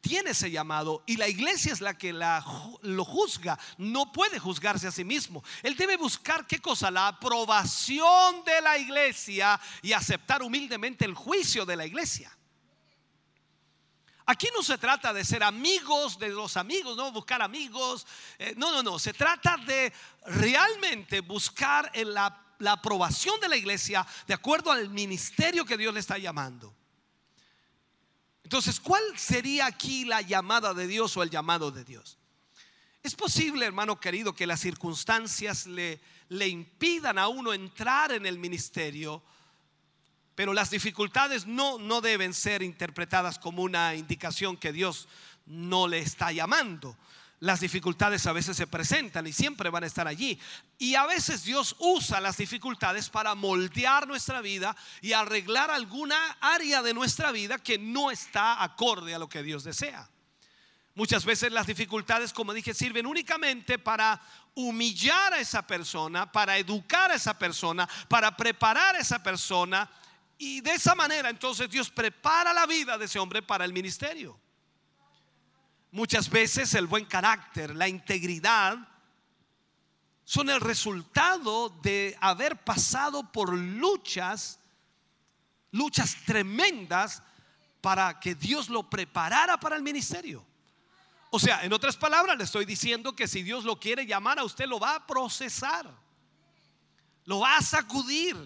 tiene 0.02 0.32
ese 0.32 0.50
llamado 0.50 1.04
y 1.06 1.16
la 1.16 1.28
iglesia 1.28 1.72
es 1.72 1.80
la 1.80 1.98
que 1.98 2.12
lo 2.12 3.06
juzga. 3.06 3.58
No 3.78 4.12
puede 4.12 4.40
juzgarse 4.40 4.88
a 4.88 4.92
sí 4.92 5.04
mismo. 5.04 5.44
Él 5.62 5.78
debe 5.78 5.96
buscar 5.96 6.48
qué 6.48 6.60
cosa? 6.60 6.90
La 6.90 7.08
aprobación 7.08 8.44
de 8.44 8.62
la 8.62 8.78
iglesia 8.78 9.60
y 9.82 9.94
aceptar 9.94 10.42
humildemente 10.42 11.06
el 11.06 11.14
juicio 11.14 11.66
de 11.66 11.76
la 11.76 11.86
iglesia. 11.86 12.36
Aquí 14.26 14.48
no 14.56 14.64
se 14.64 14.78
trata 14.78 15.14
de 15.14 15.26
ser 15.26 15.44
amigos 15.44 16.18
de 16.18 16.30
los 16.30 16.58
amigos, 16.58 16.96
no 16.98 17.12
buscar 17.12 17.42
amigos. 17.42 18.08
Eh, 18.40 18.54
no, 18.58 18.72
no, 18.72 18.82
no. 18.82 18.98
Se 18.98 19.14
trata 19.14 19.58
de 19.58 19.94
realmente 20.26 21.22
buscar 21.22 21.92
la 21.96 22.72
aprobación 22.72 23.40
de 23.40 23.50
la 23.50 23.58
iglesia 23.58 24.06
de 24.26 24.34
acuerdo 24.34 24.72
al 24.72 24.90
ministerio 24.90 25.66
que 25.66 25.78
Dios 25.78 25.94
le 25.94 26.00
está 26.00 26.18
llamando. 26.18 26.74
Entonces, 28.52 28.82
¿cuál 28.82 29.02
sería 29.16 29.66
aquí 29.66 30.04
la 30.04 30.20
llamada 30.20 30.74
de 30.74 30.86
Dios 30.86 31.16
o 31.16 31.24
el 31.24 31.30
llamado 31.30 31.72
de 31.72 31.86
Dios? 31.86 32.18
Es 33.02 33.16
posible, 33.16 33.66
hermano 33.66 33.98
querido, 33.98 34.36
que 34.36 34.46
las 34.46 34.60
circunstancias 34.60 35.68
le, 35.68 36.02
le 36.28 36.50
impidan 36.50 37.18
a 37.18 37.30
uno 37.30 37.54
entrar 37.54 38.12
en 38.12 38.26
el 38.26 38.38
ministerio, 38.38 39.24
pero 40.36 40.52
las 40.52 40.70
dificultades 40.70 41.48
no, 41.48 41.80
no 41.80 42.02
deben 42.02 42.34
ser 42.34 42.62
interpretadas 42.62 43.40
como 43.40 43.64
una 43.64 43.96
indicación 43.96 44.58
que 44.58 44.74
Dios 44.74 45.08
no 45.46 45.88
le 45.88 46.00
está 46.00 46.34
llamando 46.34 46.98
las 47.42 47.60
dificultades 47.60 48.28
a 48.28 48.34
veces 48.34 48.56
se 48.56 48.68
presentan 48.68 49.26
y 49.26 49.34
siempre 49.34 49.72
van 49.72 49.84
a 49.84 49.88
estar 49.88 50.08
allí. 50.08 50.40
Y 50.78 50.94
a 50.94 51.08
veces 51.08 51.44
Dios 51.44 51.76
usa 51.80 52.22
las 52.22 52.38
dificultades 52.38 53.10
para 53.10 53.34
moldear 53.34 54.08
nuestra 54.08 54.42
vida 54.42 54.76
y 55.02 55.14
arreglar 55.14 55.72
alguna 55.72 56.38
área 56.40 56.84
de 56.84 56.94
nuestra 56.94 57.32
vida 57.32 57.58
que 57.58 57.80
no 57.80 58.12
está 58.12 58.64
acorde 58.64 59.16
a 59.16 59.20
lo 59.20 59.28
que 59.28 59.42
Dios 59.42 59.64
desea. 59.64 60.08
Muchas 60.94 61.26
veces 61.26 61.52
las 61.52 61.66
dificultades, 61.66 62.32
como 62.32 62.54
dije, 62.54 62.76
sirven 62.76 63.08
únicamente 63.08 63.80
para 63.80 64.22
humillar 64.54 65.34
a 65.34 65.40
esa 65.40 65.66
persona, 65.66 66.32
para 66.32 66.60
educar 66.60 67.10
a 67.10 67.16
esa 67.16 67.40
persona, 67.40 67.90
para 68.08 68.38
preparar 68.38 68.96
a 68.96 69.00
esa 69.00 69.24
persona. 69.24 69.90
Y 70.38 70.62
de 70.62 70.74
esa 70.74 70.94
manera 70.94 71.32
entonces 71.32 71.68
Dios 71.72 71.90
prepara 71.90 72.54
la 72.54 72.68
vida 72.68 73.00
de 73.00 73.06
ese 73.06 73.18
hombre 73.18 73.42
para 73.42 73.66
el 73.66 73.74
ministerio. 73.74 74.40
Muchas 75.92 76.30
veces 76.30 76.74
el 76.74 76.88
buen 76.88 77.06
carácter, 77.06 77.76
la 77.76 77.88
integridad, 77.88 78.78
son 80.24 80.50
el 80.50 80.62
resultado 80.62 81.68
de 81.82 82.18
haber 82.22 82.56
pasado 82.64 83.30
por 83.30 83.54
luchas, 83.54 84.60
luchas 85.72 86.16
tremendas 86.26 87.22
para 87.82 88.20
que 88.22 88.36
Dios 88.36 88.70
lo 88.70 88.90
preparara 88.90 89.60
para 89.60 89.76
el 89.76 89.82
ministerio. 89.82 90.46
O 91.32 91.40
sea, 91.40 91.64
en 91.66 91.74
otras 91.74 91.98
palabras, 91.98 92.38
le 92.38 92.46
estoy 92.46 92.64
diciendo 92.64 93.14
que 93.14 93.28
si 93.28 93.44
Dios 93.44 93.66
lo 93.66 93.80
quiere 93.80 94.06
llamar 94.06 94.40
a 94.40 94.46
usted, 94.46 94.68
lo 94.68 94.80
va 94.80 94.96
a 94.96 95.06
procesar, 95.06 95.90
lo 97.26 97.40
va 97.40 97.58
a 97.58 97.62
sacudir, 97.62 98.38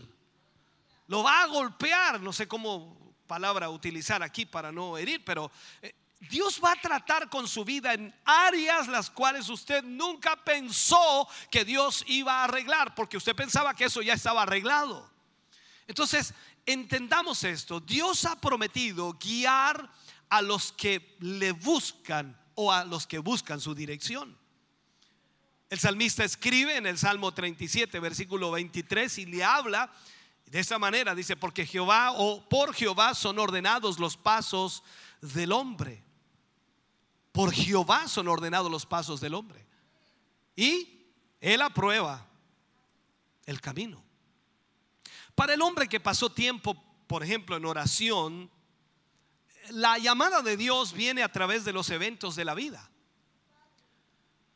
lo 1.08 1.22
va 1.22 1.44
a 1.44 1.48
golpear, 1.48 2.20
no 2.22 2.34
sé 2.34 2.48
cómo 2.48 3.16
palabra 3.28 3.70
utilizar 3.70 4.24
aquí 4.24 4.46
para 4.46 4.72
no 4.72 4.98
herir, 4.98 5.24
pero 5.26 5.52
eh, 5.82 5.94
Dios 6.30 6.60
va 6.64 6.74
a 6.74 6.82
tratar 6.82 7.30
con 7.30 7.48
su 7.48 7.66
vida 7.66 7.94
en 7.94 8.14
áreas 8.26 8.88
las 8.88 9.10
cuales 9.10 9.50
usted 9.50 9.84
nunca 9.84 10.36
pensó 10.44 11.28
que 11.50 11.66
Dios 11.66 12.04
iba 12.08 12.42
a 12.42 12.44
arreglar, 12.46 12.96
porque 12.96 13.18
usted 13.18 13.36
pensaba 13.36 13.74
que 13.74 13.86
eso 13.86 14.02
ya 14.02 14.14
estaba 14.14 14.44
arreglado. 14.44 15.10
Entonces, 15.88 16.34
entendamos 16.66 17.44
esto, 17.44 17.80
Dios 17.80 18.26
ha 18.26 18.40
prometido 18.40 19.14
guiar 19.14 19.92
a 20.30 20.42
los 20.42 20.72
que 20.72 21.16
le 21.20 21.52
buscan 21.52 22.40
o 22.56 22.72
a 22.72 22.84
los 22.84 23.06
que 23.06 23.20
buscan 23.20 23.60
su 23.60 23.76
dirección. 23.76 24.38
El 25.70 25.80
salmista 25.80 26.24
escribe 26.24 26.78
en 26.78 26.86
el 26.86 26.98
Salmo 26.98 27.34
37, 27.34 28.00
versículo 28.00 28.52
23, 28.52 29.18
y 29.20 29.26
le 29.26 29.44
habla 29.44 29.92
de 30.46 30.60
esa 30.60 30.78
manera, 30.78 31.16
dice, 31.16 31.36
porque 31.36 31.66
Jehová 31.66 32.12
o 32.12 32.48
por 32.48 32.74
Jehová 32.74 33.16
son 33.16 33.40
ordenados 33.40 34.00
los 34.00 34.16
pasos 34.16 34.84
del 35.22 35.52
hombre. 35.52 36.05
Por 37.36 37.52
Jehová 37.52 38.08
son 38.08 38.30
ordenados 38.30 38.72
los 38.72 38.86
pasos 38.86 39.20
del 39.20 39.34
hombre. 39.34 39.68
Y 40.56 41.06
él 41.42 41.62
aprueba 41.62 42.26
el 43.46 43.60
camino. 43.60 44.02
Para 45.36 45.54
el 45.54 45.62
hombre 45.62 45.90
que 45.90 46.00
pasó 46.00 46.32
tiempo, 46.32 46.82
por 47.08 47.24
ejemplo, 47.24 47.58
en 47.58 47.66
oración, 47.66 48.50
la 49.72 49.98
llamada 49.98 50.42
de 50.42 50.56
Dios 50.56 50.94
viene 50.94 51.24
a 51.24 51.32
través 51.32 51.66
de 51.66 51.74
los 51.74 51.90
eventos 51.90 52.38
de 52.38 52.46
la 52.46 52.54
vida. 52.54 52.90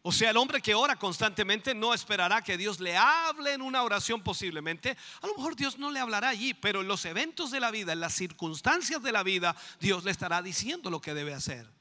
O 0.02 0.14
sea, 0.14 0.30
el 0.30 0.38
hombre 0.38 0.62
que 0.62 0.74
ora 0.74 0.96
constantemente 0.96 1.76
no 1.76 1.94
esperará 1.94 2.42
que 2.42 2.58
Dios 2.58 2.80
le 2.80 2.96
hable 2.96 3.52
en 3.52 3.62
una 3.62 3.84
oración 3.84 4.24
posiblemente. 4.24 4.96
A 5.22 5.28
lo 5.28 5.36
mejor 5.36 5.58
Dios 5.58 5.78
no 5.78 5.92
le 5.92 6.00
hablará 6.00 6.30
allí, 6.30 6.54
pero 6.54 6.80
en 6.80 6.88
los 6.88 7.04
eventos 7.04 7.52
de 7.52 7.60
la 7.60 7.72
vida, 7.72 7.92
en 7.92 8.00
las 8.00 8.14
circunstancias 8.14 9.04
de 9.04 9.12
la 9.12 9.24
vida, 9.24 9.54
Dios 9.82 10.06
le 10.06 10.12
estará 10.12 10.42
diciendo 10.42 10.90
lo 10.90 11.02
que 11.02 11.14
debe 11.14 11.34
hacer. 11.34 11.79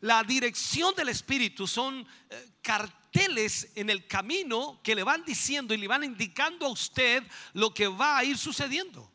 La 0.00 0.22
dirección 0.22 0.94
del 0.94 1.08
Espíritu 1.08 1.66
son 1.66 2.06
eh, 2.30 2.52
carteles 2.62 3.72
en 3.74 3.90
el 3.90 4.06
camino 4.06 4.80
que 4.82 4.94
le 4.94 5.02
van 5.02 5.24
diciendo 5.24 5.74
y 5.74 5.78
le 5.78 5.88
van 5.88 6.04
indicando 6.04 6.66
a 6.66 6.70
usted 6.70 7.22
lo 7.52 7.72
que 7.72 7.88
va 7.88 8.18
a 8.18 8.24
ir 8.24 8.36
sucediendo. 8.36 9.10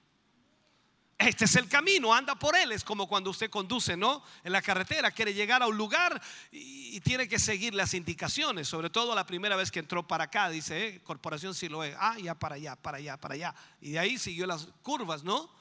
Este 1.20 1.44
es 1.44 1.56
el 1.58 1.68
camino, 1.68 2.14
anda 2.14 2.34
por 2.36 2.56
él. 2.56 2.72
Es 2.72 2.86
como 2.86 3.06
cuando 3.06 3.30
usted 3.30 3.50
conduce, 3.50 3.98
¿no? 3.98 4.24
En 4.42 4.54
la 4.54 4.62
carretera, 4.62 5.12
quiere 5.12 5.34
llegar 5.34 5.62
a 5.62 5.68
un 5.68 5.76
lugar 5.76 6.22
y, 6.50 6.98
tiene 7.02 7.28
que 7.28 7.40
seguir 7.40 7.74
las 7.74 7.94
indicaciones. 7.94 8.70
Sobre 8.70 8.90
todo 8.90 9.14
la 9.14 9.26
primera 9.26 9.58
vez 9.58 9.70
que 9.70 9.80
entró 9.80 10.08
para 10.08 10.26
acá, 10.26 10.50
dice, 10.50 10.88
eh, 10.88 11.04
Corporación 11.04 11.54
Siloé, 11.54 11.94
ah, 12.00 12.18
ya 12.18 12.36
para 12.36 12.56
allá, 12.56 12.78
para 12.78 13.00
allá, 13.00 13.18
para 13.18 13.34
allá. 13.36 13.56
Y 13.82 13.92
de 13.92 14.00
ahí 14.00 14.18
siguió 14.18 14.48
las 14.48 14.70
curvas, 14.82 15.24
¿no? 15.26 15.52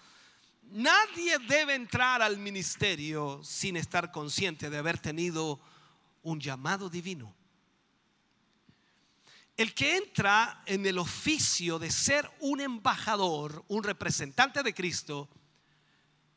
Nadie 0.71 1.39
debe 1.39 1.75
entrar 1.75 2.21
al 2.21 2.37
ministerio 2.37 3.41
sin 3.43 3.77
estar 3.77 4.13
consciente 4.13 4.69
de 4.69 4.77
haber 4.77 4.99
tenido 4.99 5.59
un 6.23 6.41
llamado 6.41 6.91
divino. 6.91 7.35
El 9.57 9.75
que 9.75 9.97
entra 9.97 10.63
en 10.67 10.85
el 10.87 10.99
oficio 10.99 11.79
de 11.79 11.91
ser 11.91 12.31
un 12.41 12.61
embajador, 12.61 13.65
un 13.69 13.83
representante 13.83 14.63
de 14.63 14.75
Cristo, 14.75 15.29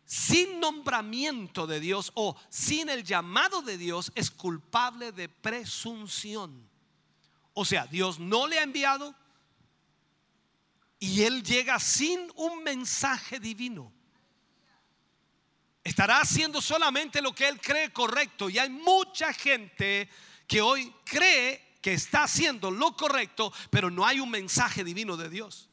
sin 0.06 0.60
nombramiento 0.60 1.68
de 1.68 1.80
Dios 1.80 2.12
o 2.16 2.36
sin 2.50 2.90
el 2.90 3.04
llamado 3.04 3.62
de 3.62 3.78
Dios 3.78 4.12
es 4.16 4.32
culpable 4.32 5.12
de 5.12 5.30
presunción. 5.30 6.70
O 7.54 7.66
sea, 7.66 7.86
Dios 7.86 8.20
no 8.20 8.48
le 8.48 8.60
ha 8.60 8.64
enviado 8.64 9.14
y 11.00 11.24
él 11.24 11.44
llega 11.44 11.80
sin 11.80 12.32
un 12.36 12.64
mensaje 12.64 13.40
divino. 13.40 13.94
Estará 15.84 16.22
haciendo 16.22 16.62
solamente 16.62 17.22
lo 17.22 17.34
que 17.34 17.48
él 17.48 17.60
cree 17.60 17.92
correcto 17.92 18.50
y 18.50 18.60
hay 18.60 18.70
mucha 18.70 19.34
gente 19.34 20.10
que 20.48 20.62
hoy 20.62 20.94
cree 21.04 21.78
que 21.82 21.94
está 21.94 22.24
haciendo 22.24 22.70
lo 22.70 22.96
correcto, 22.96 23.52
pero 23.72 23.90
no 23.90 24.06
hay 24.06 24.20
un 24.20 24.30
mensaje 24.30 24.84
divino 24.84 25.18
de 25.18 25.30
Dios. 25.30 25.70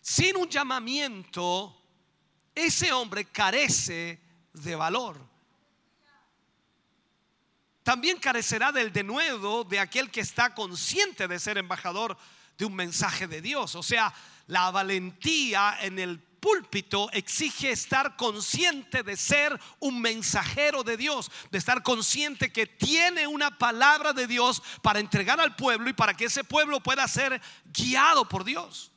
Sin 0.00 0.36
un 0.36 0.48
llamamiento 0.48 1.80
ese 2.54 2.92
hombre 2.92 3.24
carece 3.24 4.20
de 4.52 4.76
valor. 4.76 5.18
También 7.82 8.18
carecerá 8.18 8.70
del 8.70 8.92
denuedo 8.92 9.64
de 9.64 9.80
aquel 9.80 10.10
que 10.10 10.20
está 10.20 10.54
consciente 10.54 11.26
de 11.26 11.38
ser 11.38 11.58
embajador 11.58 12.16
de 12.56 12.64
un 12.64 12.74
mensaje 12.74 13.26
de 13.26 13.42
Dios. 13.42 13.74
O 13.74 13.82
sea, 13.82 14.14
la 14.46 14.70
valentía 14.70 15.78
en 15.80 15.98
el 15.98 16.18
púlpito 16.44 17.08
exige 17.12 17.70
estar 17.70 18.16
consciente 18.16 19.02
de 19.02 19.16
ser 19.16 19.58
un 19.80 20.00
mensajero 20.00 20.82
de 20.82 20.98
Dios, 20.98 21.30
de 21.50 21.56
estar 21.56 21.82
consciente 21.82 22.52
que 22.52 22.66
tiene 22.66 23.26
una 23.26 23.56
palabra 23.56 24.12
de 24.12 24.26
Dios 24.26 24.62
para 24.82 25.00
entregar 25.00 25.40
al 25.40 25.56
pueblo 25.56 25.88
y 25.88 25.94
para 25.94 26.14
que 26.14 26.26
ese 26.26 26.44
pueblo 26.44 26.80
pueda 26.80 27.08
ser 27.08 27.40
guiado 27.72 28.28
por 28.28 28.44
Dios. 28.44 28.90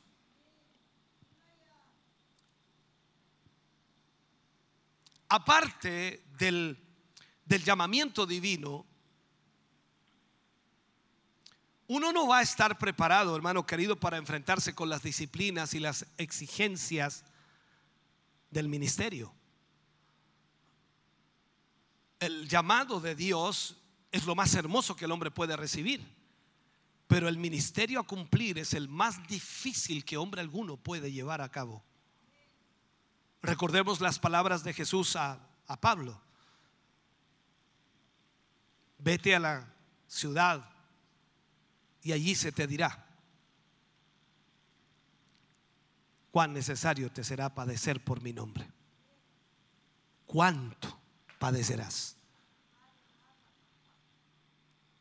aparte 5.28 6.22
del, 6.38 6.78
llamamiento 7.46 8.26
divino, 8.26 8.86
uno 11.86 12.12
no 12.12 12.26
va 12.26 12.38
a 12.38 12.42
estar 12.42 12.78
preparado, 12.78 13.34
hermano 13.34 13.64
querido, 13.66 13.96
para 13.96 14.18
enfrentarse 14.18 14.74
con 14.74 14.88
las 14.88 15.02
disciplinas 15.02 15.74
y 15.74 15.80
las 15.80 16.06
exigencias 16.18 17.24
del 18.50 18.68
ministerio. 18.68 19.34
El 22.20 22.48
llamado 22.48 23.00
de 23.00 23.14
Dios 23.14 23.76
es 24.10 24.26
lo 24.26 24.34
más 24.34 24.54
hermoso 24.54 24.96
que 24.96 25.04
el 25.04 25.12
hombre 25.12 25.30
puede 25.30 25.56
recibir, 25.56 26.06
pero 27.06 27.28
el 27.28 27.38
ministerio 27.38 28.00
a 28.00 28.06
cumplir 28.06 28.58
es 28.58 28.74
el 28.74 28.88
más 28.88 29.26
difícil 29.26 30.04
que 30.04 30.16
hombre 30.16 30.40
alguno 30.40 30.76
puede 30.76 31.12
llevar 31.12 31.40
a 31.40 31.50
cabo. 31.50 31.84
Recordemos 33.42 34.00
las 34.00 34.18
palabras 34.18 34.64
de 34.64 34.72
Jesús 34.72 35.14
a, 35.16 35.44
Pablo. 35.80 36.20
Vete 38.98 39.34
a 39.34 39.38
la 39.38 39.74
ciudad 40.06 40.68
y 42.02 42.12
allí 42.12 42.34
se 42.34 42.52
te 42.52 42.66
dirá 42.66 43.07
cuán 46.38 46.52
necesario 46.52 47.10
te 47.10 47.24
será 47.24 47.52
padecer 47.52 48.04
por 48.04 48.22
mi 48.22 48.32
nombre. 48.32 48.70
¿Cuánto 50.24 50.96
padecerás? 51.36 52.16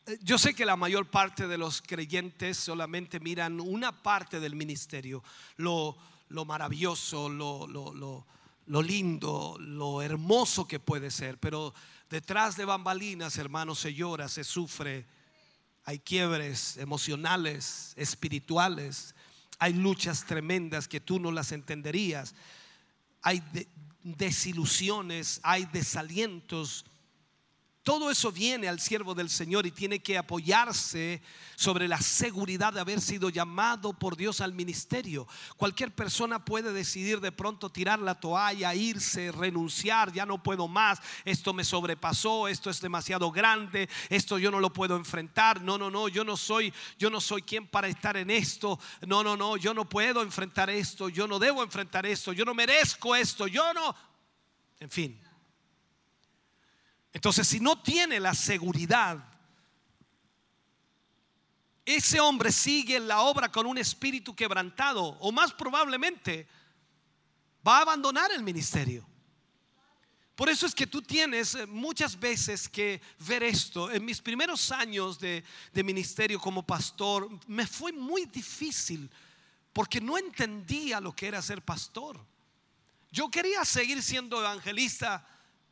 Eh, 0.07 0.18
yo 0.23 0.39
sé 0.39 0.55
que 0.55 0.65
la 0.65 0.76
mayor 0.76 1.11
parte 1.11 1.47
de 1.47 1.59
los 1.59 1.84
creyentes 1.84 2.57
solamente 2.57 3.19
miran 3.19 3.61
una 3.61 4.01
parte 4.01 4.39
del 4.39 4.55
ministerio, 4.55 5.23
lo, 5.57 5.95
lo 6.30 6.43
maravilloso, 6.43 7.30
lo, 7.30 7.68
lo, 7.68 8.81
lindo, 8.81 9.57
lo 9.59 10.01
hermoso 10.01 10.68
que 10.68 10.80
puede 10.80 11.11
ser. 11.11 11.38
Pero 11.38 11.72
detrás 12.09 12.57
de 12.57 12.65
bambalinas, 12.65 13.38
hermanos, 13.38 13.77
se 13.77 13.93
llora, 13.93 14.27
se 14.27 14.43
sufre. 14.43 15.05
Hay 15.85 15.99
quiebres 15.99 16.77
emocionales, 16.77 17.93
espirituales. 17.95 19.14
Hay 19.60 19.74
luchas 19.74 20.26
tremendas 20.26 20.88
que 20.88 21.00
tú 21.00 21.20
no 21.20 21.32
las 21.32 21.52
entenderías. 21.52 22.36
Hay 23.22 23.42
desilusiones, 24.04 25.40
hay 25.44 25.66
desalientos 25.66 26.86
todo 27.88 28.11
eso 28.11 28.34
viene 28.34 28.68
al 28.68 28.81
siervo 28.81 29.15
del 29.15 29.30
Señor 29.30 29.65
y 29.65 29.72
tiene 29.72 29.99
que 29.99 30.18
apoyarse 30.18 31.22
sobre 31.55 31.88
la 31.88 32.01
seguridad 32.01 32.73
de 32.73 32.81
haber 32.81 32.99
sido 32.99 33.30
llamado 33.30 33.93
por 33.93 34.18
Dios 34.18 34.41
al 34.41 34.51
ministerio. 34.51 35.26
Cualquier 35.55 35.95
persona 35.95 36.43
puede 36.43 36.73
decidir 36.73 37.22
de 37.22 37.31
pronto 37.31 37.69
tirar 37.69 37.99
la 37.99 38.15
toalla, 38.15 38.76
irse, 38.76 39.31
renunciar, 39.31 40.11
ya 40.11 40.26
no 40.26 40.43
puedo 40.43 40.68
más, 40.68 40.99
esto 41.23 41.53
me 41.53 41.64
sobrepasó, 41.64 42.49
esto 42.49 42.69
es 42.69 42.81
demasiado 42.81 43.31
grande, 43.31 43.88
esto 44.09 44.38
yo 44.38 44.51
no 44.51 44.59
lo 44.59 44.73
puedo 44.73 44.97
enfrentar. 44.97 45.61
No, 45.61 45.77
no, 45.77 45.89
no, 45.89 46.09
yo 46.09 46.26
no 46.26 46.35
soy 46.35 46.73
yo 46.99 47.09
no 47.09 47.22
soy 47.22 47.41
quien 47.41 47.68
para 47.68 47.88
estar 47.88 48.18
en 48.18 48.31
esto. 48.31 48.77
No, 49.07 49.23
no, 49.23 49.38
no, 49.38 49.55
yo 49.55 49.73
no 49.73 49.88
puedo 49.88 50.23
enfrentar 50.23 50.69
esto, 50.69 51.07
yo 51.07 51.26
no 51.26 51.39
debo 51.39 51.64
enfrentar 51.64 52.05
esto, 52.05 52.34
yo 52.34 52.43
no 52.43 52.53
merezco 52.53 53.15
esto, 53.15 53.47
yo 53.47 53.73
no 53.73 53.95
en 54.80 54.89
fin, 54.89 55.19
entonces, 57.14 57.48
si 57.48 57.60
no 57.60 57.82
tiene 57.82 58.20
la 58.20 58.34
seguridad, 58.34 59.24
ese 61.86 62.20
hombre 62.20 62.52
sigue 62.52 63.00
la 63.00 63.22
obra 63.22 63.50
con 63.50 63.66
un 63.66 63.78
espíritu 63.78 64.36
quebrantado 64.36 65.04
o 65.04 65.32
más 65.32 65.54
probablemente 65.54 66.48
va 67.66 67.78
a 67.78 67.82
abandonar 67.82 68.32
el 68.32 68.44
ministerio. 68.44 69.08
Por 70.38 70.50
eso 70.50 70.68
es 70.68 70.76
que 70.76 70.86
tú 70.86 71.02
tienes 71.02 71.56
eh, 71.56 71.66
muchas 71.66 72.20
veces 72.20 72.70
que 72.70 73.02
ver 73.20 73.42
esto. 73.42 73.90
En 73.90 74.06
mis 74.06 74.22
primeros 74.22 74.72
años 74.72 75.18
de, 75.18 75.44
ministerio 75.74 76.40
como 76.40 76.62
pastor 76.62 77.28
me 77.48 77.66
fue 77.66 77.92
muy 77.92 78.26
difícil 78.26 79.10
porque 79.74 80.00
no 80.00 80.16
entendía 80.16 81.00
lo 81.00 81.16
que 81.16 81.28
era 81.28 81.42
ser 81.42 81.64
pastor. 81.64 82.24
Yo 83.12 83.32
quería 83.32 83.66
seguir 83.66 84.04
siendo 84.04 84.40
evangelista 84.40 85.26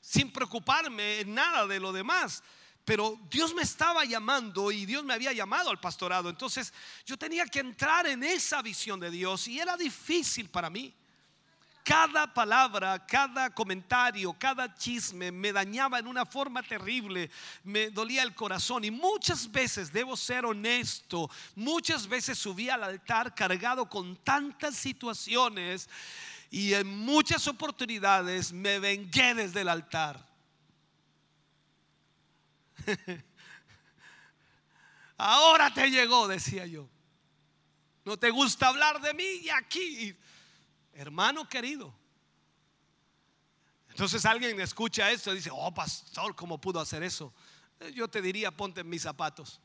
sin 0.06 0.32
preocuparme 0.32 1.22
en 1.22 1.34
nada 1.34 1.65
de 1.65 1.80
lo 1.80 1.91
demás. 1.91 2.44
Pero 2.84 3.19
Dios 3.32 3.56
me 3.56 3.64
estaba 3.64 4.06
llamando 4.06 4.72
y 4.72 4.86
Dios 4.86 5.03
me 5.03 5.15
había 5.15 5.34
llamado 5.34 5.72
al 5.72 5.80
pastorado. 5.80 6.30
Entonces 6.30 6.72
yo 7.06 7.18
tenía 7.18 7.45
que 7.45 7.60
entrar 7.60 8.06
en 8.06 8.23
esa 8.23 8.61
visión 8.61 8.99
de 8.99 9.10
Dios 9.10 9.48
y 9.48 9.60
era 9.60 9.76
difícil 9.76 10.49
para 10.49 10.69
mí. 10.69 10.94
cada 11.84 12.34
palabra, 12.34 13.06
cada 13.06 13.52
comentario, 13.52 14.34
cada 14.34 14.73
chisme 14.73 15.32
me 15.32 15.52
dañaba 15.52 15.99
en 15.99 16.07
una 16.07 16.26
forma 16.26 16.64
terrible, 16.64 17.30
me 17.64 17.91
dolía 17.91 18.23
el 18.23 18.34
corazón 18.34 18.84
y 18.84 18.90
muchas 18.90 19.52
veces, 19.52 19.94
debo 19.94 20.18
ser 20.18 20.45
honesto, 20.45 21.30
muchas 21.56 22.07
veces 22.07 22.40
subí 22.40 22.72
al 22.72 22.84
altar 22.84 23.36
cargado 23.36 23.88
con 23.88 24.15
tantas 24.15 24.76
situaciones 24.76 25.88
y 26.56 26.73
en 26.73 26.88
muchas 26.88 27.49
oportunidades 27.49 28.53
me 28.53 28.80
vengué 28.80 29.36
desde 29.36 29.60
el 29.60 29.68
altar. 29.68 30.26
Ahora 35.18 35.73
te 35.73 35.91
llegó, 35.91 36.30
decía 36.30 36.65
yo. 36.65 36.88
No 38.06 38.15
te 38.15 38.30
gusta 38.30 38.69
hablar 38.69 39.02
de 39.02 39.14
mí 39.14 39.26
y 39.44 39.49
aquí. 39.49 40.15
Hermano 40.94 41.49
querido. 41.49 41.94
Entonces 43.90 44.26
alguien 44.26 44.57
escucha 44.61 45.11
esto 45.11 45.34
y 45.34 45.36
dice, 45.36 45.49
oh 45.52 45.73
pastor, 45.73 46.34
¿cómo 46.38 46.61
pudo 46.61 46.80
hacer 46.80 47.03
eso? 47.03 47.34
Yo 47.94 48.07
te 48.07 48.22
diría, 48.22 48.49
ponte 48.49 48.80
en 48.80 48.88
mis 48.88 49.02
zapatos. 49.02 49.60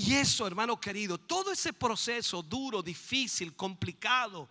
Y 0.00 0.14
eso, 0.14 0.46
hermano 0.46 0.80
querido, 0.80 1.18
todo 1.18 1.52
ese 1.52 1.74
proceso 1.74 2.42
duro, 2.42 2.82
difícil, 2.82 3.54
complicado, 3.54 4.48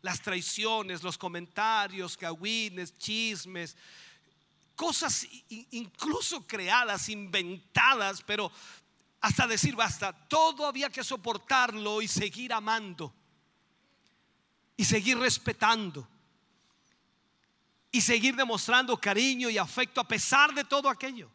las 0.00 0.22
traiciones, 0.22 1.02
los 1.02 1.18
comentarios, 1.18 2.16
cagüines, 2.16 2.96
chismes, 2.98 3.76
cosas 4.76 5.26
incluso 5.72 6.46
creadas, 6.46 7.08
inventadas, 7.08 8.22
pero 8.22 8.52
hasta 9.20 9.48
decir 9.48 9.74
basta, 9.74 10.12
todo 10.12 10.66
había 10.66 10.88
que 10.88 11.02
soportarlo 11.02 12.00
y 12.00 12.06
seguir 12.06 12.52
amando 12.52 13.12
y 14.76 14.84
seguir 14.84 15.18
respetando 15.18 16.06
y 17.90 18.00
seguir 18.00 18.36
demostrando 18.36 18.96
cariño 18.96 19.50
y 19.50 19.58
afecto 19.58 20.00
a 20.00 20.06
pesar 20.06 20.54
de 20.54 20.62
todo 20.62 20.88
aquello. 20.88 21.28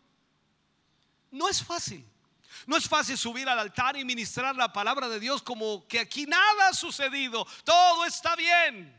No 1.32 1.50
es 1.50 1.62
fácil. 1.62 2.06
No 2.68 2.76
es 2.76 2.88
fácil 2.88 3.18
subir 3.18 3.48
al 3.48 3.58
altar 3.58 3.96
y 3.98 4.04
ministrar 4.04 4.56
la 4.56 4.72
palabra 4.72 5.08
de 5.08 5.22
Dios 5.22 5.42
como 5.42 5.88
que 5.88 6.02
aquí 6.02 6.26
nada 6.26 6.68
ha 6.68 6.74
sucedido, 6.74 7.48
todo 7.64 8.06
está 8.06 8.36
bien. 8.36 8.94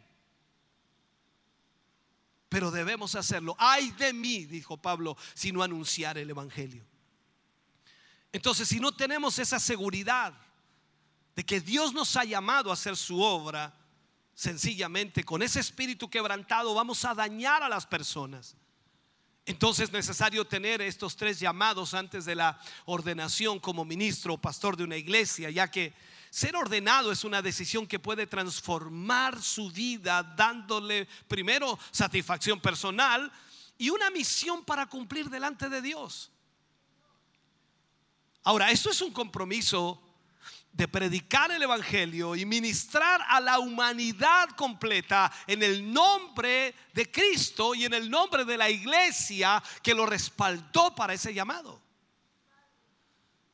Pero 2.48 2.70
debemos 2.70 3.14
hacerlo. 3.14 3.54
Ay 3.58 3.90
de 3.90 4.14
mí, 4.14 4.46
dijo 4.46 4.78
Pablo, 4.78 5.18
si 5.34 5.52
no 5.52 5.62
anunciar 5.62 6.16
el 6.16 6.30
Evangelio. 6.30 6.82
Entonces, 8.32 8.68
si 8.68 8.80
no 8.80 8.92
tenemos 8.92 9.38
esa 9.38 9.60
seguridad 9.60 10.32
de 11.36 11.44
que 11.44 11.60
Dios 11.60 11.92
nos 11.92 12.16
ha 12.16 12.24
llamado 12.24 12.70
a 12.70 12.72
hacer 12.72 12.96
su 12.96 13.20
obra, 13.20 13.74
sencillamente 14.34 15.24
con 15.24 15.42
ese 15.42 15.60
espíritu 15.60 16.08
quebrantado 16.08 16.74
vamos 16.74 17.04
a 17.04 17.14
dañar 17.14 17.62
a 17.62 17.68
las 17.68 17.86
personas. 17.86 18.56
Entonces 19.48 19.84
es 19.84 19.92
necesario 19.92 20.46
tener 20.46 20.82
estos 20.82 21.16
tres 21.16 21.40
llamados 21.40 21.94
antes 21.94 22.26
de 22.26 22.34
la 22.34 22.60
ordenación 22.84 23.58
como 23.58 23.82
ministro 23.82 24.34
o 24.34 24.38
pastor 24.38 24.76
de 24.76 24.84
una 24.84 24.98
iglesia, 24.98 25.48
ya 25.48 25.70
que 25.70 25.94
ser 26.28 26.54
ordenado 26.54 27.10
es 27.10 27.24
una 27.24 27.40
decisión 27.40 27.86
que 27.86 27.98
puede 27.98 28.26
transformar 28.26 29.40
su 29.42 29.70
vida 29.70 30.22
dándole 30.22 31.08
primero 31.28 31.78
satisfacción 31.90 32.60
personal 32.60 33.32
y 33.78 33.88
una 33.88 34.10
misión 34.10 34.66
para 34.66 34.84
cumplir 34.84 35.30
delante 35.30 35.70
de 35.70 35.80
Dios. 35.80 36.30
Ahora, 38.42 38.70
esto 38.70 38.90
es 38.90 39.00
un 39.00 39.14
compromiso 39.14 39.98
de 40.72 40.86
predicar 40.86 41.50
el 41.50 41.62
Evangelio 41.62 42.36
y 42.36 42.44
ministrar 42.46 43.20
a 43.28 43.40
la 43.40 43.58
humanidad 43.58 44.50
completa 44.50 45.32
en 45.46 45.62
el 45.62 45.92
nombre 45.92 46.74
de 46.94 47.10
Cristo 47.10 47.74
y 47.74 47.84
en 47.84 47.94
el 47.94 48.08
nombre 48.08 48.44
de 48.44 48.56
la 48.56 48.70
iglesia 48.70 49.62
que 49.82 49.94
lo 49.94 50.06
respaldó 50.06 50.94
para 50.94 51.14
ese 51.14 51.34
llamado. 51.34 51.82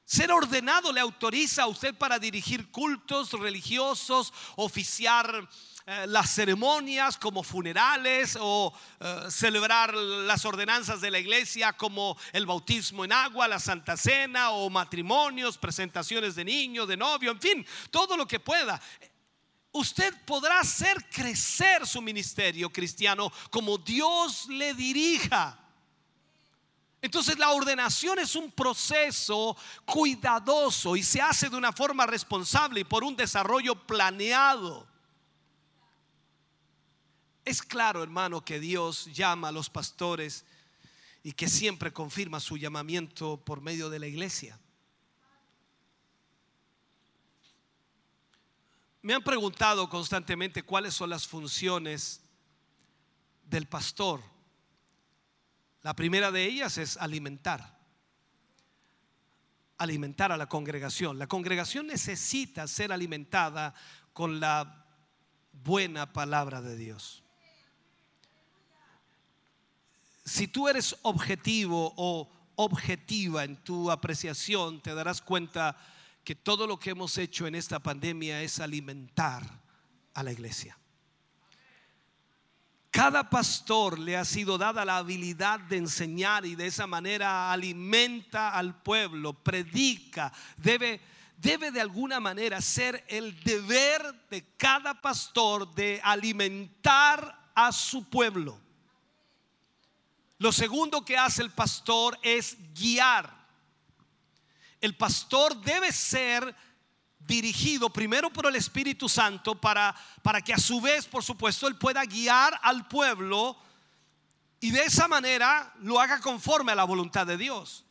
Ser 0.05 0.31
ordenado 0.31 0.93
le 0.93 1.01
autoriza 1.01 1.62
a 1.62 1.66
usted 1.66 1.95
para 1.95 2.19
dirigir 2.19 2.70
cultos 2.70 3.32
religiosos, 3.32 4.32
oficiar 4.57 5.49
eh, 5.86 6.06
las 6.09 6.31
ceremonias 6.31 7.19
como 7.19 7.43
funerales 7.43 8.39
o 8.40 8.73
eh, 9.01 9.27
celebrar 9.28 9.93
las 9.93 10.47
ordenanzas 10.47 11.02
de 11.02 11.11
la 11.11 11.19
iglesia 11.19 11.74
como 11.74 12.16
el 12.32 12.47
bautismo 12.47 13.05
en 13.05 13.12
agua, 13.12 13.47
la 13.47 13.61
Santa 13.61 13.94
Cena 13.94 14.52
o 14.52 14.70
matrimonios, 14.70 15.59
presentaciones 15.59 16.36
de 16.36 16.44
niños, 16.47 16.89
de 16.89 16.97
novio, 16.97 17.32
en 17.32 17.39
fin, 17.39 17.66
todo 17.90 18.16
lo 18.16 18.27
que 18.27 18.40
pueda. 18.40 18.81
Usted 19.73 20.15
podrá 20.24 20.61
hacer 20.61 21.05
crecer 21.11 21.86
su 21.86 22.01
ministerio 22.01 22.70
cristiano 22.70 23.31
como 23.51 23.77
Dios 23.77 24.47
le 24.48 24.73
dirija. 24.73 25.59
Entonces 27.02 27.39
la 27.39 27.51
ordenación 27.51 28.19
es 28.19 28.35
un 28.36 28.51
proceso 28.51 29.55
cuidadoso 29.85 30.97
y 30.97 31.02
se 31.02 31.20
hace 31.20 31.51
de 31.51 31.56
una 31.56 31.74
forma 31.74 32.06
responsable 32.06 32.81
y 32.81 32.85
por 32.85 33.05
un 33.05 33.15
desarrollo 33.15 33.74
planeado. 33.74 34.93
Es 37.44 37.62
claro, 37.62 38.02
hermano, 38.02 38.42
que 38.42 38.58
Dios 38.58 39.06
llama 39.12 39.48
a 39.48 39.52
los 39.52 39.68
pastores 39.68 40.44
y 41.22 41.32
que 41.32 41.48
siempre 41.48 41.92
confirma 41.92 42.40
su 42.40 42.56
llamamiento 42.56 43.36
por 43.44 43.60
medio 43.60 43.90
de 43.90 43.98
la 43.98 44.06
iglesia. 44.06 44.58
Me 49.02 49.12
han 49.12 49.22
preguntado 49.22 49.90
constantemente 49.90 50.62
cuáles 50.62 50.94
son 50.94 51.10
las 51.10 51.26
funciones 51.26 52.22
del 53.44 53.66
pastor. 53.66 54.22
La 55.82 55.94
primera 55.94 56.30
de 56.30 56.44
ellas 56.44 56.78
es 56.78 56.96
alimentar. 56.96 57.78
Alimentar 59.76 60.32
a 60.32 60.38
la 60.38 60.46
congregación. 60.46 61.18
La 61.18 61.26
congregación 61.26 61.86
necesita 61.86 62.66
ser 62.66 62.90
alimentada 62.90 63.74
con 64.14 64.40
la 64.40 64.86
buena 65.52 66.14
palabra 66.14 66.62
de 66.62 66.76
Dios 66.76 67.23
si 70.24 70.48
tú 70.48 70.68
eres 70.68 70.96
objetivo 71.02 71.92
o 71.96 72.30
objetiva 72.56 73.44
en 73.44 73.56
tu 73.56 73.90
apreciación, 73.90 74.80
te 74.80 74.94
darás 74.94 75.20
cuenta 75.20 75.76
que 76.24 76.34
todo 76.34 76.66
lo 76.66 76.78
que 76.78 76.90
hemos 76.90 77.18
hecho 77.18 77.46
en 77.46 77.55
esta 77.55 77.78
pandemia 77.78 78.42
es 78.42 78.59
alimentar 78.59 79.42
a 80.14 80.22
la 80.22 80.32
iglesia. 80.32 80.78
Cada 82.90 83.28
pastor 83.28 83.98
le 83.98 84.16
ha 84.16 84.24
sido 84.24 84.56
dada 84.56 84.84
la 84.84 84.98
habilidad 84.98 85.59
de 85.59 85.78
enseñar 85.78 86.46
y 86.46 86.55
de 86.55 86.68
esa 86.68 86.86
manera 86.86 87.52
alimenta 87.52 88.51
al 88.51 88.80
pueblo, 88.82 89.32
predica, 89.32 90.32
debe, 90.56 91.01
debe 91.36 91.72
de 91.72 91.80
alguna 91.80 92.20
manera 92.20 92.60
ser 92.60 93.05
el 93.09 93.38
deber 93.42 94.01
de 94.30 94.46
cada 94.56 95.01
pastor 95.02 95.74
de 95.74 96.01
alimentar 96.05 97.51
a 97.55 97.72
su 97.72 98.09
pueblo. 98.09 98.64
Lo 100.44 100.52
segundo 100.52 101.02
que 101.06 101.16
hace 101.16 101.40
el 101.40 101.52
pastor 101.52 102.18
es 102.20 102.58
guiar. 102.74 103.34
El 104.78 104.94
pastor 104.94 105.58
debe 105.62 105.90
ser 105.90 106.54
dirigido 107.18 107.90
primero 107.90 108.30
por 108.30 108.44
el 108.44 108.54
Espíritu 108.54 109.08
Santo 109.08 109.58
para, 109.58 109.96
para 110.22 110.42
que 110.42 110.52
a 110.52 110.58
su 110.58 110.82
vez, 110.82 111.06
por 111.06 111.24
supuesto, 111.24 111.66
él 111.66 111.78
pueda 111.78 112.04
guiar 112.04 112.60
al 112.62 112.86
pueblo 112.88 113.56
y 114.60 114.70
de 114.70 114.82
esa 114.82 115.08
manera 115.08 115.72
lo 115.78 115.98
haga 115.98 116.20
conforme 116.20 116.72
a 116.72 116.74
la 116.74 116.84
voluntad 116.84 117.26
de 117.26 117.38
Dios. 117.38 117.86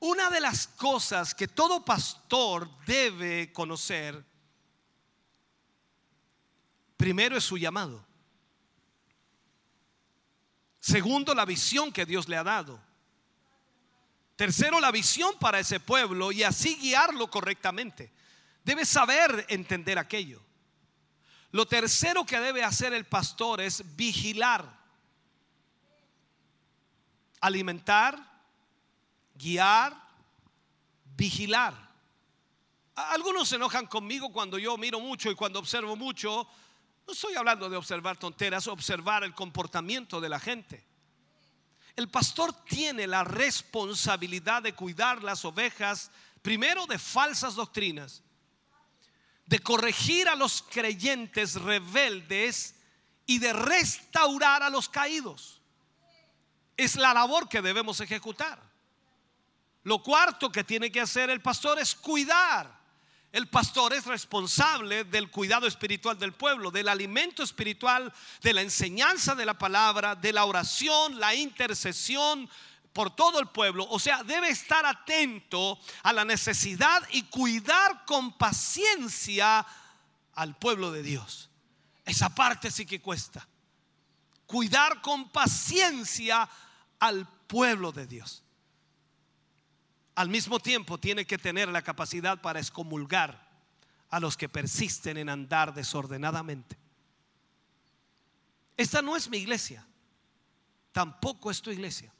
Una 0.00 0.30
de 0.30 0.40
las 0.40 0.66
cosas 0.66 1.34
que 1.34 1.46
todo 1.46 1.84
pastor 1.84 2.70
debe 2.86 3.52
conocer, 3.52 4.24
primero 6.96 7.36
es 7.36 7.44
su 7.44 7.58
llamado. 7.58 8.07
Segundo, 10.88 11.34
la 11.34 11.44
visión 11.44 11.92
que 11.92 12.06
Dios 12.06 12.30
le 12.30 12.36
ha 12.38 12.42
dado. 12.42 12.80
Tercero, 14.36 14.80
la 14.80 14.90
visión 14.90 15.34
para 15.38 15.58
ese 15.58 15.80
pueblo 15.80 16.32
y 16.32 16.44
así 16.44 16.76
guiarlo 16.76 17.30
correctamente. 17.30 18.10
Debe 18.64 18.86
saber 18.86 19.44
entender 19.50 19.98
aquello. 19.98 20.40
Lo 21.50 21.66
tercero 21.66 22.24
que 22.24 22.40
debe 22.40 22.64
hacer 22.64 22.94
el 22.94 23.04
pastor 23.04 23.60
es 23.60 23.96
vigilar, 23.96 24.64
alimentar, 27.42 28.18
guiar, 29.34 29.94
vigilar. 31.16 31.74
Algunos 32.94 33.46
se 33.50 33.56
enojan 33.56 33.86
conmigo 33.86 34.32
cuando 34.32 34.58
yo 34.58 34.78
miro 34.78 35.00
mucho 35.00 35.30
y 35.30 35.34
cuando 35.34 35.58
observo 35.58 35.96
mucho 35.96 36.48
no 37.08 37.14
estoy 37.14 37.36
hablando 37.36 37.70
de 37.70 37.76
observar 37.78 38.18
tonteras, 38.18 38.66
observar 38.66 39.24
el 39.24 39.34
comportamiento 39.34 40.20
de 40.20 40.28
la 40.28 40.38
gente. 40.38 40.86
El 41.96 42.10
pastor 42.10 42.52
tiene 42.66 43.06
la 43.06 43.24
responsabilidad 43.24 44.62
de 44.62 44.74
cuidar 44.74 45.24
las 45.24 45.42
ovejas, 45.46 46.10
primero 46.42 46.86
de 46.86 46.98
falsas 46.98 47.54
doctrinas, 47.54 48.22
de 49.46 49.58
corregir 49.60 50.28
a 50.28 50.36
los 50.36 50.60
creyentes 50.60 51.54
rebeldes 51.54 52.74
y 53.24 53.38
de 53.38 53.54
restaurar 53.54 54.62
a 54.62 54.68
los 54.68 54.90
caídos. 54.90 55.62
Es 56.76 56.94
la 56.96 57.14
labor 57.14 57.48
que 57.48 57.62
debemos 57.62 58.00
ejecutar. 58.00 58.60
Lo 59.82 60.02
cuarto 60.02 60.52
que 60.52 60.62
tiene 60.62 60.92
que 60.92 61.00
hacer 61.00 61.30
el 61.30 61.40
pastor 61.40 61.78
es 61.78 61.94
cuidar. 61.94 62.77
El 63.30 63.48
pastor 63.48 63.92
es 63.92 64.06
responsable 64.06 65.04
del 65.04 65.30
cuidado 65.30 65.66
espiritual 65.66 66.18
del 66.18 66.32
pueblo, 66.32 66.70
del 66.70 66.88
alimento 66.88 67.42
espiritual, 67.42 68.12
de 68.42 68.54
la 68.54 68.62
enseñanza 68.62 69.34
de 69.34 69.44
la 69.44 69.58
palabra, 69.58 70.14
de 70.14 70.32
la 70.32 70.46
oración, 70.46 71.20
la 71.20 71.34
intercesión 71.34 72.48
por 72.94 73.14
todo 73.14 73.38
el 73.38 73.48
pueblo. 73.48 73.86
O 73.90 73.98
sea, 73.98 74.22
debe 74.22 74.48
estar 74.48 74.86
atento 74.86 75.78
a 76.02 76.14
la 76.14 76.24
necesidad 76.24 77.02
y 77.10 77.24
cuidar 77.24 78.06
con 78.06 78.32
paciencia 78.32 79.66
al 80.34 80.56
pueblo 80.56 80.90
de 80.90 81.02
Dios. 81.02 81.50
Esa 82.06 82.34
parte 82.34 82.70
sí 82.70 82.86
que 82.86 83.02
cuesta. 83.02 83.46
Cuidar 84.46 85.02
con 85.02 85.28
paciencia 85.28 86.48
al 86.98 87.28
pueblo 87.46 87.92
de 87.92 88.06
Dios 88.06 88.42
al 90.18 90.28
mismo 90.28 90.58
tiempo 90.58 90.98
tiene 90.98 91.24
que 91.24 91.38
tener 91.38 91.68
la 91.68 91.80
capacidad 91.80 92.40
para 92.40 92.58
excomulgar 92.58 93.48
a 94.10 94.18
los 94.18 94.36
que 94.36 94.48
persisten 94.48 95.16
en 95.16 95.28
andar 95.28 95.72
desordenadamente. 95.72 96.76
Esta 98.76 99.00
no 99.00 99.16
es 99.16 99.30
mi 99.30 99.38
iglesia, 99.38 99.86
tampoco 100.90 101.52
es 101.52 101.62
tu 101.62 101.70
iglesia. 101.70 102.12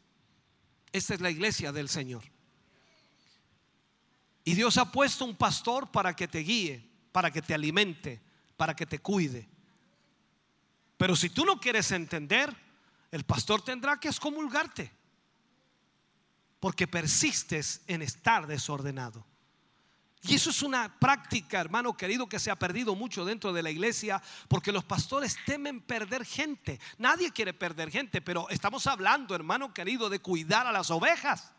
Esta 0.92 1.14
es 1.14 1.20
la 1.20 1.28
iglesia 1.28 1.72
del 1.72 1.88
Señor. 1.88 2.22
Y 4.44 4.54
Dios 4.54 4.78
ha 4.78 4.92
puesto 4.92 5.24
un 5.24 5.34
pastor 5.34 5.90
para 5.90 6.14
que 6.14 6.28
te 6.28 6.38
guíe, 6.38 6.88
para 7.10 7.32
que 7.32 7.42
te 7.42 7.52
alimente, 7.52 8.22
para 8.56 8.76
que 8.76 8.86
te 8.86 9.00
cuide. 9.00 9.48
Pero 10.96 11.16
si 11.16 11.30
tú 11.30 11.44
no 11.44 11.58
quieres 11.58 11.90
entender, 11.90 12.54
el 13.10 13.24
pastor 13.24 13.60
tendrá 13.60 13.98
que 13.98 14.06
excomulgarte 14.06 14.97
porque 16.60 16.86
persistes 16.86 17.82
en 17.86 18.02
estar 18.02 18.46
desordenado. 18.46 19.24
Y 20.22 20.34
eso 20.34 20.50
es 20.50 20.62
una 20.62 20.98
práctica, 20.98 21.60
hermano 21.60 21.96
querido, 21.96 22.28
que 22.28 22.40
se 22.40 22.50
ha 22.50 22.56
perdido 22.56 22.94
mucho 22.94 23.24
dentro 23.24 23.52
de 23.52 23.62
la 23.62 23.70
iglesia 23.70 24.20
porque 24.48 24.72
los 24.72 24.84
pastores 24.84 25.36
temen 25.46 25.80
perder 25.80 26.24
gente. 26.24 26.80
Nadie 26.98 27.30
quiere 27.30 27.52
perder 27.54 27.90
gente, 27.90 28.20
pero 28.20 28.48
estamos 28.50 28.86
hablando, 28.86 29.34
hermano 29.34 29.72
querido, 29.72 30.10
de 30.10 30.18
cuidar 30.18 30.66
a 30.66 30.72
las 30.72 30.90
ovejas. 30.90 31.52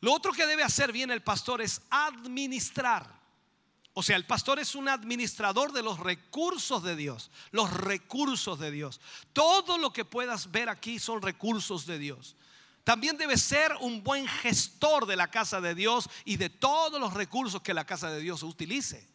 Lo 0.00 0.12
otro 0.12 0.32
que 0.32 0.46
debe 0.46 0.62
hacer 0.62 0.92
bien 0.92 1.10
el 1.10 1.22
pastor 1.22 1.62
es 1.62 1.80
administrar. 1.90 3.15
O 3.98 4.02
sea, 4.02 4.16
el 4.16 4.26
pastor 4.26 4.58
es 4.58 4.74
un 4.74 4.90
administrador 4.90 5.72
de 5.72 5.82
los 5.82 5.98
recursos 5.98 6.82
de 6.82 6.96
Dios, 6.96 7.30
los 7.50 7.72
recursos 7.72 8.58
de 8.58 8.70
Dios. 8.70 9.00
Todo 9.32 9.78
lo 9.78 9.90
que 9.90 10.04
puedas 10.04 10.50
ver 10.50 10.68
aquí 10.68 10.98
son 10.98 11.22
recursos 11.22 11.86
de 11.86 11.98
Dios. 11.98 12.36
También 12.84 13.16
debe 13.16 13.38
ser 13.38 13.74
un 13.80 14.04
buen 14.04 14.28
gestor 14.28 15.06
de 15.06 15.16
la 15.16 15.30
casa 15.30 15.62
de 15.62 15.74
Dios 15.74 16.10
y 16.26 16.36
de 16.36 16.50
todos 16.50 17.00
los 17.00 17.14
recursos 17.14 17.62
que 17.62 17.72
la 17.72 17.86
casa 17.86 18.10
de 18.10 18.20
Dios 18.20 18.42
utilice. 18.42 19.08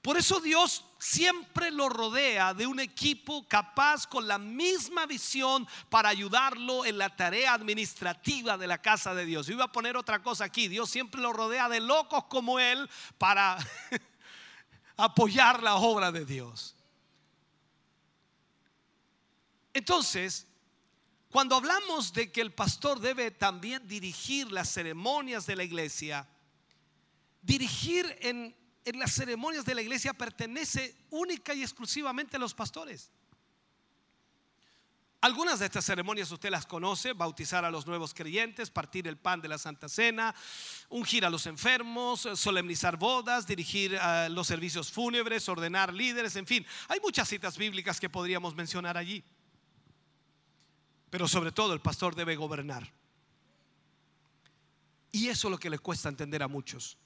Por 0.00 0.16
eso 0.16 0.40
Dios 0.40 0.86
siempre 0.98 1.70
lo 1.70 1.90
rodea 1.90 2.54
de 2.54 2.66
un 2.66 2.80
equipo 2.80 3.46
capaz 3.46 4.06
con 4.06 4.26
la 4.26 4.38
misma 4.38 5.04
visión 5.04 5.68
para 5.90 6.08
ayudarlo 6.08 6.86
en 6.86 6.96
la 6.96 7.14
tarea 7.14 7.52
administrativa 7.52 8.56
de 8.56 8.68
la 8.68 8.80
casa 8.80 9.14
de 9.14 9.26
Dios. 9.26 9.46
Yo 9.46 9.52
iba 9.52 9.64
a 9.64 9.72
poner 9.72 9.98
otra 9.98 10.22
cosa 10.22 10.44
aquí. 10.44 10.68
Dios 10.68 10.88
siempre 10.88 11.20
lo 11.20 11.34
rodea 11.34 11.68
de 11.68 11.80
locos 11.80 12.24
como 12.24 12.58
él 12.58 12.88
para 13.18 13.58
apoyar 14.96 15.62
la 15.62 15.76
obra 15.76 16.12
de 16.12 16.24
Dios. 16.24 16.74
Entonces, 19.72 20.46
cuando 21.30 21.56
hablamos 21.56 22.12
de 22.12 22.30
que 22.30 22.40
el 22.40 22.52
pastor 22.52 23.00
debe 23.00 23.32
también 23.32 23.86
dirigir 23.88 24.52
las 24.52 24.70
ceremonias 24.70 25.46
de 25.46 25.56
la 25.56 25.64
iglesia, 25.64 26.28
dirigir 27.42 28.16
en, 28.20 28.56
en 28.84 28.98
las 28.98 29.12
ceremonias 29.12 29.64
de 29.64 29.74
la 29.74 29.82
iglesia 29.82 30.14
pertenece 30.14 30.96
única 31.10 31.52
y 31.54 31.62
exclusivamente 31.62 32.36
a 32.36 32.40
los 32.40 32.54
pastores. 32.54 33.10
Algunas 35.24 35.58
de 35.58 35.64
estas 35.64 35.86
ceremonias 35.86 36.30
usted 36.30 36.50
las 36.50 36.66
conoce, 36.66 37.14
bautizar 37.14 37.64
a 37.64 37.70
los 37.70 37.86
nuevos 37.86 38.12
creyentes, 38.12 38.68
partir 38.68 39.08
el 39.08 39.16
pan 39.16 39.40
de 39.40 39.48
la 39.48 39.56
Santa 39.56 39.88
Cena, 39.88 40.34
ungir 40.90 41.24
a 41.24 41.30
los 41.30 41.46
enfermos, 41.46 42.28
solemnizar 42.34 42.98
bodas, 42.98 43.46
dirigir 43.46 43.98
eh, 43.98 44.28
los 44.28 44.46
servicios 44.46 44.92
fúnebres, 44.92 45.48
ordenar 45.48 45.94
líderes, 45.94 46.36
en 46.36 46.46
fin, 46.46 46.66
hay 46.88 47.00
muchas 47.00 47.26
citas 47.26 47.56
bíblicas 47.56 47.98
que 47.98 48.10
podríamos 48.10 48.54
mencionar 48.54 48.98
allí. 48.98 49.24
Pero 51.08 51.26
sobre 51.26 51.52
todo 51.52 51.72
el 51.72 51.80
pastor 51.80 52.14
debe 52.14 52.36
gobernar. 52.36 52.92
Y 55.10 55.28
eso 55.28 55.48
es 55.48 55.52
lo 55.52 55.58
que 55.58 55.70
le 55.70 55.78
cuesta 55.78 56.10
entender 56.10 56.42
a 56.42 56.48
muchos, 56.48 56.98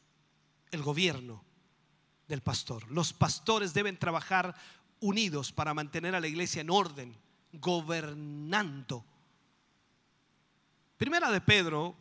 el 0.73 0.83
gobierno 0.83 1.45
del 2.27 2.41
pastor. 2.41 2.91
Los 2.91 3.13
pastores 3.13 3.73
deben 3.75 3.97
trabajar 3.97 4.57
unidos 4.99 5.53
para 5.53 5.73
mantener 5.73 6.17
a 6.17 6.21
la 6.21 6.27
iglesia 6.27 6.63
en 6.63 6.71
orden 6.71 7.28
gobernando. 7.53 9.05
Primera 10.97 11.31
de 11.31 11.41
Pedro, 11.41 11.97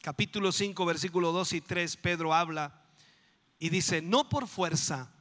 capítulo 0.00 0.52
5, 0.52 0.84
versículo 0.84 1.32
2 1.32 1.52
y 1.54 1.60
3, 1.60 1.96
Pedro 1.96 2.34
habla 2.34 2.82
y 3.58 3.68
dice, 3.68 4.02
no 4.02 4.28
por 4.28 4.48
fuerza, 4.48 5.12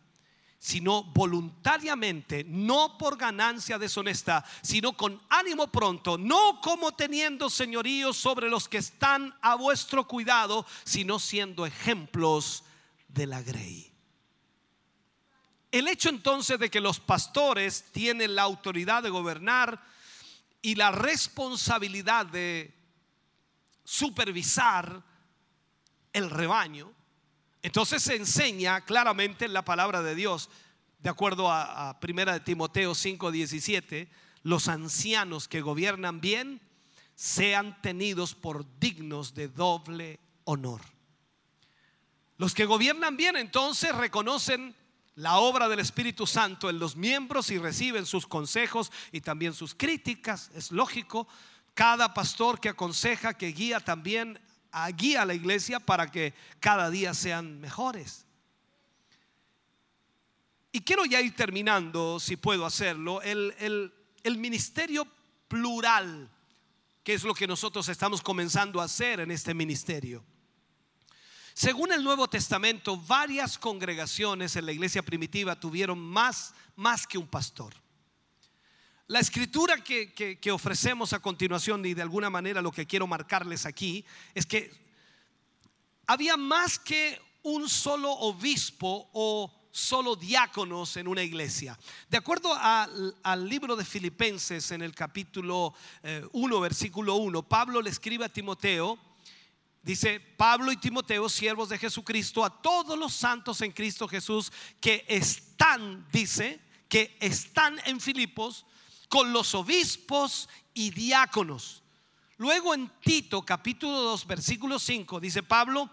sino 0.58 1.04
voluntariamente, 1.04 2.44
no 2.44 2.98
por 2.98 3.18
ganancia 3.18 3.80
deshonesta, 3.80 4.46
sino 4.62 4.96
con 4.96 5.22
ánimo 5.30 5.68
pronto, 5.68 6.18
no 6.18 6.62
como 6.62 6.92
teniendo 6.92 7.50
señoríos 7.50 8.16
sobre 8.16 8.48
los 8.48 8.70
que 8.70 8.78
están 8.78 9.36
a 9.42 9.56
vuestro 9.56 10.08
cuidado, 10.08 10.66
sino 10.84 11.18
siendo 11.18 11.66
ejemplos 11.66 12.64
de 13.08 13.28
la 13.28 13.42
grey. 13.42 13.91
El 15.72 15.88
hecho 15.88 16.10
entonces 16.10 16.60
de 16.60 16.70
que 16.70 16.82
los 16.82 17.00
pastores 17.00 17.86
tienen 17.94 18.36
la 18.36 18.42
autoridad 18.42 19.02
de 19.02 19.10
gobernar 19.10 19.82
y 20.62 20.76
la 20.76 20.92
responsabilidad 20.92 22.26
de 22.26 22.76
supervisar 23.86 25.02
el 26.12 26.30
rebaño, 26.30 26.92
entonces 27.62 28.04
se 28.04 28.16
enseña 28.16 28.82
claramente 28.82 29.46
en 29.46 29.54
la 29.54 29.64
palabra 29.64 30.02
de 30.02 30.14
Dios, 30.14 30.50
de 31.00 31.10
acuerdo 31.10 31.50
a, 31.50 32.00
Primera 32.02 32.34
de 32.34 32.42
Timoteo 32.42 32.94
5:17, 32.94 34.10
los 34.44 34.68
ancianos 34.68 35.48
que 35.48 35.62
gobiernan 35.62 36.20
bien 36.20 36.62
sean 37.16 37.82
tenidos 37.82 38.36
por 38.36 38.66
dignos 38.80 39.34
de 39.36 39.48
doble 39.48 40.20
honor. 40.44 40.82
Los 42.38 42.54
que 42.56 42.66
gobiernan 42.66 43.16
bien 43.16 43.36
entonces 43.38 43.96
reconocen 43.96 44.76
la 45.16 45.38
obra 45.38 45.68
del 45.68 45.80
Espíritu 45.80 46.26
Santo 46.26 46.70
en 46.70 46.80
los 46.80 46.96
miembros 46.96 47.50
y 47.52 47.58
reciben 47.58 48.06
sus 48.06 48.26
consejos 48.26 48.92
y 49.12 49.22
también 49.22 49.54
sus 49.54 49.76
críticas. 49.76 50.52
Es 50.56 50.72
lógico. 50.72 51.28
Cada 51.74 52.14
pastor 52.14 52.60
que 52.60 52.70
aconseja, 52.70 53.34
que 53.34 53.48
guía 53.48 53.80
también, 53.80 54.40
guía 54.96 55.24
a 55.24 55.26
la 55.26 55.34
iglesia 55.34 55.80
para 55.80 56.10
que 56.10 56.34
cada 56.60 56.90
día 56.90 57.14
sean 57.14 57.60
mejores. 57.60 58.26
Y 60.72 60.82
quiero 60.82 61.04
ya 61.06 61.20
ir 61.20 61.36
terminando, 61.36 62.20
si 62.20 62.38
puedo 62.38 62.66
hacerlo, 62.66 63.22
el, 63.22 63.94
el 64.24 64.38
ministerio 64.38 65.06
plural, 65.48 66.30
que 67.04 67.14
es 67.14 67.24
lo 67.24 67.34
que 67.34 67.48
nosotros 67.48 67.90
estamos 67.90 68.22
comenzando 68.22 68.80
a 68.80 68.86
hacer 68.86 69.20
en 69.20 69.32
este 69.32 69.54
ministerio. 69.54 70.24
Según 71.62 71.92
el 71.92 72.04
Nuevo 72.04 72.28
Testamento, 72.28 72.98
varias 72.98 73.60
congregaciones 73.60 74.56
en 74.56 74.66
la 74.66 74.72
iglesia 74.72 75.04
primitiva 75.04 75.60
tuvieron 75.60 76.00
más, 76.00 76.56
más 76.76 77.06
que 77.06 77.20
un 77.20 77.28
pastor. 77.28 77.76
La 79.06 79.20
escritura 79.20 79.78
que, 79.84 80.12
que, 80.12 80.52
ofrecemos 80.52 81.14
a 81.14 81.20
continuación 81.20 81.86
y 81.86 81.94
de 81.94 82.02
alguna 82.02 82.32
manera 82.32 82.64
lo 82.64 82.72
que 82.72 82.88
quiero 82.88 83.06
marcarles 83.06 83.68
aquí 83.68 84.04
es 84.34 84.48
que 84.48 84.72
había 86.08 86.36
más 86.36 86.80
que 86.80 87.22
un 87.44 87.70
solo 87.70 88.10
obispo 88.12 89.12
o 89.14 89.54
solo 89.70 90.16
diáconos 90.16 90.98
en 90.98 91.08
una 91.08 91.22
iglesia. 91.22 91.78
De 92.10 92.18
acuerdo 92.18 92.58
al, 92.60 93.48
libro 93.48 93.76
de 93.76 93.86
Filipenses 93.86 94.72
en 94.72 94.82
el 94.82 94.96
capítulo 94.96 95.76
1, 96.32 96.58
eh, 96.58 96.60
versículo 96.60 97.18
1, 97.18 97.44
Pablo 97.44 97.84
le 97.84 97.92
escribe 97.92 98.26
a 98.26 98.30
Timoteo, 98.30 98.98
Dice 99.84 100.20
Pablo 100.20 100.72
y 100.72 100.78
Timoteo, 100.78 101.28
siervos 101.28 101.70
de 101.70 101.78
Jesucristo, 101.78 102.46
a 102.46 102.62
todos 102.62 102.98
los 102.98 103.14
santos 103.14 103.62
en 103.62 103.72
Cristo 103.72 104.08
Jesús 104.08 104.52
que 104.80 105.06
están, 105.08 106.08
dice, 106.12 106.60
que 106.88 107.18
están 107.20 107.80
en 107.86 108.00
Filipos 108.00 108.66
con 109.10 109.34
los 109.34 109.56
obispos 109.56 110.48
y 110.74 110.92
diáconos. 110.92 111.82
Luego 112.38 112.74
en 112.74 112.90
Tito 113.02 113.44
capítulo 113.44 114.02
2 114.02 114.28
versículo 114.28 114.80
5 114.80 115.20
dice 115.20 115.44
Pablo, 115.44 115.90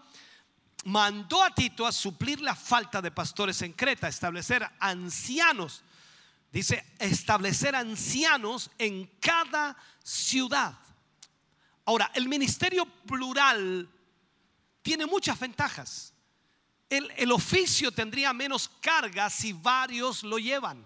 mandó 0.85 1.43
a 1.43 1.53
Tito 1.53 1.85
a 1.85 1.91
suplir 1.91 2.41
la 2.41 2.55
falta 2.55 3.01
de 3.01 3.11
pastores 3.11 3.61
en 3.61 3.73
Creta, 3.73 4.07
establecer 4.07 4.67
ancianos. 4.79 5.83
Dice, 6.51 6.83
establecer 6.97 7.75
ancianos 7.75 8.71
en 8.79 9.05
cada 9.19 9.77
ciudad. 10.03 10.79
Ahora, 11.89 12.11
el 12.13 12.29
ministerio 12.29 12.85
plural 12.85 13.89
tiene 14.83 15.07
muchas 15.07 15.39
ventajas. 15.39 16.13
El, 16.87 17.31
oficio 17.31 17.91
tendría 17.91 18.31
menos 18.31 18.69
carga 18.79 19.27
si 19.27 19.53
varios 19.53 20.23
lo 20.23 20.37
llevan. 20.37 20.85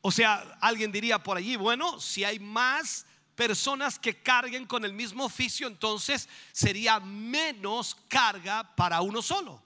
O 0.00 0.10
sea, 0.10 0.58
alguien 0.60 0.90
diría 0.90 1.22
por 1.22 1.36
allí, 1.36 1.54
bueno, 1.54 2.00
si 2.00 2.24
hay 2.24 2.40
más 2.40 3.06
personas 3.36 4.00
que 4.00 4.20
carguen 4.20 4.66
con 4.66 4.84
el 4.84 4.92
mismo 4.92 5.26
oficio, 5.26 5.68
entonces 5.68 6.28
sería 6.50 6.98
menos 6.98 7.96
carga 8.08 8.74
para 8.74 9.00
uno 9.00 9.22
solo. 9.22 9.62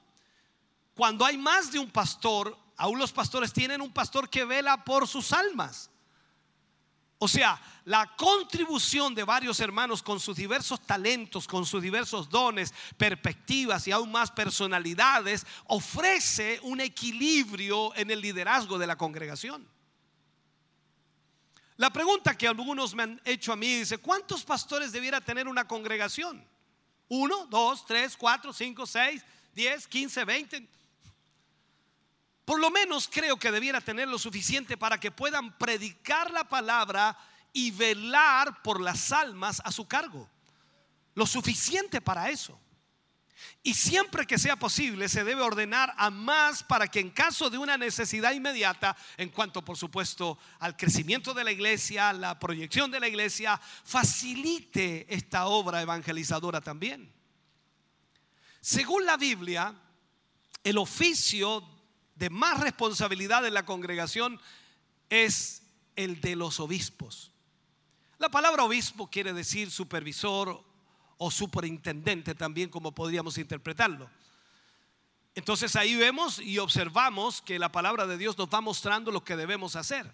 Cuando 0.95 1.25
hay 1.25 1.39
más 1.39 1.73
de 1.73 1.79
un 1.79 1.91
pastor, 1.91 2.55
aún 2.77 2.99
los 2.99 3.13
pastores 3.13 3.51
tienen 3.51 3.81
un 3.81 3.95
pastor 3.95 4.29
que 4.29 4.45
vela 4.45 4.85
por 4.85 5.09
sus 5.09 5.33
almas. 5.33 5.89
O 7.25 7.29
sea, 7.29 7.57
la 7.85 8.17
contribución 8.17 9.15
de 9.15 9.23
varios 9.23 9.61
hermanos 9.61 10.03
con 10.03 10.19
sus 10.19 10.37
diversos 10.37 10.85
talentos, 10.85 11.47
con 11.47 11.65
sus 11.65 11.81
diversos 11.81 12.29
dones, 12.29 12.75
perspectivas 12.97 13.87
y 13.87 13.93
aún 13.93 14.11
más 14.11 14.33
personalidades, 14.33 15.47
ofrece 15.69 16.59
un 16.65 16.81
equilibrio 16.81 17.95
en 17.95 18.11
el 18.11 18.21
liderazgo 18.21 18.77
de 18.77 18.89
la 18.89 18.97
congregación. 18.97 19.65
La 21.77 21.93
pregunta 21.93 22.37
que 22.37 22.49
algunos 22.49 22.93
me 22.93 23.05
han 23.05 23.21
hecho 23.25 23.53
a 23.53 23.57
mí 23.57 23.73
dice, 23.73 23.99
¿cuántos 23.99 24.43
pastores 24.43 24.91
debiera 24.91 25.21
tener 25.21 25.47
una 25.47 25.69
congregación? 25.69 26.45
¿Uno, 27.07 27.47
dos, 27.47 27.87
tres, 27.87 28.17
cuatro, 28.17 28.53
cinco, 28.53 28.85
seis, 28.85 29.25
diez, 29.55 29.87
quince, 29.87 30.25
veinte? 30.25 30.69
Por 32.45 32.61
lo 32.61 32.71
menos 32.71 33.09
creo 33.11 33.39
que 33.39 33.53
debiera 33.53 33.81
tener 33.81 34.09
lo 34.09 34.19
suficiente 34.19 34.77
para 34.77 34.99
que 34.99 35.11
puedan 35.11 35.57
predicar 35.59 36.31
la 36.31 36.45
palabra 36.45 37.17
y 37.53 37.71
velar 37.71 38.63
por 38.63 38.81
las 38.81 39.13
almas 39.13 39.61
a 39.65 39.71
su 39.71 39.87
cargo. 39.87 40.29
Lo 41.15 41.27
suficiente 41.27 42.01
para 42.01 42.31
eso. 42.31 42.59
Y 43.63 43.75
siempre 43.75 44.27
que 44.27 44.39
sea 44.39 44.57
posible 44.57 45.09
se 45.09 45.25
debe 45.25 45.43
ordenar 45.43 45.93
a 45.97 46.11
más 46.11 46.63
para 46.63 46.89
que 46.89 47.01
en 47.01 47.11
caso 47.11 47.51
de 47.51 47.59
una 47.59 47.77
necesidad 47.77 48.33
inmediata, 48.33 48.97
en 49.17 49.29
cuanto 49.31 49.65
por 49.65 49.77
supuesto 49.77 50.39
al 50.59 50.77
crecimiento 50.77 51.35
de 51.35 51.45
la 51.45 51.53
iglesia, 51.53 52.13
la 52.13 52.39
proyección 52.39 52.91
de 52.91 53.01
la 53.01 53.09
iglesia, 53.09 53.61
facilite 53.85 55.07
esta 55.13 55.47
obra 55.47 55.83
evangelizadora 55.83 56.61
también. 56.61 57.13
Según 58.61 59.07
la 59.07 59.17
Biblia, 59.17 59.75
el 60.63 60.79
oficio 60.79 61.72
de 62.23 62.31
más 62.31 62.61
responsabilidad 62.61 63.45
en 63.45 63.53
la 63.53 63.67
congregación 63.67 64.41
es 65.11 65.65
el 65.97 66.21
de 66.21 66.37
los 66.37 66.61
obispos. 66.61 67.33
La 68.21 68.29
palabra 68.29 68.63
obispo 68.63 69.11
quiere 69.11 69.33
decir 69.33 69.73
supervisor 69.73 70.63
o 71.19 71.31
superintendente 71.33 72.37
también 72.37 72.71
como 72.71 72.93
podríamos 72.93 73.39
interpretarlo. 73.39 74.09
Entonces 75.35 75.75
ahí 75.75 75.97
vemos 75.97 76.39
y 76.39 76.59
observamos 76.59 77.43
que 77.43 77.59
la 77.59 77.73
palabra 77.73 78.07
de 78.07 78.17
Dios 78.17 78.39
nos 78.39 78.49
va 78.49 78.61
mostrando 78.61 79.11
lo 79.11 79.25
que 79.25 79.35
debemos 79.35 79.75
hacer. 79.75 80.09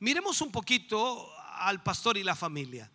Miremos 0.00 0.40
un 0.40 0.50
poquito 0.50 1.30
al 1.52 1.84
pastor 1.84 2.16
y 2.16 2.24
la 2.24 2.34
familia. 2.34 2.90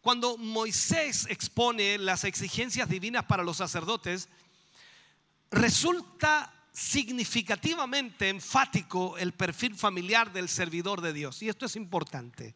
Cuando 0.00 0.36
Moisés 0.38 1.28
expone 1.30 1.98
las 1.98 2.24
exigencias 2.24 2.88
divinas 2.88 3.26
para 3.26 3.44
los 3.44 3.58
sacerdotes, 3.58 4.28
resulta 5.52 6.50
significativamente 6.74 8.28
enfático 8.28 9.16
el 9.16 9.32
perfil 9.32 9.76
familiar 9.76 10.32
del 10.32 10.48
servidor 10.48 11.00
de 11.00 11.12
Dios. 11.12 11.40
Y 11.40 11.48
esto 11.48 11.66
es 11.66 11.76
importante. 11.76 12.54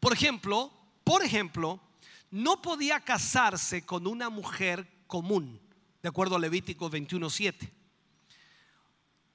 Por 0.00 0.14
ejemplo, 0.14 0.72
por 1.04 1.22
ejemplo, 1.22 1.78
no 2.30 2.62
podía 2.62 3.00
casarse 3.00 3.84
con 3.84 4.06
una 4.06 4.30
mujer 4.30 4.88
común, 5.06 5.60
de 6.02 6.08
acuerdo 6.08 6.36
a 6.36 6.38
Levítico 6.38 6.90
21:7. 6.90 7.70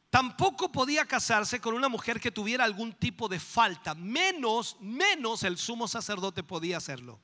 Tampoco 0.09 0.71
podía 0.71 1.05
casarse 1.05 1.59
con 1.59 1.75
una 1.75 1.89
mujer 1.89 2.19
que 2.19 2.31
tuviera 2.31 2.63
algún 2.63 2.93
tipo 2.93 3.27
de 3.27 3.39
falta, 3.39 3.93
menos 3.93 4.77
menos 4.79 5.43
el 5.43 5.57
sumo 5.57 5.87
sacerdote 5.87 6.41
podía 6.41 6.77
hacerlo. 6.77 7.19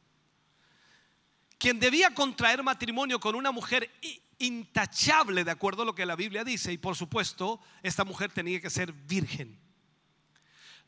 Quien 1.57 1.79
debía 1.79 2.13
contraer 2.13 2.63
matrimonio 2.63 3.19
con 3.19 3.35
una 3.35 3.51
mujer 3.51 3.91
intachable, 4.39 5.43
de 5.43 5.51
acuerdo 5.51 5.83
a 5.83 5.85
lo 5.85 5.95
que 5.95 6.05
la 6.05 6.15
Biblia 6.15 6.43
dice, 6.43 6.73
y 6.73 6.77
por 6.77 6.95
supuesto, 6.95 7.59
esta 7.83 8.03
mujer 8.03 8.31
tenía 8.31 8.59
que 8.59 8.69
ser 8.69 8.91
virgen 8.91 9.59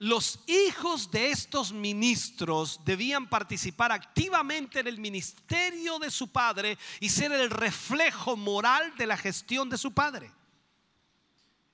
los 0.01 0.39
hijos 0.47 1.11
de 1.11 1.29
estos 1.29 1.71
ministros 1.71 2.79
debían 2.83 3.29
participar 3.29 3.91
activamente 3.91 4.79
en 4.79 4.87
el 4.87 4.97
ministerio 4.97 5.99
de 5.99 6.09
su 6.09 6.31
padre 6.31 6.79
y 6.99 7.07
ser 7.07 7.31
el 7.31 7.51
reflejo 7.51 8.35
moral 8.35 8.95
de 8.97 9.05
la 9.05 9.15
gestión 9.15 9.69
de 9.69 9.77
su 9.77 9.93
padre. 9.93 10.31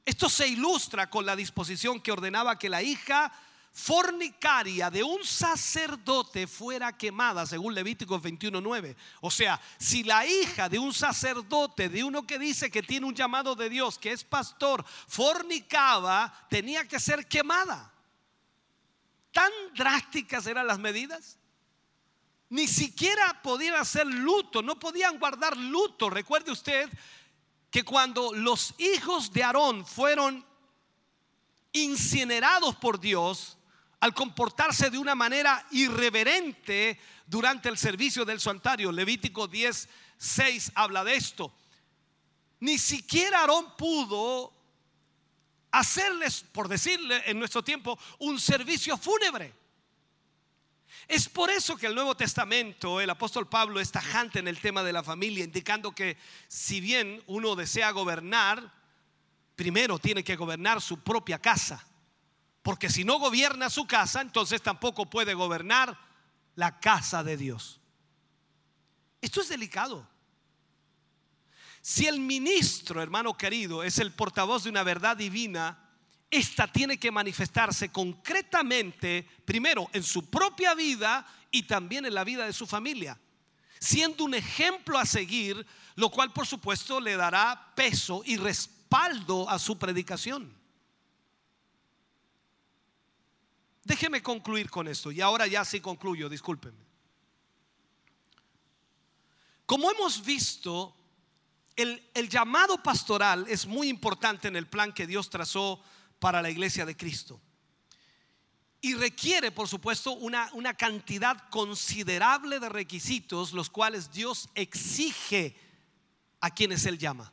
Esto 0.04 0.28
se 0.28 0.46
ilustra 0.46 1.10
con 1.10 1.26
la 1.26 1.38
disposición 1.38 2.02
que 2.02 2.12
ordenaba 2.12 2.60
que 2.60 2.68
la 2.68 2.84
hija 2.84 3.32
fornicaria 3.78 4.90
de 4.90 5.04
un 5.04 5.24
sacerdote 5.24 6.48
fuera 6.48 6.98
quemada, 6.98 7.46
según 7.46 7.76
Levítico 7.76 8.20
21:9. 8.20 8.96
O 9.22 9.30
sea, 9.30 9.62
si 9.78 10.04
la 10.04 10.26
hija 10.26 10.68
de 10.68 10.80
un 10.80 10.94
sacerdote, 10.94 11.88
de 11.88 12.04
uno 12.04 12.26
que 12.26 12.40
dice 12.40 12.72
que 12.72 12.82
tiene 12.82 13.06
un 13.06 13.16
llamado 13.16 13.56
de 13.56 13.70
Dios, 13.70 14.00
que 14.00 14.12
es 14.12 14.24
pastor, 14.24 14.84
fornicaba, 15.08 16.48
tenía 16.50 16.88
que 16.88 17.00
ser 17.00 17.28
quemada 17.28 17.94
tan 19.38 19.52
drásticas 19.76 20.48
eran 20.48 20.66
las 20.66 20.80
medidas. 20.80 21.38
Ni 22.50 22.68
siquiera 22.68 23.40
podían 23.44 23.76
hacer 23.76 24.08
luto, 24.08 24.64
no 24.64 24.80
podían 24.80 25.20
guardar 25.20 25.56
luto. 25.56 26.10
Recuerde 26.10 26.52
usted 26.52 26.90
que 27.70 27.84
cuando 27.84 28.34
los 28.34 28.74
hijos 28.80 29.32
de 29.32 29.44
Aarón 29.44 29.86
fueron 29.86 30.44
incinerados 31.72 32.76
por 32.78 33.00
Dios, 33.00 33.60
al 34.00 34.14
comportarse 34.14 34.90
de 34.90 34.98
una 34.98 35.16
manera 35.16 35.66
irreverente 35.72 37.00
durante 37.26 37.70
el 37.70 37.78
servicio 37.78 38.26
del 38.26 38.40
santuario, 38.40 38.92
Levítico 38.92 39.48
10, 39.48 39.90
6 40.18 40.72
habla 40.76 41.04
de 41.04 41.16
esto. 41.16 41.54
Ni 42.60 42.78
siquiera 42.78 43.42
Aarón 43.42 43.76
pudo 43.76 44.54
hacerles, 45.72 46.44
por 46.52 46.68
decirle 46.68 47.22
en 47.26 47.40
nuestro 47.40 47.64
tiempo, 47.64 47.98
un 48.20 48.40
servicio 48.40 48.98
fúnebre. 48.98 49.54
Es 51.08 51.30
por 51.30 51.50
eso 51.50 51.78
que 51.78 51.88
el 51.88 51.96
Nuevo 51.96 52.16
Testamento, 52.16 53.00
el 53.00 53.10
apóstol 53.10 53.48
Pablo 53.48 53.80
es 53.80 53.92
tajante 53.92 54.40
en 54.40 54.48
el 54.48 54.60
tema 54.60 54.84
de 54.84 54.94
la 54.94 55.04
familia, 55.04 55.44
indicando 55.44 55.94
que 55.94 56.18
si 56.48 56.82
bien 56.82 57.24
uno 57.28 57.56
desea 57.56 57.92
gobernar, 57.92 58.74
primero 59.56 60.00
tiene 60.00 60.24
que 60.24 60.36
gobernar 60.36 60.82
su 60.82 61.00
propia 61.00 61.40
casa. 61.40 61.86
Porque 62.68 62.90
si 62.90 63.06
no 63.06 63.18
gobierna 63.18 63.70
su 63.70 63.88
casa, 63.88 64.20
entonces 64.20 64.62
tampoco 64.62 65.06
puede 65.06 65.34
gobernar 65.34 65.98
la 66.56 66.82
casa 66.82 67.24
de 67.24 67.38
Dios. 67.38 67.80
Esto 69.22 69.40
es 69.40 69.48
delicado. 69.48 70.06
Si 71.82 72.08
el 72.08 72.20
ministro, 72.20 73.02
hermano 73.02 73.38
querido, 73.38 73.84
es 73.84 74.00
el 74.00 74.12
portavoz 74.12 74.66
de 74.66 74.70
una 74.70 74.84
verdad 74.84 75.16
divina, 75.16 75.80
esta 76.30 76.70
tiene 76.70 77.00
que 77.00 77.10
manifestarse 77.10 77.90
concretamente, 77.90 79.26
primero, 79.46 79.88
en 79.94 80.04
su 80.04 80.30
propia 80.30 80.76
vida 80.76 81.26
y 81.50 81.64
también 81.64 82.06
en 82.06 82.16
la 82.16 82.26
vida 82.26 82.46
de 82.46 82.52
su 82.52 82.68
familia, 82.68 83.18
siendo 83.80 84.26
un 84.26 84.34
ejemplo 84.34 85.00
a 85.00 85.06
seguir, 85.06 85.66
lo 85.96 86.10
cual 86.10 86.34
por 86.34 86.46
supuesto 86.46 87.00
le 87.00 87.16
dará 87.16 87.72
peso 87.78 88.24
y 88.26 88.36
respaldo 88.36 89.50
a 89.50 89.58
su 89.58 89.80
predicación. 89.80 90.57
Déjeme 93.88 94.22
concluir 94.22 94.70
con 94.70 94.86
esto 94.90 95.14
y 95.14 95.22
ahora 95.22 95.48
ya 95.48 95.64
sí 95.64 95.80
concluyo, 95.80 96.28
discúlpenme. 96.28 96.86
Como 99.66 99.90
hemos 99.90 100.26
visto, 100.26 100.94
el, 101.74 102.02
llamado 102.28 102.84
pastoral 102.84 103.46
es 103.48 103.66
muy 103.66 103.88
importante 103.88 104.50
en 104.50 104.58
el 104.58 104.68
plan 104.68 104.92
que 104.92 105.08
Dios 105.08 105.30
trazó 105.30 105.82
para 106.20 106.42
la 106.42 106.50
iglesia 106.50 106.86
de 106.86 106.98
Cristo. 106.98 107.40
Y 108.82 108.94
requiere, 108.94 109.52
por 109.52 109.70
supuesto, 109.70 110.12
una, 110.12 110.50
una 110.52 110.74
cantidad 110.74 111.50
considerable 111.50 112.60
de 112.60 112.68
requisitos, 112.68 113.54
los 113.54 113.70
cuales 113.70 114.12
Dios 114.12 114.50
exige 114.54 115.56
a 116.42 116.50
quienes 116.50 116.86
Él 116.86 116.98
llama. 116.98 117.32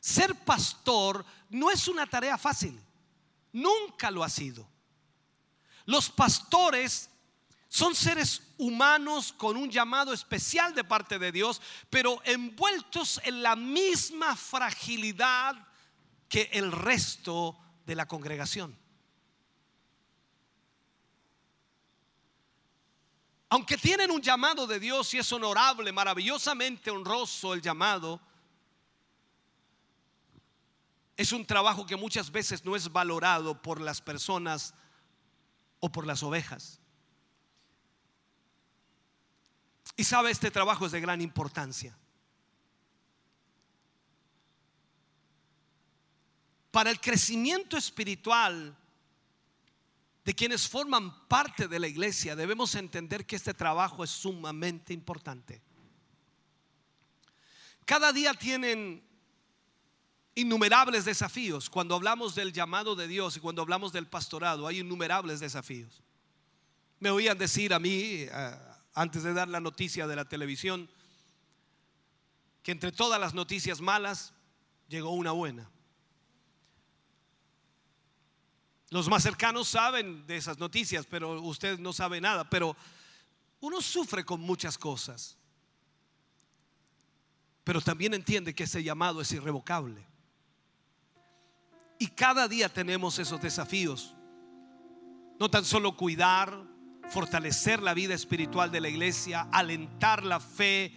Ser 0.00 0.34
pastor 0.36 1.22
no 1.50 1.70
es 1.70 1.86
una 1.86 2.06
tarea 2.06 2.38
fácil, 2.38 2.80
nunca 3.52 4.10
lo 4.10 4.24
ha 4.24 4.30
sido. 4.30 4.66
Los 5.86 6.10
pastores 6.10 7.10
Son 7.68 7.94
seres 7.94 8.42
humanos 8.58 9.32
con 9.32 9.56
un 9.56 9.70
llamado 9.70 10.12
especial 10.12 10.74
de 10.74 10.84
parte 10.84 11.18
de 11.18 11.32
Dios, 11.32 11.60
pero 11.90 12.22
envueltos 12.24 13.20
en 13.24 13.42
la 13.42 13.56
misma 13.56 14.36
fragilidad 14.36 15.54
que 16.28 16.48
el 16.52 16.72
resto 16.72 17.58
de 17.84 17.94
la 17.94 18.06
congregación. 18.06 18.78
Aunque 23.48 23.76
tienen 23.76 24.10
un 24.10 24.22
llamado 24.22 24.66
de 24.66 24.80
Dios 24.80 25.12
y 25.14 25.18
es 25.18 25.32
honorable, 25.32 25.92
maravillosamente 25.92 26.90
honroso 26.90 27.52
el 27.52 27.62
llamado, 27.62 28.20
es 31.16 31.32
un 31.32 31.46
trabajo 31.46 31.86
que 31.86 31.96
muchas 31.96 32.30
veces 32.30 32.64
no 32.64 32.74
es 32.76 32.90
valorado 32.90 33.60
por 33.60 33.80
las 33.80 34.00
personas 34.00 34.74
o 35.80 35.90
por 35.90 36.06
las 36.06 36.22
ovejas. 36.22 36.80
Y 39.96 40.04
sabe, 40.04 40.30
este 40.30 40.50
trabajo 40.50 40.86
es 40.86 40.92
de 40.92 41.00
gran 41.00 41.20
importancia. 41.20 41.96
Para 46.70 46.90
el 46.90 47.00
crecimiento 47.00 47.78
espiritual 47.78 48.76
de 50.24 50.34
quienes 50.34 50.68
forman 50.68 51.26
parte 51.28 51.68
de 51.68 51.78
la 51.78 51.86
iglesia, 51.86 52.36
debemos 52.36 52.74
entender 52.74 53.24
que 53.24 53.36
este 53.36 53.54
trabajo 53.54 54.04
es 54.04 54.10
sumamente 54.10 54.92
importante. 54.92 55.62
Cada 57.86 58.12
día 58.12 58.34
tienen 58.34 59.05
innumerables 60.36 61.04
desafíos. 61.04 61.68
Cuando 61.68 61.96
hablamos 61.96 62.36
del 62.36 62.52
llamado 62.52 62.94
de 62.94 63.08
Dios 63.08 63.36
y 63.36 63.40
cuando 63.40 63.62
hablamos 63.62 63.92
del 63.92 64.06
pastorado, 64.06 64.68
hay 64.68 64.80
innumerables 64.80 65.40
desafíos. 65.40 66.02
Me 67.00 67.10
oían 67.10 67.36
decir 67.36 67.74
a 67.74 67.80
mí, 67.80 68.26
eh, 68.30 68.58
antes 68.94 69.24
de 69.24 69.32
dar 69.32 69.48
la 69.48 69.60
noticia 69.60 70.06
de 70.06 70.14
la 70.14 70.26
televisión, 70.26 70.88
que 72.62 72.72
entre 72.72 72.92
todas 72.92 73.18
las 73.18 73.34
noticias 73.34 73.80
malas 73.80 74.34
llegó 74.88 75.10
una 75.10 75.32
buena. 75.32 75.68
Los 78.90 79.08
más 79.08 79.22
cercanos 79.22 79.68
saben 79.68 80.26
de 80.26 80.36
esas 80.36 80.58
noticias, 80.58 81.06
pero 81.06 81.40
usted 81.42 81.78
no 81.78 81.92
sabe 81.92 82.20
nada. 82.20 82.48
Pero 82.48 82.76
uno 83.60 83.80
sufre 83.80 84.24
con 84.24 84.40
muchas 84.40 84.78
cosas. 84.78 85.36
Pero 87.64 87.80
también 87.80 88.14
entiende 88.14 88.54
que 88.54 88.64
ese 88.64 88.82
llamado 88.82 89.20
es 89.20 89.32
irrevocable. 89.32 90.06
Y 91.98 92.08
cada 92.08 92.48
día 92.48 92.68
tenemos 92.68 93.18
esos 93.18 93.40
desafíos. 93.40 94.14
No 95.38 95.50
tan 95.50 95.64
solo 95.64 95.96
cuidar, 95.96 96.62
fortalecer 97.08 97.82
la 97.82 97.94
vida 97.94 98.14
espiritual 98.14 98.70
de 98.70 98.80
la 98.80 98.88
iglesia, 98.88 99.48
alentar 99.52 100.24
la 100.24 100.40
fe 100.40 100.92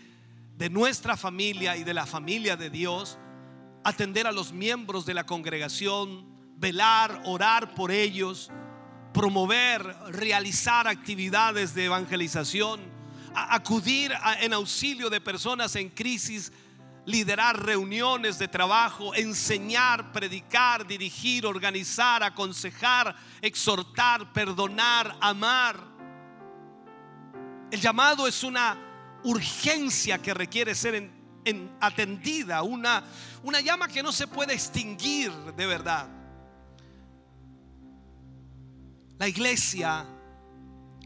de 0.58 0.70
nuestra 0.70 1.16
familia 1.16 1.78
y 1.78 1.84
de 1.84 1.94
la 1.94 2.06
familia 2.06 2.58
de 2.58 2.70
Dios, 2.70 3.18
atender 3.84 4.28
a 4.28 4.32
los 4.32 4.52
miembros 4.52 5.06
de 5.06 5.14
la 5.14 5.26
congregación, 5.26 6.28
velar, 6.58 7.22
orar 7.26 7.74
por 7.76 7.92
ellos, 7.92 8.52
promover, 9.14 9.84
realizar 10.10 10.88
actividades 10.88 11.74
de 11.74 11.86
evangelización, 11.86 12.82
acudir 13.34 14.12
en 14.42 14.54
auxilio 14.54 15.10
de 15.10 15.22
personas 15.22 15.76
en 15.76 15.90
crisis 15.90 16.52
liderar 17.06 17.64
reuniones 17.64 18.38
de 18.40 18.48
trabajo, 18.48 19.14
enseñar, 19.16 20.12
predicar, 20.12 20.86
dirigir, 20.86 21.46
organizar, 21.46 22.24
aconsejar, 22.24 23.16
exhortar, 23.42 24.32
perdonar, 24.34 25.18
amar. 25.20 25.80
El 27.72 27.80
llamado 27.82 28.28
es 28.28 28.44
una 28.44 28.78
urgencia 29.24 30.20
que 30.20 30.34
requiere 30.34 30.76
ser 30.76 31.12
atendida, 31.80 32.62
una, 32.64 33.04
una 33.44 33.60
llama 33.62 33.88
que 33.88 34.04
no 34.04 34.12
se 34.12 34.28
puede 34.28 34.54
extinguir 34.54 35.32
de 35.32 35.66
verdad. 35.66 36.08
La 39.18 39.28
iglesia, 39.28 40.06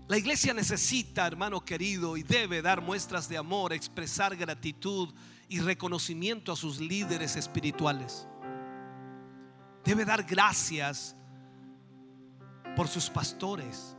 la 0.07 0.17
iglesia 0.17 0.53
necesita, 0.53 1.25
hermano 1.25 1.65
querido, 1.65 2.15
y 2.15 2.23
debe 2.23 2.61
dar 2.61 2.81
muestras 2.81 3.27
de 3.27 3.37
amor, 3.37 3.73
expresar 3.73 4.35
gratitud, 4.35 5.09
y 5.53 5.59
reconocimiento 5.59 6.51
a 6.51 6.55
sus 6.55 6.79
líderes 6.79 7.35
espirituales. 7.35 8.27
Debe 9.85 10.03
dar 10.03 10.23
gracias 10.23 11.15
por 12.75 12.87
sus 12.87 13.07
pastores. 13.07 13.95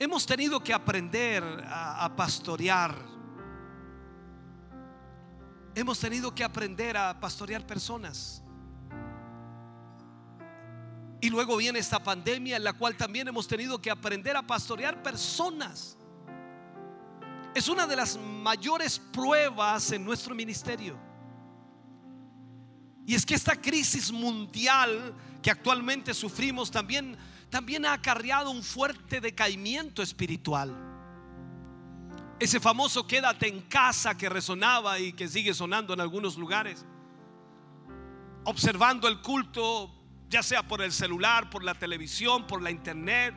Hemos 0.00 0.26
tenido 0.26 0.58
que 0.58 0.74
aprender 0.74 1.44
a, 1.64 2.12
pastorear. 2.16 2.96
Hemos 5.76 6.00
tenido 6.00 6.34
que 6.34 6.42
aprender 6.42 6.96
a 6.96 7.20
pastorear 7.20 7.64
personas. 7.64 8.42
Y 11.20 11.30
luego 11.30 11.56
viene 11.56 11.78
esta 11.78 12.02
pandemia 12.02 12.56
en 12.56 12.64
la 12.64 12.72
cual 12.72 12.96
también 12.96 13.28
hemos 13.28 13.46
tenido 13.46 13.80
que 13.80 13.92
aprender 13.92 14.36
a 14.36 14.42
pastorear 14.42 15.00
personas 15.04 15.96
es 17.54 17.68
una 17.68 17.86
de 17.86 17.96
las 17.96 18.18
mayores 18.18 18.98
pruebas 18.98 19.90
en 19.92 20.04
nuestro 20.04 20.34
ministerio. 20.34 20.98
Y 23.06 23.14
es 23.14 23.26
que 23.26 23.34
esta 23.34 23.60
crisis 23.60 24.12
mundial 24.12 25.14
que 25.42 25.50
actualmente 25.50 26.14
sufrimos 26.14 26.70
también, 26.70 27.16
también 27.48 27.84
ha 27.84 27.94
acarreado 27.94 28.50
un 28.50 28.62
fuerte 28.62 29.20
decaimiento 29.20 30.02
espiritual. 30.02 30.76
Ese 32.38 32.60
famoso 32.60 33.06
quédate 33.06 33.48
en 33.48 33.62
casa 33.62 34.16
que 34.16 34.28
resonaba 34.28 34.98
y 34.98 35.12
que 35.12 35.28
sigue 35.28 35.52
sonando 35.52 35.92
en 35.92 36.00
algunos 36.00 36.36
lugares. 36.36 36.86
Observando 38.44 39.08
el 39.08 39.20
culto, 39.20 39.92
ya 40.28 40.42
sea 40.42 40.66
por 40.66 40.80
el 40.80 40.92
celular, 40.92 41.50
por 41.50 41.64
la 41.64 41.74
televisión, 41.74 42.46
por 42.46 42.62
la 42.62 42.70
internet 42.70 43.34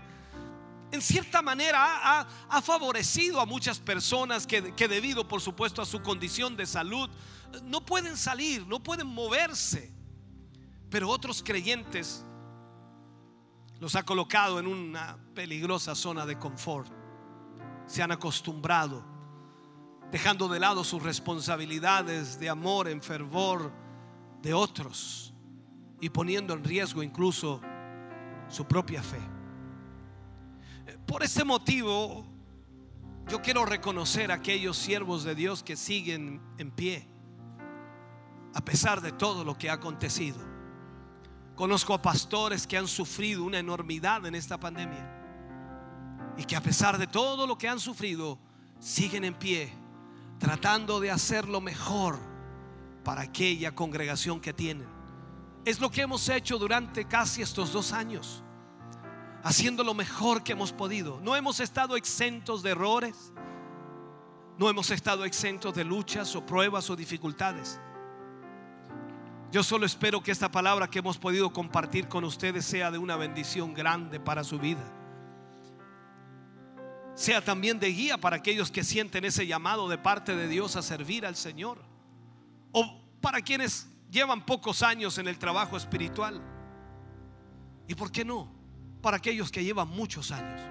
en 0.94 1.02
cierta 1.02 1.42
manera 1.42 2.22
ha, 2.48 2.62
favorecido 2.62 3.42
a 3.42 3.48
muchas 3.48 3.80
personas 3.80 4.46
que, 4.46 4.76
que 4.76 4.88
debido, 4.88 5.28
por 5.28 5.42
supuesto, 5.42 5.82
a 5.82 5.88
su 5.88 6.04
condición 6.04 6.56
de 6.56 6.68
salud, 6.68 7.10
no 7.64 7.84
pueden 7.84 8.16
salir, 8.16 8.68
no 8.68 8.82
pueden 8.82 9.08
moverse. 9.08 9.92
Pero 10.92 11.10
otros 11.10 11.42
creyentes 11.42 12.24
los 13.80 13.96
ha 13.96 14.04
colocado 14.04 14.60
en 14.60 14.68
una 14.68 15.18
peligrosa 15.34 15.96
zona 15.96 16.28
de 16.28 16.38
confort. 16.38 16.92
Se 17.88 18.04
han 18.04 18.12
acostumbrado, 18.12 19.04
dejando 20.12 20.48
de 20.48 20.60
lado 20.60 20.84
sus 20.84 21.02
responsabilidades 21.02 22.38
de 22.40 22.50
amor 22.50 22.88
en 22.88 23.02
fervor 23.02 23.74
de 24.44 24.54
otros 24.54 25.34
y 26.00 26.10
poniendo 26.10 26.54
en 26.54 26.64
riesgo 26.64 27.02
incluso 27.02 27.62
su 28.48 28.68
propia 28.68 29.02
fe. 29.02 29.33
Por 31.06 31.24
ese 31.24 31.44
motivo, 31.44 32.26
yo 33.28 33.42
quiero 33.42 33.66
reconocer 33.66 34.32
a 34.32 34.36
aquellos 34.36 34.78
siervos 34.78 35.24
de 35.24 35.36
Dios 35.36 35.64
que 35.64 35.76
siguen 35.76 36.42
en 36.58 36.72
pie, 36.72 37.08
a 38.54 38.64
pesar 38.64 39.02
de 39.02 39.12
todo 39.12 39.44
lo 39.44 39.58
que 39.58 39.70
ha 39.70 39.74
acontecido. 39.74 40.40
Conozco 41.56 41.94
a 41.94 42.02
pastores 42.02 42.66
que 42.66 42.78
han 42.78 42.88
sufrido 42.88 43.44
una 43.44 43.60
enormidad 43.60 44.26
en 44.26 44.36
esta 44.36 44.60
pandemia 44.60 45.22
y 46.38 46.46
que 46.46 46.56
a 46.56 46.62
pesar 46.62 46.98
de 46.98 47.08
todo 47.08 47.46
lo 47.46 47.58
que 47.58 47.68
han 47.68 47.80
sufrido, 47.80 48.40
siguen 48.80 49.24
en 49.24 49.36
pie, 49.36 49.72
tratando 50.40 51.00
de 51.00 51.12
hacer 51.12 51.48
lo 51.48 51.62
mejor 51.62 52.18
para 53.04 53.22
aquella 53.22 53.76
congregación 53.76 54.40
que 54.40 54.52
tienen. 54.52 54.88
Es 55.64 55.80
lo 55.80 55.92
que 55.92 56.02
hemos 56.02 56.28
hecho 56.30 56.58
durante 56.58 57.06
casi 57.06 57.42
estos 57.42 57.72
dos 57.72 57.94
años 57.94 58.44
haciendo 59.44 59.84
lo 59.84 59.94
mejor 59.94 60.44
que 60.44 60.54
hemos 60.54 60.72
podido. 60.72 61.20
No 61.22 61.36
hemos 61.36 61.60
estado 61.60 61.98
exentos 61.98 62.64
de 62.64 62.72
errores, 62.72 63.34
no 64.58 64.70
hemos 64.70 64.90
estado 64.90 65.26
exentos 65.26 65.76
de 65.76 65.84
luchas 65.84 66.36
o 66.36 66.46
pruebas 66.46 66.90
o 66.90 66.96
dificultades. 66.96 67.80
Yo 69.52 69.62
solo 69.62 69.86
espero 69.86 70.24
que 70.24 70.32
esta 70.32 70.52
palabra 70.52 70.90
que 70.90 71.00
hemos 71.00 71.18
podido 71.20 71.52
compartir 71.54 72.08
con 72.08 72.24
ustedes 72.24 72.66
sea 72.66 72.90
de 72.90 72.98
una 72.98 73.18
bendición 73.18 73.74
grande 73.74 74.20
para 74.20 74.44
su 74.44 74.58
vida. 74.58 74.82
Sea 77.14 77.44
también 77.44 77.80
de 77.80 77.90
guía 77.90 78.18
para 78.18 78.38
aquellos 78.38 78.72
que 78.72 78.84
sienten 78.84 79.26
ese 79.26 79.46
llamado 79.46 79.88
de 79.88 80.00
parte 80.00 80.36
de 80.36 80.48
Dios 80.48 80.76
a 80.76 80.82
servir 80.82 81.26
al 81.26 81.36
Señor. 81.36 81.84
O 82.72 83.00
para 83.22 83.42
quienes 83.42 83.88
llevan 84.10 84.44
pocos 84.44 84.82
años 84.82 85.20
en 85.20 85.28
el 85.28 85.38
trabajo 85.38 85.78
espiritual. 85.78 86.42
¿Y 87.88 87.94
por 87.94 88.12
qué 88.12 88.26
no? 88.26 88.63
Para 89.04 89.18
aquellos 89.18 89.52
que 89.52 89.64
llevan 89.66 89.90
muchos 89.90 90.32
años. 90.32 90.62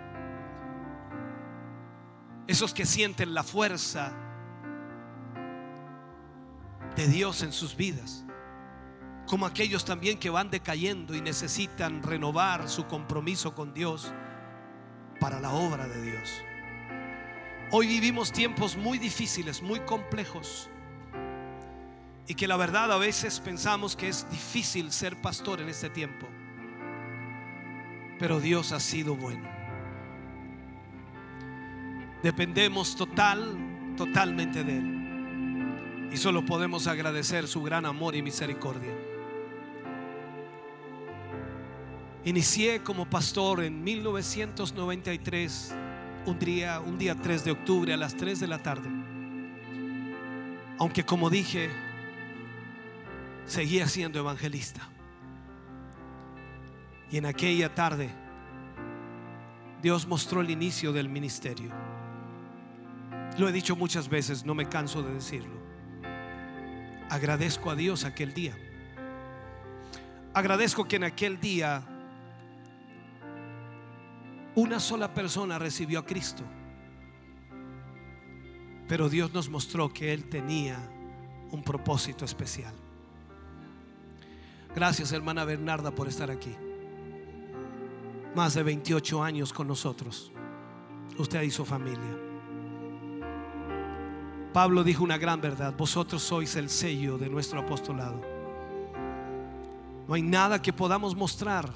Esos 2.46 2.72
que 2.72 2.86
sienten 2.86 3.34
la 3.34 3.44
fuerza 3.44 4.10
de 6.96 7.06
Dios 7.06 7.42
en 7.42 7.52
sus 7.52 7.76
vidas. 7.76 8.24
Como 9.26 9.44
aquellos 9.44 9.84
también 9.84 10.18
que 10.18 10.30
van 10.30 10.50
decayendo 10.50 11.14
y 11.14 11.20
necesitan 11.20 12.02
renovar 12.02 12.70
su 12.70 12.86
compromiso 12.86 13.54
con 13.54 13.74
Dios 13.74 14.10
para 15.20 15.38
la 15.38 15.52
obra 15.52 15.86
de 15.86 16.00
Dios. 16.02 16.42
Hoy 17.70 17.86
vivimos 17.86 18.32
tiempos 18.32 18.78
muy 18.78 18.98
difíciles, 18.98 19.60
muy 19.60 19.80
complejos. 19.80 20.70
Y 22.26 22.34
que 22.34 22.48
la 22.48 22.56
verdad 22.56 22.90
a 22.92 22.98
veces 22.98 23.40
pensamos 23.40 23.94
que 23.94 24.08
es 24.08 24.28
difícil 24.30 24.90
ser 24.90 25.20
pastor 25.20 25.60
en 25.60 25.68
este 25.68 25.90
tiempo. 25.90 26.31
Pero 28.22 28.38
Dios 28.38 28.70
ha 28.70 28.78
sido 28.78 29.16
bueno. 29.16 29.42
Dependemos 32.22 32.94
total, 32.94 33.58
totalmente 33.96 34.62
de 34.62 34.78
Él. 34.78 36.08
Y 36.12 36.16
solo 36.16 36.46
podemos 36.46 36.86
agradecer 36.86 37.48
su 37.48 37.64
gran 37.64 37.84
amor 37.84 38.14
y 38.14 38.22
misericordia. 38.22 38.92
Inicié 42.24 42.80
como 42.84 43.10
pastor 43.10 43.64
en 43.64 43.82
1993, 43.82 45.74
un 46.26 46.38
día, 46.38 46.78
un 46.78 46.98
día 46.98 47.16
3 47.16 47.44
de 47.44 47.50
octubre 47.50 47.92
a 47.92 47.96
las 47.96 48.16
3 48.16 48.38
de 48.38 48.46
la 48.46 48.62
tarde. 48.62 48.88
Aunque 50.78 51.04
como 51.04 51.28
dije, 51.28 51.70
seguía 53.46 53.88
siendo 53.88 54.20
evangelista. 54.20 54.88
Y 57.12 57.18
en 57.18 57.26
aquella 57.26 57.74
tarde 57.74 58.08
Dios 59.82 60.06
mostró 60.06 60.40
el 60.40 60.50
inicio 60.50 60.94
del 60.94 61.10
ministerio. 61.10 61.70
Lo 63.36 63.48
he 63.48 63.52
dicho 63.52 63.76
muchas 63.76 64.08
veces, 64.08 64.46
no 64.46 64.54
me 64.54 64.66
canso 64.66 65.02
de 65.02 65.12
decirlo. 65.12 65.60
Agradezco 67.10 67.70
a 67.70 67.74
Dios 67.74 68.06
aquel 68.06 68.32
día. 68.32 68.56
Agradezco 70.32 70.88
que 70.88 70.96
en 70.96 71.04
aquel 71.04 71.38
día 71.38 71.82
una 74.54 74.80
sola 74.80 75.12
persona 75.12 75.58
recibió 75.58 75.98
a 75.98 76.06
Cristo. 76.06 76.44
Pero 78.88 79.10
Dios 79.10 79.34
nos 79.34 79.50
mostró 79.50 79.92
que 79.92 80.14
Él 80.14 80.30
tenía 80.30 80.78
un 81.50 81.62
propósito 81.62 82.24
especial. 82.24 82.74
Gracias 84.74 85.12
hermana 85.12 85.44
Bernarda 85.44 85.90
por 85.90 86.08
estar 86.08 86.30
aquí. 86.30 86.56
Más 88.34 88.54
de 88.54 88.62
28 88.62 89.22
años 89.22 89.52
con 89.52 89.68
nosotros. 89.68 90.32
Usted 91.18 91.42
y 91.42 91.50
su 91.50 91.64
familia. 91.64 92.18
Pablo 94.52 94.84
dijo 94.84 95.04
una 95.04 95.18
gran 95.18 95.40
verdad. 95.40 95.74
Vosotros 95.76 96.22
sois 96.22 96.56
el 96.56 96.68
sello 96.68 97.18
de 97.18 97.28
nuestro 97.28 97.60
apostolado. 97.60 98.20
No 100.06 100.14
hay 100.14 100.22
nada 100.22 100.60
que 100.60 100.72
podamos 100.72 101.14
mostrar. 101.14 101.70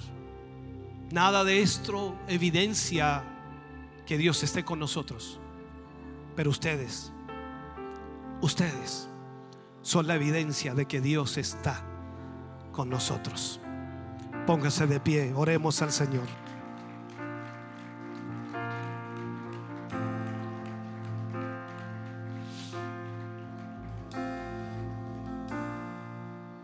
Nada 1.11 1.45
de 1.45 1.63
esto 1.63 2.17
evidencia 2.27 3.23
que 4.05 4.19
Dios 4.19 4.43
esté 4.43 4.65
con 4.65 4.79
nosotros. 4.79 5.41
Pero 6.35 6.51
ustedes, 6.51 7.13
ustedes 8.41 9.09
son 9.83 10.07
la 10.07 10.17
evidencia 10.17 10.75
de 10.75 10.87
que 10.87 11.01
Dios 11.01 11.39
está 11.39 11.83
con 12.73 12.91
nosotros. 12.91 13.61
Póngase 14.47 14.87
de 14.87 15.01
pie, 15.01 15.33
oremos 15.35 15.81
al 15.81 15.93
Señor. 15.93 16.46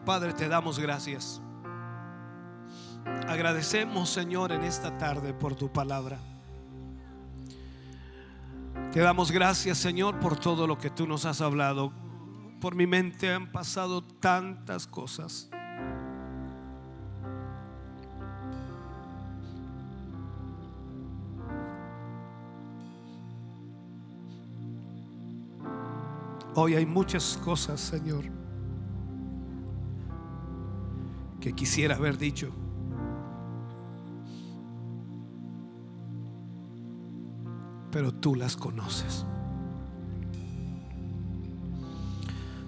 Padre, 0.05 0.33
te 0.33 0.49
damos 0.49 0.79
gracias. 0.81 1.41
Agradecemos, 3.29 4.11
Señor, 4.11 4.51
en 4.51 4.65
esta 4.65 4.99
tarde 4.99 5.33
por 5.33 5.55
tu 5.55 5.73
palabra. 5.73 6.19
Te 8.93 9.01
damos 9.01 9.31
gracias, 9.31 9.79
Señor, 9.79 10.19
por 10.19 10.39
todo 10.39 10.67
lo 10.67 10.77
que 10.77 10.91
tú 10.91 11.07
nos 11.07 11.25
has 11.25 11.41
hablado. 11.41 11.93
Por 12.61 12.75
mi 12.75 12.87
mente 12.87 13.33
han 13.33 13.51
pasado 13.53 14.03
tantas 14.03 14.87
cosas. 14.87 15.49
Hoy 26.55 26.75
hay 26.75 26.85
muchas 26.85 27.39
cosas, 27.43 27.81
Señor, 27.81 28.42
que 31.43 31.53
quisiera 31.53 31.97
haber 31.97 32.17
dicho. 32.17 32.51
Pero 37.91 38.15
tú 38.15 38.35
las 38.35 38.57
conoces. 38.57 39.27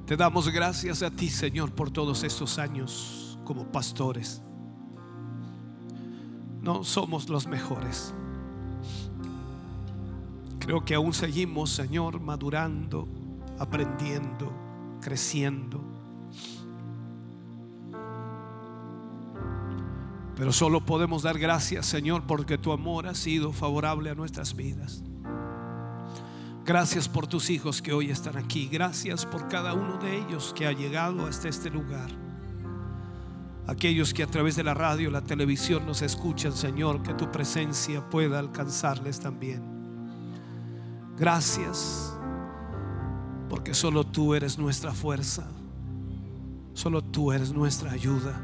Te 0.05 0.17
damos 0.17 0.51
gracias 0.51 1.03
a 1.03 1.11
ti, 1.11 1.31
Señor, 1.31 1.73
por 1.73 1.91
todos 1.91 2.23
estos 2.25 2.59
años 2.59 3.39
como 3.44 3.65
pastores. 3.73 4.43
No 6.61 6.85
somos 6.85 7.31
los 7.31 7.47
mejores. 7.47 8.12
Creo 10.59 10.85
que 10.85 10.94
aún 10.94 11.15
seguimos, 11.15 11.70
Señor, 11.70 12.20
madurando 12.20 13.09
aprendiendo, 13.59 14.53
creciendo. 15.01 15.81
Pero 20.36 20.52
solo 20.52 20.84
podemos 20.84 21.22
dar 21.22 21.38
gracias, 21.38 21.86
Señor, 21.86 22.24
porque 22.26 22.58
tu 22.58 22.72
amor 22.72 23.06
ha 23.06 23.14
sido 23.14 23.52
favorable 23.52 24.10
a 24.10 24.14
nuestras 24.14 24.56
vidas. 24.56 25.02
Gracias 26.64 27.08
por 27.08 27.26
tus 27.26 27.50
hijos 27.50 27.82
que 27.82 27.92
hoy 27.92 28.10
están 28.10 28.36
aquí. 28.36 28.68
Gracias 28.72 29.26
por 29.26 29.48
cada 29.48 29.74
uno 29.74 29.98
de 29.98 30.18
ellos 30.18 30.52
que 30.56 30.66
ha 30.66 30.72
llegado 30.72 31.26
hasta 31.26 31.48
este 31.48 31.68
lugar. 31.70 32.10
Aquellos 33.66 34.12
que 34.12 34.22
a 34.22 34.26
través 34.26 34.56
de 34.56 34.64
la 34.64 34.74
radio, 34.74 35.10
la 35.10 35.22
televisión 35.22 35.86
nos 35.86 36.02
escuchan, 36.02 36.52
Señor, 36.52 37.02
que 37.02 37.14
tu 37.14 37.30
presencia 37.30 38.08
pueda 38.08 38.38
alcanzarles 38.38 39.20
también. 39.20 39.62
Gracias 41.16 42.14
porque 43.48 43.72
solo 43.72 44.04
tú 44.04 44.34
eres 44.34 44.58
nuestra 44.58 44.92
fuerza. 44.92 45.46
Solo 46.72 47.02
tú 47.02 47.30
eres 47.30 47.52
nuestra 47.52 47.92
ayuda. 47.92 48.40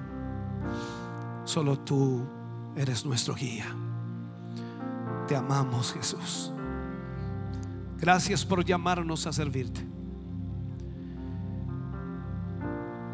Solo 1.44 1.78
tú 1.78 2.22
eres 2.76 3.04
nuestro 3.04 3.34
guía. 3.34 3.66
Te 5.26 5.36
amamos, 5.36 5.92
Jesús. 5.92 6.52
Gracias 7.98 8.44
por 8.44 8.64
llamarnos 8.64 9.26
a 9.26 9.32
servirte. 9.32 9.86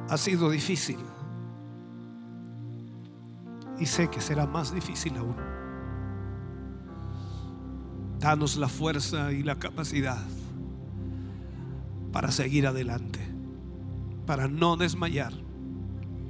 Ha 0.08 0.16
sido 0.16 0.50
difícil. 0.50 0.98
Y 3.78 3.86
sé 3.86 4.08
que 4.08 4.20
será 4.20 4.46
más 4.46 4.72
difícil 4.72 5.16
aún. 5.16 5.36
Danos 8.18 8.56
la 8.56 8.68
fuerza 8.68 9.32
y 9.32 9.42
la 9.42 9.56
capacidad 9.56 10.18
para 12.12 12.30
seguir 12.30 12.66
adelante, 12.66 13.20
para 14.24 14.48
no 14.48 14.78
desmayar, 14.78 15.34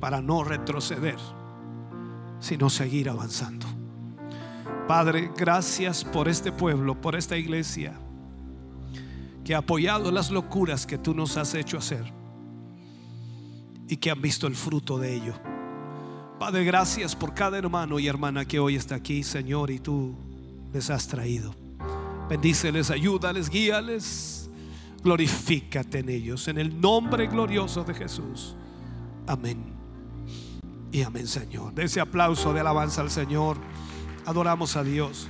para 0.00 0.20
no 0.20 0.42
retroceder, 0.42 1.18
sino 2.40 2.70
seguir 2.70 3.08
avanzando. 3.08 3.66
Padre, 4.86 5.30
gracias 5.36 6.04
por 6.04 6.28
este 6.28 6.52
pueblo, 6.52 7.00
por 7.00 7.16
esta 7.16 7.36
iglesia 7.36 7.98
que 9.44 9.54
ha 9.54 9.58
apoyado 9.58 10.10
las 10.10 10.30
locuras 10.30 10.86
que 10.86 10.98
tú 10.98 11.14
nos 11.14 11.36
has 11.36 11.54
hecho 11.54 11.78
hacer 11.78 12.12
y 13.88 13.96
que 13.96 14.10
han 14.10 14.20
visto 14.20 14.46
el 14.46 14.54
fruto 14.54 14.98
de 14.98 15.14
ello. 15.14 15.34
Padre, 16.38 16.64
gracias 16.64 17.16
por 17.16 17.34
cada 17.34 17.58
hermano 17.58 17.98
y 17.98 18.08
hermana 18.08 18.44
que 18.44 18.58
hoy 18.58 18.76
está 18.76 18.96
aquí, 18.96 19.22
Señor, 19.22 19.70
y 19.70 19.78
tú 19.78 20.14
les 20.72 20.90
has 20.90 21.06
traído. 21.08 21.54
Bendíceles, 22.28 22.90
ayúdales, 22.90 23.48
guíales 23.48 24.46
glorifícate 25.06 26.00
en 26.00 26.08
ellos, 26.08 26.48
en 26.48 26.58
el 26.58 26.80
nombre 26.80 27.28
glorioso 27.28 27.84
de 27.84 27.94
Jesús. 27.94 28.56
Amén. 29.28 29.75
Y 30.96 31.02
amén, 31.02 31.26
Señor. 31.26 31.74
De 31.74 31.84
ese 31.84 32.00
aplauso 32.00 32.54
de 32.54 32.60
alabanza 32.60 33.02
al 33.02 33.10
Señor, 33.10 33.58
adoramos 34.24 34.76
a 34.76 34.82
Dios. 34.82 35.28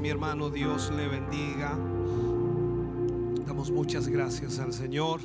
mi 0.00 0.08
hermano, 0.08 0.50
Dios 0.50 0.92
le 0.94 1.08
bendiga. 1.08 1.70
Damos 3.44 3.72
muchas 3.72 4.06
gracias 4.06 4.60
al 4.60 4.72
Señor. 4.72 5.20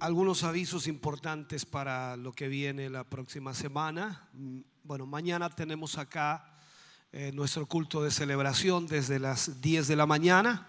Algunos 0.00 0.42
avisos 0.42 0.88
importantes 0.88 1.64
para 1.64 2.16
lo 2.16 2.32
que 2.32 2.48
viene 2.48 2.90
la 2.90 3.04
próxima 3.04 3.54
semana. 3.54 4.28
Mm, 4.32 4.62
bueno, 4.82 5.06
mañana 5.06 5.48
tenemos 5.48 5.96
acá 5.96 6.56
eh, 7.12 7.30
nuestro 7.32 7.66
culto 7.66 8.02
de 8.02 8.10
celebración 8.10 8.88
desde 8.88 9.20
las 9.20 9.60
10 9.60 9.86
de 9.86 9.94
la 9.94 10.06
mañana. 10.06 10.66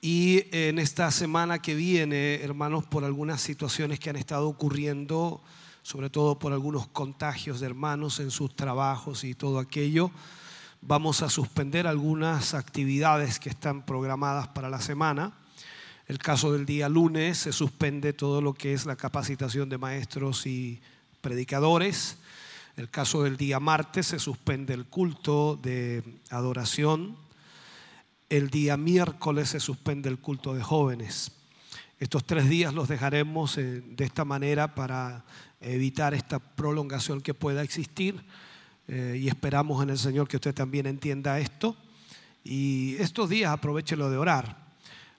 Y 0.00 0.38
eh, 0.50 0.70
en 0.70 0.80
esta 0.80 1.12
semana 1.12 1.62
que 1.62 1.76
viene, 1.76 2.42
hermanos, 2.42 2.84
por 2.86 3.04
algunas 3.04 3.40
situaciones 3.40 4.00
que 4.00 4.10
han 4.10 4.16
estado 4.16 4.48
ocurriendo, 4.48 5.44
sobre 5.82 6.10
todo 6.10 6.40
por 6.40 6.52
algunos 6.52 6.88
contagios 6.88 7.60
de 7.60 7.66
hermanos 7.66 8.18
en 8.18 8.32
sus 8.32 8.56
trabajos 8.56 9.22
y 9.22 9.36
todo 9.36 9.60
aquello 9.60 10.10
vamos 10.82 11.22
a 11.22 11.30
suspender 11.30 11.86
algunas 11.86 12.54
actividades 12.54 13.38
que 13.38 13.48
están 13.48 13.86
programadas 13.86 14.48
para 14.48 14.68
la 14.68 14.80
semana. 14.80 15.32
El 16.08 16.18
caso 16.18 16.52
del 16.52 16.66
día 16.66 16.88
lunes 16.88 17.38
se 17.38 17.52
suspende 17.52 18.12
todo 18.12 18.42
lo 18.42 18.52
que 18.52 18.74
es 18.74 18.84
la 18.84 18.96
capacitación 18.96 19.68
de 19.68 19.78
maestros 19.78 20.44
y 20.46 20.80
predicadores. 21.20 22.18
El 22.76 22.90
caso 22.90 23.22
del 23.22 23.36
día 23.36 23.60
martes 23.60 24.08
se 24.08 24.18
suspende 24.18 24.74
el 24.74 24.86
culto 24.86 25.58
de 25.62 26.02
adoración. 26.30 27.16
El 28.28 28.50
día 28.50 28.76
miércoles 28.76 29.50
se 29.50 29.60
suspende 29.60 30.08
el 30.08 30.18
culto 30.18 30.52
de 30.52 30.62
jóvenes. 30.62 31.30
Estos 32.00 32.24
tres 32.24 32.48
días 32.48 32.74
los 32.74 32.88
dejaremos 32.88 33.56
eh, 33.56 33.82
de 33.86 34.04
esta 34.04 34.24
manera 34.24 34.74
para 34.74 35.24
evitar 35.60 36.12
esta 36.12 36.40
prolongación 36.40 37.20
que 37.20 37.34
pueda 37.34 37.62
existir 37.62 38.24
eh, 38.88 39.18
y 39.20 39.28
esperamos 39.28 39.82
en 39.82 39.90
el 39.90 39.98
Señor 39.98 40.28
que 40.28 40.36
usted 40.36 40.54
también 40.54 40.86
entienda 40.86 41.38
esto. 41.38 41.76
Y 42.44 42.96
estos 42.96 43.28
días 43.28 43.52
aprovechelo 43.52 44.10
de 44.10 44.16
orar. 44.16 44.62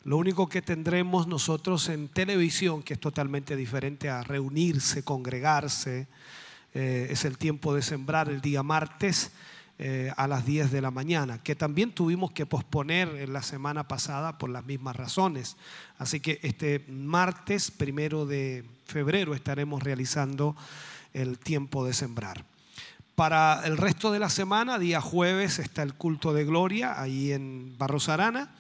Lo 0.03 0.17
único 0.17 0.50
que 0.50 0.61
tendremos 0.61 1.27
nosotros 1.27 1.88
en 1.88 2.09
televisión, 2.09 2.83
que 2.83 2.95
es 2.95 3.00
totalmente 3.00 3.56
diferente 3.56 4.09
a 4.09 4.22
reunirse, 4.22 5.03
congregarse, 5.03 6.08
eh, 6.74 7.08
es 7.09 7.24
el 7.24 7.38
tiempo 7.38 7.74
de 7.74 7.82
sembrar 7.82 8.27
el 8.27 8.42
día 8.42 8.64
martes 8.64 9.32
eh, 9.80 10.11
a 10.17 10.27
las 10.27 10.45
10 10.45 10.72
de 10.72 10.82
la 10.82 10.92
mañana, 10.92 11.42
que 11.42 11.56
también 11.56 11.93
tuvimos 11.93 12.32
que 12.32 12.45
posponer 12.45 13.09
en 13.16 13.32
la 13.32 13.42
semana 13.42 13.88
pasada 13.88 14.38
por 14.38 14.50
las 14.50 14.66
mismas 14.66 14.95
razones. 14.95 15.56
Así 15.98 16.19
que 16.19 16.40
este 16.43 16.85
martes, 16.90 17.72
primero 17.72 18.25
de 18.25 18.66
febrero, 18.85 19.33
estaremos 19.33 19.82
realizando 19.82 20.56
el 21.14 21.40
tiempo 21.40 21.85
de 21.85 21.93
sembrar. 21.93 22.45
Para 23.16 23.61
el 23.66 23.77
resto 23.77 24.11
de 24.11 24.17
la 24.17 24.30
semana, 24.30 24.80
día 24.80 25.00
jueves, 25.00 25.59
está 25.59 25.83
el 25.83 25.93
culto 25.93 26.33
de 26.33 26.45
gloria 26.45 27.00
ahí 27.00 27.32
en 27.32 27.77
Barros 27.77 28.09
Arana. 28.09 28.56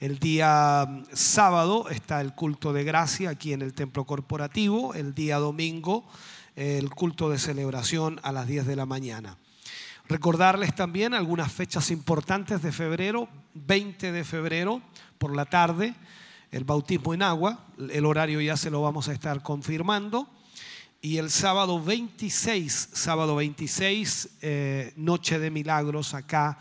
El 0.00 0.18
día 0.18 0.86
mm, 0.88 1.04
sábado 1.12 1.90
está 1.90 2.22
el 2.22 2.34
culto 2.34 2.72
de 2.72 2.84
gracia 2.84 3.28
aquí 3.28 3.52
en 3.52 3.60
el 3.60 3.74
templo 3.74 4.06
corporativo. 4.06 4.94
El 4.94 5.14
día 5.14 5.36
domingo 5.36 6.06
el 6.56 6.88
culto 6.88 7.28
de 7.28 7.38
celebración 7.38 8.18
a 8.22 8.32
las 8.32 8.46
10 8.46 8.66
de 8.66 8.76
la 8.76 8.86
mañana. 8.86 9.36
Recordarles 10.08 10.74
también 10.74 11.12
algunas 11.12 11.52
fechas 11.52 11.90
importantes 11.90 12.62
de 12.62 12.72
febrero. 12.72 13.28
20 13.54 14.10
de 14.10 14.24
febrero 14.24 14.80
por 15.18 15.36
la 15.36 15.44
tarde, 15.44 15.94
el 16.50 16.64
bautismo 16.64 17.12
en 17.12 17.22
agua. 17.22 17.66
El 17.90 18.06
horario 18.06 18.40
ya 18.40 18.56
se 18.56 18.70
lo 18.70 18.80
vamos 18.80 19.08
a 19.08 19.12
estar 19.12 19.42
confirmando. 19.42 20.28
Y 21.04 21.18
el 21.18 21.32
sábado 21.32 21.82
26, 21.82 22.90
sábado 22.92 23.34
26, 23.34 24.28
eh, 24.40 24.92
Noche 24.94 25.40
de 25.40 25.50
Milagros 25.50 26.14
acá 26.14 26.58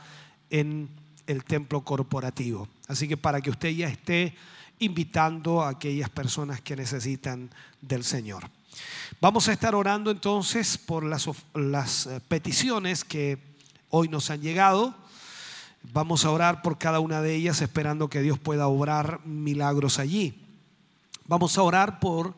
en 0.50 0.90
el 1.28 1.44
templo 1.44 1.82
corporativo. 1.82 2.68
Así 2.88 3.08
que 3.08 3.18
para 3.18 3.40
que 3.40 3.52
usted 3.52 3.70
ya 3.70 3.88
esté 3.88 4.36
invitando 4.80 5.62
a 5.62 5.70
aquellas 5.70 6.10
personas 6.10 6.60
que 6.60 6.76
necesitan 6.76 7.52
del 7.82 8.04
Señor. 8.04 8.50
Vamos 9.22 9.48
a 9.48 9.54
estar 9.54 9.76
orando 9.76 10.10
entonces 10.10 10.76
por 10.76 11.04
las, 11.04 12.08
eh, 12.08 12.20
peticiones 12.28 13.04
que 13.04 13.38
hoy 13.92 14.08
nos 14.08 14.32
han 14.32 14.42
llegado. 14.42 14.96
Vamos 15.94 16.26
a 16.26 16.32
orar 16.32 16.64
por 16.64 16.80
cada 16.80 17.00
una 17.00 17.22
de 17.22 17.36
ellas 17.36 17.62
esperando 17.62 18.10
que 18.10 18.24
Dios 18.24 18.40
pueda 18.40 18.66
obrar 18.66 19.24
milagros 19.24 20.00
allí. 20.00 20.34
Vamos 21.28 21.60
a 21.60 21.62
orar 21.62 22.00
por 22.00 22.34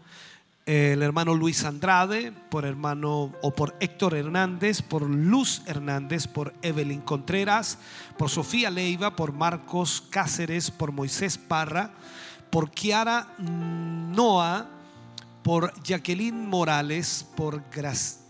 el 0.66 1.02
hermano 1.04 1.34
Luis 1.34 1.66
Andrade, 1.66 2.32
por 2.32 2.66
hermano 2.66 3.34
o 3.42 3.52
por 3.52 3.76
Héctor 3.82 4.16
Hernández, 4.16 4.82
por 4.82 5.02
Luz 5.10 5.62
Hernández, 5.66 6.28
por 6.28 6.54
Evelyn 6.62 7.02
Contreras, 7.02 7.78
por 8.18 8.30
Sofía 8.30 8.70
Leiva, 8.70 9.16
por 9.16 9.34
Marcos 9.34 10.02
Cáceres, 10.10 10.72
por 10.72 10.94
Moisés 10.94 11.38
Parra, 11.38 11.92
por 12.50 12.72
Kiara 12.72 13.36
Noa, 13.40 14.70
por 15.44 15.74
Jacqueline 15.84 16.48
Morales, 16.48 17.26
por 17.36 17.62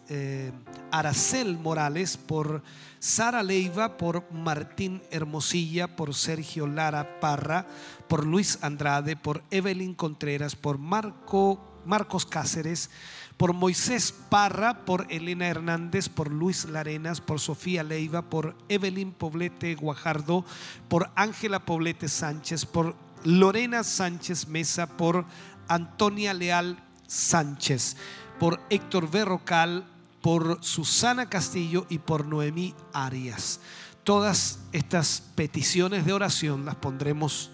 eh, 0.09 0.51
Aracel 0.91 1.59
Morales, 1.59 2.17
por 2.17 2.63
Sara 2.97 3.43
Leiva, 3.43 3.95
por 3.97 4.31
Martín 4.31 5.03
Hermosilla, 5.11 5.95
por 5.95 6.15
Sergio 6.15 6.65
Lara 6.65 7.19
Parra, 7.19 7.67
por 8.07 8.25
Luis 8.25 8.57
Andrade, 8.63 9.15
por 9.15 9.43
Evelyn 9.51 9.93
Contreras, 9.93 10.55
por 10.55 10.79
Marco 10.79 11.72
Marcos 11.85 12.25
Cáceres, 12.25 12.89
por 13.37 13.53
Moisés 13.53 14.13
Parra, 14.29 14.85
por 14.85 15.07
Elena 15.09 15.47
Hernández, 15.47 16.09
por 16.09 16.31
Luis 16.31 16.65
Larenas, 16.65 17.21
por 17.21 17.39
Sofía 17.39 17.83
Leiva, 17.83 18.29
por 18.29 18.55
Evelyn 18.69 19.11
Poblete 19.11 19.75
Guajardo, 19.75 20.45
por 20.87 21.11
Ángela 21.15 21.65
Poblete 21.65 22.07
Sánchez, 22.07 22.65
por 22.65 22.95
Lorena 23.23 23.83
Sánchez 23.83 24.47
Mesa, 24.47 24.97
por 24.97 25.25
Antonia 25.67 26.33
Leal 26.33 26.83
Sánchez, 27.07 27.97
por 28.39 28.61
Héctor 28.69 29.09
Berrocal, 29.09 29.85
por 30.21 30.63
Susana 30.63 31.29
Castillo 31.29 31.85
y 31.89 31.99
por 31.99 32.25
Noemí 32.25 32.73
Arias. 32.93 33.59
Todas 34.03 34.59
estas 34.71 35.21
peticiones 35.35 36.05
de 36.05 36.13
oración 36.13 36.65
las 36.65 36.75
pondremos 36.75 37.51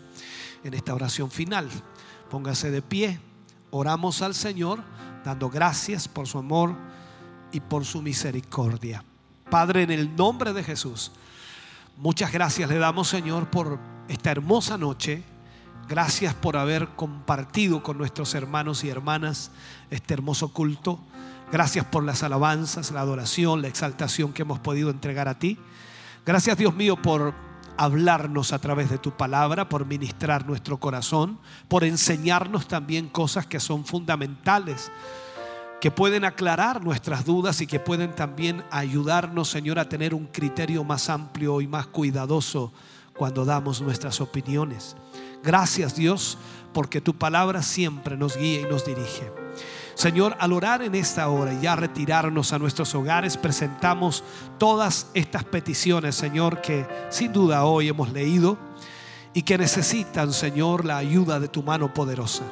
en 0.64 0.74
esta 0.74 0.94
oración 0.94 1.32
final. 1.32 1.70
Póngase 2.30 2.72
de 2.72 2.82
pie. 2.82 3.20
Oramos 3.72 4.22
al 4.22 4.34
Señor 4.34 4.84
dando 5.24 5.50
gracias 5.50 6.08
por 6.08 6.28
su 6.28 6.38
amor 6.38 6.76
y 7.52 7.60
por 7.60 7.86
su 7.86 8.02
misericordia. 8.02 9.04
Padre, 9.50 9.84
en 9.84 9.92
el 9.92 10.16
nombre 10.16 10.54
de 10.54 10.64
Jesús, 10.64 11.12
muchas 11.98 12.32
gracias 12.32 12.70
le 12.70 12.78
damos, 12.78 13.08
Señor, 13.08 13.50
por 13.50 13.80
esta 14.08 14.32
hermosa 14.32 14.78
noche. 14.78 15.24
Gracias 15.88 16.36
por 16.36 16.56
haber 16.56 16.90
compartido 16.90 17.82
con 17.82 17.98
nuestros 17.98 18.36
hermanos 18.36 18.84
y 18.84 18.90
hermanas 18.90 19.52
este 19.90 20.14
hermoso 20.14 20.54
culto. 20.54 21.00
Gracias 21.52 21.84
por 21.86 22.04
las 22.04 22.22
alabanzas, 22.22 22.92
la 22.92 23.02
adoración, 23.02 23.64
la 23.64 23.70
exaltación 23.70 24.34
que 24.34 24.44
hemos 24.44 24.60
podido 24.60 24.92
entregar 24.92 25.28
a 25.28 25.40
ti. 25.40 25.58
Gracias, 26.26 26.58
Dios 26.58 26.76
mío, 26.76 26.96
por 27.02 27.34
hablarnos 27.80 28.52
a 28.52 28.60
través 28.60 28.90
de 28.90 28.98
tu 28.98 29.12
palabra, 29.12 29.70
por 29.70 29.86
ministrar 29.86 30.46
nuestro 30.46 30.82
corazón, 30.82 31.40
por 31.70 31.86
enseñarnos 31.86 32.68
también 32.68 33.08
cosas 33.08 33.48
que 33.48 33.62
son 33.62 33.86
fundamentales, 33.86 34.92
que 35.80 35.90
pueden 35.90 36.26
aclarar 36.26 36.84
nuestras 36.84 37.24
dudas 37.24 37.62
y 37.62 37.68
que 37.68 37.80
pueden 37.80 38.14
también 38.14 38.66
ayudarnos, 38.70 39.48
Señor, 39.48 39.80
a 39.80 39.88
tener 39.88 40.14
un 40.14 40.28
criterio 40.28 40.84
más 40.84 41.10
amplio 41.10 41.62
y 41.62 41.68
más 41.68 41.88
cuidadoso 41.88 42.74
cuando 43.16 43.46
damos 43.46 43.80
nuestras 43.80 44.20
opiniones. 44.20 44.98
Gracias 45.42 45.96
Dios, 45.96 46.38
porque 46.74 47.00
tu 47.00 47.18
palabra 47.18 47.62
siempre 47.62 48.18
nos 48.18 48.36
guía 48.36 48.60
y 48.60 48.66
nos 48.66 48.86
dirige. 48.86 49.32
Señor, 50.00 50.38
al 50.40 50.54
orar 50.54 50.82
en 50.82 50.96
esta 50.96 51.28
hora 51.28 51.54
y 51.54 51.60
ya 51.60 51.76
retirarnos 51.76 52.54
a 52.54 52.58
nuestros 52.58 52.96
hogares, 52.96 53.36
presentamos 53.36 54.24
todas 54.58 55.08
estas 55.14 55.44
peticiones, 55.44 56.16
Señor, 56.16 56.62
que 56.62 56.88
sin 57.10 57.34
duda 57.34 57.66
hoy 57.66 57.90
hemos 57.90 58.14
leído 58.14 58.58
y 59.34 59.42
que 59.42 59.58
necesitan, 59.58 60.32
Señor, 60.32 60.86
la 60.86 60.96
ayuda 60.96 61.42
de 61.42 61.50
tu 61.50 61.64
mano 61.64 61.94
poderosa. 61.94 62.44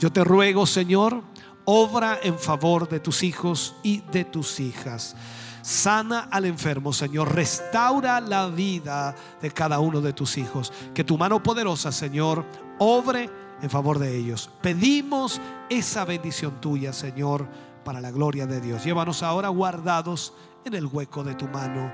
Yo 0.00 0.10
te 0.10 0.24
ruego, 0.24 0.66
Señor, 0.66 1.22
obra 1.64 2.18
en 2.24 2.36
favor 2.40 2.88
de 2.88 2.98
tus 2.98 3.22
hijos 3.22 3.76
y 3.84 4.00
de 4.10 4.24
tus 4.24 4.58
hijas. 4.58 5.14
Sana 5.62 6.26
al 6.28 6.44
enfermo, 6.44 6.92
Señor. 6.92 7.32
Restaura 7.32 8.20
la 8.20 8.48
vida 8.48 9.14
de 9.40 9.52
cada 9.52 9.78
uno 9.78 10.00
de 10.00 10.12
tus 10.12 10.36
hijos. 10.38 10.72
Que 10.92 11.04
tu 11.04 11.16
mano 11.16 11.40
poderosa, 11.40 11.92
Señor, 11.92 12.44
obre 12.80 13.30
en 13.62 13.70
favor 13.70 13.98
de 13.98 14.16
ellos. 14.16 14.50
Pedimos 14.62 15.40
esa 15.68 16.04
bendición 16.04 16.60
tuya, 16.60 16.92
Señor, 16.92 17.48
para 17.84 18.00
la 18.00 18.10
gloria 18.10 18.46
de 18.46 18.60
Dios. 18.60 18.84
Llévanos 18.84 19.22
ahora 19.22 19.48
guardados 19.48 20.34
en 20.64 20.74
el 20.74 20.86
hueco 20.86 21.22
de 21.24 21.34
tu 21.34 21.46
mano, 21.46 21.90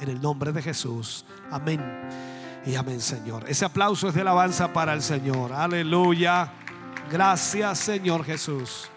en 0.00 0.08
el 0.08 0.20
nombre 0.20 0.52
de 0.52 0.62
Jesús. 0.62 1.24
Amén. 1.50 1.82
Y 2.64 2.74
amén, 2.74 3.00
Señor. 3.00 3.44
Ese 3.48 3.64
aplauso 3.64 4.08
es 4.08 4.14
de 4.14 4.22
alabanza 4.22 4.72
para 4.72 4.92
el 4.92 5.02
Señor. 5.02 5.52
Aleluya. 5.52 6.52
Gracias, 7.10 7.78
Señor 7.78 8.24
Jesús. 8.24 8.90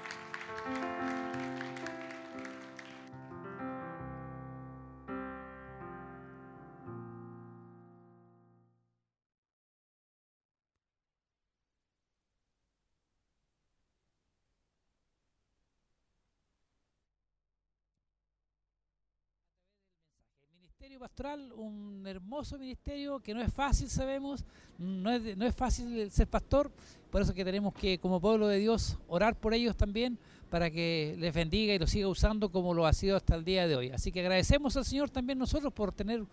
Pastoral, 21.00 21.54
un 21.54 22.06
hermoso 22.06 22.60
ministerio 22.60 23.22
que 23.22 23.34
no 23.34 23.42
es 23.42 23.54
fácil, 23.54 23.90
sabemos, 23.90 24.44
no 24.78 25.10
es, 25.10 25.38
no 25.38 25.46
es 25.46 25.56
fácil 25.56 26.12
ser 26.12 26.28
pastor, 26.28 26.70
por 27.10 27.22
eso 27.22 27.34
que 27.34 27.46
tenemos 27.46 27.74
que, 27.74 27.98
como 28.00 28.20
pueblo 28.20 28.50
de 28.50 28.58
Dios, 28.58 28.98
orar 29.08 29.40
por 29.40 29.54
ellos 29.54 29.78
también 29.78 30.20
para 30.50 30.70
que 30.70 31.16
les 31.18 31.34
bendiga 31.34 31.74
y 31.74 31.80
los 31.80 31.90
siga 31.90 32.10
usando 32.10 32.52
como 32.52 32.74
lo 32.74 32.86
ha 32.86 32.92
sido 32.92 33.16
hasta 33.16 33.36
el 33.36 33.46
día 33.46 33.66
de 33.66 33.78
hoy. 33.78 33.90
Así 33.92 34.12
que 34.12 34.20
agradecemos 34.20 34.76
al 34.76 34.84
Señor 34.84 35.10
también 35.10 35.40
nosotros 35.40 35.72
por 35.72 35.94
tener 35.94 36.26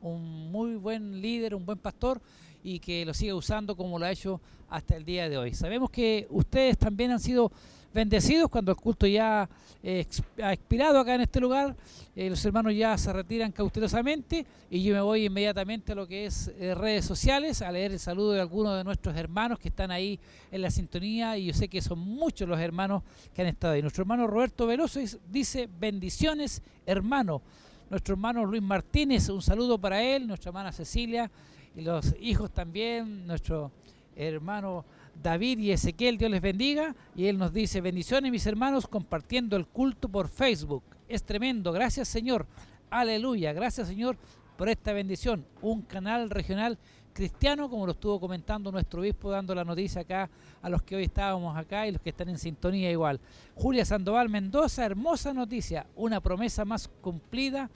un 0.00 0.50
muy 0.50 0.76
buen 0.76 1.20
líder, 1.20 1.54
un 1.54 1.66
buen 1.66 1.78
pastor 1.78 2.22
y 2.62 2.78
que 2.78 3.04
lo 3.04 3.12
siga 3.12 3.34
usando 3.34 3.76
como 3.76 3.98
lo 3.98 4.06
ha 4.06 4.10
hecho 4.10 4.40
hasta 4.70 4.96
el 4.96 5.04
día 5.04 5.28
de 5.28 5.36
hoy. 5.36 5.52
Sabemos 5.52 5.90
que 5.90 6.26
ustedes 6.30 6.78
también 6.78 7.10
han 7.10 7.20
sido 7.20 7.52
bendecidos 7.94 8.50
cuando 8.50 8.72
el 8.72 8.76
culto 8.76 9.06
ya 9.06 9.48
eh, 9.82 10.04
ha 10.42 10.52
expirado 10.52 10.98
acá 10.98 11.14
en 11.14 11.20
este 11.20 11.40
lugar. 11.40 11.76
eh, 12.16 12.28
los 12.28 12.44
hermanos 12.44 12.74
ya 12.74 12.98
se 12.98 13.12
retiran 13.12 13.52
cautelosamente 13.52 14.44
y 14.68 14.82
yo 14.82 14.94
me 14.94 15.00
voy 15.00 15.26
inmediatamente 15.26 15.92
a 15.92 15.94
lo 15.94 16.06
que 16.06 16.26
es 16.26 16.50
eh, 16.58 16.74
redes 16.74 17.04
sociales 17.04 17.62
a 17.62 17.70
leer 17.70 17.92
el 17.92 18.00
saludo 18.00 18.32
de 18.32 18.40
algunos 18.40 18.76
de 18.76 18.82
nuestros 18.82 19.16
hermanos 19.16 19.60
que 19.60 19.68
están 19.68 19.92
ahí 19.92 20.18
en 20.50 20.62
la 20.62 20.70
sintonía 20.70 21.38
y 21.38 21.46
yo 21.46 21.54
sé 21.54 21.68
que 21.68 21.80
son 21.80 22.00
muchos 22.00 22.48
los 22.48 22.58
hermanos 22.58 23.04
que 23.32 23.42
han 23.42 23.48
estado 23.48 23.74
ahí. 23.74 23.82
Nuestro 23.82 24.02
hermano 24.02 24.26
Roberto 24.26 24.66
Veloso 24.66 24.98
dice 25.30 25.68
bendiciones 25.78 26.62
hermano. 26.84 27.42
Nuestro 27.90 28.14
hermano 28.14 28.44
Luis 28.44 28.62
Martínez, 28.62 29.28
un 29.28 29.42
saludo 29.42 29.78
para 29.78 30.02
él, 30.02 30.26
nuestra 30.26 30.48
hermana 30.48 30.72
Cecilia 30.72 31.30
y 31.76 31.82
los 31.82 32.14
hijos 32.18 32.50
también, 32.50 33.24
nuestro 33.26 33.70
hermano 34.16 34.84
David 35.22 35.58
y 35.58 35.72
Ezequiel, 35.72 36.18
Dios 36.18 36.30
les 36.30 36.40
bendiga. 36.40 36.94
Y 37.14 37.26
él 37.26 37.38
nos 37.38 37.52
dice, 37.52 37.80
bendiciones 37.80 38.30
mis 38.30 38.46
hermanos, 38.46 38.86
compartiendo 38.86 39.56
el 39.56 39.66
culto 39.66 40.08
por 40.08 40.28
Facebook. 40.28 40.82
Es 41.08 41.24
tremendo, 41.24 41.72
gracias 41.72 42.08
Señor. 42.08 42.46
Aleluya, 42.90 43.52
gracias 43.52 43.88
Señor 43.88 44.16
por 44.56 44.68
esta 44.68 44.92
bendición. 44.92 45.44
Un 45.62 45.82
canal 45.82 46.30
regional 46.30 46.78
cristiano, 47.12 47.70
como 47.70 47.86
lo 47.86 47.92
estuvo 47.92 48.20
comentando 48.20 48.70
nuestro 48.70 49.00
obispo, 49.00 49.30
dando 49.30 49.54
la 49.54 49.64
noticia 49.64 50.02
acá 50.02 50.28
a 50.60 50.68
los 50.68 50.82
que 50.82 50.96
hoy 50.96 51.04
estábamos 51.04 51.56
acá 51.56 51.86
y 51.86 51.92
los 51.92 52.02
que 52.02 52.10
están 52.10 52.28
en 52.28 52.38
sintonía 52.38 52.90
igual. 52.90 53.20
Julia 53.54 53.84
Sandoval 53.84 54.28
Mendoza, 54.28 54.84
hermosa 54.84 55.32
noticia, 55.32 55.86
una 55.96 56.20
promesa 56.20 56.64
más 56.64 56.88
cumplida, 57.00 57.70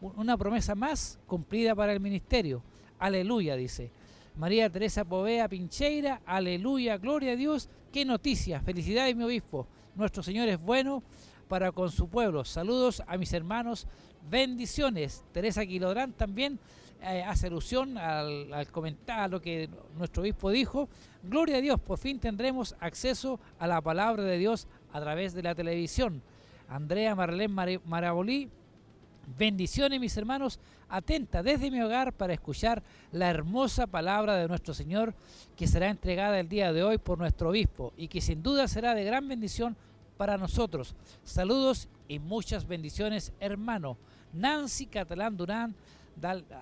una 0.00 0.36
promesa 0.36 0.74
más 0.74 1.18
cumplida 1.26 1.74
para 1.74 1.92
el 1.92 2.00
ministerio. 2.00 2.62
Aleluya, 2.98 3.56
dice. 3.56 3.90
María 4.36 4.70
Teresa 4.70 5.04
Povea 5.04 5.48
Pincheira, 5.48 6.22
aleluya, 6.24 6.96
gloria 6.96 7.32
a 7.32 7.36
Dios. 7.36 7.68
Qué 7.92 8.04
noticias, 8.04 8.62
felicidades 8.64 9.14
mi 9.14 9.24
obispo. 9.24 9.66
Nuestro 9.94 10.22
Señor 10.22 10.48
es 10.48 10.58
bueno 10.60 11.02
para 11.48 11.70
con 11.70 11.90
su 11.90 12.08
pueblo. 12.08 12.44
Saludos 12.44 13.02
a 13.06 13.18
mis 13.18 13.32
hermanos, 13.34 13.86
bendiciones. 14.30 15.22
Teresa 15.32 15.66
Quilodrán 15.66 16.14
también 16.14 16.58
eh, 17.02 17.22
hace 17.22 17.48
alusión 17.48 17.98
al, 17.98 18.52
al 18.54 18.68
comentar 18.68 19.20
a 19.20 19.28
lo 19.28 19.42
que 19.42 19.68
nuestro 19.98 20.22
obispo 20.22 20.50
dijo. 20.50 20.88
Gloria 21.22 21.58
a 21.58 21.60
Dios, 21.60 21.78
por 21.78 21.98
fin 21.98 22.18
tendremos 22.18 22.74
acceso 22.80 23.38
a 23.58 23.66
la 23.66 23.82
palabra 23.82 24.22
de 24.22 24.38
Dios 24.38 24.66
a 24.94 25.00
través 25.00 25.34
de 25.34 25.42
la 25.42 25.54
televisión. 25.54 26.22
Andrea 26.68 27.14
Marlene 27.14 27.80
Marabolí, 27.84 28.48
bendiciones 29.36 30.00
mis 30.00 30.16
hermanos, 30.16 30.58
atenta 30.88 31.42
desde 31.42 31.70
mi 31.70 31.80
hogar 31.80 32.12
para 32.12 32.34
escuchar 32.34 32.82
la 33.12 33.30
hermosa 33.30 33.86
palabra 33.86 34.36
de 34.36 34.48
nuestro 34.48 34.74
Señor 34.74 35.14
que 35.56 35.66
será 35.66 35.88
entregada 35.88 36.38
el 36.40 36.48
día 36.48 36.72
de 36.72 36.82
hoy 36.82 36.98
por 36.98 37.18
nuestro 37.18 37.50
obispo 37.50 37.92
y 37.96 38.08
que 38.08 38.20
sin 38.20 38.42
duda 38.42 38.68
será 38.68 38.94
de 38.94 39.04
gran 39.04 39.26
bendición 39.28 39.76
para 40.16 40.36
nosotros. 40.36 40.94
Saludos 41.24 41.88
y 42.08 42.18
muchas 42.18 42.66
bendiciones, 42.66 43.32
hermano. 43.40 43.96
Nancy 44.32 44.86
Catalán 44.86 45.36
Durán 45.36 45.74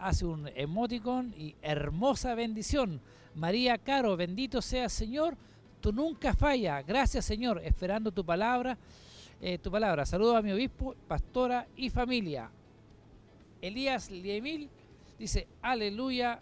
hace 0.01 0.25
un 0.25 0.49
emoticon 0.55 1.35
y 1.37 1.55
hermosa 1.63 2.35
bendición. 2.35 3.01
María 3.35 3.79
Caro, 3.79 4.17
bendito 4.17 4.63
sea 4.63 4.89
Señor, 4.89 5.37
tú 5.81 5.93
nunca 5.93 6.35
falla. 6.35 6.83
Gracias 6.83 7.25
Señor, 7.25 7.61
esperando 7.65 8.13
tu 8.13 8.25
palabra. 8.25 8.77
eh, 9.41 9.59
tu 9.59 9.71
palabra. 9.71 10.05
Saludos 10.05 10.37
a 10.37 10.43
mi 10.43 10.53
obispo, 10.53 10.95
pastora 11.09 11.67
y 11.77 11.89
familia. 11.89 12.51
Elías 13.63 14.11
Liemil 14.11 14.69
dice, 15.19 15.47
aleluya, 15.63 16.41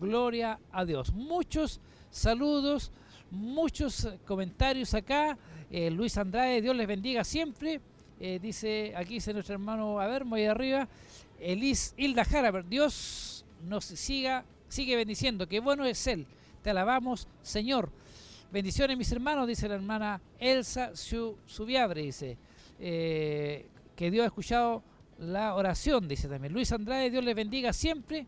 gloria 0.00 0.58
a 0.72 0.84
Dios. 0.84 1.12
Muchos 1.12 1.80
saludos, 2.10 2.92
muchos 3.30 4.08
comentarios 4.26 4.94
acá. 4.94 5.36
Eh, 5.70 5.90
Luis 5.90 6.16
Andrade, 6.16 6.60
Dios 6.62 6.76
les 6.76 6.86
bendiga 6.86 7.24
siempre. 7.24 7.80
Eh, 8.18 8.38
dice, 8.40 8.92
aquí 8.96 9.14
dice 9.14 9.32
nuestro 9.32 9.54
hermano, 9.54 9.98
a 10.00 10.06
ver, 10.06 10.24
muy 10.24 10.44
arriba. 10.44 10.88
Elis 11.38 11.94
Hilda 11.96 12.24
Jara, 12.24 12.62
Dios 12.62 13.44
nos 13.66 13.84
siga, 13.84 14.44
sigue 14.68 14.96
bendiciendo. 14.96 15.48
Qué 15.48 15.60
bueno 15.60 15.84
es 15.84 16.06
Él. 16.06 16.26
Te 16.62 16.70
alabamos, 16.70 17.26
Señor. 17.42 17.90
Bendiciones, 18.52 18.98
mis 18.98 19.10
hermanos, 19.12 19.46
dice 19.46 19.68
la 19.68 19.76
hermana 19.76 20.20
Elsa 20.38 20.94
Su- 20.96 21.36
Subiabre, 21.46 22.02
dice. 22.02 22.36
eh, 22.80 23.66
que 23.96 24.10
Dios 24.10 24.24
ha 24.24 24.26
escuchado 24.26 24.82
la 25.20 25.54
oración, 25.54 26.08
dice 26.08 26.28
también. 26.28 26.52
Luis 26.52 26.72
Andrade, 26.72 27.10
Dios 27.10 27.24
les 27.24 27.34
bendiga 27.36 27.72
siempre 27.72 28.26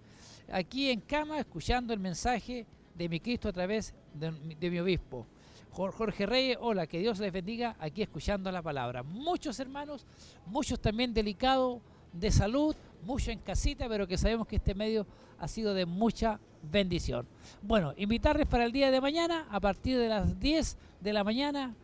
aquí 0.52 0.90
en 0.90 1.00
cama, 1.00 1.38
escuchando 1.38 1.92
el 1.92 1.98
mensaje 2.00 2.66
de 2.94 3.08
mi 3.08 3.18
Cristo 3.20 3.48
a 3.48 3.52
través 3.52 3.94
de, 4.14 4.30
mi- 4.70 4.78
obispo. 4.78 5.26
Jor- 5.72 5.92
Jorge 5.92 6.26
Reyes, 6.26 6.58
hola, 6.60 6.86
que 6.86 6.98
Dios 6.98 7.18
les 7.18 7.32
bendiga 7.32 7.76
aquí 7.80 8.02
escuchando 8.02 8.52
la 8.52 8.60
palabra. 8.60 9.02
Muchos 9.02 9.58
hermanos, 9.58 10.04
muchos 10.46 10.78
también 10.80 11.14
delicados 11.14 11.80
de 12.12 12.30
salud, 12.30 12.76
muchos 13.06 13.28
en 13.28 13.38
casita, 13.38 13.88
pero 13.88 14.06
que 14.06 14.18
sabemos 14.18 14.46
que 14.46 14.56
este 14.56 14.74
medio 14.74 15.06
ha 15.38 15.48
sido 15.48 15.72
de 15.72 15.86
mucha 15.86 16.38
bendición. 16.70 17.26
Bueno, 17.62 17.94
invitarles 17.96 18.46
para 18.46 18.64
el 18.64 18.72
día 18.72 18.90
de 18.90 19.00
mañana, 19.00 19.46
a 19.50 19.58
partir 19.60 19.98
de 19.98 20.08
las 20.08 20.38
10 20.38 20.76
de 21.00 21.12
la 21.14 21.24
mañana, 21.24 21.74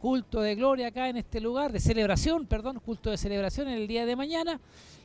culto 0.00 0.40
de 0.40 0.54
gloria 0.54 0.88
acá 0.88 1.08
en 1.08 1.16
este 1.16 1.40
lugar, 1.40 1.72
de 1.72 1.80
celebración, 1.80 2.46
perdón, 2.46 2.80
culto 2.84 3.10
de 3.10 3.16
celebración 3.16 3.68
en 3.68 3.74
el 3.74 3.86
día 3.86 4.06
de 4.06 4.16
mañana. 4.16 4.60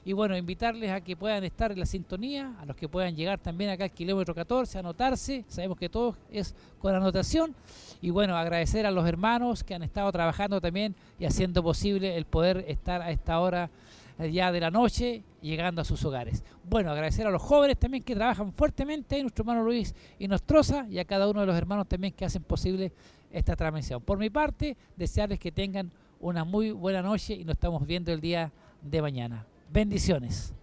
Y 0.06 0.14
bueno, 0.14 0.36
invitarles 0.36 0.92
a 0.92 1.02
que 1.02 1.16
puedan 1.16 1.44
estar 1.46 1.72
en 1.72 1.80
la 1.80 1.86
sintonía, 1.86 2.54
a 2.60 2.66
los 2.66 2.76
que 2.76 2.90
puedan 2.90 3.16
llegar 3.16 3.40
también 3.40 3.70
acá 3.70 3.86
al 3.86 3.92
kilómetro 3.92 4.36
14, 4.36 4.80
anotarse. 4.80 5.46
Sabemos 5.48 5.78
que 5.78 5.88
todo 5.88 6.18
es 6.30 6.54
con 6.80 6.94
anotación. 6.94 7.56
Y 8.02 8.10
bueno, 8.10 8.36
agradecer 8.36 8.86
a 8.86 8.92
los 8.92 9.08
hermanos 9.08 9.64
que 9.64 9.76
han 9.76 9.84
estado 9.84 10.12
trabajando 10.12 10.60
también 10.60 10.94
y 11.20 11.26
haciendo 11.26 11.64
posible 11.64 12.18
el 12.18 12.26
poder 12.26 12.66
estar 12.68 13.02
a 13.02 13.12
esta 13.12 13.40
hora 13.40 13.70
eh, 14.20 14.32
ya 14.32 14.52
de 14.52 14.60
la 14.60 14.70
noche 14.70 15.24
llegando 15.42 15.82
a 15.82 15.86
sus 15.86 16.04
hogares. 16.04 16.44
Bueno, 16.70 16.92
agradecer 16.92 17.26
a 17.26 17.32
los 17.32 17.42
jóvenes 17.42 17.80
también 17.80 18.04
que 18.04 18.14
trabajan 18.14 18.52
fuertemente, 18.52 19.22
nuestro 19.22 19.44
hermano 19.44 19.64
Luis 19.64 19.96
y 20.20 20.28
Nostroza, 20.28 20.86
y 20.90 21.00
a 21.00 21.06
cada 21.06 21.30
uno 21.30 21.40
de 21.40 21.48
los 21.48 21.56
hermanos 21.56 21.88
también 21.88 22.14
que 22.14 22.26
hacen 22.26 22.44
posible 22.44 22.92
esta 23.34 23.58
transmisión. 23.58 24.02
Por 24.02 24.18
mi 24.18 24.30
parte, 24.30 24.78
desearles 24.96 25.40
que 25.40 25.52
tengan 25.52 25.92
una 26.20 26.46
muy 26.46 26.72
buena 26.72 27.02
noche 27.02 27.34
y 27.34 27.44
nos 27.44 27.56
estamos 27.56 27.86
viendo 27.86 28.14
el 28.14 28.22
día 28.22 28.54
de 28.82 29.02
mañana. 29.02 29.46
Bendiciones. 29.70 30.54